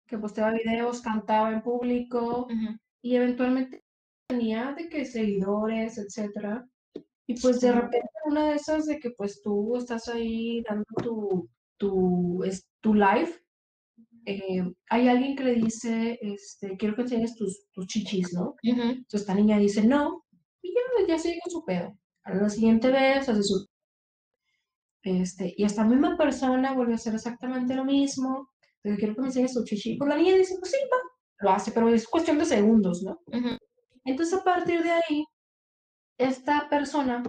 que 0.07 0.19
posteaba 0.19 0.53
videos, 0.53 1.01
cantaba 1.01 1.51
en 1.51 1.63
público 1.63 2.47
y 3.03 3.17
eventualmente 3.17 3.83
tenía 4.27 4.75
de 4.77 4.89
que 4.89 5.05
seguidores, 5.05 5.99
etcétera. 5.99 6.69
Y 7.27 7.41
pues 7.41 7.61
de 7.61 7.73
repente 7.73 8.09
una 8.25 8.51
de 8.51 8.57
esas 8.57 8.87
de 8.87 8.99
que 8.99 9.11
pues 9.11 9.43
tú 9.43 9.77
estás 9.77 10.09
ahí 10.09 10.63
dando 10.69 10.85
tu, 11.03 11.49
tu, 11.77 12.45
es, 12.45 12.69
tu 12.81 12.95
live, 12.95 13.35
eh, 14.27 14.63
hay 14.91 15.09
alguien 15.09 15.37
que 15.37 15.45
le 15.45 15.55
dice, 15.55 16.19
este, 16.21 16.77
quiero 16.77 16.95
que 16.95 17.03
enseñes 17.03 17.37
tus, 17.37 17.67
tus 17.73 17.87
chichis, 17.87 18.33
¿no? 18.33 18.57
Entonces 18.63 19.21
esta 19.21 19.35
niña 19.35 19.59
dice, 19.59 19.87
no, 19.87 20.25
y 20.63 20.73
ya, 20.75 21.07
ya 21.09 21.19
sigue 21.19 21.39
con 21.43 21.51
su 21.53 21.65
pedo. 21.65 21.97
A 22.25 22.35
la 22.35 22.49
siguiente 22.49 22.91
vez 22.91 23.29
hace 23.29 23.43
su... 23.43 23.67
Este, 25.03 25.55
y 25.57 25.65
esta 25.65 25.85
misma 25.85 26.17
persona 26.17 26.75
vuelve 26.75 26.93
a 26.93 26.97
hacer 26.97 27.15
exactamente 27.15 27.75
lo 27.75 27.85
mismo, 27.85 28.51
pero 28.83 28.97
quiero 28.97 29.15
que 29.15 29.21
me 29.21 29.29
enseñes 29.29 29.55
tu 29.55 29.63
chichi. 29.63 29.97
Pues 29.97 30.09
la 30.09 30.17
niña 30.17 30.35
dice, 30.35 30.57
pues 30.59 30.73
sí, 30.73 30.79
va, 30.93 30.99
lo 31.41 31.51
hace, 31.51 31.71
pero 31.71 31.89
es 31.89 32.09
cuestión 32.09 32.39
de 32.39 32.45
segundos, 32.45 33.05
¿no? 33.05 33.21
Entonces 34.07 34.39
a 34.39 34.45
partir 34.45 34.83
de 34.83 34.91
ahí, 34.93 35.25
esta 36.19 36.69
persona, 36.69 37.23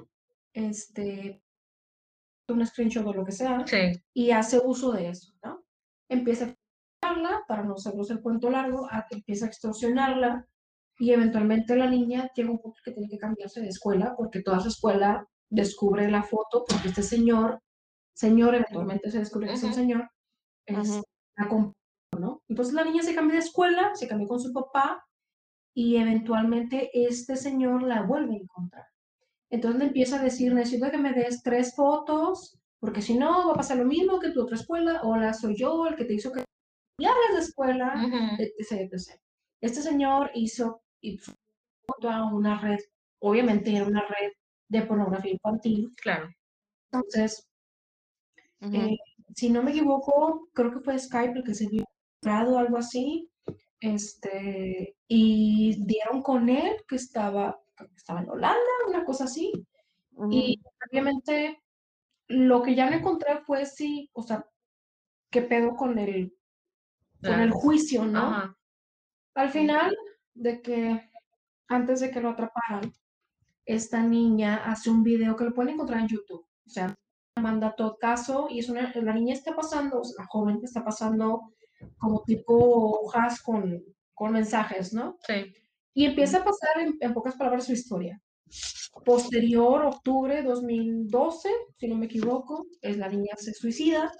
este, 0.53 1.43
un 2.47 2.65
screenshot 2.65 3.05
o 3.05 3.13
lo 3.13 3.25
que 3.25 3.31
sea, 3.31 3.65
y 4.13 4.31
hace 4.31 4.59
uso 4.63 4.91
de 4.91 5.09
eso, 5.09 5.33
¿no? 5.43 5.65
Empieza 6.09 6.45
a 6.45 6.47
extorsionarla, 6.49 7.43
para 7.47 7.63
no 7.63 7.73
hacernos 7.73 8.09
el 8.11 8.21
cuento 8.21 8.49
largo, 8.49 8.87
empieza 9.09 9.45
a 9.45 9.49
extorsionarla, 9.49 10.47
y 10.99 11.11
eventualmente 11.11 11.75
la 11.75 11.89
niña 11.89 12.31
llega 12.35 12.51
un 12.51 12.59
punto 12.59 12.79
que 12.83 12.91
tiene 12.91 13.09
que 13.09 13.17
cambiarse 13.17 13.59
de 13.59 13.69
escuela, 13.69 14.15
porque 14.15 14.41
toda 14.41 14.59
su 14.59 14.69
escuela 14.69 15.27
descubre 15.49 16.09
la 16.09 16.23
foto, 16.23 16.63
porque 16.67 16.89
este 16.89 17.03
señor, 17.03 17.59
señor, 18.15 18.55
eventualmente 18.55 19.11
se 19.11 19.19
descubre 19.19 19.47
que 19.47 19.53
es 19.53 19.63
un 19.63 19.73
señor, 19.73 20.09
es, 20.65 21.01
la 21.35 21.73
¿no? 22.19 22.41
Entonces 22.47 22.73
la 22.73 22.83
niña 22.83 23.03
se 23.03 23.15
cambia 23.15 23.33
de 23.33 23.45
escuela, 23.45 23.95
se 23.95 24.07
cambia 24.07 24.27
con 24.27 24.39
su 24.39 24.51
papá, 24.53 25.06
y 25.77 25.97
eventualmente 25.97 26.89
este 26.91 27.35
señor 27.35 27.83
la 27.83 28.01
vuelve 28.01 28.33
a 28.33 28.39
encontrar. 28.39 28.87
Entonces 29.51 29.79
le 29.79 29.85
empieza 29.85 30.19
a 30.19 30.23
decir, 30.23 30.51
necesito 30.51 30.89
que 30.89 30.97
me 30.97 31.13
des 31.13 31.43
tres 31.43 31.75
fotos, 31.75 32.57
porque 32.79 33.03
si 33.03 33.15
no 33.15 33.45
va 33.45 33.53
a 33.53 33.57
pasar 33.57 33.77
lo 33.77 33.85
mismo 33.85 34.19
que 34.19 34.31
tu 34.31 34.41
otra 34.41 34.55
escuela, 34.55 35.01
o 35.03 35.15
la 35.15 35.35
soy 35.35 35.55
yo 35.55 35.85
el 35.85 35.95
que 35.95 36.05
te 36.05 36.15
hizo 36.15 36.31
que 36.31 36.43
ya 36.99 37.11
de 37.31 37.39
escuela, 37.39 37.93
etc, 38.39 38.91
etc. 38.91 39.21
Este 39.61 39.83
señor 39.83 40.31
hizo 40.33 40.81
y 40.99 41.19
a 42.09 42.25
una 42.25 42.59
red, 42.59 42.79
obviamente 43.19 43.75
era 43.75 43.85
una 43.85 44.01
red 44.01 44.31
de 44.69 44.81
pornografía 44.81 45.33
infantil. 45.33 45.93
Claro. 46.01 46.27
Entonces, 46.91 47.47
eh, 48.61 48.97
si 49.35 49.51
no 49.51 49.61
me 49.61 49.69
equivoco, 49.69 50.49
creo 50.53 50.71
que 50.71 50.79
fue 50.79 50.97
Skype 50.97 51.37
el 51.37 51.43
que 51.43 51.53
se 51.53 51.67
vio 51.67 51.85
o 52.25 52.57
algo 52.57 52.77
así, 52.77 53.29
este, 53.79 54.97
y 55.07 55.83
dieron 55.85 56.21
con 56.21 56.49
él 56.49 56.83
que 56.87 56.95
estaba, 56.95 57.59
estaba 57.95 58.21
en 58.21 58.29
Holanda, 58.29 58.59
una 58.87 59.05
cosa 59.05 59.25
así, 59.25 59.51
y 60.31 60.59
obviamente 60.89 61.61
lo 62.27 62.63
que 62.63 62.75
ya 62.75 62.89
me 62.89 62.97
encontré 62.97 63.39
fue 63.45 63.65
si, 63.65 64.09
o 64.13 64.23
sea, 64.23 64.45
qué 65.29 65.41
pedo 65.41 65.75
con 65.75 65.99
el, 65.99 66.35
con 67.21 67.39
el 67.39 67.51
juicio, 67.51 68.05
¿no? 68.05 68.55
Al 69.35 69.49
final, 69.49 69.95
de 70.33 70.61
que 70.61 71.09
antes 71.67 71.99
de 71.99 72.11
que 72.11 72.21
lo 72.21 72.29
atraparan, 72.29 72.91
esta 73.65 74.01
niña 74.01 74.63
hace 74.65 74.89
un 74.89 75.03
video 75.03 75.35
que 75.35 75.43
lo 75.43 75.53
pueden 75.53 75.73
encontrar 75.73 76.01
en 76.01 76.07
YouTube. 76.07 76.47
O 76.65 76.69
sea, 76.69 76.95
manda 77.35 77.75
todo 77.75 77.97
caso 77.97 78.47
y 78.49 78.59
es 78.59 78.69
una, 78.69 78.91
la 78.95 79.13
niña 79.13 79.33
está 79.33 79.55
pasando, 79.55 80.01
la 80.17 80.25
joven 80.25 80.59
está 80.63 80.83
pasando 80.83 81.53
como 81.97 82.23
tipo 82.23 82.53
hojas 83.01 83.41
con, 83.41 83.83
con 84.13 84.33
mensajes, 84.33 84.93
¿no? 84.93 85.17
Sí. 85.27 85.53
Y 85.93 86.05
empieza 86.05 86.39
a 86.39 86.43
pasar 86.43 86.69
en, 86.99 87.13
pocas 87.13 87.35
palabras 87.35 87.65
su 87.65 87.73
historia. 87.73 88.21
Posterior, 89.05 89.85
octubre 89.85 90.41
2012, 90.43 91.49
si 91.77 91.87
no 91.87 91.95
me 91.95 92.05
equivoco, 92.05 92.67
es 92.81 92.97
la 92.97 93.09
niña 93.09 93.35
se 93.35 93.53
suicida 93.53 94.11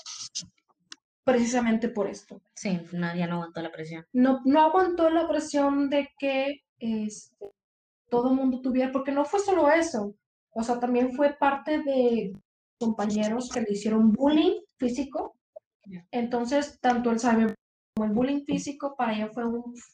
precisamente 1.23 1.89
por 1.89 2.07
esto. 2.07 2.41
Sí, 2.55 2.79
ya 2.91 3.27
no 3.27 3.35
aguantó 3.35 3.61
la 3.61 3.71
presión. 3.71 4.05
No, 4.13 4.41
no 4.45 4.61
aguantó 4.61 5.09
la 5.09 5.27
presión 5.27 5.89
de 5.89 6.09
que 6.17 6.61
este, 6.79 7.51
todo 8.09 8.29
el 8.29 8.35
mundo 8.35 8.61
tuviera, 8.61 8.91
porque 8.91 9.11
no 9.11 9.25
fue 9.25 9.39
solo 9.39 9.69
eso, 9.69 10.15
o 10.51 10.63
sea, 10.63 10.79
también 10.79 11.13
fue 11.13 11.33
parte 11.33 11.83
de 11.83 12.33
compañeros 12.79 13.49
que 13.49 13.61
le 13.61 13.73
hicieron 13.73 14.11
bullying 14.13 14.61
físico. 14.77 15.36
Entonces, 16.11 16.79
tanto 16.81 17.11
el 17.11 17.19
cyber 17.19 17.55
como 17.95 18.09
el 18.09 18.15
bullying 18.15 18.43
físico 18.45 18.95
para 18.97 19.13
ella 19.13 19.29
fue 19.29 19.43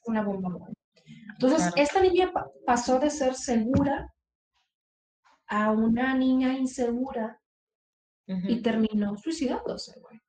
una 0.06 0.24
bomba. 0.24 0.68
Entonces, 1.34 1.72
esta 1.76 2.02
niña 2.02 2.32
pasó 2.66 3.00
de 3.00 3.10
ser 3.10 3.36
segura 3.36 4.14
a 5.48 5.72
una 5.72 6.16
niña 6.16 6.54
insegura 6.54 7.40
y 8.26 8.62
terminó 8.62 9.18
suicidándose, 9.18 10.00
güey. 10.00 10.20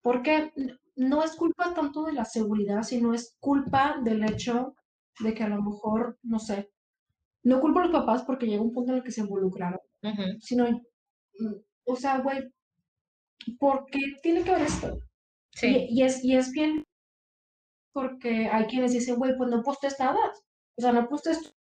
Porque 0.00 0.52
no 0.96 1.22
es 1.22 1.36
culpa 1.36 1.72
tanto 1.74 2.04
de 2.04 2.12
la 2.12 2.24
seguridad, 2.24 2.82
sino 2.82 3.14
es 3.14 3.36
culpa 3.40 3.98
del 4.02 4.24
hecho 4.24 4.74
de 5.20 5.34
que 5.34 5.44
a 5.44 5.48
lo 5.48 5.62
mejor, 5.62 6.18
no 6.22 6.38
sé, 6.38 6.70
no 7.44 7.60
culpo 7.60 7.80
a 7.80 7.84
los 7.84 7.92
papás 7.92 8.22
porque 8.22 8.46
llega 8.46 8.62
un 8.62 8.72
punto 8.72 8.92
en 8.92 8.98
el 8.98 9.04
que 9.04 9.12
se 9.12 9.20
involucraron, 9.20 9.80
sino, 10.40 10.68
mm, 10.68 11.54
o 11.84 11.96
sea, 11.96 12.18
güey, 12.18 12.52
¿por 13.58 13.86
qué 13.86 14.00
tiene 14.22 14.42
que 14.42 14.50
haber 14.50 14.66
esto? 14.66 14.98
Sí. 15.52 15.86
Y, 15.90 16.02
es, 16.02 16.24
y 16.24 16.36
es 16.36 16.50
bien 16.50 16.84
porque 17.92 18.48
hay 18.48 18.66
quienes 18.66 18.92
dicen, 18.92 19.16
güey, 19.16 19.36
pues 19.36 19.50
no 19.50 19.62
postes 19.62 19.98
nada, 19.98 20.32
o 20.76 20.80
sea, 20.80 20.92
no 20.92 21.08
postes 21.08 21.54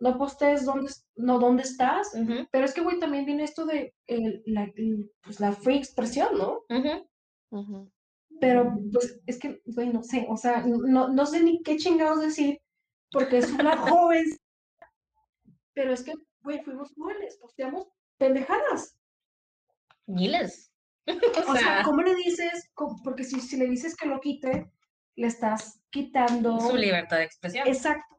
no 0.00 0.16
postes 0.16 0.64
dónde, 0.64 0.92
no, 1.16 1.38
dónde 1.38 1.62
estás, 1.62 2.12
pero 2.50 2.64
es 2.64 2.72
que, 2.72 2.82
güey, 2.82 3.00
también 3.00 3.24
viene 3.24 3.44
esto 3.44 3.66
de 3.66 3.94
la, 4.46 4.70
pues, 5.22 5.40
la 5.40 5.52
free 5.52 5.78
expresión, 5.78 6.38
¿no? 6.38 6.64
Pero, 8.40 8.76
pues, 8.92 9.20
es 9.26 9.38
que, 9.38 9.60
güey, 9.64 9.88
no 9.88 10.02
sé, 10.02 10.26
o 10.28 10.36
sea, 10.36 10.64
no, 10.64 11.08
no 11.08 11.26
sé 11.26 11.42
ni 11.42 11.62
qué 11.62 11.76
chingados 11.76 12.20
decir, 12.20 12.60
porque 13.10 13.38
es 13.38 13.50
una 13.52 13.76
joven. 13.76 14.24
Pero 15.74 15.92
es 15.92 16.04
que, 16.04 16.12
güey, 16.42 16.62
fuimos 16.62 16.92
jóvenes, 16.96 17.36
posteamos 17.38 17.88
pendejadas. 18.18 18.96
Miles. 20.06 20.72
o, 21.48 21.56
sea, 21.56 21.82
¿cómo 21.82 22.02
le 22.02 22.14
dices? 22.14 22.70
Porque 23.04 23.24
si, 23.24 23.40
si 23.40 23.56
le 23.56 23.66
dices 23.66 23.96
que 23.96 24.06
lo 24.06 24.20
quite, 24.20 24.70
le 25.16 25.26
estás 25.26 25.80
quitando. 25.90 26.60
Su 26.60 26.76
libertad 26.76 27.18
de 27.18 27.24
expresión. 27.24 27.66
Exacto. 27.66 28.16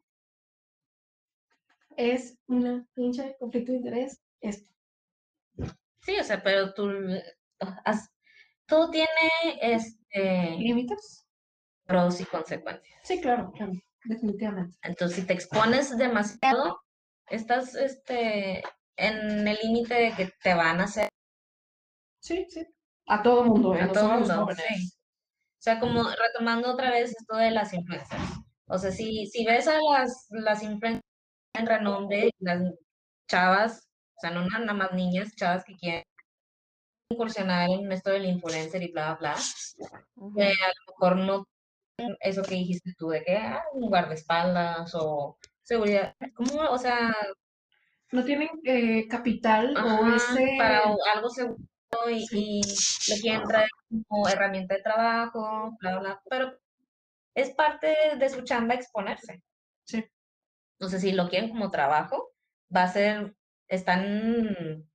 Es 1.96 2.38
una 2.48 2.88
pinche 2.94 3.36
conflicto 3.40 3.72
de 3.72 3.78
interés 3.80 4.22
esto. 4.42 4.74
Sí, 6.02 6.16
o 6.18 6.24
sea, 6.24 6.42
pero 6.42 6.74
tú 6.74 6.90
todo 8.66 8.90
tiene 8.90 9.10
este, 9.62 10.52
límites, 10.58 11.28
pros 11.86 12.22
y 12.22 12.26
consecuencias. 12.26 13.02
Sí, 13.04 13.20
claro, 13.20 13.52
claro, 13.52 13.74
definitivamente. 14.06 14.78
Entonces, 14.84 15.18
si 15.18 15.26
te 15.26 15.34
expones 15.34 15.98
demasiado, 15.98 16.80
estás 17.28 17.76
este, 17.76 18.64
en 18.96 19.48
el 19.48 19.58
límite 19.64 19.96
de 19.96 20.12
que 20.14 20.34
te 20.42 20.54
van 20.54 20.80
a 20.80 20.86
hacer. 20.86 21.10
Sí, 22.22 22.46
sí. 22.50 22.66
A 23.10 23.24
todo 23.24 23.44
mundo, 23.44 23.76
¿eh? 23.76 23.82
A 23.82 23.92
todo 23.92 24.08
mundo, 24.08 24.48
sí. 24.56 24.86
O 24.86 25.62
sea, 25.62 25.80
como 25.80 26.04
retomando 26.04 26.72
otra 26.72 26.92
vez 26.92 27.10
esto 27.20 27.36
de 27.36 27.50
las 27.50 27.74
influencias. 27.74 28.22
O 28.68 28.78
sea, 28.78 28.92
si, 28.92 29.26
si 29.26 29.46
ves 29.46 29.68
a 29.68 29.80
las, 29.92 30.28
las 30.30 30.62
influencias 30.62 31.04
en 31.56 31.66
renombre, 31.66 32.30
las 32.40 32.62
chavas, 33.28 33.90
o 34.16 34.20
sea, 34.22 34.30
no 34.30 34.46
nada 34.46 34.74
más 34.74 34.94
niñas, 34.94 35.36
chavas 35.36 35.66
que 35.66 35.76
quieren 35.76 36.04
incursionar 37.10 37.68
en 37.72 37.92
esto 37.92 38.12
del 38.12 38.26
influencer 38.26 38.84
y 38.84 38.92
bla, 38.92 39.16
bla, 39.16 39.36
bla, 40.16 40.46
a 40.46 40.50
lo 40.50 40.94
mejor 40.94 41.18
no 41.18 41.46
eso 42.20 42.44
que 42.44 42.56
dijiste 42.56 42.94
tú 42.96 43.10
de 43.10 43.24
que 43.24 43.36
ah, 43.36 43.64
un 43.74 43.90
guardaespaldas 43.90 44.94
o 44.94 45.38
seguridad, 45.64 46.16
¿cómo? 46.36 46.70
O 46.70 46.78
sea... 46.78 47.16
No 48.12 48.24
tienen 48.24 48.50
eh, 48.64 49.08
capital 49.08 49.76
o 49.78 50.16
ese... 50.16 50.56
Para 50.58 50.82
algo 51.14 51.30
seguro 51.30 51.69
y, 52.10 52.26
y 52.32 52.62
lo 52.62 53.16
quieren 53.22 53.44
traer 53.44 53.70
como 54.08 54.28
herramienta 54.28 54.76
de 54.76 54.82
trabajo, 54.82 55.76
bla, 55.80 56.00
bla, 56.00 56.22
pero 56.30 56.58
es 57.36 57.52
parte 57.52 57.96
de 58.18 58.30
su 58.30 58.42
chamba 58.44 58.76
exponerse. 58.76 59.44
Sí. 59.86 60.06
Entonces, 60.78 61.02
si 61.02 61.12
lo 61.12 61.30
quieren 61.30 61.50
como 61.50 61.72
trabajo, 61.72 62.32
va 62.76 62.84
a 62.84 62.94
ser, 62.94 63.36
están 63.68 64.86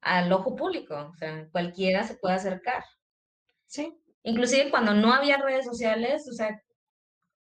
al 0.00 0.32
ojo 0.32 0.56
público, 0.56 1.10
o 1.12 1.16
sea, 1.16 1.48
cualquiera 1.50 2.04
se 2.04 2.16
puede 2.16 2.34
acercar. 2.34 2.84
Sí. 3.66 3.98
Inclusive 4.24 4.70
cuando 4.70 4.94
no 4.94 5.12
había 5.12 5.38
redes 5.38 5.64
sociales, 5.64 6.28
o 6.28 6.32
sea, 6.32 6.62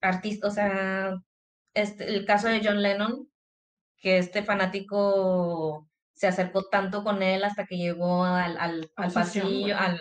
artistas, 0.01 0.53
o 0.53 0.55
sea, 0.55 1.15
este, 1.75 2.09
el 2.09 2.25
caso 2.25 2.49
de 2.49 2.61
John 2.65 2.83
Lennon, 2.83 3.29
que 3.99 4.19
este 4.19 4.43
fanático 4.43 5.90
se 6.21 6.27
acercó 6.27 6.65
tanto 6.69 7.03
con 7.03 7.23
él 7.23 7.43
hasta 7.45 7.65
que 7.65 7.79
llegó 7.79 8.25
al, 8.25 8.59
al, 8.59 8.93
al 8.95 9.11
pasillo, 9.11 9.75
al, 9.75 9.99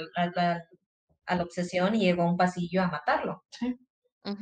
a 1.25 1.35
la 1.35 1.43
obsesión 1.43 1.95
y 1.95 1.99
llegó 1.99 2.23
a 2.23 2.29
un 2.31 2.35
pasillo 2.35 2.83
a 2.83 2.89
matarlo. 2.89 3.45
Sí. 3.51 3.79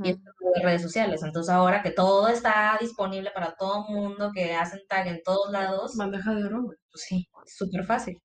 y 0.03 0.09
en 0.09 0.23
redes 0.63 0.81
sociales. 0.81 1.21
Entonces 1.21 1.53
ahora 1.53 1.83
que 1.83 1.91
todo 1.91 2.29
está 2.29 2.79
disponible 2.81 3.29
para 3.29 3.55
todo 3.55 3.85
el 3.87 3.93
mundo, 3.93 4.31
que 4.33 4.55
hacen 4.55 4.79
tag 4.89 5.05
en 5.05 5.21
todos 5.21 5.51
lados. 5.51 5.95
Bandeja 5.95 6.33
de 6.33 6.45
oro. 6.45 6.63
Pues 6.65 7.03
sí, 7.07 7.29
súper 7.45 7.85
fácil. 7.85 8.19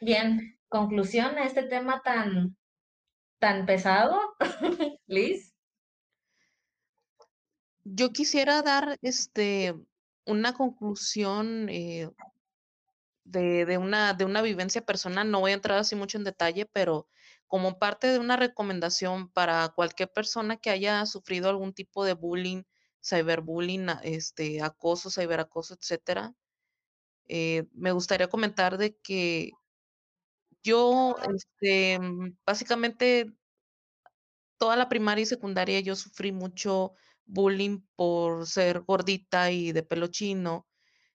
Bien, 0.00 0.58
conclusión 0.68 1.38
a 1.38 1.44
este 1.44 1.62
tema 1.62 2.02
tan, 2.04 2.56
tan 3.38 3.64
pesado, 3.64 4.18
Liz. 5.06 5.54
Yo 7.84 8.10
quisiera 8.10 8.60
dar 8.62 8.98
este 9.02 9.76
una 10.30 10.54
conclusión 10.54 11.68
eh, 11.68 12.10
de, 13.24 13.66
de, 13.66 13.78
una, 13.78 14.14
de 14.14 14.24
una 14.24 14.42
vivencia 14.42 14.84
personal. 14.84 15.30
No 15.30 15.40
voy 15.40 15.52
a 15.52 15.54
entrar 15.54 15.78
así 15.78 15.96
mucho 15.96 16.18
en 16.18 16.24
detalle, 16.24 16.66
pero 16.66 17.08
como 17.46 17.78
parte 17.78 18.06
de 18.06 18.18
una 18.18 18.36
recomendación 18.36 19.28
para 19.30 19.68
cualquier 19.70 20.12
persona 20.12 20.56
que 20.56 20.70
haya 20.70 21.04
sufrido 21.06 21.48
algún 21.50 21.72
tipo 21.74 22.04
de 22.04 22.14
bullying, 22.14 22.62
cyberbullying, 23.04 23.88
este, 24.04 24.62
acoso, 24.62 25.10
ciberacoso, 25.10 25.74
etcétera, 25.74 26.34
eh, 27.26 27.66
me 27.72 27.92
gustaría 27.92 28.28
comentar 28.28 28.78
de 28.78 28.96
que 28.96 29.52
yo, 30.62 31.16
este, 31.34 31.98
básicamente, 32.46 33.32
toda 34.58 34.76
la 34.76 34.88
primaria 34.88 35.22
y 35.22 35.26
secundaria 35.26 35.80
yo 35.80 35.96
sufrí 35.96 36.32
mucho 36.32 36.92
bullying 37.32 37.80
por 37.96 38.46
ser 38.46 38.80
gordita 38.80 39.50
y 39.50 39.72
de 39.72 39.82
pelo 39.82 40.08
chino. 40.08 40.66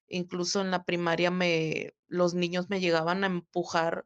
Incluso 0.08 0.62
en 0.62 0.72
la 0.72 0.86
primaria 0.86 1.32
me, 1.32 1.94
los 2.08 2.34
niños 2.36 2.70
me 2.70 2.80
llegaban 2.80 3.24
a 3.24 3.28
empujar 3.28 4.06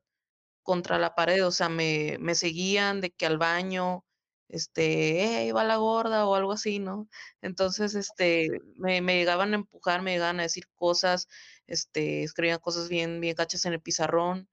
contra 0.64 0.99
la 0.99 1.15
pared, 1.15 1.45
o 1.45 1.52
sea, 1.52 1.69
me, 1.69 2.18
me 2.19 2.36
seguían 2.36 3.02
de 3.02 3.11
que 3.11 3.26
al 3.26 3.38
baño, 3.38 4.06
este, 4.49 5.23
hey, 5.26 5.52
va 5.52 5.64
la 5.64 5.77
gorda 5.77 6.27
o 6.27 6.36
algo 6.36 6.53
así, 6.53 6.80
¿no? 6.80 7.10
Entonces, 7.41 7.95
este, 7.95 8.49
me, 8.77 9.02
me, 9.02 9.18
llegaban 9.18 9.53
a 9.53 9.57
empujar, 9.57 10.02
me 10.03 10.14
llegaban 10.14 10.40
a 10.40 10.44
decir 10.44 10.65
cosas, 10.76 11.27
este, 11.68 12.23
escribían 12.23 12.60
cosas 12.60 12.90
bien, 12.90 13.22
bien 13.22 13.36
cachas 13.36 13.65
en 13.65 13.73
el 13.73 13.81
pizarrón 13.81 14.49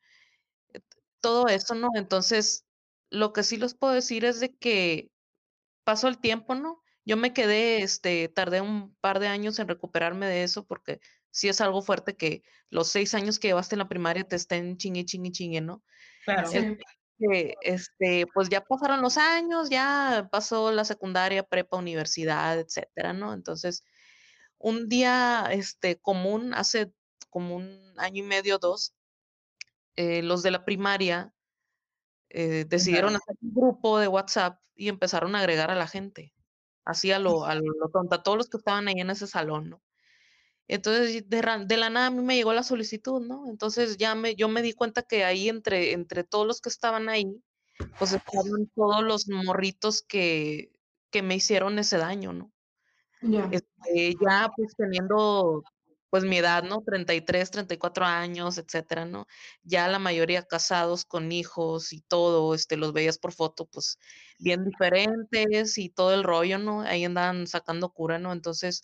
todo 1.27 1.49
eso, 1.49 1.75
¿no? 1.75 1.89
Entonces, 1.97 2.65
lo 3.11 3.33
que 3.33 3.43
sí 3.43 3.57
les 3.57 3.75
puedo 3.75 3.93
decir 3.95 4.25
es 4.25 4.39
de 4.39 4.55
que 4.55 5.11
pasó 5.85 6.09
el 6.09 6.19
tiempo, 6.19 6.55
¿no? 6.55 6.83
Yo 7.07 7.17
me 7.17 7.33
quedé, 7.33 7.83
este, 7.83 8.29
tardé 8.29 8.61
un 8.61 8.95
par 8.97 9.21
de 9.21 9.29
años 9.29 9.59
en 9.59 9.69
recuperarme 9.69 10.27
de 10.27 10.43
eso 10.43 10.67
porque 10.67 11.01
sí 11.31 11.49
es 11.49 11.61
algo 11.61 11.81
fuerte 11.81 12.17
que 12.17 12.43
los 12.69 12.89
seis 12.89 13.15
años 13.15 13.39
que 13.39 13.49
llevaste 13.49 13.77
en 13.77 13.79
la 13.79 13.89
primaria 13.89 14.25
te 14.25 14.35
estén 14.37 14.77
chingue, 14.77 15.05
chingue, 15.05 15.31
chingue, 15.31 15.61
¿no? 15.61 15.85
Claro. 16.25 16.51
este, 17.63 18.27
pues 18.35 18.49
ya 18.49 18.61
pasaron 18.61 19.03
los 19.03 19.17
años, 19.17 19.71
ya 19.71 20.29
pasó 20.33 20.73
la 20.73 20.85
secundaria, 20.85 21.45
prepa, 21.45 21.77
universidad, 21.77 22.59
etcétera, 22.59 23.13
¿no? 23.13 23.33
Entonces, 23.33 23.85
un 24.59 24.89
día, 24.89 25.47
este, 25.53 25.97
común, 26.01 26.55
hace 26.55 26.91
como 27.31 27.55
un 27.55 27.95
año 27.99 28.25
y 28.25 28.27
medio, 28.27 28.59
dos, 28.59 28.95
eh, 29.95 30.23
los 30.23 30.43
de 30.43 30.51
la 30.51 30.65
primaria 30.65 31.33
eh, 32.31 32.65
decidieron 32.69 33.15
hacer 33.15 33.37
un 33.41 33.55
grupo 33.55 33.99
de 34.01 34.09
WhatsApp 34.09 34.61
y 34.75 34.89
empezaron 34.89 35.37
a 35.37 35.39
agregar 35.39 35.71
a 35.71 35.75
la 35.77 35.87
gente, 35.87 36.35
así 36.87 37.13
a 37.13 37.19
lo, 37.19 37.45
a 37.45 37.55
lo 37.55 37.89
tonta, 37.93 38.17
a 38.17 38.23
todos 38.23 38.39
los 38.39 38.49
que 38.49 38.57
estaban 38.57 38.89
ahí 38.89 39.01
en 39.01 39.11
ese 39.11 39.27
salón, 39.27 39.69
¿no? 39.69 39.83
Entonces, 40.69 41.29
de, 41.29 41.43
de, 41.67 41.77
la 41.77 41.91
nada 41.91 42.07
a 42.07 42.11
mí 42.11 42.23
me 42.23 42.35
llegó 42.35 42.53
la 42.53 42.63
solicitud, 42.63 43.21
¿no? 43.21 43.49
Entonces 43.49 43.99
ya 43.99 44.15
me, 44.15 44.35
yo 44.35 44.49
me 44.49 44.63
di 44.63 44.73
cuenta 44.73 45.03
que 45.03 45.25
ahí 45.25 45.49
entre, 45.49 45.93
entre 45.93 46.25
todos 46.25 46.47
los 46.47 46.61
que 46.61 46.71
estaban 46.71 47.09
ahí, 47.09 47.41
pues 47.99 48.13
estaban 48.13 48.71
todos 48.75 49.03
los 49.05 49.29
morritos 49.29 50.03
que, 50.03 50.73
que 51.11 51.23
me 51.23 51.37
hicieron 51.37 51.79
ese 51.79 51.99
daño, 51.99 52.33
¿no? 52.33 52.53
Este, 53.51 54.17
ya 54.21 54.51
pues 54.57 54.75
teniendo 54.77 55.65
pues 56.17 56.25
mi 56.25 56.39
edad, 56.39 56.63
¿no? 56.63 56.83
33, 56.83 57.51
34 57.51 58.07
años, 58.07 58.57
etcétera, 58.57 59.05
¿no? 59.05 59.27
Ya 59.65 59.87
la 59.87 59.99
mayoría 59.99 60.43
casados 60.45 61.05
con 61.05 61.31
hijos 61.31 61.93
y 61.93 62.01
todo, 62.01 62.55
este, 62.55 62.79
los 62.79 62.95
veías 62.95 63.19
por 63.19 63.33
foto, 63.33 63.67
pues 63.67 63.99
bien 64.39 64.65
diferentes 64.65 65.77
y 65.77 65.91
todo 65.91 66.15
el 66.15 66.25
rollo, 66.25 66.59
¿no? 66.59 66.81
Ahí 66.81 67.05
andaban 67.05 67.47
sacando 67.47 67.91
cura, 67.93 68.19
¿no? 68.19 68.33
Entonces, 68.33 68.83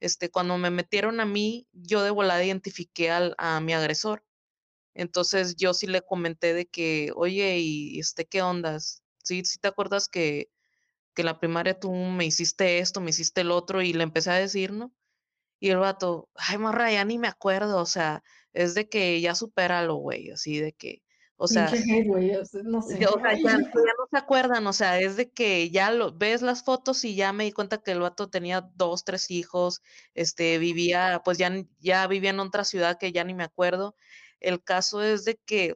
este, 0.00 0.30
cuando 0.30 0.58
me 0.58 0.70
metieron 0.70 1.18
a 1.20 1.24
mí, 1.26 1.66
yo 1.72 2.02
de 2.02 2.10
volada 2.10 2.44
identifiqué 2.44 3.10
al, 3.10 3.34
a 3.38 3.58
mi 3.60 3.72
agresor. 3.72 4.22
Entonces 4.94 5.56
yo 5.56 5.74
sí 5.74 5.86
le 5.88 6.02
comenté 6.02 6.54
de 6.54 6.66
que, 6.66 7.12
oye, 7.16 7.58
y 7.60 8.00
este, 8.00 8.26
¿qué 8.26 8.42
ondas? 8.42 9.02
Sí, 9.24 9.44
sí 9.44 9.58
te 9.60 9.68
acuerdas 9.68 10.08
que, 10.08 10.50
que 11.14 11.22
en 11.22 11.26
la 11.26 11.40
primaria 11.40 11.78
tú 11.80 11.92
me 11.94 12.26
hiciste 12.26 12.80
esto, 12.80 13.00
me 13.02 13.10
hiciste 13.10 13.42
el 13.42 13.52
otro, 13.52 13.82
y 13.82 13.92
le 13.94 14.04
empecé 14.04 14.32
a 14.32 14.36
decir, 14.36 14.72
¿no? 14.72 14.95
Y 15.66 15.70
el 15.70 15.78
vato, 15.78 16.28
ay, 16.36 16.58
morra, 16.58 16.92
ya 16.92 17.04
ni 17.04 17.18
me 17.18 17.26
acuerdo, 17.26 17.80
o 17.80 17.86
sea, 17.86 18.22
es 18.52 18.74
de 18.74 18.88
que 18.88 19.20
ya 19.20 19.34
supéralo, 19.34 19.96
güey, 19.96 20.30
así 20.30 20.60
de 20.60 20.72
que, 20.72 21.02
o 21.34 21.48
sea, 21.48 21.68
güey, 22.06 22.30
no 22.62 22.82
sé. 22.82 23.04
O 23.04 23.18
sea, 23.18 23.36
ya, 23.36 23.58
no 23.58 24.06
se 24.08 24.16
acuerdan, 24.16 24.64
o 24.68 24.72
sea, 24.72 25.00
es 25.00 25.16
de 25.16 25.28
que 25.28 25.68
ya 25.70 25.90
lo 25.90 26.16
ves 26.16 26.40
las 26.40 26.62
fotos 26.62 27.04
y 27.04 27.16
ya 27.16 27.32
me 27.32 27.42
di 27.42 27.50
cuenta 27.50 27.78
que 27.78 27.90
el 27.90 27.98
vato 27.98 28.30
tenía 28.30 28.70
dos, 28.76 29.02
tres 29.02 29.28
hijos, 29.32 29.82
este, 30.14 30.58
vivía, 30.58 31.20
pues 31.24 31.36
ya, 31.36 31.50
ya 31.80 32.06
vivía 32.06 32.30
en 32.30 32.38
otra 32.38 32.62
ciudad 32.62 32.96
que 32.96 33.10
ya 33.10 33.24
ni 33.24 33.34
me 33.34 33.42
acuerdo. 33.42 33.96
El 34.38 34.62
caso 34.62 35.02
es 35.02 35.24
de 35.24 35.34
que 35.44 35.74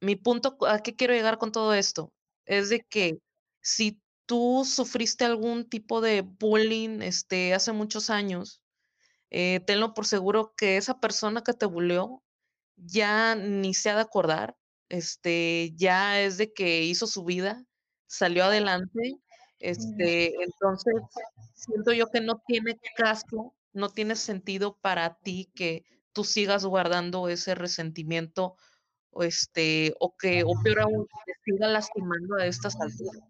mi 0.00 0.16
punto, 0.16 0.56
¿a 0.66 0.78
qué 0.78 0.96
quiero 0.96 1.12
llegar 1.12 1.36
con 1.36 1.52
todo 1.52 1.74
esto? 1.74 2.10
Es 2.46 2.70
de 2.70 2.80
que 2.88 3.18
si 3.60 4.00
tú 4.24 4.64
sufriste 4.64 5.26
algún 5.26 5.68
tipo 5.68 6.00
de 6.00 6.22
bullying, 6.22 7.02
este, 7.02 7.52
hace 7.52 7.72
muchos 7.72 8.08
años, 8.08 8.62
eh, 9.30 9.60
tenlo 9.66 9.94
por 9.94 10.06
seguro 10.06 10.54
que 10.56 10.76
esa 10.76 11.00
persona 11.00 11.42
que 11.42 11.52
te 11.52 11.66
buleó 11.66 12.22
ya 12.76 13.34
ni 13.34 13.74
se 13.74 13.90
ha 13.90 13.96
de 13.96 14.02
acordar, 14.02 14.56
este, 14.88 15.72
ya 15.74 16.20
es 16.20 16.38
de 16.38 16.52
que 16.52 16.82
hizo 16.82 17.06
su 17.06 17.24
vida, 17.24 17.64
salió 18.06 18.44
adelante, 18.44 19.18
este, 19.58 20.34
entonces 20.42 20.94
siento 21.54 21.92
yo 21.92 22.06
que 22.06 22.20
no 22.20 22.40
tiene 22.46 22.78
caso, 22.96 23.54
no 23.72 23.90
tiene 23.90 24.14
sentido 24.16 24.78
para 24.80 25.18
ti 25.18 25.50
que 25.54 25.84
tú 26.12 26.24
sigas 26.24 26.64
guardando 26.64 27.28
ese 27.28 27.54
resentimiento 27.54 28.56
o 29.10 29.24
este, 29.24 29.94
o 30.00 30.16
que, 30.16 30.44
o 30.44 30.52
peor 30.62 30.80
aún, 30.80 31.06
que 31.06 31.32
te 31.32 31.52
siga 31.52 31.68
lastimando 31.68 32.36
a 32.36 32.46
estas 32.46 32.80
alturas. 32.80 33.22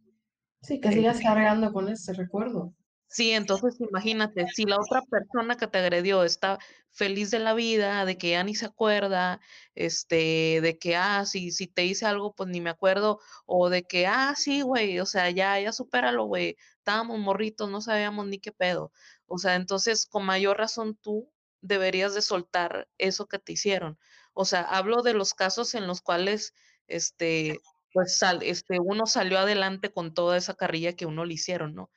Sí, 0.63 0.81
que 0.81 0.93
sigas 0.93 1.21
cargando 1.21 1.73
con 1.73 1.89
ese 1.89 2.13
recuerdo. 2.13 2.75
Sí, 3.11 3.31
entonces 3.31 3.77
imagínate, 3.81 4.47
si 4.49 4.67
la 4.67 4.77
otra 4.79 5.01
persona 5.03 5.57
que 5.57 5.67
te 5.67 5.79
agredió 5.79 6.25
está 6.25 6.59
feliz 6.91 7.31
de 7.31 7.39
la 7.39 7.55
vida, 7.55 8.05
de 8.05 8.19
que 8.19 8.31
ya 8.31 8.45
ni 8.45 8.55
se 8.55 8.67
acuerda, 8.67 9.41
este, 9.75 10.61
de 10.61 10.79
que, 10.79 10.95
ah, 10.95 11.25
si, 11.25 11.51
si 11.51 11.67
te 11.69 11.87
hice 11.87 12.05
algo, 12.05 12.35
pues 12.35 12.51
ni 12.51 12.61
me 12.61 12.69
acuerdo, 12.69 13.19
o 13.47 13.71
de 13.71 13.85
que, 13.85 14.07
ah, 14.07 14.35
sí, 14.37 14.61
güey, 14.61 15.01
o 15.01 15.07
sea, 15.07 15.31
ya, 15.31 15.59
ya 15.59 15.73
supéralo, 15.73 16.25
güey, 16.27 16.57
estábamos 16.77 17.19
morritos, 17.19 17.71
no 17.71 17.81
sabíamos 17.81 18.27
ni 18.27 18.39
qué 18.41 18.53
pedo. 18.53 18.93
O 19.27 19.39
sea, 19.39 19.55
entonces, 19.55 20.05
con 20.07 20.27
mayor 20.27 20.59
razón 20.59 20.95
tú 21.01 21.33
deberías 21.63 22.15
de 22.15 22.21
soltar 22.21 22.89
eso 22.99 23.27
que 23.27 23.39
te 23.39 23.53
hicieron. 23.53 23.99
O 24.35 24.45
sea, 24.45 24.61
hablo 24.63 25.01
de 25.03 25.15
los 25.15 25.33
casos 25.33 25.75
en 25.75 25.87
los 25.87 26.03
cuales, 26.03 26.53
este, 26.89 27.59
pues, 27.95 28.19
sal, 28.19 28.43
este, 28.43 28.79
uno 28.81 29.07
salió 29.07 29.39
adelante 29.39 29.91
con 29.93 30.13
toda 30.13 30.37
esa 30.37 30.55
carrilla 30.55 30.93
que 30.93 31.07
uno 31.07 31.25
le 31.25 31.35
hicieron, 31.35 31.75
¿no? 31.75 31.91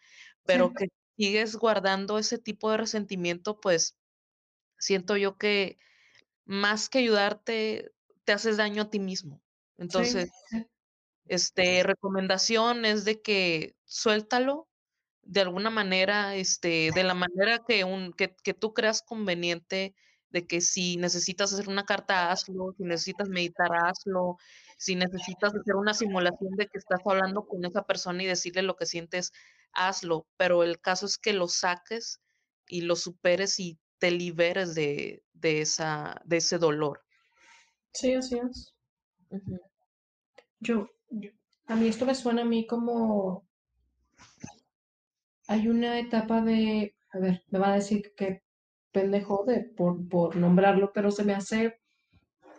Pero 0.45 0.73
que 0.73 0.87
sigues 1.17 1.55
guardando 1.55 2.17
ese 2.17 2.37
tipo 2.37 2.71
de 2.71 2.77
resentimiento, 2.77 3.59
pues 3.59 3.97
siento 4.77 5.17
yo 5.17 5.37
que 5.37 5.77
más 6.45 6.89
que 6.89 6.99
ayudarte, 6.99 7.91
te 8.23 8.33
haces 8.33 8.57
daño 8.57 8.83
a 8.83 8.89
ti 8.89 8.99
mismo. 8.99 9.41
Entonces, 9.77 10.31
este, 11.25 11.83
recomendación 11.83 12.85
es 12.85 13.05
de 13.05 13.21
que 13.21 13.75
suéltalo 13.85 14.69
de 15.23 15.41
alguna 15.41 15.69
manera, 15.69 16.35
este, 16.35 16.91
de 16.93 17.03
la 17.03 17.13
manera 17.13 17.63
que, 17.67 17.83
un, 17.83 18.11
que, 18.13 18.35
que 18.43 18.53
tú 18.53 18.73
creas 18.73 19.01
conveniente, 19.01 19.95
de 20.31 20.47
que 20.47 20.61
si 20.61 20.97
necesitas 20.97 21.53
hacer 21.53 21.69
una 21.69 21.85
carta, 21.85 22.31
hazlo, 22.31 22.73
si 22.77 22.83
necesitas 22.83 23.29
meditar, 23.29 23.69
hazlo, 23.73 24.37
si 24.77 24.95
necesitas 24.95 25.53
hacer 25.53 25.75
una 25.75 25.93
simulación 25.93 26.55
de 26.55 26.67
que 26.67 26.77
estás 26.77 27.01
hablando 27.05 27.45
con 27.45 27.63
esa 27.65 27.83
persona 27.83 28.23
y 28.23 28.27
decirle 28.27 28.61
lo 28.61 28.75
que 28.75 28.85
sientes, 28.85 29.31
hazlo, 29.73 30.27
pero 30.37 30.63
el 30.63 30.79
caso 30.79 31.05
es 31.05 31.17
que 31.17 31.33
lo 31.33 31.47
saques 31.47 32.21
y 32.67 32.81
lo 32.81 32.95
superes 32.95 33.59
y 33.59 33.77
te 33.99 34.11
liberes 34.11 34.73
de, 34.73 35.23
de, 35.33 35.61
esa, 35.61 36.21
de 36.25 36.37
ese 36.37 36.57
dolor. 36.57 37.01
Sí, 37.93 38.13
así 38.13 38.39
es. 38.39 38.73
yo, 40.59 40.89
a 41.67 41.75
mí 41.75 41.87
esto 41.87 42.05
me 42.05 42.15
suena 42.15 42.41
a 42.41 42.45
mí 42.45 42.65
como 42.65 43.45
hay 45.47 45.67
una 45.67 45.99
etapa 45.99 46.41
de, 46.41 46.95
a 47.11 47.19
ver, 47.19 47.43
me 47.49 47.59
va 47.59 47.73
a 47.73 47.75
decir 47.75 48.13
que 48.15 48.41
pendejo 48.91 49.43
de 49.45 49.61
por, 49.61 50.07
por 50.07 50.35
nombrarlo, 50.35 50.91
pero 50.93 51.11
se 51.11 51.23
me 51.23 51.33
hace 51.33 51.79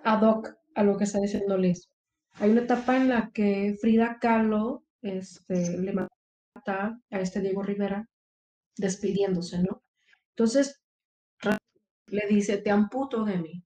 ad 0.05 0.23
hoc 0.23 0.55
a 0.75 0.83
lo 0.83 0.97
que 0.97 1.05
está 1.05 1.21
diciendo 1.21 1.57
Liz. 1.57 1.91
Hay 2.35 2.51
una 2.51 2.63
etapa 2.63 2.97
en 2.97 3.09
la 3.09 3.31
que 3.31 3.77
Frida 3.81 4.19
Kahlo 4.21 4.85
este, 5.03 5.79
le 5.79 5.93
mata 5.93 6.99
a 7.11 7.21
este 7.21 7.41
Diego 7.41 7.63
Rivera 7.63 8.09
despidiéndose, 8.77 9.63
¿no? 9.63 9.83
Entonces, 10.31 10.83
le 12.07 12.27
dice, 12.29 12.59
te 12.59 12.71
amputo 12.71 13.25
de 13.25 13.39
mí. 13.39 13.65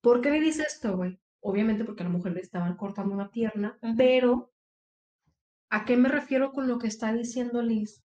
¿Por 0.00 0.20
qué 0.20 0.30
le 0.30 0.40
dice 0.40 0.62
esto, 0.62 0.96
güey? 0.96 1.18
Obviamente 1.40 1.84
porque 1.84 2.02
a 2.02 2.06
la 2.06 2.12
mujer 2.12 2.32
le 2.32 2.40
estaban 2.40 2.76
cortando 2.76 3.14
una 3.14 3.30
pierna, 3.30 3.78
pero 3.96 4.52
¿a 5.70 5.84
qué 5.84 5.96
me 5.96 6.08
refiero 6.08 6.52
con 6.52 6.68
lo 6.68 6.78
que 6.78 6.86
está 6.86 7.12
diciendo 7.12 7.62
Liz? 7.62 8.04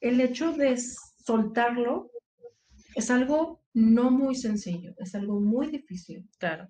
El 0.00 0.20
hecho 0.20 0.52
de 0.52 0.76
soltarlo 0.78 2.10
es 2.94 3.10
algo 3.10 3.62
no 3.74 4.10
muy 4.10 4.34
sencillo, 4.34 4.94
es 4.98 5.14
algo 5.14 5.40
muy 5.40 5.68
difícil. 5.68 6.28
Claro. 6.38 6.68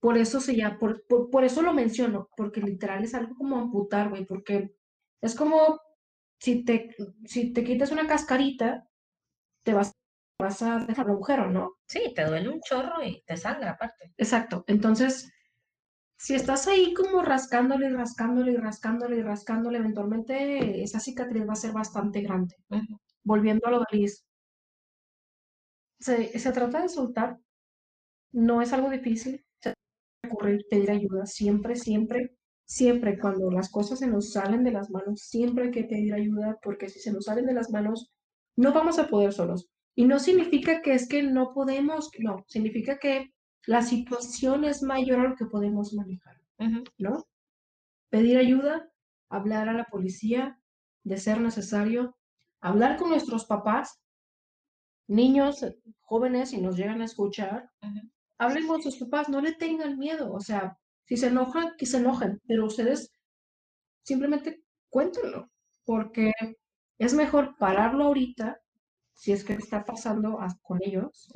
Por 0.00 0.16
eso 0.16 0.40
se 0.40 0.54
llama, 0.54 0.78
por, 0.78 1.04
por, 1.06 1.44
eso 1.44 1.62
lo 1.62 1.74
menciono, 1.74 2.28
porque 2.36 2.60
literal 2.60 3.02
es 3.02 3.14
algo 3.14 3.34
como 3.34 3.58
amputar, 3.58 4.10
güey, 4.10 4.24
porque 4.24 4.74
es 5.20 5.34
como 5.34 5.80
si 6.38 6.64
te, 6.64 6.94
si 7.24 7.52
te 7.52 7.64
quitas 7.64 7.90
una 7.90 8.06
cascarita, 8.06 8.88
te 9.64 9.74
vas, 9.74 9.92
vas 10.40 10.62
a 10.62 10.78
dejar 10.78 11.06
un 11.06 11.12
agujero, 11.12 11.50
¿no? 11.50 11.78
Sí, 11.86 12.12
te 12.14 12.24
duele 12.24 12.48
un 12.48 12.60
chorro 12.60 13.02
y 13.02 13.22
te 13.26 13.36
sangra 13.36 13.72
aparte. 13.72 14.12
Exacto. 14.16 14.64
Entonces, 14.68 15.32
si 16.16 16.34
estás 16.34 16.68
ahí 16.68 16.94
como 16.94 17.22
rascándole 17.22 17.86
y 17.86 17.92
rascándole 17.92 18.52
y 18.52 18.56
rascándole 18.56 19.16
y 19.16 19.22
rascándole, 19.22 19.78
eventualmente 19.78 20.82
esa 20.82 21.00
cicatriz 21.00 21.48
va 21.48 21.52
a 21.52 21.56
ser 21.56 21.72
bastante 21.72 22.20
grande. 22.22 22.56
Volviendo 23.24 23.66
a 23.66 23.70
lo 23.70 23.80
de 23.80 23.98
Liz, 23.98 24.27
se, 25.98 26.38
se, 26.38 26.52
trata 26.52 26.82
de 26.82 26.88
soltar, 26.88 27.38
no 28.32 28.62
es 28.62 28.72
algo 28.72 28.90
difícil, 28.90 29.44
recurrir, 30.22 30.66
pedir 30.70 30.90
ayuda, 30.90 31.26
siempre, 31.26 31.76
siempre, 31.76 32.36
siempre 32.66 33.18
cuando 33.18 33.50
las 33.50 33.70
cosas 33.70 33.98
se 33.98 34.06
nos 34.06 34.32
salen 34.32 34.64
de 34.64 34.72
las 34.72 34.90
manos, 34.90 35.22
siempre 35.22 35.64
hay 35.64 35.70
que 35.70 35.84
pedir 35.84 36.14
ayuda, 36.14 36.58
porque 36.62 36.88
si 36.88 37.00
se 37.00 37.12
nos 37.12 37.24
salen 37.24 37.46
de 37.46 37.54
las 37.54 37.70
manos, 37.70 38.10
no 38.56 38.72
vamos 38.72 38.98
a 38.98 39.08
poder 39.08 39.32
solos. 39.32 39.68
Y 39.94 40.04
no 40.04 40.18
significa 40.18 40.80
que 40.82 40.94
es 40.94 41.08
que 41.08 41.22
no 41.22 41.52
podemos, 41.52 42.10
no, 42.20 42.44
significa 42.46 42.98
que 42.98 43.32
la 43.66 43.82
situación 43.82 44.64
es 44.64 44.82
mayor 44.82 45.20
a 45.20 45.28
lo 45.30 45.36
que 45.36 45.46
podemos 45.46 45.92
manejar, 45.92 46.40
¿no? 46.98 47.26
Pedir 48.10 48.38
ayuda, 48.38 48.90
hablar 49.28 49.68
a 49.68 49.74
la 49.74 49.84
policía, 49.84 50.58
de 51.04 51.16
ser 51.16 51.40
necesario, 51.40 52.16
hablar 52.60 52.96
con 52.96 53.10
nuestros 53.10 53.46
papás, 53.46 54.00
niños, 55.08 55.66
jóvenes, 56.02 56.50
si 56.50 56.60
nos 56.60 56.76
llegan 56.76 57.00
a 57.00 57.06
escuchar, 57.06 57.70
hablen 58.38 58.66
con 58.66 58.82
sus 58.82 58.96
papás, 58.96 59.28
no 59.28 59.40
le 59.40 59.52
tengan 59.52 59.98
miedo, 59.98 60.32
o 60.32 60.40
sea, 60.40 60.78
si 61.06 61.16
se 61.16 61.28
enojan, 61.28 61.72
que 61.76 61.86
se 61.86 61.96
enojen, 61.96 62.40
pero 62.46 62.66
ustedes 62.66 63.10
simplemente 64.02 64.62
cuéntenlo, 64.90 65.50
porque 65.84 66.32
es 66.98 67.14
mejor 67.14 67.56
pararlo 67.58 68.04
ahorita, 68.04 68.60
si 69.14 69.32
es 69.32 69.42
que 69.42 69.54
está 69.54 69.84
pasando 69.84 70.38
con 70.62 70.78
ellos, 70.82 71.28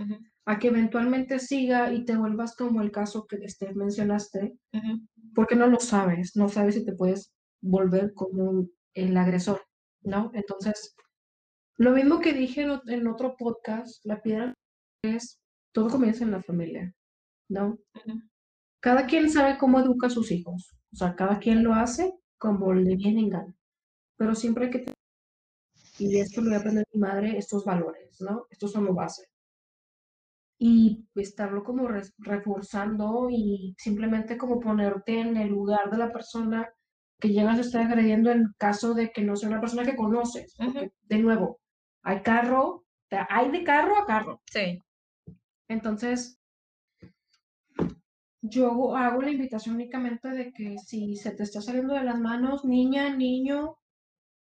a 0.45 0.59
que 0.59 0.69
eventualmente 0.69 1.39
siga 1.39 1.93
y 1.93 2.05
te 2.05 2.17
vuelvas 2.17 2.55
como 2.55 2.81
el 2.81 2.93
caso 2.93 3.27
que 3.27 3.37
este, 3.43 3.75
mencionaste, 3.75 4.57
porque 5.35 5.57
no 5.57 5.67
lo 5.67 5.81
sabes, 5.81 6.37
no 6.37 6.49
sabes 6.49 6.75
si 6.75 6.85
te 6.85 6.95
puedes 6.95 7.33
volver 7.61 8.13
como 8.15 8.69
el 8.95 9.17
agresor, 9.17 9.63
¿no? 10.03 10.31
Entonces, 10.35 10.95
lo 11.79 11.93
mismo 11.93 12.21
que 12.21 12.33
dije 12.33 12.67
en 12.87 13.07
otro 13.09 13.37
podcast, 13.37 14.05
la 14.05 14.21
piedra 14.21 14.55
es, 15.03 15.41
todo 15.73 15.89
comienza 15.89 16.25
en 16.25 16.31
la 16.31 16.43
familia, 16.43 16.95
¿no? 17.49 17.79
Cada 18.81 19.07
quien 19.07 19.31
sabe 19.31 19.59
cómo 19.59 19.81
educa 19.81 20.09
a 20.09 20.11
sus 20.11 20.31
hijos, 20.31 20.77
o 20.93 20.97
sea, 20.97 21.15
cada 21.15 21.39
quien 21.39 21.63
lo 21.63 21.75
hace 21.75 22.13
como 22.39 22.73
le 22.75 22.97
viene 22.97 23.21
en 23.21 23.31
gana, 23.31 23.55
pero 24.17 24.35
siempre 24.35 24.67
hay 24.67 24.71
que 24.71 24.79
tener, 24.81 24.97
y 25.99 26.19
esto 26.19 26.41
lo 26.41 26.49
voy 26.49 26.57
a 26.57 26.59
aprender 26.59 26.87
mi 26.93 27.01
madre, 27.01 27.39
estos 27.39 27.65
valores, 27.65 28.21
¿no? 28.21 28.47
Estos 28.51 28.73
son 28.73 28.85
los 28.87 28.95
base. 28.95 29.27
Y 30.59 31.07
estarlo 31.15 31.65
como 31.65 31.89
reforzando 32.19 33.29
y 33.31 33.75
simplemente 33.79 34.39
como 34.39 34.61
ponerte 34.61 35.19
en 35.19 35.37
el 35.37 35.49
lugar 35.49 35.91
de 35.91 35.99
la 35.99 36.13
persona 36.13 36.73
que 37.21 37.31
llegas 37.31 37.59
a 37.59 37.61
estar 37.63 37.87
agrediendo 37.87 38.31
en 38.31 38.53
caso 38.59 38.95
de 38.95 39.11
que 39.11 39.23
no 39.23 39.37
sea 39.37 39.49
una 39.49 39.61
persona 39.61 39.85
que 39.85 39.97
conoces. 39.97 40.55
Porque, 40.57 40.93
de 41.03 41.19
nuevo, 41.19 41.61
hay 42.03 42.23
carro, 42.23 42.85
hay 43.29 43.51
de 43.51 43.65
carro 43.65 43.99
a 43.99 44.07
carro. 44.07 44.43
Sí. 44.51 44.83
Entonces, 45.69 46.39
yo 48.43 48.97
hago 48.97 49.23
la 49.23 49.31
invitación 49.31 49.77
únicamente 49.77 50.29
de 50.29 50.53
que 50.53 50.77
si 50.79 51.17
se 51.17 51.31
te 51.31 51.45
está 51.45 51.61
saliendo 51.61 51.95
de 51.95 52.03
las 52.03 52.19
manos, 52.19 52.65
niña, 52.65 53.15
niño, 53.15 53.79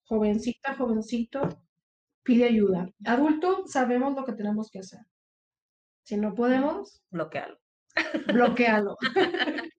jovencita, 0.06 0.76
jovencito, 0.76 1.64
pide 2.24 2.46
ayuda. 2.46 2.90
Adulto, 3.06 3.68
sabemos 3.68 4.16
lo 4.16 4.26
que 4.26 4.34
tenemos 4.34 4.72
que 4.72 4.80
hacer. 4.80 5.02
Si 6.04 6.18
no 6.18 6.34
podemos, 6.34 7.02
bloquealo. 7.12 7.60
Bloquealo. 8.28 8.98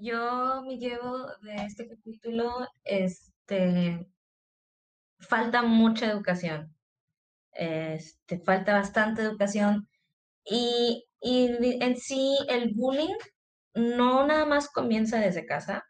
Yo 0.00 0.62
me 0.66 0.78
llevo 0.78 1.26
de 1.42 1.56
este 1.56 1.88
capítulo, 1.88 2.66
este, 2.84 4.06
falta 5.18 5.62
mucha 5.62 6.06
educación. 6.06 6.74
Este, 7.52 8.38
falta 8.40 8.74
bastante 8.74 9.22
educación. 9.22 9.88
Y, 10.44 11.04
en 11.22 11.96
sí 11.96 12.36
el 12.48 12.72
bullying 12.74 13.16
no 13.74 14.26
nada 14.26 14.46
más 14.46 14.68
comienza 14.70 15.18
desde 15.18 15.46
casa, 15.46 15.84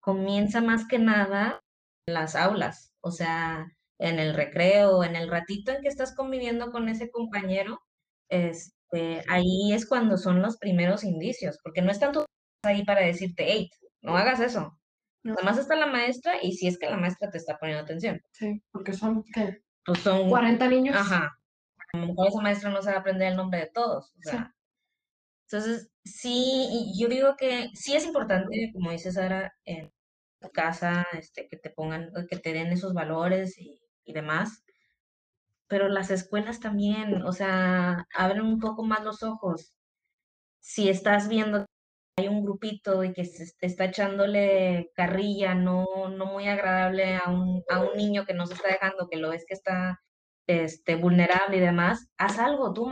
comienza 0.00 0.60
más 0.60 0.86
que 0.86 0.98
nada 0.98 1.62
en 2.06 2.14
las 2.14 2.36
aulas, 2.36 2.92
o 3.00 3.10
sea, 3.10 3.66
en 3.98 4.18
el 4.18 4.34
recreo, 4.34 5.02
en 5.04 5.16
el 5.16 5.28
ratito 5.30 5.72
en 5.72 5.82
que 5.82 5.88
estás 5.88 6.14
conviviendo 6.14 6.70
con 6.70 6.88
ese 6.88 7.10
compañero, 7.10 7.80
este, 8.28 9.24
ahí 9.28 9.72
es 9.72 9.86
cuando 9.88 10.18
son 10.18 10.42
los 10.42 10.58
primeros 10.58 11.04
indicios, 11.04 11.58
porque 11.62 11.82
no 11.82 11.90
están 11.90 12.12
todos 12.12 12.26
ahí 12.64 12.84
para 12.84 13.00
decirte, 13.00 13.46
hey, 13.48 13.70
no 14.02 14.16
hagas 14.16 14.40
eso, 14.40 14.78
Nada 15.26 15.42
más 15.42 15.58
está 15.58 15.74
la 15.74 15.86
maestra 15.86 16.34
y 16.40 16.52
si 16.52 16.68
es 16.68 16.78
que 16.78 16.88
la 16.88 16.96
maestra 16.96 17.28
te 17.28 17.38
está 17.38 17.58
poniendo 17.58 17.82
atención. 17.82 18.22
Sí, 18.30 18.62
porque 18.70 18.92
son, 18.92 19.24
¿qué? 19.34 19.60
Pues 19.84 19.98
son 19.98 20.28
40 20.28 20.68
niños. 20.68 20.96
Ajá. 20.96 21.36
A 21.92 21.98
lo 21.98 22.06
mejor 22.06 22.28
esa 22.28 22.40
maestra 22.40 22.70
no 22.70 22.80
sabe 22.80 22.96
aprender 22.96 23.32
el 23.32 23.36
nombre 23.36 23.58
de 23.58 23.70
todos. 23.74 24.14
O 24.16 24.22
sea. 24.22 24.54
Entonces, 25.48 25.90
sí, 26.04 26.92
yo 26.96 27.08
digo 27.08 27.34
que 27.36 27.70
sí 27.74 27.96
es 27.96 28.04
importante, 28.04 28.70
como 28.72 28.92
dice 28.92 29.10
Sara, 29.10 29.52
en 29.64 29.92
tu 30.40 30.50
casa, 30.50 31.06
este, 31.12 31.48
que 31.48 31.56
te 31.56 31.70
pongan, 31.70 32.12
que 32.28 32.36
te 32.36 32.52
den 32.52 32.68
esos 32.68 32.94
valores 32.94 33.58
y, 33.58 33.80
y 34.04 34.12
demás. 34.12 34.64
Pero 35.66 35.88
las 35.88 36.12
escuelas 36.12 36.60
también, 36.60 37.22
o 37.22 37.32
sea, 37.32 38.06
abren 38.14 38.42
un 38.42 38.60
poco 38.60 38.84
más 38.84 39.02
los 39.02 39.24
ojos. 39.24 39.74
Si 40.60 40.88
estás 40.88 41.28
viendo 41.28 41.66
hay 42.18 42.28
un 42.28 42.42
grupito 42.42 43.04
y 43.04 43.12
que 43.12 43.26
se 43.26 43.54
está 43.60 43.84
echándole 43.84 44.90
carrilla 44.94 45.54
no, 45.54 45.84
no 46.08 46.26
muy 46.26 46.48
agradable 46.48 47.16
a 47.16 47.30
un, 47.30 47.62
a 47.68 47.80
un 47.80 47.96
niño 47.96 48.24
que 48.24 48.32
no 48.32 48.46
se 48.46 48.54
está 48.54 48.68
dejando, 48.68 49.08
que 49.08 49.18
lo 49.18 49.28
ves 49.30 49.44
que 49.46 49.54
está 49.54 50.00
este, 50.46 50.96
vulnerable 50.96 51.58
y 51.58 51.60
demás, 51.60 52.08
haz 52.16 52.38
algo 52.38 52.72
tú, 52.72 52.90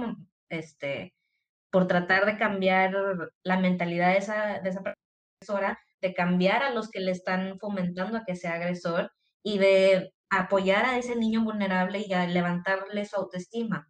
este, 0.51 1.15
por 1.71 1.87
tratar 1.87 2.27
de 2.27 2.37
cambiar 2.37 2.95
la 3.43 3.59
mentalidad 3.59 4.13
de 4.13 4.19
esa, 4.19 4.61
de 4.61 4.69
esa 4.69 4.83
de 6.01 6.15
cambiar 6.15 6.63
a 6.63 6.71
los 6.71 6.91
que 6.91 7.01
le 7.01 7.11
están 7.11 7.59
fomentando 7.59 8.19
a 8.19 8.25
que 8.27 8.37
sea 8.37 8.55
agresor 8.55 9.11
y 9.43 9.59
de 9.59 10.13
apoyar 10.31 10.85
a 10.85 10.99
ese 10.99 11.17
niño 11.17 11.45
vulnerable 11.45 12.05
y 12.07 12.13
a 12.13 12.27
levantarle 12.27 13.05
su 13.07 13.17
autoestima. 13.17 13.89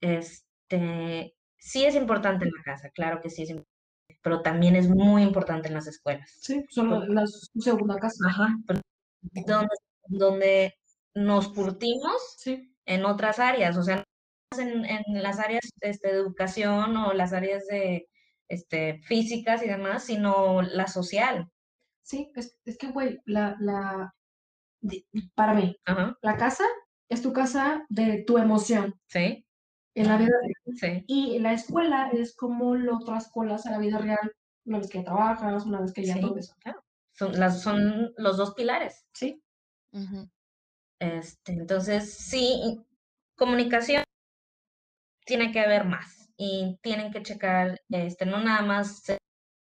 Este, 0.00 1.34
sí 1.56 1.84
es 1.84 1.94
importante 1.96 2.44
en 2.44 2.52
la 2.56 2.62
casa, 2.62 2.90
claro 2.90 3.20
que 3.20 3.30
sí 3.30 3.42
es 3.42 3.50
importante 3.50 3.77
pero 4.22 4.42
también 4.42 4.76
es 4.76 4.88
muy 4.88 5.22
importante 5.22 5.68
en 5.68 5.74
las 5.74 5.86
escuelas. 5.86 6.30
Sí, 6.40 6.64
son 6.70 7.14
las 7.14 7.50
segunda 7.58 7.98
casa. 7.98 8.24
Ajá, 8.26 8.56
donde, 9.46 9.68
donde 10.06 10.74
nos 11.14 11.48
curtimos 11.48 12.36
en 12.86 13.04
otras 13.04 13.38
áreas, 13.38 13.76
o 13.76 13.82
sea, 13.82 14.04
en, 14.58 14.84
en 14.84 15.22
las 15.22 15.38
áreas 15.38 15.62
este, 15.80 16.08
de 16.08 16.14
educación 16.14 16.96
o 16.96 17.12
las 17.12 17.32
áreas 17.32 17.66
de 17.66 18.08
este, 18.48 19.00
físicas 19.02 19.62
y 19.62 19.68
demás, 19.68 20.04
sino 20.04 20.62
la 20.62 20.86
social. 20.86 21.48
Sí, 22.02 22.30
es, 22.34 22.56
es 22.64 22.78
que, 22.78 22.88
güey, 22.88 23.18
la, 23.26 23.56
la, 23.60 24.14
para 25.34 25.52
mí, 25.54 25.76
la 26.22 26.36
casa 26.36 26.64
es 27.10 27.20
tu 27.20 27.32
casa 27.32 27.84
de 27.90 28.24
tu 28.26 28.38
emoción. 28.38 28.94
Sí 29.08 29.44
en 30.00 30.08
la 30.08 30.16
vida 30.16 30.30
real. 30.42 31.04
Y 31.06 31.38
la 31.38 31.52
escuela 31.52 32.10
es 32.12 32.34
como 32.34 32.74
lo 32.74 32.98
traspolas 33.00 33.66
a 33.66 33.72
la 33.72 33.78
vida 33.78 33.98
real 33.98 34.32
una 34.64 34.78
vez 34.78 34.88
que 34.88 35.02
trabajas, 35.02 35.64
una 35.66 35.80
vez 35.80 35.92
que 35.92 36.04
ya 36.04 36.20
todo 36.20 36.36
eso. 36.36 36.54
Son, 37.12 37.38
las, 37.38 37.62
son 37.62 38.12
los 38.16 38.36
dos 38.36 38.54
pilares. 38.54 39.06
Sí. 39.12 39.42
este, 41.00 41.52
entonces, 41.52 42.14
sí, 42.16 42.80
comunicación 43.34 44.04
tiene 45.24 45.52
que 45.52 45.60
haber 45.60 45.84
más 45.84 46.30
y 46.36 46.78
tienen 46.82 47.10
que 47.10 47.22
checar, 47.22 47.80
este, 47.88 48.24
no 48.26 48.40
nada 48.40 48.62
más 48.62 49.02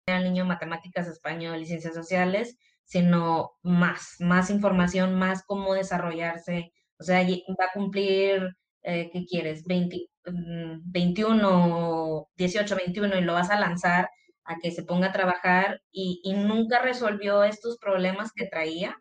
al 0.07 0.25
niño 0.25 0.45
matemáticas, 0.45 1.07
español 1.07 1.61
y 1.61 1.67
ciencias 1.67 1.95
sociales, 1.95 2.59
sino 2.85 3.53
más, 3.63 4.17
más 4.19 4.51
información, 4.51 5.15
más 5.15 5.45
cómo 5.45 5.75
desarrollarse. 5.75 6.73
O 6.99 7.05
sea, 7.05 7.23
va 7.23 7.65
a 7.67 7.73
cumplir, 7.73 8.57
eh, 8.83 9.11
¿qué 9.13 9.25
quieres? 9.25 9.65
20, 9.65 10.09
21, 10.27 12.29
18, 12.37 12.77
21 12.77 13.19
y 13.19 13.21
lo 13.23 13.35
vas 13.35 13.51
a 13.51 13.61
lanzar 13.61 14.09
a 14.45 14.59
que 14.59 14.71
se 14.71 14.83
ponga 14.83 15.09
a 15.09 15.13
trabajar 15.13 15.83
y, 15.91 16.21
nunca 16.35 16.81
resolvió 16.81 17.45
estos 17.45 17.79
problemas 17.79 18.33
que 18.35 18.47
traía, 18.47 18.99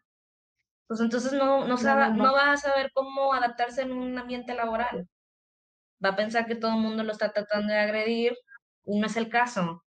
pues 0.88 1.00
entonces 1.02 1.34
no, 1.34 1.68
no, 1.68 1.78
no, 1.78 2.34
va 2.34 2.52
a 2.52 2.58
saber 2.58 2.91
cómo 2.94 3.34
adaptarse 3.34 3.82
en 3.82 3.91
un 3.91 4.18
ambiente 4.18 4.54
laboral. 4.54 5.08
Va 6.04 6.10
a 6.10 6.16
pensar 6.16 6.45
que 6.45 6.56
todo 6.56 6.72
el 6.72 6.82
mundo 6.82 7.04
lo 7.04 7.12
está 7.12 7.32
tratando 7.32 7.74
de 7.74 7.80
agredir 7.80 8.38
y 8.86 9.00
no 9.00 9.08
es 9.08 9.18
el 9.18 9.30
caso. 9.30 9.84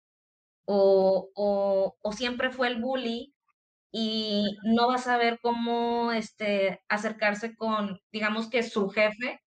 O, 0.66 1.30
o, 1.34 1.96
o 2.00 2.12
siempre 2.12 2.50
fue 2.50 2.68
el 2.68 2.80
bully 2.80 3.34
y 3.92 4.56
no 4.64 4.88
va 4.88 4.96
a 4.96 4.98
saber 4.98 5.38
cómo 5.42 6.12
este, 6.12 6.82
acercarse 6.88 7.56
con, 7.56 8.00
digamos 8.12 8.50
que 8.50 8.62
su 8.62 8.88
jefe 8.90 9.40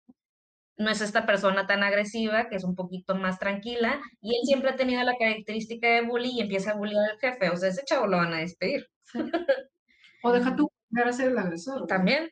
no 0.79 0.91
es 0.91 1.01
esta 1.01 1.27
persona 1.27 1.67
tan 1.67 1.83
agresiva, 1.83 2.49
que 2.49 2.57
es 2.57 2.65
un 2.65 2.75
poquito 2.75 3.15
más 3.15 3.39
tranquila, 3.39 4.01
y 4.21 4.37
él 4.37 4.43
siempre 4.45 4.71
ha 4.71 4.77
tenido 4.77 5.03
la 5.03 5.17
característica 5.17 5.89
de 5.89 6.03
bully 6.03 6.31
y 6.33 6.41
empieza 6.43 6.73
a 6.73 6.77
bullying 6.77 6.97
al 6.97 7.19
jefe, 7.19 7.51
o 7.51 7.57
sea, 7.57 7.71
ese 7.71 7.85
chavo 7.85 8.07
lo 8.07 8.19
van 8.19 8.35
a 8.35 8.39
despedir. 8.39 8.87
o 10.23 10.33
deja 10.33 10.57
tú 10.57 10.71
a 11.05 11.13
ser 11.13 11.31
el 11.31 11.39
agresor. 11.39 11.87
También. 11.87 12.31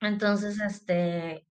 Entonces, 0.00 0.60
este, 0.60 1.46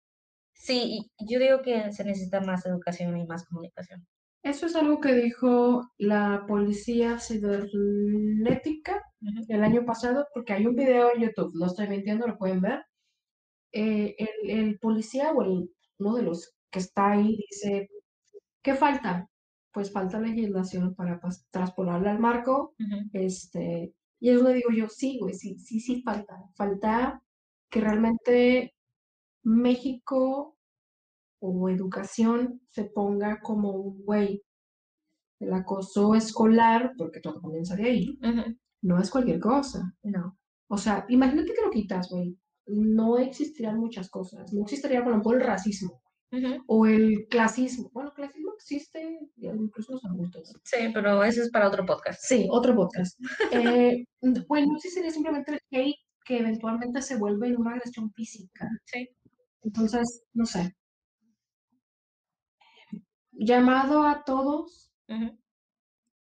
sí, 0.55 1.11
yo 1.19 1.39
digo 1.39 1.62
que 1.62 1.93
se 1.93 2.05
necesita 2.05 2.41
más 2.41 2.65
educación 2.66 3.16
y 3.16 3.27
más 3.27 3.47
comunicación. 3.47 4.07
Eso 4.43 4.66
es 4.66 4.77
algo 4.77 5.01
que 5.01 5.12
dijo 5.15 5.91
la 5.99 6.45
policía 6.47 7.19
cibernética 7.19 9.03
el 9.49 9.65
año 9.65 9.85
pasado, 9.85 10.27
porque 10.33 10.53
hay 10.53 10.66
un 10.66 10.77
video 10.77 11.12
en 11.15 11.23
YouTube, 11.23 11.53
no 11.55 11.66
estoy 11.66 11.89
mintiendo, 11.89 12.27
lo 12.27 12.39
pueden 12.39 12.61
ver. 12.61 12.85
Eh, 13.73 14.15
el, 14.16 14.51
el, 14.51 14.79
policía 14.79 15.33
o 15.33 15.43
el 15.43 15.70
uno 15.99 16.15
de 16.15 16.23
los 16.23 16.55
que 16.70 16.79
está 16.79 17.12
ahí 17.12 17.39
dice, 17.51 17.91
¿qué 18.62 18.75
falta? 18.75 19.29
Pues 19.73 19.93
falta 19.93 20.20
legislación 20.20 20.95
para 20.95 21.20
traspolarla 21.51 22.12
al 22.12 22.19
marco. 22.19 22.75
este, 23.12 23.95
y 24.20 24.31
es 24.31 24.41
lo 24.41 24.51
digo 24.51 24.70
yo, 24.70 24.89
sí, 24.89 25.19
güey, 25.20 25.35
sí, 25.35 25.59
sí, 25.59 25.81
sí 25.81 26.03
falta. 26.03 26.43
Falta 26.57 27.23
que 27.70 27.81
realmente 27.81 28.75
México 29.45 30.57
o 31.41 31.69
educación 31.69 32.61
se 32.70 32.85
ponga 32.85 33.41
como 33.41 33.70
un 33.70 34.05
güey. 34.05 34.43
El 35.41 35.53
acoso 35.53 36.16
escolar, 36.16 36.95
porque 36.99 37.20
todo 37.20 37.41
comienza 37.41 37.77
de 37.77 37.85
ahí, 37.85 38.19
no 38.83 38.99
es 38.99 39.09
cualquier 39.09 39.39
cosa. 39.39 39.95
No. 40.03 40.37
O 40.69 40.77
sea, 40.77 41.07
imagínate 41.09 41.55
que 41.55 41.62
lo 41.62 41.70
quitas, 41.70 42.11
güey 42.11 42.37
no 42.69 43.19
existirían 43.19 43.78
muchas 43.78 44.09
cosas. 44.09 44.53
No 44.53 44.62
existiría, 44.62 45.03
por 45.03 45.12
ejemplo, 45.12 45.32
el 45.32 45.40
racismo 45.40 46.01
o 46.66 46.86
el 46.86 47.27
clasismo. 47.28 47.90
Bueno, 47.93 48.12
clasismo 48.15 48.53
existe, 48.55 49.19
incluso 49.36 49.93
los 49.93 50.05
adultos. 50.05 50.55
Sí, 50.65 50.77
pero 50.93 51.23
ese 51.24 51.43
es 51.43 51.51
para 51.51 51.69
otro 51.69 51.86
podcast. 51.86 52.20
Sí, 52.23 52.47
otro 52.51 52.74
podcast. 52.74 53.19
eh, 53.53 54.05
bueno, 54.49 54.78
sí 54.78 54.90
sería 54.90 55.11
simplemente 55.11 55.53
el 55.53 55.61
hate 55.70 55.97
que 56.24 56.39
eventualmente 56.39 57.01
se 57.01 57.16
vuelve 57.16 57.57
una 57.57 57.73
agresión 57.73 58.12
física. 58.12 58.69
Sí. 58.85 59.09
Entonces, 59.62 60.24
no 60.35 60.45
sé. 60.45 60.74
Llamado 63.32 64.03
a 64.03 64.24
todos. 64.24 64.93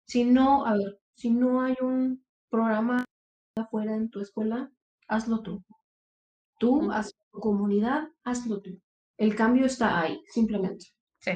Si 0.06 0.24
no, 0.24 0.66
a 0.66 0.74
ver, 0.78 1.00
si 1.16 1.30
no 1.30 1.62
hay 1.62 1.76
un 1.82 2.24
programa 2.50 3.04
afuera 3.56 3.96
en 3.96 4.10
tu 4.10 4.22
escuela, 4.22 4.72
hazlo 5.08 5.42
tú. 5.42 5.64
Tú, 6.62 6.92
haz 6.92 7.12
tu 7.32 7.40
comunidad, 7.40 8.08
hazlo 8.24 8.62
tú. 8.62 8.80
El 9.18 9.36
cambio 9.36 9.66
está 9.66 10.00
ahí, 10.00 10.22
simplemente. 10.28 10.86
Sí. 11.18 11.32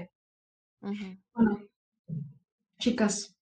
Bueno, 1.33 1.67
chicas, 2.77 3.35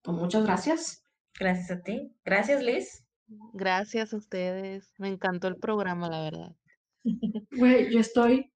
pues 0.00 0.16
muchas 0.16 0.42
gracias. 0.42 1.04
Gracias 1.38 1.70
a 1.70 1.82
ti. 1.82 2.10
Gracias, 2.24 2.62
Liz. 2.62 3.06
Gracias 3.52 4.14
a 4.14 4.16
ustedes. 4.16 4.94
Me 4.96 5.08
encantó 5.08 5.48
el 5.48 5.56
programa, 5.56 6.08
la 6.08 6.22
verdad. 6.22 6.56
Güey, 7.50 7.92
yo 7.92 8.00
estoy. 8.00 8.50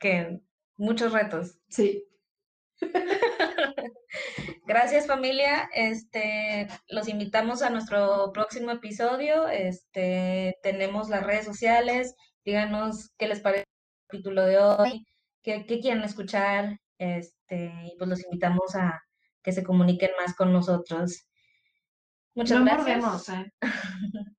Que 0.00 0.40
muchos 0.76 1.12
retos. 1.12 1.56
Sí. 1.68 2.04
Gracias 4.64 5.08
familia, 5.08 5.68
este, 5.74 6.68
los 6.88 7.08
invitamos 7.08 7.62
a 7.62 7.70
nuestro 7.70 8.30
próximo 8.32 8.70
episodio, 8.70 9.48
este, 9.48 10.56
tenemos 10.62 11.08
las 11.08 11.24
redes 11.24 11.44
sociales, 11.44 12.14
díganos 12.44 13.10
qué 13.18 13.26
les 13.26 13.40
parece 13.40 13.62
el 13.62 14.06
capítulo 14.06 14.42
de 14.42 14.58
hoy, 14.58 15.06
qué, 15.42 15.66
quieren 15.66 16.04
escuchar, 16.04 16.78
este, 16.98 17.72
y 17.86 17.96
pues 17.98 18.08
los 18.08 18.24
invitamos 18.24 18.76
a 18.76 19.02
que 19.42 19.52
se 19.52 19.64
comuniquen 19.64 20.12
más 20.20 20.34
con 20.36 20.52
nosotros. 20.52 21.26
Muchas 22.34 22.64
gracias. 22.64 23.28
¿eh? 23.30 23.52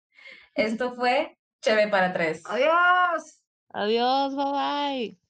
Esto 0.56 0.96
fue 0.96 1.38
Cheve 1.62 1.90
para 1.90 2.14
tres. 2.14 2.44
Adiós. 2.46 3.42
Adiós, 3.70 4.36
bye 4.36 4.52
bye. 4.52 5.23